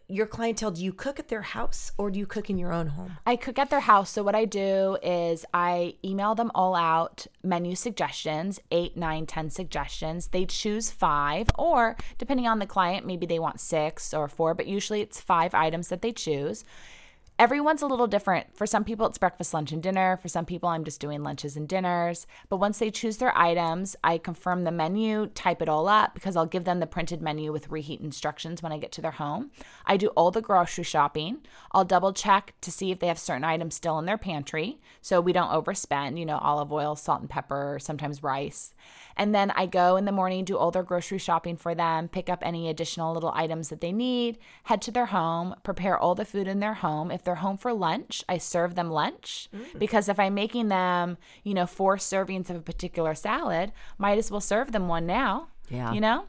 your 0.08 0.26
clientele, 0.26 0.70
do 0.70 0.84
you 0.84 0.92
cook 0.92 1.18
at 1.18 1.28
their 1.28 1.42
house 1.42 1.92
or 1.96 2.10
do 2.10 2.18
you 2.18 2.26
cook 2.26 2.50
in 2.50 2.58
your 2.58 2.72
own 2.72 2.88
home? 2.88 3.16
I 3.26 3.36
cook 3.36 3.58
at 3.58 3.70
their 3.70 3.80
house. 3.80 4.10
So 4.10 4.22
what 4.22 4.34
I 4.34 4.44
do 4.44 4.98
is 5.02 5.44
I 5.54 5.94
email 6.04 6.34
them 6.34 6.50
all 6.54 6.74
out 6.74 7.26
menu 7.42 7.74
suggestions, 7.74 8.60
eight, 8.70 8.96
nine, 8.96 9.26
ten 9.26 9.50
suggestions. 9.50 10.28
They 10.28 10.44
choose 10.46 10.90
five, 10.90 11.48
or 11.58 11.96
depending 12.18 12.46
on 12.46 12.58
the 12.58 12.66
client, 12.66 13.06
maybe 13.06 13.26
they 13.26 13.38
want 13.38 13.60
six 13.60 14.12
or 14.12 14.28
four, 14.28 14.54
but 14.54 14.66
usually 14.66 15.00
it's 15.00 15.20
five 15.20 15.54
items 15.54 15.88
that 15.88 16.02
they 16.02 16.12
choose. 16.12 16.64
Everyone's 17.42 17.82
a 17.82 17.88
little 17.88 18.06
different. 18.06 18.56
For 18.56 18.68
some 18.68 18.84
people, 18.84 19.04
it's 19.04 19.18
breakfast, 19.18 19.52
lunch, 19.52 19.72
and 19.72 19.82
dinner. 19.82 20.16
For 20.22 20.28
some 20.28 20.46
people, 20.46 20.68
I'm 20.68 20.84
just 20.84 21.00
doing 21.00 21.24
lunches 21.24 21.56
and 21.56 21.68
dinners. 21.68 22.24
But 22.48 22.58
once 22.58 22.78
they 22.78 22.92
choose 22.92 23.16
their 23.16 23.36
items, 23.36 23.96
I 24.04 24.18
confirm 24.18 24.62
the 24.62 24.70
menu, 24.70 25.26
type 25.26 25.60
it 25.60 25.68
all 25.68 25.88
up 25.88 26.14
because 26.14 26.36
I'll 26.36 26.46
give 26.46 26.62
them 26.62 26.78
the 26.78 26.86
printed 26.86 27.20
menu 27.20 27.50
with 27.50 27.68
reheat 27.68 28.00
instructions 28.00 28.62
when 28.62 28.70
I 28.70 28.78
get 28.78 28.92
to 28.92 29.00
their 29.00 29.10
home. 29.10 29.50
I 29.84 29.96
do 29.96 30.06
all 30.10 30.30
the 30.30 30.40
grocery 30.40 30.84
shopping. 30.84 31.38
I'll 31.72 31.84
double 31.84 32.12
check 32.12 32.54
to 32.60 32.70
see 32.70 32.92
if 32.92 33.00
they 33.00 33.08
have 33.08 33.18
certain 33.18 33.42
items 33.42 33.74
still 33.74 33.98
in 33.98 34.06
their 34.06 34.18
pantry 34.18 34.78
so 35.00 35.20
we 35.20 35.32
don't 35.32 35.50
overspend, 35.50 36.20
you 36.20 36.26
know, 36.26 36.38
olive 36.38 36.72
oil, 36.72 36.94
salt 36.94 37.22
and 37.22 37.28
pepper, 37.28 37.78
sometimes 37.80 38.22
rice. 38.22 38.72
And 39.16 39.34
then 39.34 39.50
I 39.52 39.66
go 39.66 39.96
in 39.96 40.04
the 40.04 40.12
morning, 40.12 40.44
do 40.44 40.56
all 40.56 40.70
their 40.70 40.82
grocery 40.82 41.18
shopping 41.18 41.56
for 41.56 41.74
them, 41.74 42.08
pick 42.08 42.28
up 42.28 42.42
any 42.42 42.68
additional 42.68 43.12
little 43.12 43.32
items 43.34 43.68
that 43.68 43.80
they 43.80 43.92
need, 43.92 44.38
head 44.64 44.82
to 44.82 44.90
their 44.90 45.06
home, 45.06 45.54
prepare 45.62 45.98
all 45.98 46.14
the 46.14 46.24
food 46.24 46.48
in 46.48 46.60
their 46.60 46.74
home. 46.74 47.10
If 47.10 47.24
they're 47.24 47.36
home 47.36 47.56
for 47.56 47.72
lunch, 47.72 48.24
I 48.28 48.38
serve 48.38 48.74
them 48.74 48.90
lunch 48.90 49.48
because 49.78 50.08
if 50.08 50.18
I'm 50.18 50.34
making 50.34 50.68
them, 50.68 51.18
you 51.44 51.54
know, 51.54 51.66
four 51.66 51.96
servings 51.96 52.50
of 52.50 52.56
a 52.56 52.60
particular 52.60 53.14
salad, 53.14 53.72
might 53.98 54.18
as 54.18 54.30
well 54.30 54.40
serve 54.40 54.72
them 54.72 54.88
one 54.88 55.06
now. 55.06 55.48
Yeah. 55.68 55.92
You 55.92 56.00
know? 56.02 56.26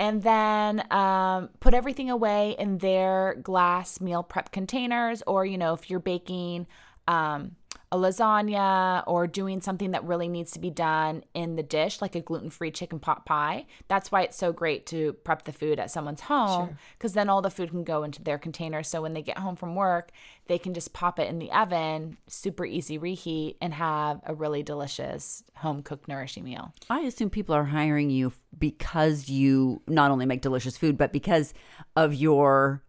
And 0.00 0.22
then 0.22 0.82
um, 0.90 1.50
put 1.60 1.72
everything 1.72 2.10
away 2.10 2.56
in 2.58 2.78
their 2.78 3.36
glass 3.40 4.00
meal 4.00 4.24
prep 4.24 4.50
containers, 4.50 5.22
or, 5.26 5.46
you 5.46 5.56
know, 5.56 5.74
if 5.74 5.88
you're 5.88 6.00
baking, 6.00 6.66
um, 7.08 7.56
a 7.92 7.96
lasagna 7.96 9.04
or 9.06 9.26
doing 9.26 9.60
something 9.60 9.90
that 9.90 10.02
really 10.04 10.26
needs 10.26 10.52
to 10.52 10.58
be 10.58 10.70
done 10.70 11.22
in 11.34 11.56
the 11.56 11.62
dish, 11.62 12.00
like 12.00 12.14
a 12.14 12.22
gluten 12.22 12.48
free 12.48 12.70
chicken 12.70 12.98
pot 12.98 13.26
pie. 13.26 13.66
That's 13.88 14.10
why 14.10 14.22
it's 14.22 14.36
so 14.36 14.50
great 14.50 14.86
to 14.86 15.12
prep 15.12 15.42
the 15.42 15.52
food 15.52 15.78
at 15.78 15.90
someone's 15.90 16.22
home 16.22 16.78
because 16.96 17.12
then 17.12 17.28
all 17.28 17.42
the 17.42 17.50
food 17.50 17.68
can 17.68 17.84
go 17.84 18.02
into 18.02 18.22
their 18.22 18.38
container. 18.38 18.82
So 18.82 19.02
when 19.02 19.12
they 19.12 19.20
get 19.20 19.36
home 19.36 19.56
from 19.56 19.74
work, 19.74 20.10
they 20.46 20.58
can 20.58 20.72
just 20.72 20.94
pop 20.94 21.18
it 21.18 21.28
in 21.28 21.38
the 21.38 21.52
oven, 21.52 22.16
super 22.28 22.64
easy 22.64 22.96
reheat, 22.96 23.56
and 23.60 23.74
have 23.74 24.22
a 24.24 24.34
really 24.34 24.62
delicious 24.62 25.44
home 25.56 25.82
cooked, 25.82 26.08
nourishing 26.08 26.44
meal. 26.44 26.72
I 26.88 27.00
assume 27.00 27.28
people 27.28 27.54
are 27.54 27.64
hiring 27.64 28.08
you 28.08 28.32
because 28.58 29.28
you 29.28 29.82
not 29.86 30.10
only 30.10 30.24
make 30.24 30.40
delicious 30.40 30.78
food, 30.78 30.96
but 30.96 31.12
because 31.12 31.52
of 31.94 32.14
your 32.14 32.82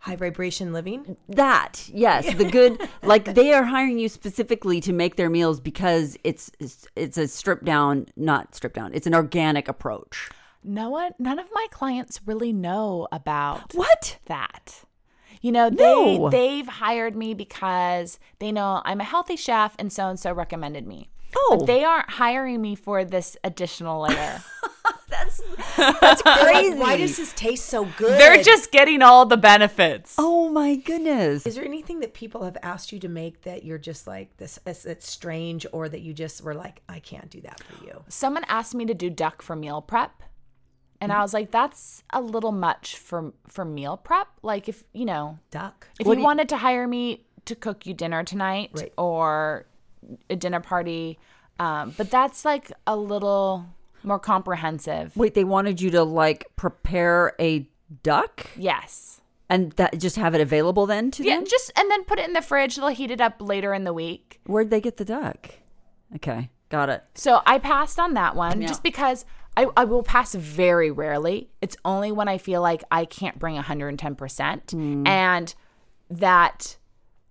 High 0.00 0.16
vibration 0.16 0.72
living. 0.72 1.16
that. 1.28 1.88
Yes, 1.92 2.32
the 2.34 2.44
good. 2.50 2.80
like 3.02 3.34
they 3.34 3.52
are 3.52 3.64
hiring 3.64 3.98
you 3.98 4.08
specifically 4.08 4.80
to 4.80 4.92
make 4.92 5.16
their 5.16 5.28
meals 5.30 5.60
because 5.60 6.16
it's 6.24 6.50
it's, 6.58 6.86
it's 6.96 7.18
a 7.18 7.28
stripped 7.28 7.64
down, 7.64 8.06
not 8.16 8.54
stripped 8.54 8.76
down. 8.76 8.92
It's 8.94 9.06
an 9.06 9.14
organic 9.14 9.68
approach. 9.68 10.30
No 10.64 10.90
one, 10.90 11.12
none 11.18 11.38
of 11.38 11.46
my 11.52 11.66
clients 11.70 12.20
really 12.26 12.52
know 12.52 13.08
about 13.12 13.74
What? 13.74 14.18
that. 14.26 14.84
You 15.42 15.52
know, 15.52 15.70
they 15.70 16.18
No. 16.18 16.28
they've 16.30 16.66
hired 16.66 17.16
me 17.16 17.32
because 17.34 18.18
they 18.40 18.52
know 18.52 18.82
I'm 18.84 19.00
a 19.00 19.04
healthy 19.04 19.36
chef 19.36 19.74
and 19.78 19.92
so 19.92 20.08
and 20.08 20.18
so 20.20 20.32
recommended 20.32 20.86
me. 20.86 21.08
Oh. 21.36 21.56
But 21.58 21.66
they 21.66 21.84
aren't 21.84 22.10
hiring 22.10 22.60
me 22.60 22.74
for 22.74 23.04
this 23.04 23.36
additional 23.44 24.02
layer. 24.02 24.42
That's 25.22 25.40
that's 26.00 26.22
crazy. 26.22 26.76
Why 26.78 26.96
does 26.96 27.16
this 27.16 27.32
taste 27.34 27.66
so 27.66 27.84
good? 27.96 28.18
They're 28.18 28.42
just 28.42 28.72
getting 28.72 29.02
all 29.02 29.26
the 29.26 29.36
benefits. 29.36 30.14
Oh 30.18 30.48
my 30.48 30.76
goodness. 30.76 31.46
Is 31.46 31.54
there 31.56 31.64
anything 31.64 32.00
that 32.00 32.14
people 32.14 32.44
have 32.44 32.56
asked 32.62 32.92
you 32.92 32.98
to 33.00 33.08
make 33.08 33.42
that 33.42 33.64
you're 33.64 33.78
just 33.78 34.06
like 34.06 34.36
this? 34.38 34.58
It's, 34.66 34.84
it's 34.84 35.08
strange, 35.10 35.66
or 35.72 35.88
that 35.88 36.00
you 36.00 36.12
just 36.14 36.42
were 36.42 36.54
like, 36.54 36.82
I 36.88 36.98
can't 37.00 37.30
do 37.30 37.40
that 37.42 37.62
for 37.62 37.84
you. 37.84 38.02
Someone 38.08 38.44
asked 38.48 38.74
me 38.74 38.84
to 38.86 38.94
do 38.94 39.10
duck 39.10 39.42
for 39.42 39.54
meal 39.56 39.80
prep. 39.82 40.22
And 41.02 41.12
I 41.12 41.22
was 41.22 41.32
like, 41.32 41.50
that's 41.50 42.02
a 42.12 42.20
little 42.20 42.52
much 42.52 42.96
for 42.98 43.32
for 43.48 43.64
meal 43.64 43.96
prep. 43.96 44.28
Like 44.42 44.68
if, 44.68 44.84
you 44.92 45.06
know, 45.06 45.38
Duck. 45.50 45.88
If 45.98 46.06
What 46.06 46.12
you 46.12 46.16
do 46.16 46.20
you- 46.20 46.26
wanted 46.26 46.48
to 46.50 46.58
hire 46.58 46.86
me 46.86 47.24
to 47.46 47.54
cook 47.54 47.86
you 47.86 47.94
dinner 47.94 48.22
tonight 48.22 48.70
Right. 48.74 48.92
or 48.98 49.64
a 50.28 50.36
dinner 50.36 50.60
party, 50.60 51.18
um, 51.58 51.94
but 51.96 52.10
that's 52.10 52.44
like 52.44 52.70
a 52.86 52.96
little 52.96 53.64
more 54.02 54.18
comprehensive. 54.18 55.16
Wait, 55.16 55.34
they 55.34 55.44
wanted 55.44 55.80
you 55.80 55.90
to 55.90 56.02
like 56.04 56.46
prepare 56.56 57.34
a 57.40 57.68
duck 58.02 58.46
Yes. 58.56 59.20
and 59.48 59.72
that 59.72 59.98
just 59.98 60.16
have 60.16 60.34
it 60.34 60.40
available 60.40 60.86
then 60.86 61.10
to 61.12 61.22
Yeah, 61.24 61.36
them? 61.36 61.44
just 61.46 61.72
and 61.76 61.90
then 61.90 62.04
put 62.04 62.18
it 62.18 62.26
in 62.26 62.32
the 62.34 62.42
fridge. 62.42 62.76
They'll 62.76 62.88
heat 62.88 63.10
it 63.10 63.20
up 63.20 63.36
later 63.40 63.74
in 63.74 63.84
the 63.84 63.92
week. 63.92 64.40
Where'd 64.46 64.70
they 64.70 64.80
get 64.80 64.96
the 64.96 65.04
duck? 65.04 65.50
Okay, 66.16 66.50
got 66.68 66.88
it. 66.88 67.02
So 67.14 67.40
I 67.46 67.58
passed 67.58 67.98
on 67.98 68.14
that 68.14 68.34
one 68.36 68.60
just 68.66 68.82
because 68.82 69.24
I, 69.56 69.66
I 69.76 69.84
will 69.84 70.02
pass 70.02 70.34
very 70.34 70.90
rarely. 70.90 71.50
It's 71.60 71.76
only 71.84 72.12
when 72.12 72.28
I 72.28 72.38
feel 72.38 72.62
like 72.62 72.82
I 72.90 73.04
can't 73.04 73.38
bring 73.38 73.56
110%. 73.56 74.70
Hmm. 74.70 75.06
And 75.06 75.54
that 76.08 76.76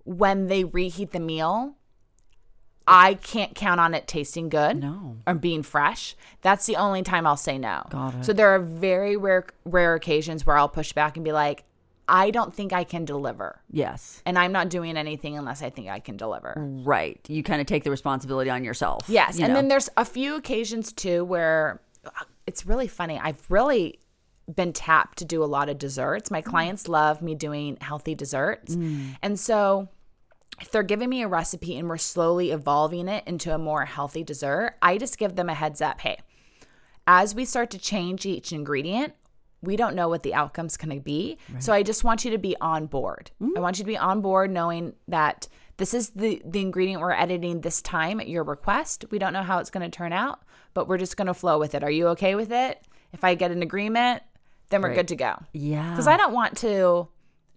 when 0.03 0.47
they 0.47 0.63
reheat 0.63 1.11
the 1.11 1.19
meal, 1.19 1.75
I 2.89 3.13
can't 3.15 3.53
count 3.55 3.79
on 3.79 3.93
it 3.93 4.07
tasting 4.07 4.49
good 4.49 4.77
No. 4.81 5.17
or 5.27 5.35
being 5.35 5.63
fresh. 5.63 6.15
That's 6.41 6.65
the 6.65 6.75
only 6.77 7.03
time 7.03 7.27
I'll 7.27 7.37
say 7.37 7.57
no. 7.57 7.83
Got 7.89 8.15
it. 8.15 8.25
So 8.25 8.33
there 8.33 8.49
are 8.49 8.59
very 8.59 9.15
rare 9.17 9.45
rare 9.65 9.93
occasions 9.95 10.45
where 10.45 10.57
I'll 10.57 10.69
push 10.69 10.91
back 10.93 11.15
and 11.17 11.23
be 11.23 11.31
like, 11.31 11.63
I 12.07 12.31
don't 12.31 12.53
think 12.53 12.73
I 12.73 12.83
can 12.85 13.05
deliver. 13.05 13.61
Yes. 13.69 14.23
And 14.25 14.37
I'm 14.39 14.51
not 14.51 14.69
doing 14.69 14.97
anything 14.97 15.37
unless 15.37 15.61
I 15.61 15.69
think 15.69 15.89
I 15.89 15.99
can 15.99 16.17
deliver. 16.17 16.55
Right. 16.57 17.19
You 17.29 17.43
kind 17.43 17.61
of 17.61 17.67
take 17.67 17.83
the 17.83 17.91
responsibility 17.91 18.49
on 18.49 18.63
yourself. 18.63 19.05
Yes. 19.07 19.37
you 19.37 19.43
And 19.45 19.53
know. 19.53 19.59
then 19.59 19.67
there's 19.67 19.89
a 19.95 20.05
few 20.05 20.35
occasions 20.35 20.91
too 20.91 21.23
where 21.23 21.81
uh, 22.05 22.09
it's 22.47 22.65
really 22.65 22.87
funny. 22.87 23.19
I've 23.21 23.39
really 23.51 23.99
been 24.55 24.73
tapped 24.73 25.19
to 25.19 25.25
do 25.25 25.43
a 25.43 25.45
lot 25.45 25.69
of 25.69 25.77
desserts. 25.77 26.29
Mm. 26.29 26.31
My 26.31 26.41
clients 26.41 26.87
love 26.87 27.21
me 27.21 27.35
doing 27.35 27.77
healthy 27.79 28.15
desserts. 28.15 28.75
And 29.21 29.39
so 29.39 29.89
if 30.61 30.71
they're 30.71 30.83
giving 30.83 31.09
me 31.09 31.21
a 31.23 31.27
recipe 31.27 31.77
and 31.77 31.87
we're 31.89 31.97
slowly 31.97 32.51
evolving 32.51 33.07
it 33.07 33.23
into 33.27 33.53
a 33.53 33.57
more 33.57 33.85
healthy 33.85 34.23
dessert, 34.23 34.75
I 34.81 34.97
just 34.97 35.17
give 35.17 35.35
them 35.35 35.49
a 35.49 35.53
heads 35.53 35.81
up 35.81 36.01
hey, 36.01 36.19
as 37.07 37.33
we 37.33 37.45
start 37.45 37.69
to 37.71 37.79
change 37.79 38.25
each 38.25 38.51
ingredient, 38.51 39.13
we 39.61 39.75
don't 39.75 39.95
know 39.95 40.07
what 40.07 40.23
the 40.23 40.33
outcome's 40.33 40.77
going 40.77 40.95
to 40.95 41.03
be. 41.03 41.37
So 41.59 41.73
I 41.73 41.83
just 41.83 42.03
want 42.03 42.23
you 42.23 42.31
to 42.31 42.37
be 42.37 42.55
on 42.61 42.85
board. 42.85 43.31
Mm-hmm. 43.41 43.57
I 43.57 43.59
want 43.61 43.77
you 43.77 43.83
to 43.83 43.87
be 43.87 43.97
on 43.97 44.21
board 44.21 44.51
knowing 44.51 44.93
that 45.09 45.47
this 45.77 45.93
is 45.93 46.11
the 46.11 46.41
the 46.45 46.61
ingredient 46.61 47.01
we're 47.01 47.11
editing 47.11 47.61
this 47.61 47.81
time 47.81 48.19
at 48.19 48.27
your 48.29 48.43
request. 48.43 49.05
We 49.11 49.19
don't 49.19 49.33
know 49.33 49.43
how 49.43 49.59
it's 49.59 49.69
going 49.69 49.89
to 49.89 49.95
turn 49.95 50.13
out, 50.13 50.39
but 50.73 50.87
we're 50.87 50.97
just 50.97 51.17
going 51.17 51.27
to 51.27 51.33
flow 51.33 51.57
with 51.59 51.73
it. 51.75 51.83
Are 51.83 51.91
you 51.91 52.07
okay 52.09 52.35
with 52.35 52.51
it? 52.51 52.81
If 53.11 53.23
I 53.23 53.35
get 53.35 53.51
an 53.51 53.61
agreement, 53.63 54.21
then 54.69 54.81
we're 54.81 54.89
Right. 54.89 54.95
good 54.97 55.07
to 55.09 55.15
go. 55.15 55.35
yeah. 55.51 55.95
Cuz 55.95 56.05
I 56.07 56.15
don't 56.15 56.33
want 56.33 56.55
to 56.59 57.07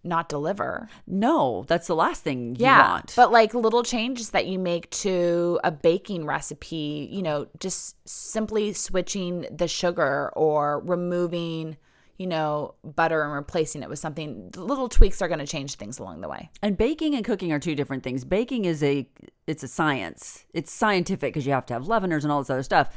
not 0.05 0.29
deliver. 0.29 0.89
no, 1.07 1.65
that's 1.69 1.87
the 1.87 1.95
last 1.95 2.23
thing 2.25 2.57
you 2.57 2.65
Yeah. 2.65 2.91
want. 2.91 3.13
But 3.17 3.31
like 3.31 3.55
little 3.55 3.83
changes 3.85 4.31
that 4.31 4.47
you 4.47 4.59
make 4.59 4.91
to 4.91 5.61
a 5.63 5.71
baking 5.71 6.27
recipe, 6.27 7.09
you 7.11 7.23
know, 7.23 7.47
just 7.61 7.97
simply 8.09 8.73
switching 8.73 9.47
the 9.51 9.69
sugar 9.69 10.33
or 10.35 10.81
removing, 10.81 11.77
you 12.19 12.27
know, 12.27 12.75
butter 12.85 13.23
and 13.23 13.33
replacing 13.33 13.83
it 13.83 13.89
with 13.89 13.99
something, 13.99 14.51
little 14.57 14.89
tweaks 14.89 15.23
are 15.23 15.29
going 15.29 15.39
to 15.41 15.47
change 15.47 15.75
things 15.77 15.99
along 15.99 16.21
the 16.21 16.29
way. 16.29 16.51
And 16.63 16.77
baking 16.77 17.15
and 17.15 17.25
cooking 17.25 17.53
are 17.53 17.59
two 17.59 17.75
different 17.75 18.03
things. 18.03 18.25
Baking 18.25 18.65
is 18.65 18.83
a 18.83 19.09
it's 19.47 19.63
a 19.63 19.69
science. 19.69 20.45
It's 20.55 20.71
scientific 20.73 21.33
because 21.35 21.47
you 21.47 21.53
have 21.53 21.67
to 21.67 21.75
have 21.75 21.85
leaveners 21.85 22.23
and 22.23 22.31
all 22.33 22.41
this 22.41 22.51
other 22.51 22.63
stuff. 22.63 22.91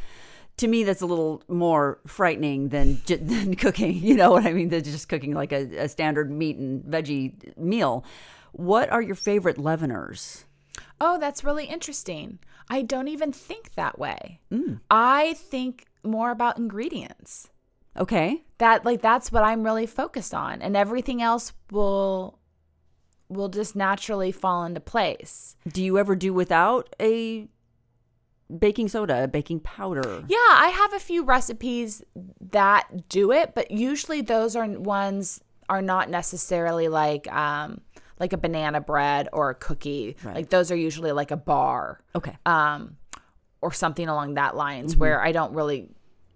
To 0.57 0.68
me, 0.68 0.84
that's 0.84 1.02
a 1.02 1.06
little 1.06 1.44
more 1.48 1.99
frightening 2.07 2.69
than 2.69 3.02
than 3.07 3.56
cooking. 3.56 3.95
You 4.02 4.15
know 4.15 4.32
what 4.32 4.45
I 4.45 4.53
mean? 4.53 4.69
Than 4.69 4.84
just 4.84 5.10
cooking 5.10 5.34
like 5.34 5.52
a, 5.52 5.84
a 5.84 5.90
standard 5.90 6.32
meat 6.32 6.57
and 6.57 6.84
veggie 6.84 7.57
meal. 7.57 8.06
What 8.53 8.90
are 8.90 9.02
your 9.02 9.15
favorite 9.15 9.57
leaveners? 9.57 10.45
Oh, 11.02 11.19
that's 11.19 11.44
really 11.44 11.65
interesting. 11.65 12.40
I 12.69 12.82
don't 12.84 13.10
even 13.10 13.32
think 13.34 13.76
that 13.76 13.99
way. 13.99 14.40
Mm. 14.52 14.80
I 14.90 15.34
think 15.34 15.86
more 16.03 16.32
about 16.32 16.57
ingredients. 16.57 17.49
Okay, 17.98 18.44
That 18.57 18.84
like 18.86 19.02
that's 19.02 19.32
what 19.32 19.44
I'm 19.44 19.64
really 19.64 19.86
focused 19.86 20.34
on 20.34 20.61
and 20.61 20.76
everything 20.76 21.22
else 21.22 21.53
will 21.72 22.40
will 23.30 23.48
just 23.49 23.73
naturally 23.76 24.32
fall 24.34 24.64
into 24.65 24.80
place. 24.82 25.56
do 25.68 25.82
you 25.84 25.98
ever 25.98 26.14
do 26.15 26.34
without 26.34 26.94
a 27.02 27.48
baking 28.60 28.88
soda, 28.90 29.28
baking 29.28 29.60
powder? 29.62 30.24
Yeah, 30.28 30.38
I 30.38 30.70
have 30.74 30.94
a 30.94 31.00
few 31.00 31.24
recipes 31.24 32.04
that 32.52 33.10
do 33.10 33.32
it, 33.32 33.54
but 33.56 33.72
usually 33.72 34.22
those 34.22 34.56
are 34.56 34.68
ones 34.68 35.42
are 35.70 35.82
not 35.82 36.10
necessarily 36.10 36.88
like 36.88 37.32
um 37.34 37.82
like 38.20 38.32
a 38.34 38.38
banana 38.38 38.80
bread 38.80 39.28
or 39.34 39.50
a 39.50 39.56
cookie. 39.56 40.16
Right. 40.24 40.36
Like 40.36 40.50
those 40.50 40.72
are 40.72 40.76
usually 40.76 41.12
like 41.12 41.32
a 41.32 41.38
bar 41.38 42.00
Okay, 42.16 42.38
um 42.46 42.98
or 43.62 43.72
something 43.74 44.08
along 44.08 44.36
that 44.36 44.56
lines 44.56 44.92
Mm-hmm. 44.94 45.02
where 45.02 45.22
I 45.24 45.32
don't 45.32 45.54
really, 45.54 45.90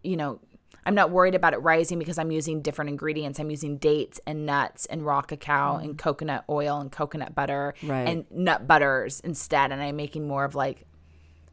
you 0.03 0.17
know, 0.17 0.39
I'm 0.85 0.95
not 0.95 1.11
worried 1.11 1.35
about 1.35 1.53
it 1.53 1.57
rising 1.57 1.99
because 1.99 2.17
I'm 2.17 2.31
using 2.31 2.61
different 2.63 2.89
ingredients. 2.89 3.39
I'm 3.39 3.51
using 3.51 3.77
dates 3.77 4.19
and 4.25 4.47
nuts 4.47 4.87
and 4.87 5.05
raw 5.05 5.21
cacao 5.21 5.75
and 5.75 5.95
coconut 5.97 6.43
oil 6.49 6.79
and 6.81 6.91
coconut 6.91 7.35
butter 7.35 7.75
Mm. 7.83 7.89
Right. 7.89 8.07
and 8.07 8.25
nut 8.31 8.65
butters 8.67 9.19
instead 9.19 9.71
and 9.71 9.79
I'm 9.81 9.95
making 9.95 10.27
more 10.27 10.43
of 10.45 10.55
like 10.55 10.87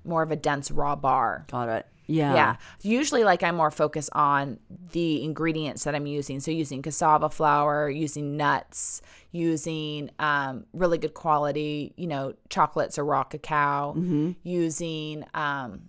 more 0.06 0.22
of 0.22 0.30
a 0.30 0.36
dense 0.36 0.70
raw 0.70 0.96
bar. 0.96 1.44
got 1.50 1.68
it. 1.68 1.86
Yeah, 2.08 2.34
Yeah. 2.34 2.56
Usually, 2.82 3.24
like, 3.24 3.42
I'm 3.42 3.56
more 3.56 3.72
focused 3.72 4.10
on 4.12 4.60
the 4.92 5.24
ingredients 5.24 5.82
that 5.84 5.94
I'm 5.96 6.06
using. 6.06 6.38
So, 6.38 6.52
using 6.52 6.80
cassava 6.80 7.28
flour, 7.28 7.90
using 7.90 8.36
nuts, 8.36 9.02
using 9.32 10.10
um, 10.20 10.66
really 10.72 10.98
good 10.98 11.14
quality, 11.14 11.94
you 11.96 12.06
know, 12.06 12.34
chocolates 12.48 12.96
or 12.96 13.04
raw 13.04 13.24
cacao, 13.24 13.94
Mm-hmm. 13.96 14.30
using, 14.44 15.24
um, 15.34 15.88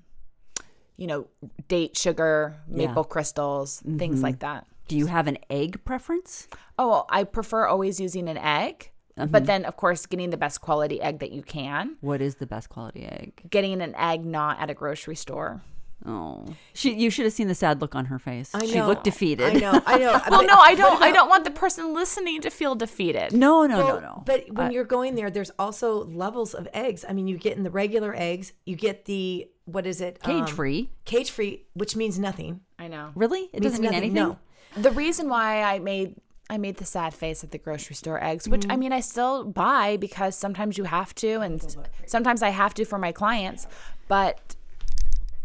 you 0.98 1.06
know, 1.06 1.28
date 1.68 1.96
sugar, 1.96 2.56
maple 2.68 3.04
crystals, 3.04 3.82
Mm-hmm. 3.82 3.98
things 4.00 4.24
like 4.24 4.40
that. 4.40 4.66
Do 4.88 4.98
you 4.98 5.06
have 5.06 5.28
an 5.28 5.38
egg 5.52 5.84
preference? 5.86 6.48
Oh, 6.80 6.88
well, 6.90 7.06
I 7.12 7.26
prefer 7.26 7.68
always 7.68 8.00
using 8.00 8.28
an 8.28 8.38
egg. 8.38 8.90
Mm-hmm. 9.18 9.32
But 9.32 9.46
then, 9.46 9.66
of 9.66 9.76
course, 9.78 10.06
getting 10.06 10.30
the 10.30 10.38
best 10.38 10.62
quality 10.62 11.02
egg 11.02 11.20
that 11.20 11.32
you 11.32 11.42
can. 11.42 11.98
What 12.02 12.22
is 12.22 12.36
the 12.36 12.46
best 12.48 12.70
quality 12.70 13.04
egg? 13.06 13.42
Getting 13.50 13.82
an 13.82 13.96
egg 13.96 14.26
not 14.26 14.60
at 14.60 14.70
a 14.70 14.74
grocery 14.74 15.16
store. 15.16 15.62
Oh, 16.06 16.46
she. 16.74 16.94
You 16.94 17.10
should 17.10 17.26
have 17.26 17.34
seen 17.34 17.48
the 17.48 17.56
sad 17.56 17.82
look 17.82 17.96
on 17.96 18.06
her 18.06 18.20
face. 18.20 18.52
I 18.54 18.66
She 18.68 18.76
know. 18.76 18.86
looked 18.86 19.04
defeated. 19.04 19.48
I 19.48 19.54
know. 19.60 19.82
I 19.86 19.98
know. 19.98 20.12
Well, 20.30 20.42
But- 20.42 20.46
no, 20.46 20.54
I 20.56 20.76
but 20.76 20.78
don't. 20.78 21.02
I 21.02 21.12
don't 21.12 21.28
want 21.28 21.44
the 21.44 21.50
person 21.52 21.94
listening 21.96 22.42
to 22.42 22.52
feel 22.52 22.76
defeated. 22.76 23.34
No, 23.34 23.66
no, 23.66 23.78
Well, 23.78 23.88
no, 23.96 24.00
no. 24.00 24.24
But 24.24 24.52
when 24.54 24.72
you're 24.72 24.84
going 24.84 25.16
there, 25.16 25.32
there's 25.32 25.50
also 25.58 26.06
levels 26.06 26.54
of 26.54 26.68
eggs. 26.72 27.04
I 27.10 27.14
mean, 27.14 27.28
you 27.28 27.36
get 27.38 27.58
in 27.58 27.64
the 27.64 27.72
regular 27.72 28.14
eggs, 28.16 28.54
you 28.66 28.76
get 28.76 29.06
the 29.06 29.50
what 29.66 29.88
is 29.88 30.00
it? 30.00 30.22
Cage 30.22 30.42
Um, 30.42 30.48
free. 30.48 30.92
Cage 31.06 31.32
free, 31.32 31.66
which 31.74 31.96
means 31.96 32.20
nothing. 32.20 32.62
I 32.78 32.88
know. 32.88 33.10
Really? 33.16 33.50
It 33.52 33.54
Means 33.62 33.64
doesn't 33.64 33.82
mean 33.82 33.92
nothing. 33.92 34.12
anything. 34.18 34.38
No. 34.76 34.82
The 34.82 34.92
reason 34.92 35.28
why 35.30 35.64
I 35.64 35.80
made 35.80 36.16
I 36.50 36.58
made 36.58 36.78
the 36.78 36.86
sad 36.86 37.14
face 37.14 37.44
at 37.44 37.52
the 37.52 37.58
grocery 37.58 37.96
store 37.96 38.24
eggs, 38.24 38.48
which 38.48 38.66
I 38.66 38.70
Mm-hmm. 38.70 38.80
mean 38.80 38.94
I 38.94 39.02
still 39.02 39.44
buy 39.44 39.98
because 39.98 40.36
sometimes 40.38 40.78
you 40.78 40.86
have 40.86 41.14
to 41.16 41.42
and 41.42 41.76
sometimes 42.06 42.42
I 42.42 42.50
have 42.50 42.74
to 42.76 42.86
for 42.86 42.98
my 42.98 43.12
clients, 43.12 43.68
but 44.08 44.56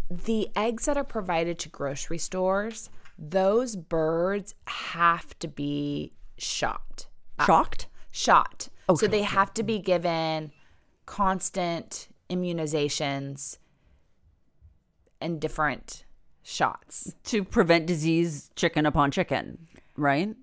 the 0.08 0.48
eggs 0.54 0.84
that 0.84 0.96
are 0.96 1.04
provided 1.04 1.58
to 1.60 1.68
grocery 1.68 2.18
stores, 2.18 2.88
those 3.18 3.74
birds 3.76 4.54
have 4.66 5.36
to 5.40 5.48
be 5.48 6.12
shot. 6.38 7.06
Shocked. 7.44 7.86
Shot. 8.12 8.68
so 8.94 9.06
they 9.06 9.18
okay. 9.18 9.22
have 9.22 9.52
to 9.54 9.62
be 9.62 9.78
given 9.78 10.52
constant 11.06 12.08
immunizations 12.30 13.58
and 15.20 15.40
different 15.40 16.04
shots. 16.42 17.14
to 17.24 17.42
prevent 17.44 17.86
disease 17.86 18.50
chicken 18.56 18.86
upon 18.86 19.10
chicken, 19.10 19.66
right? 19.96 20.34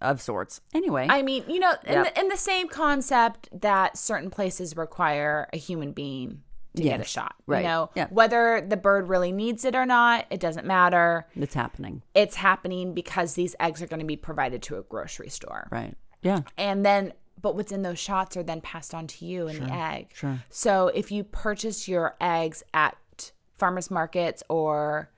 Of 0.00 0.20
sorts. 0.20 0.60
Anyway, 0.74 1.06
I 1.10 1.22
mean, 1.22 1.44
you 1.48 1.58
know, 1.58 1.72
in, 1.84 1.92
Yeah. 1.92 2.02
the, 2.04 2.20
in 2.20 2.28
the 2.28 2.36
same 2.36 2.68
concept 2.68 3.48
that 3.60 3.96
certain 3.98 4.30
places 4.30 4.76
require 4.76 5.48
a 5.52 5.56
human 5.56 5.92
being 5.92 6.42
to 6.76 6.82
get 6.84 7.00
a 7.00 7.04
shot. 7.04 7.34
right, 7.46 7.62
You 7.62 7.64
know, 7.68 7.90
yeah. 7.96 8.06
whether 8.10 8.60
the 8.60 8.76
bird 8.76 9.08
really 9.08 9.32
needs 9.32 9.64
it 9.64 9.74
or 9.74 9.84
not, 9.84 10.26
it 10.30 10.38
doesn't 10.38 10.64
matter. 10.66 11.26
it's 11.34 11.54
happening, 11.54 12.02
It's 12.14 12.36
happening 12.36 12.94
because 12.94 13.34
these 13.34 13.56
eggs 13.58 13.82
are 13.82 13.88
going 13.88 13.98
to 13.98 14.06
be 14.06 14.16
provided 14.16 14.62
to 14.64 14.76
a 14.78 14.82
grocery 14.82 15.28
store. 15.30 15.66
right? 15.72 15.94
Yeah. 16.22 16.42
And 16.56 16.86
then, 16.86 17.12
but 17.42 17.56
what's 17.56 17.72
in 17.72 17.82
those 17.82 17.98
shots 17.98 18.36
are 18.36 18.44
then 18.44 18.60
passed 18.60 18.94
on 18.94 19.08
to 19.08 19.24
you 19.24 19.48
in 19.48 19.58
the 19.64 19.72
egg. 19.72 20.10
sure. 20.14 20.38
So 20.50 20.88
if 20.88 21.10
you 21.10 21.24
purchase 21.24 21.88
your 21.88 22.14
eggs 22.20 22.62
at 22.72 23.32
farmers 23.56 23.90
markets 23.90 24.44
or 24.48 25.10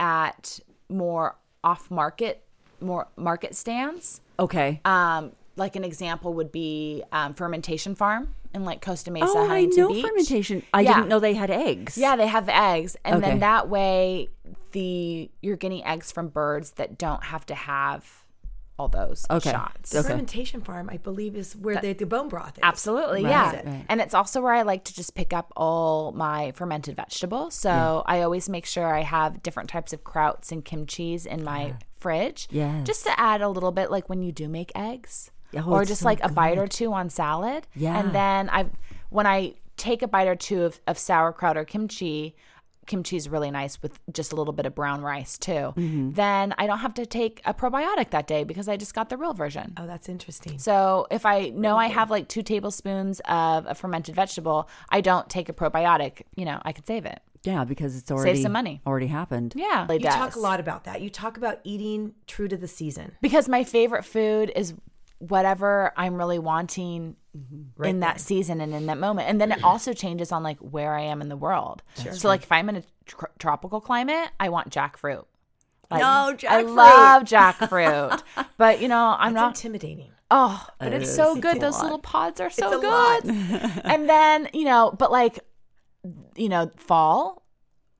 at 0.00 0.60
more 0.88 1.36
off 1.62 1.90
market, 1.90 2.44
more 2.80 3.08
market 3.16 3.54
stands, 3.54 4.21
Okay. 4.38 4.80
um, 4.84 5.32
like 5.56 5.76
an 5.76 5.84
example 5.84 6.32
would 6.34 6.50
be 6.52 7.02
um, 7.12 7.34
fermentation 7.34 7.94
farm 7.94 8.34
in 8.54 8.64
like 8.64 8.80
Costa 8.82 9.10
Mesa, 9.10 9.26
oh, 9.28 9.50
I 9.50 9.64
know 9.64 9.88
Beach. 9.88 10.04
fermentation. 10.04 10.62
I 10.74 10.80
Yeah. 10.82 10.94
didn't 10.94 11.08
know 11.08 11.20
they 11.20 11.34
had 11.34 11.50
eggs. 11.50 11.96
Yeah, 11.96 12.16
they 12.16 12.26
have 12.26 12.48
eggs, 12.48 12.96
and 13.04 13.16
Okay. 13.16 13.28
then 13.30 13.38
that 13.40 13.68
way 13.68 14.28
the 14.72 15.30
you're 15.42 15.56
getting 15.56 15.84
eggs 15.84 16.10
from 16.12 16.28
birds 16.28 16.72
that 16.72 16.96
don't 16.98 17.24
have 17.24 17.44
to 17.46 17.54
have 17.54 18.24
all 18.78 18.88
those 18.88 19.26
Okay. 19.30 19.50
shots. 19.52 19.94
Okay. 19.94 20.08
Fermentation 20.08 20.62
farm, 20.62 20.88
I 20.90 20.96
believe, 20.96 21.36
is 21.36 21.54
where 21.54 21.76
the, 21.80 21.92
the 21.92 22.06
bone 22.06 22.28
broth 22.28 22.56
is. 22.56 22.62
Absolutely, 22.62 23.22
Right, 23.22 23.30
yeah. 23.30 23.52
right. 23.70 23.84
And 23.88 24.00
it's 24.00 24.14
also 24.14 24.40
where 24.40 24.54
I 24.54 24.62
like 24.62 24.84
to 24.84 24.94
just 24.94 25.14
pick 25.14 25.32
up 25.34 25.52
all 25.56 26.12
my 26.12 26.52
fermented 26.52 26.96
vegetables. 26.96 27.54
So 27.54 28.02
I 28.06 28.22
always 28.22 28.48
make 28.48 28.64
sure 28.64 28.86
I 28.94 29.02
have 29.02 29.42
different 29.42 29.68
types 29.68 29.92
of 29.92 30.02
krauts 30.04 30.50
and 30.50 30.64
kimchis 30.64 31.26
in 31.26 31.44
my 31.44 31.74
fridge. 32.02 32.48
Yes. 32.50 32.86
Just 32.86 33.04
to 33.06 33.18
add 33.18 33.40
a 33.40 33.48
little 33.48 33.72
bit 33.72 33.90
like 33.90 34.08
when 34.08 34.22
you 34.22 34.32
do 34.32 34.48
make 34.48 34.70
eggs. 34.74 35.30
Oh, 35.56 35.70
or 35.70 35.84
just 35.84 36.00
so 36.00 36.06
like 36.06 36.22
a 36.24 36.30
bite 36.30 36.58
or 36.58 36.66
two 36.66 36.92
on 36.92 37.10
salad. 37.10 37.66
Yeah. 37.74 37.98
And 37.98 38.14
then 38.14 38.48
I 38.50 38.66
when 39.10 39.26
I 39.26 39.54
take 39.76 40.02
a 40.02 40.08
bite 40.08 40.28
or 40.28 40.36
two 40.36 40.62
of, 40.64 40.80
of 40.86 40.98
sauerkraut 40.98 41.56
or 41.58 41.64
kimchi, 41.64 42.34
kimchi 42.86 43.16
is 43.16 43.28
really 43.28 43.50
nice 43.50 43.80
with 43.82 43.98
just 44.12 44.32
a 44.32 44.36
little 44.36 44.52
bit 44.54 44.64
of 44.66 44.74
brown 44.74 45.02
rice 45.02 45.36
too, 45.38 45.52
Mm-hmm. 45.76 46.12
then 46.12 46.54
I 46.58 46.66
don't 46.66 46.78
have 46.80 46.94
to 46.94 47.06
take 47.06 47.40
a 47.44 47.52
probiotic 47.54 48.10
that 48.10 48.26
day 48.26 48.44
because 48.44 48.66
I 48.68 48.76
just 48.76 48.94
got 48.94 49.08
the 49.10 49.16
real 49.16 49.34
version. 49.34 49.74
Oh, 49.76 49.86
that's 49.86 50.08
interesting. 50.08 50.58
So 50.58 51.06
if 51.10 51.24
I 51.26 51.50
know 51.50 51.76
I 51.76 51.88
have 51.88 52.10
like 52.10 52.28
two 52.28 52.42
tablespoons 52.42 53.20
of 53.26 53.66
a 53.66 53.74
fermented 53.74 54.14
vegetable, 54.14 54.68
I 54.88 55.00
don't 55.00 55.28
take 55.28 55.48
a 55.48 55.52
probiotic. 55.52 56.22
You 56.34 56.44
know, 56.46 56.60
I 56.64 56.72
could 56.72 56.86
save 56.86 57.04
it. 57.06 57.20
Yeah, 57.44 57.64
because 57.64 57.96
it's 57.96 58.10
already 58.10 58.36
save 58.36 58.42
some 58.44 58.52
money. 58.52 58.80
Already 58.86 59.08
happened. 59.08 59.54
Yeah, 59.56 59.86
it 59.90 60.00
You 60.00 60.08
talk 60.08 60.36
a 60.36 60.40
lot 60.40 60.60
about 60.60 60.84
that. 60.84 61.00
You 61.00 61.10
talk 61.10 61.36
about 61.36 61.60
eating 61.64 62.14
true 62.26 62.48
to 62.48 62.56
the 62.56 62.68
season. 62.68 63.16
because 63.20 63.48
my 63.48 63.64
favorite 63.64 64.04
food 64.04 64.52
is 64.54 64.74
whatever 65.18 65.92
I'm 65.96 66.16
really 66.16 66.38
wanting 66.38 67.16
mm-hmm. 67.36 67.62
Right 67.76 67.90
in 67.90 68.00
that 68.00 68.20
season 68.20 68.60
and 68.60 68.74
in 68.74 68.86
that 68.86 68.98
moment. 68.98 69.28
And 69.28 69.40
then 69.40 69.52
it 69.52 69.62
also 69.62 69.92
changes 69.92 70.32
on 70.32 70.42
like 70.42 70.58
where 70.58 70.94
I 70.94 71.02
am 71.02 71.20
in 71.20 71.28
the 71.28 71.36
world. 71.36 71.82
So 71.94 72.28
like 72.28 72.42
if 72.42 72.52
I'm 72.52 72.68
in 72.68 72.76
a 72.76 72.82
tr- 73.06 73.26
tropical 73.38 73.80
climate, 73.80 74.30
I 74.40 74.48
want 74.48 74.70
jackfruit. 74.70 75.24
Like, 75.90 76.00
No, 76.00 76.34
jackfruit. 76.36 76.48
I 76.48 76.62
love 76.62 77.22
jackfruit. 77.24 78.22
but 78.56 78.80
you 78.80 78.88
know, 78.88 79.14
I'm 79.18 79.32
It's 79.32 79.36
not 79.36 79.56
intimidating. 79.56 80.10
Oh, 80.30 80.66
but 80.78 80.94
it's 80.94 81.14
so 81.14 81.36
good. 81.36 81.58
a 81.58 81.60
Those 81.60 81.80
little 81.82 81.98
pods 81.98 82.40
are 82.40 82.48
so 82.50 82.78
a 82.78 82.80
good. 82.80 82.84
lot. 82.84 83.24
and 83.84 84.08
then, 84.08 84.48
you 84.54 84.64
know, 84.64 84.90
but 84.98 85.12
like, 85.12 85.38
you 86.36 86.48
know, 86.48 86.70
fall 86.76 87.42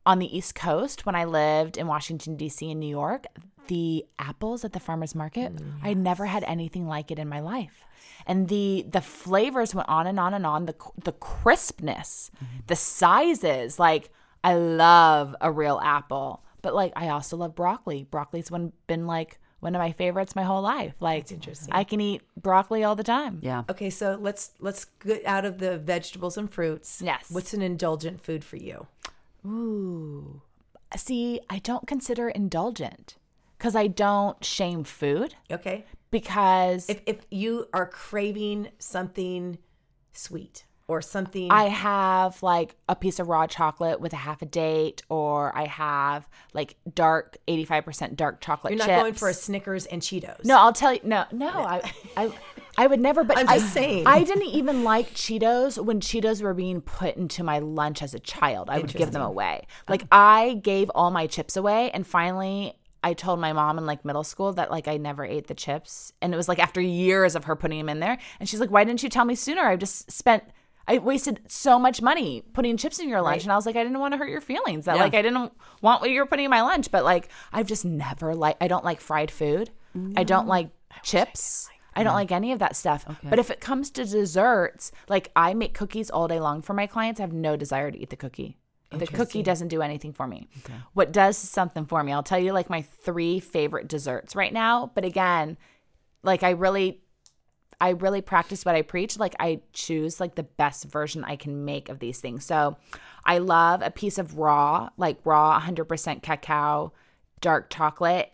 on 0.05 0.19
the 0.19 0.37
East 0.37 0.55
Coast 0.55 1.07
when 1.07 1.15
I 1.15 1.25
lived 1.25 1.77
in 1.77 1.87
Washington, 1.87 2.37
D.C. 2.37 2.71
and 2.71 2.81
New 2.81 2.89
York, 2.89 3.27
the 3.69 4.05
apples 4.19 4.65
at 4.65 4.73
the 4.73 4.81
farmer's 4.81 5.15
market, 5.15 5.53
I'd 5.83 5.97
mm, 5.97 6.01
never 6.01 6.27
had 6.27 6.45
anything 6.45 6.87
like 6.87 7.11
it 7.11 7.19
in 7.19 7.29
my 7.29 7.41
life. 7.41 7.85
And 8.27 8.49
the 8.49 8.85
the 8.89 9.01
flavors 9.01 9.75
went 9.75 9.89
on 9.89 10.07
and 10.07 10.19
on 10.19 10.35
and 10.35 10.47
on. 10.47 10.67
The 10.67 10.75
the 11.03 11.13
crispness, 11.13 12.31
mm-hmm. 12.37 12.59
the 12.67 12.77
sizes. 12.77 13.79
Like 13.79 14.11
I 14.45 14.55
love 14.55 15.35
a 15.41 15.51
real 15.51 15.81
apple, 15.83 16.45
but 16.61 16.75
like 16.75 16.93
I 16.95 17.09
also 17.09 17.37
love 17.37 17.55
broccoli. 17.55 18.05
Broccoli's 18.05 18.51
one 18.51 18.73
been 18.87 19.07
like 19.07 19.41
one 19.63 19.77
of 19.77 19.79
my 19.79 19.93
favorites 19.93 20.35
my 20.35 20.43
whole 20.43 20.61
life. 20.61 20.95
Like 20.99 21.31
interesting. 21.31 21.73
I 21.73 21.85
can 21.85 22.01
eat 22.01 22.23
broccoli 22.37 22.83
all 22.83 22.97
the 22.97 23.05
time. 23.05 23.39
Yeah. 23.43 23.63
Okay, 23.71 23.91
so 23.91 24.19
let's 24.21 24.51
let's 24.59 24.87
get 25.05 25.25
out 25.25 25.45
of 25.45 25.59
the 25.59 25.79
vegetables 25.79 26.37
and 26.37 26.53
fruits. 26.53 27.01
Yes. 27.03 27.27
What's 27.31 27.55
an 27.55 27.63
indulgent 27.63 28.21
food 28.21 28.43
for 28.45 28.57
you? 28.57 28.89
Ooh. 29.47 30.43
See, 30.97 31.41
I 31.49 31.59
don't 31.61 31.87
consider 31.87 32.29
indulgent 32.29 33.17
because 33.57 33.77
I 33.77 33.87
don't 33.87 34.45
shame 34.45 34.83
food 34.83 35.37
Okay. 35.51 35.85
because 36.11 36.89
If 36.91 37.01
if 37.07 37.19
you 37.31 37.69
are 37.73 37.87
craving 37.87 38.69
something 38.79 39.59
sweet 40.13 40.65
or 40.93 41.03
something 41.03 41.51
I 41.51 41.65
have 41.65 42.43
like 42.43 42.77
a 42.89 42.95
piece 42.95 43.19
of 43.19 43.29
raw 43.29 43.47
chocolate 43.47 44.01
with 44.01 44.13
a 44.13 44.17
half 44.17 44.43
a 44.43 44.47
date, 44.47 45.03
or 45.09 45.57
I 45.57 45.67
have 45.67 46.29
like 46.53 46.77
dark, 46.95 47.39
85% 47.49 48.17
dark 48.17 48.41
chocolate 48.41 48.73
you're 48.73 48.79
not 48.79 48.87
chips. 48.87 49.01
going 49.01 49.15
for 49.15 49.29
a 49.29 49.35
Snickers 49.35 49.87
and 49.87 50.03
Cheetos. 50.03 50.45
No, 50.45 50.59
I'll 50.59 50.73
tell 50.73 50.93
you. 50.93 51.01
No, 51.03 51.25
no, 51.33 51.49
I, 51.49 51.93
I, 52.17 52.33
I 52.77 52.87
would 52.87 53.01
never. 53.01 53.25
But 53.25 53.39
I'm 53.41 53.49
I- 53.49 53.59
just 53.59 53.73
saying. 53.73 54.07
I 54.07 54.23
didn't 54.23 54.49
even 54.49 54.85
like 54.85 55.15
Cheetos 55.15 55.83
when 55.83 56.01
Cheetos 56.01 56.43
were 56.43 56.55
being 56.55 56.81
put 56.81 57.17
into 57.17 57.43
my 57.43 57.59
lunch 57.59 58.03
as 58.03 58.15
a 58.15 58.21
child. 58.21 58.71
I 58.71 58.79
would 58.79 58.93
give 58.95 59.13
them 59.13 59.23
away. 59.23 59.63
Uh-huh. 59.63 59.85
Like 59.89 60.05
I 60.13 60.61
gave 60.63 60.91
all 60.95 61.11
my 61.11 61.27
chips 61.27 61.57
away, 61.57 61.91
and 61.91 62.07
finally. 62.07 62.75
I 63.05 63.15
told 63.15 63.41
my 63.41 63.53
mom 63.53 63.79
in 63.79 63.85
like 63.85 64.05
middle 64.05 64.23
school 64.23 64.53
that 64.53 64.71
like 64.71 64.87
I 64.87 64.97
never 64.97 65.25
ate 65.25 65.49
the 65.49 65.55
chips. 65.55 66.13
And 66.23 66.33
it 66.33 66.37
was 66.37 66.49
like 66.49 66.61
after 66.61 66.81
years 66.81 67.35
of 67.35 67.43
her 67.47 67.57
putting 67.57 67.79
them 67.79 67.89
in 67.89 67.99
there. 67.99 68.17
And 68.39 68.49
she's 68.49 68.61
like, 68.61 68.71
Why 68.71 68.85
didn't 68.85 69.03
you 69.03 69.09
tell 69.09 69.25
me 69.25 69.35
sooner? 69.35 69.61
I've 69.63 69.81
just 69.81 70.09
spent 70.13 70.45
I 70.89 70.99
wasted 70.99 71.41
so 71.49 71.79
much 71.79 72.03
money 72.03 72.43
putting 72.53 72.77
chips 72.77 72.99
in 72.99 73.09
your 73.09 73.21
lunch. 73.23 73.45
And 73.45 73.53
I 73.53 73.57
was 73.57 73.67
like, 73.67 73.77
I 73.77 73.83
didn't 73.85 74.01
want 74.01 74.13
to 74.15 74.19
hurt 74.19 74.29
your 74.29 74.41
feelings. 74.41 74.85
That 74.87 74.97
Yeah. 74.97 75.03
like 75.03 75.15
I 75.15 75.23
didn't 75.23 75.53
want 75.81 76.01
what 76.01 76.11
you 76.11 76.19
were 76.21 76.27
putting 76.27 76.45
in 76.47 76.51
my 76.51 76.63
lunch. 76.63 76.91
But 76.91 77.05
like 77.05 77.29
I've 77.53 77.67
just 77.67 77.85
never 77.85 78.35
like 78.35 78.57
I 78.61 78.69
don't 78.69 78.85
like 78.85 79.01
fried 79.01 79.31
food. 79.31 79.71
I 80.17 80.25
don't 80.25 80.47
like 80.49 80.71
chips. 81.03 81.69
I 81.95 82.03
don't 82.05 82.15
like 82.15 82.33
any 82.33 82.53
of 82.53 82.59
that 82.61 82.75
stuff. 82.77 83.05
But 83.23 83.39
if 83.39 83.51
it 83.51 83.61
comes 83.61 83.91
to 83.93 84.05
desserts, 84.05 84.93
like 85.09 85.31
I 85.37 85.53
make 85.55 85.75
cookies 85.75 86.09
all 86.11 86.27
day 86.27 86.41
long 86.41 86.63
for 86.63 86.73
my 86.73 86.87
clients. 86.87 87.21
I 87.21 87.25
have 87.25 87.33
no 87.33 87.55
desire 87.57 87.91
to 87.91 87.99
eat 87.99 88.11
the 88.11 88.17
cookie. 88.17 88.57
The 88.91 89.07
cookie 89.07 89.43
doesn't 89.43 89.69
do 89.69 89.81
anything 89.83 90.13
for 90.13 90.27
me. 90.27 90.49
What 90.95 91.13
does 91.13 91.37
something 91.37 91.87
for 91.87 92.03
me? 92.03 92.13
I'll 92.13 92.23
tell 92.23 92.39
you 92.39 92.53
like 92.53 92.69
my 92.71 92.83
three 92.83 93.41
favorite 93.41 93.89
desserts 93.89 94.35
right 94.35 94.53
now. 94.53 94.91
But 94.95 95.05
again, 95.05 95.59
like 96.23 96.43
I 96.43 96.51
really 96.51 97.02
I 97.83 97.91
really 97.91 98.21
practice 98.21 98.65
what 98.65 98.77
I 98.77 98.83
preach. 98.83 99.19
Like 99.19 99.35
I 99.41 99.61
choose 99.73 100.21
like 100.21 100.37
the 100.37 100.45
best 100.45 100.85
version 100.85 101.25
I 101.25 101.35
can 101.35 101.65
make 101.65 101.89
of 101.89 101.99
these 101.99 102.21
things. 102.21 102.45
So 102.45 102.77
I 103.27 103.39
love 103.39 103.83
a 103.83 103.91
piece 103.91 104.19
of 104.19 104.39
raw, 104.39 104.91
like 104.97 105.19
raw 105.25 105.61
100% 105.61 106.23
cacao, 106.23 106.93
dark 107.41 107.71
chocolate 107.71 108.33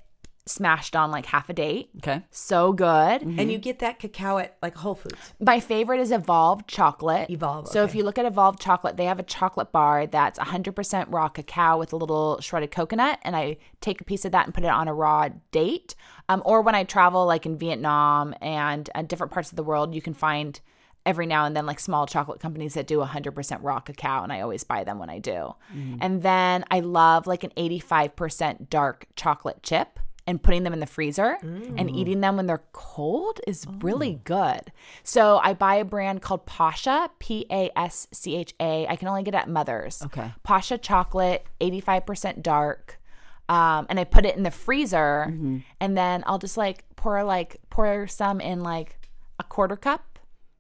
smashed 0.49 0.97
on 0.97 1.11
like 1.11 1.27
half 1.27 1.49
a 1.49 1.53
date. 1.53 1.91
Okay. 1.99 2.23
So 2.31 2.73
good. 2.73 3.23
And 3.23 3.53
you 3.53 3.59
get 3.59 3.79
that 3.81 3.99
cacao 3.99 4.39
at 4.39 4.57
like 4.62 4.77
Whole 4.77 4.95
Foods. 4.95 5.35
My 5.41 5.61
favorite 5.61 6.01
is 6.01 6.11
Evolved 6.11 6.66
chocolate. 6.69 7.31
Evolve, 7.31 7.69
So 7.69 7.85
if 7.85 7.95
you 7.95 8.03
look 8.03 8.19
at 8.19 8.25
Evolved 8.25 8.61
chocolate, 8.61 8.97
they 8.97 9.05
have 9.05 9.19
a 9.19 9.25
chocolate 9.25 9.73
bar 9.73 10.07
that's 10.07 10.39
100% 10.39 11.07
raw 11.09 11.29
cacao 11.29 11.79
with 11.79 11.93
a 11.93 11.97
little 11.97 12.41
shredded 12.41 12.70
coconut, 12.70 13.19
and 13.23 13.37
I 13.37 13.59
take 13.81 14.01
a 14.01 14.05
piece 14.05 14.25
of 14.25 14.33
that 14.33 14.47
and 14.47 14.55
put 14.55 14.65
it 14.65 14.70
on 14.70 14.89
a 14.89 14.95
raw 14.95 15.29
date. 15.51 15.95
Um, 16.29 16.43
or 16.45 16.62
when 16.62 16.75
I 16.75 16.85
travel, 16.85 17.27
like 17.27 17.47
in 17.47 17.57
Vietnam 17.57 18.35
and 18.41 18.89
uh, 18.95 19.03
different 19.03 19.33
parts 19.33 19.51
of 19.51 19.57
the 19.57 19.62
world, 19.62 19.95
you 19.95 20.03
can 20.03 20.15
find 20.15 20.61
every 21.07 21.25
now 21.25 21.47
and 21.47 21.57
then 21.57 21.65
like 21.65 21.81
small 21.81 22.07
chocolate 22.07 22.39
companies 22.39 22.75
that 22.75 22.87
do 22.87 22.99
100% 22.99 23.59
raw 23.62 23.81
cacao, 23.81 24.23
and 24.23 24.33
I 24.33 24.41
always 24.41 24.62
buy 24.65 24.85
them 24.85 24.99
when 24.99 25.09
I 25.09 25.19
do. 25.20 25.55
And 26.01 26.23
then 26.23 26.65
I 26.70 26.81
love 26.81 27.27
like 27.27 27.45
an 27.45 27.51
85% 27.57 28.69
dark 28.69 29.07
chocolate 29.16 29.62
chip 29.62 29.99
and 30.29 30.43
putting 30.43 30.63
them 30.63 30.75
in 30.75 30.81
the 30.81 30.87
freezer 30.87 31.39
and 31.43 31.91
eating 31.91 32.21
them 32.21 32.37
when 32.37 32.47
they're 32.47 32.63
cold 32.73 33.41
is 33.47 33.67
really 33.81 34.21
good. 34.25 34.61
So 35.03 35.39
I 35.43 35.55
buy 35.55 35.77
a 35.77 35.87
brand 35.87 36.21
called 36.21 36.45
Pascha, 36.45 37.09
P 37.19 37.47
A 37.51 37.71
S 37.75 38.07
C 38.13 38.37
H 38.37 38.53
A. 38.61 38.87
I 38.87 38.97
can 38.97 39.09
only 39.09 39.23
get 39.23 39.33
it 39.35 39.39
at 39.39 39.49
Mother's. 39.49 40.03
Okay. 40.03 40.31
Pascha 40.43 40.77
chocolate, 40.77 41.47
85% 41.63 42.43
dark. 42.43 43.01
Um, 43.49 43.87
and 43.89 43.99
I 43.99 44.05
put 44.05 44.27
it 44.27 44.37
in 44.37 44.43
the 44.43 44.51
freezer 44.51 45.33
and 45.81 45.97
then 45.97 46.23
I'll 46.27 46.39
just 46.39 46.59
like 46.59 46.85
pour 46.97 47.25
like 47.25 47.57
pour 47.71 48.07
some 48.07 48.43
in 48.43 48.61
like 48.63 48.99
a 49.39 49.45
quarter 49.45 49.77
cup 49.77 50.18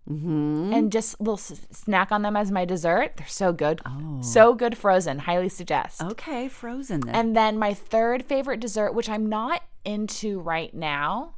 Mm-hmm. 0.08 0.72
and 0.72 0.90
just 0.90 1.14
a 1.14 1.22
little 1.22 1.34
s- 1.34 1.66
snack 1.70 2.10
on 2.10 2.22
them 2.22 2.34
as 2.34 2.50
my 2.50 2.64
dessert. 2.64 3.12
They're 3.18 3.26
so 3.26 3.52
good. 3.52 3.82
Oh. 3.84 4.22
So 4.22 4.54
good 4.54 4.78
frozen. 4.78 5.18
Highly 5.18 5.50
suggest. 5.50 6.02
Okay, 6.02 6.48
frozen 6.48 7.00
then. 7.00 7.14
And 7.14 7.36
then 7.36 7.58
my 7.58 7.74
third 7.74 8.24
favorite 8.24 8.58
dessert, 8.58 8.94
which 8.94 9.10
I'm 9.10 9.26
not 9.26 9.62
into 9.84 10.40
right 10.40 10.72
now 10.72 11.34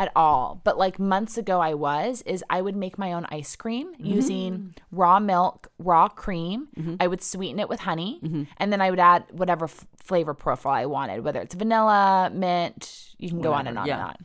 at 0.00 0.12
all, 0.14 0.60
but 0.62 0.78
like 0.78 1.00
months 1.00 1.36
ago 1.36 1.60
I 1.60 1.74
was, 1.74 2.22
is 2.22 2.44
I 2.48 2.62
would 2.62 2.76
make 2.76 2.98
my 2.98 3.12
own 3.12 3.26
ice 3.30 3.56
cream 3.56 3.94
mm. 3.94 4.06
using 4.06 4.74
raw 4.92 5.18
milk, 5.18 5.66
raw 5.78 6.08
cream. 6.08 6.68
Mm-hmm. 6.78 6.94
I 7.00 7.08
would 7.08 7.20
sweeten 7.20 7.58
it 7.58 7.68
with 7.68 7.80
honey, 7.80 8.20
mm-hmm. 8.22 8.44
and 8.58 8.72
then 8.72 8.80
I 8.80 8.90
would 8.90 9.00
add 9.00 9.24
whatever 9.32 9.64
f- 9.64 9.86
flavor 9.96 10.34
profile 10.34 10.72
I 10.72 10.86
wanted, 10.86 11.24
whether 11.24 11.40
it's 11.40 11.54
vanilla, 11.54 12.30
mint, 12.32 13.08
you 13.18 13.28
can 13.28 13.40
go 13.40 13.52
on 13.52 13.66
and 13.66 13.76
on 13.76 13.86
yeah. 13.86 13.94
and 13.94 14.02
on. 14.02 14.16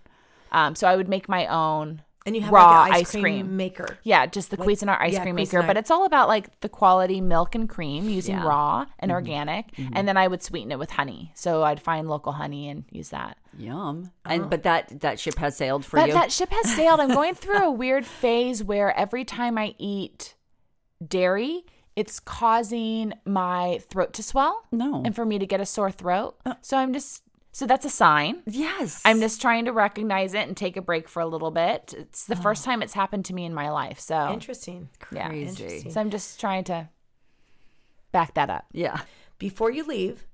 Um, 0.52 0.76
so 0.76 0.88
I 0.88 0.96
would 0.96 1.10
make 1.10 1.28
my 1.28 1.48
own 1.48 2.04
And 2.26 2.36
you 2.36 2.42
have 2.42 2.54
raw 2.54 2.82
like 2.84 2.94
ice, 2.94 3.02
ice 3.02 3.12
cream, 3.12 3.24
cream. 3.24 3.58
maker. 3.58 3.98
Yeah, 4.04 4.26
just 4.26 4.50
the 4.50 4.58
Cuisinart 4.58 5.02
ice 5.02 5.14
yeah, 5.14 5.24
cream 5.24 5.36
maker. 5.36 5.62
Cuisinart. 5.62 5.68
But 5.68 5.78
it's 5.78 5.92
all 5.92 6.06
about 6.06 6.28
like 6.28 6.60
the 6.62 6.70
quality 6.70 7.20
milk 7.20 7.54
and 7.54 7.68
cream 7.68 8.08
using 8.08 8.36
Yeah. 8.36 8.48
raw 8.48 8.86
and 9.00 9.10
mm-hmm. 9.10 9.16
organic. 9.16 9.76
Mm-hmm. 9.76 9.94
And 9.96 10.08
then 10.08 10.16
I 10.16 10.28
would 10.28 10.42
sweeten 10.42 10.72
it 10.72 10.80
with 10.80 10.92
honey. 10.92 11.32
So 11.36 11.64
I'd 11.64 11.82
find 11.82 12.08
local 12.08 12.32
honey 12.32 12.70
and 12.70 12.86
use 12.92 13.10
that. 13.10 13.38
Yum. 13.58 14.12
And 14.26 14.50
but 14.50 14.64
that 14.64 15.02
that 15.02 15.20
ship 15.20 15.38
has 15.38 15.58
sailed 15.58 15.86
for 15.86 15.98
But 15.98 16.08
you. 16.08 16.14
that 16.14 16.32
ship 16.32 16.50
has 16.52 16.74
sailed. 16.76 17.00
I'm 17.00 17.10
going 17.10 17.36
through 17.36 17.64
a 17.64 17.72
weird 17.84 18.06
phase 18.06 18.64
where 18.64 18.98
every 18.98 19.26
time 19.26 19.58
I 19.58 19.76
eat 19.78 20.36
dairy, 21.06 21.66
it's 21.96 22.20
causing 22.20 23.14
my 23.26 23.80
throat 23.90 24.14
to 24.14 24.24
swell. 24.24 24.66
No. 24.72 25.02
And 25.06 25.16
for 25.16 25.26
me 25.26 25.38
to 25.40 25.46
get 25.46 25.60
a 25.62 25.66
sore 25.66 25.92
throat. 25.92 26.36
Uh. 26.46 26.56
So 26.62 26.78
I'm 26.78 26.94
just, 26.94 27.23
so 27.54 27.66
that's 27.66 27.86
a 27.86 27.90
sign. 27.90 28.42
yes. 28.46 29.02
I'm 29.06 29.20
just 29.22 29.40
trying 29.40 29.66
to 29.66 29.72
recognize 29.72 30.34
it 30.34 30.48
and 30.48 30.58
take 30.58 30.76
a 30.76 30.82
break 30.82 31.08
for 31.08 31.22
a 31.22 31.26
little 31.26 31.52
bit. 31.52 31.94
It's 31.96 32.26
the 32.26 32.36
first 32.36 32.68
ah. 32.68 32.72
time 32.72 32.82
it's 32.82 32.94
happened 32.94 33.26
to 33.26 33.34
me 33.34 33.46
in 33.46 33.54
my 33.54 33.70
life. 33.70 34.00
So, 34.00 34.34
Interesting. 34.34 34.90
yeah. 35.12 35.30
crazy. 35.30 35.90
So 35.90 36.02
I'm 36.02 36.10
just 36.10 36.40
trying 36.40 36.66
to 36.66 36.90
back 38.12 38.34
that 38.34 38.50
up. 38.50 38.66
Yeah. 38.72 39.02
Before 39.38 39.72
you 39.72 39.86
leave, 39.86 40.26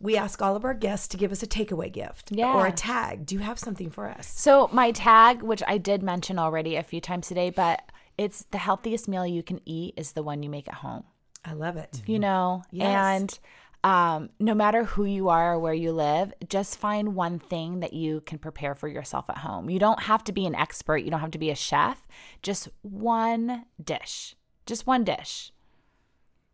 we 0.00 0.16
ask 0.16 0.40
all 0.42 0.56
of 0.56 0.64
our 0.64 0.74
guests 0.74 1.08
to 1.08 1.16
give 1.16 1.30
us 1.30 1.42
a 1.42 1.46
takeaway 1.46 1.92
gift 1.92 2.32
Yeah. 2.32 2.54
or 2.54 2.66
a 2.66 2.72
tag. 2.72 3.26
Do 3.26 3.34
you 3.34 3.40
have 3.42 3.58
something 3.58 3.90
for 3.90 4.08
us? 4.08 4.26
So 4.26 4.68
my 4.72 4.90
tag, 4.92 5.42
which 5.42 5.62
I 5.68 5.78
did 5.78 6.02
mention 6.02 6.38
already 6.38 6.76
a 6.76 6.82
few 6.82 7.00
times 7.00 7.28
today, 7.28 7.50
but 7.50 7.82
it's 8.18 8.46
the 8.50 8.58
healthiest 8.58 9.08
meal 9.08 9.26
you 9.26 9.42
can 9.42 9.60
eat 9.64 9.94
is 9.96 10.12
the 10.12 10.22
one 10.22 10.42
you 10.42 10.50
make 10.50 10.68
at 10.68 10.74
home. 10.74 11.04
I 11.44 11.52
love 11.54 11.76
it. 11.76 12.02
You 12.06 12.18
know, 12.18 12.62
Yes. 12.70 12.86
and 13.22 13.38
um, 13.84 14.30
no 14.38 14.54
matter 14.54 14.84
who 14.84 15.04
you 15.04 15.28
are 15.28 15.54
or 15.54 15.58
where 15.58 15.74
you 15.74 15.92
live, 15.92 16.32
just 16.48 16.78
find 16.78 17.14
one 17.14 17.38
thing 17.38 17.80
that 17.80 17.92
you 17.92 18.20
can 18.20 18.38
prepare 18.38 18.74
for 18.74 18.86
yourself 18.86 19.28
at 19.28 19.38
home. 19.38 19.68
You 19.68 19.78
don't 19.78 20.02
have 20.04 20.22
to 20.24 20.32
be 20.32 20.46
an 20.46 20.54
expert. 20.54 20.98
You 20.98 21.10
don't 21.10 21.20
have 21.20 21.32
to 21.32 21.38
be 21.38 21.50
a 21.50 21.56
chef. 21.56 22.06
Just 22.42 22.68
one 22.82 23.64
dish. 23.82 24.36
Just 24.66 24.86
one 24.86 25.02
dish. 25.02 25.52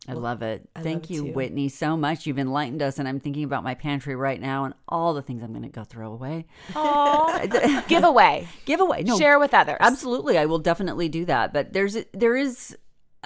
I 0.09 0.15
love 0.15 0.41
it. 0.41 0.67
Thank 0.75 1.05
love 1.05 1.11
you, 1.11 1.27
too. 1.27 1.33
Whitney, 1.33 1.69
so 1.69 1.95
much. 1.95 2.27
You've 2.27 2.39
enlightened 2.39 2.81
us, 2.81 2.99
and 2.99 3.07
I'm 3.07 3.21
thinking 3.21 3.45
about 3.45 3.63
my 3.63 3.75
pantry 3.75 4.17
right 4.17 4.41
now 4.41 4.65
and 4.65 4.73
all 4.89 5.13
the 5.13 5.21
things 5.21 5.43
I'm 5.43 5.53
going 5.53 5.65
to 5.65 5.69
go 5.69 5.85
throw 5.85 6.13
away. 6.13 6.47
Aw. 6.75 7.85
Giveaway. 7.89 8.49
Giveaway. 8.65 9.03
No, 9.03 9.19
Share 9.19 9.39
with 9.39 9.53
others. 9.53 9.77
Absolutely, 9.81 10.39
I 10.39 10.47
will 10.47 10.61
definitely 10.61 11.11
do 11.11 11.27
that. 11.27 11.53
But 11.53 11.75
there's 11.75 11.99
there 12.15 12.37
is 12.37 12.75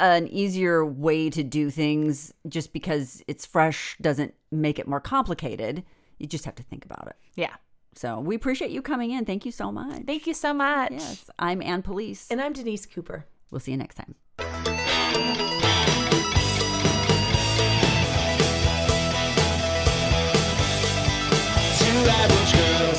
an 0.02 0.28
easier 0.28 0.84
way 0.84 1.30
to 1.30 1.42
do 1.42 1.70
things. 1.70 2.34
Just 2.48 2.72
because 2.72 3.22
it's 3.26 3.46
fresh 3.46 3.96
doesn't 4.00 4.34
make 4.50 4.78
it 4.78 4.86
more 4.86 5.00
complicated. 5.00 5.84
You 6.18 6.26
just 6.26 6.44
have 6.44 6.56
to 6.56 6.62
think 6.62 6.84
about 6.84 7.06
it. 7.06 7.16
Yeah. 7.36 7.54
So 7.94 8.20
we 8.20 8.34
appreciate 8.34 8.70
you 8.70 8.82
coming 8.82 9.10
in. 9.10 9.24
Thank 9.24 9.44
you 9.44 9.52
so 9.52 9.70
much. 9.70 10.02
Thank 10.06 10.26
you 10.26 10.34
so 10.34 10.52
much. 10.52 10.92
Yes, 10.92 11.30
I'm 11.38 11.62
Ann 11.62 11.82
Police. 11.82 12.26
And 12.30 12.40
I'm 12.40 12.52
Denise 12.52 12.86
Cooper. 12.86 13.26
We'll 13.50 13.60
see 13.60 13.72
you 13.72 13.76
next 13.76 13.96
time. 13.96 15.41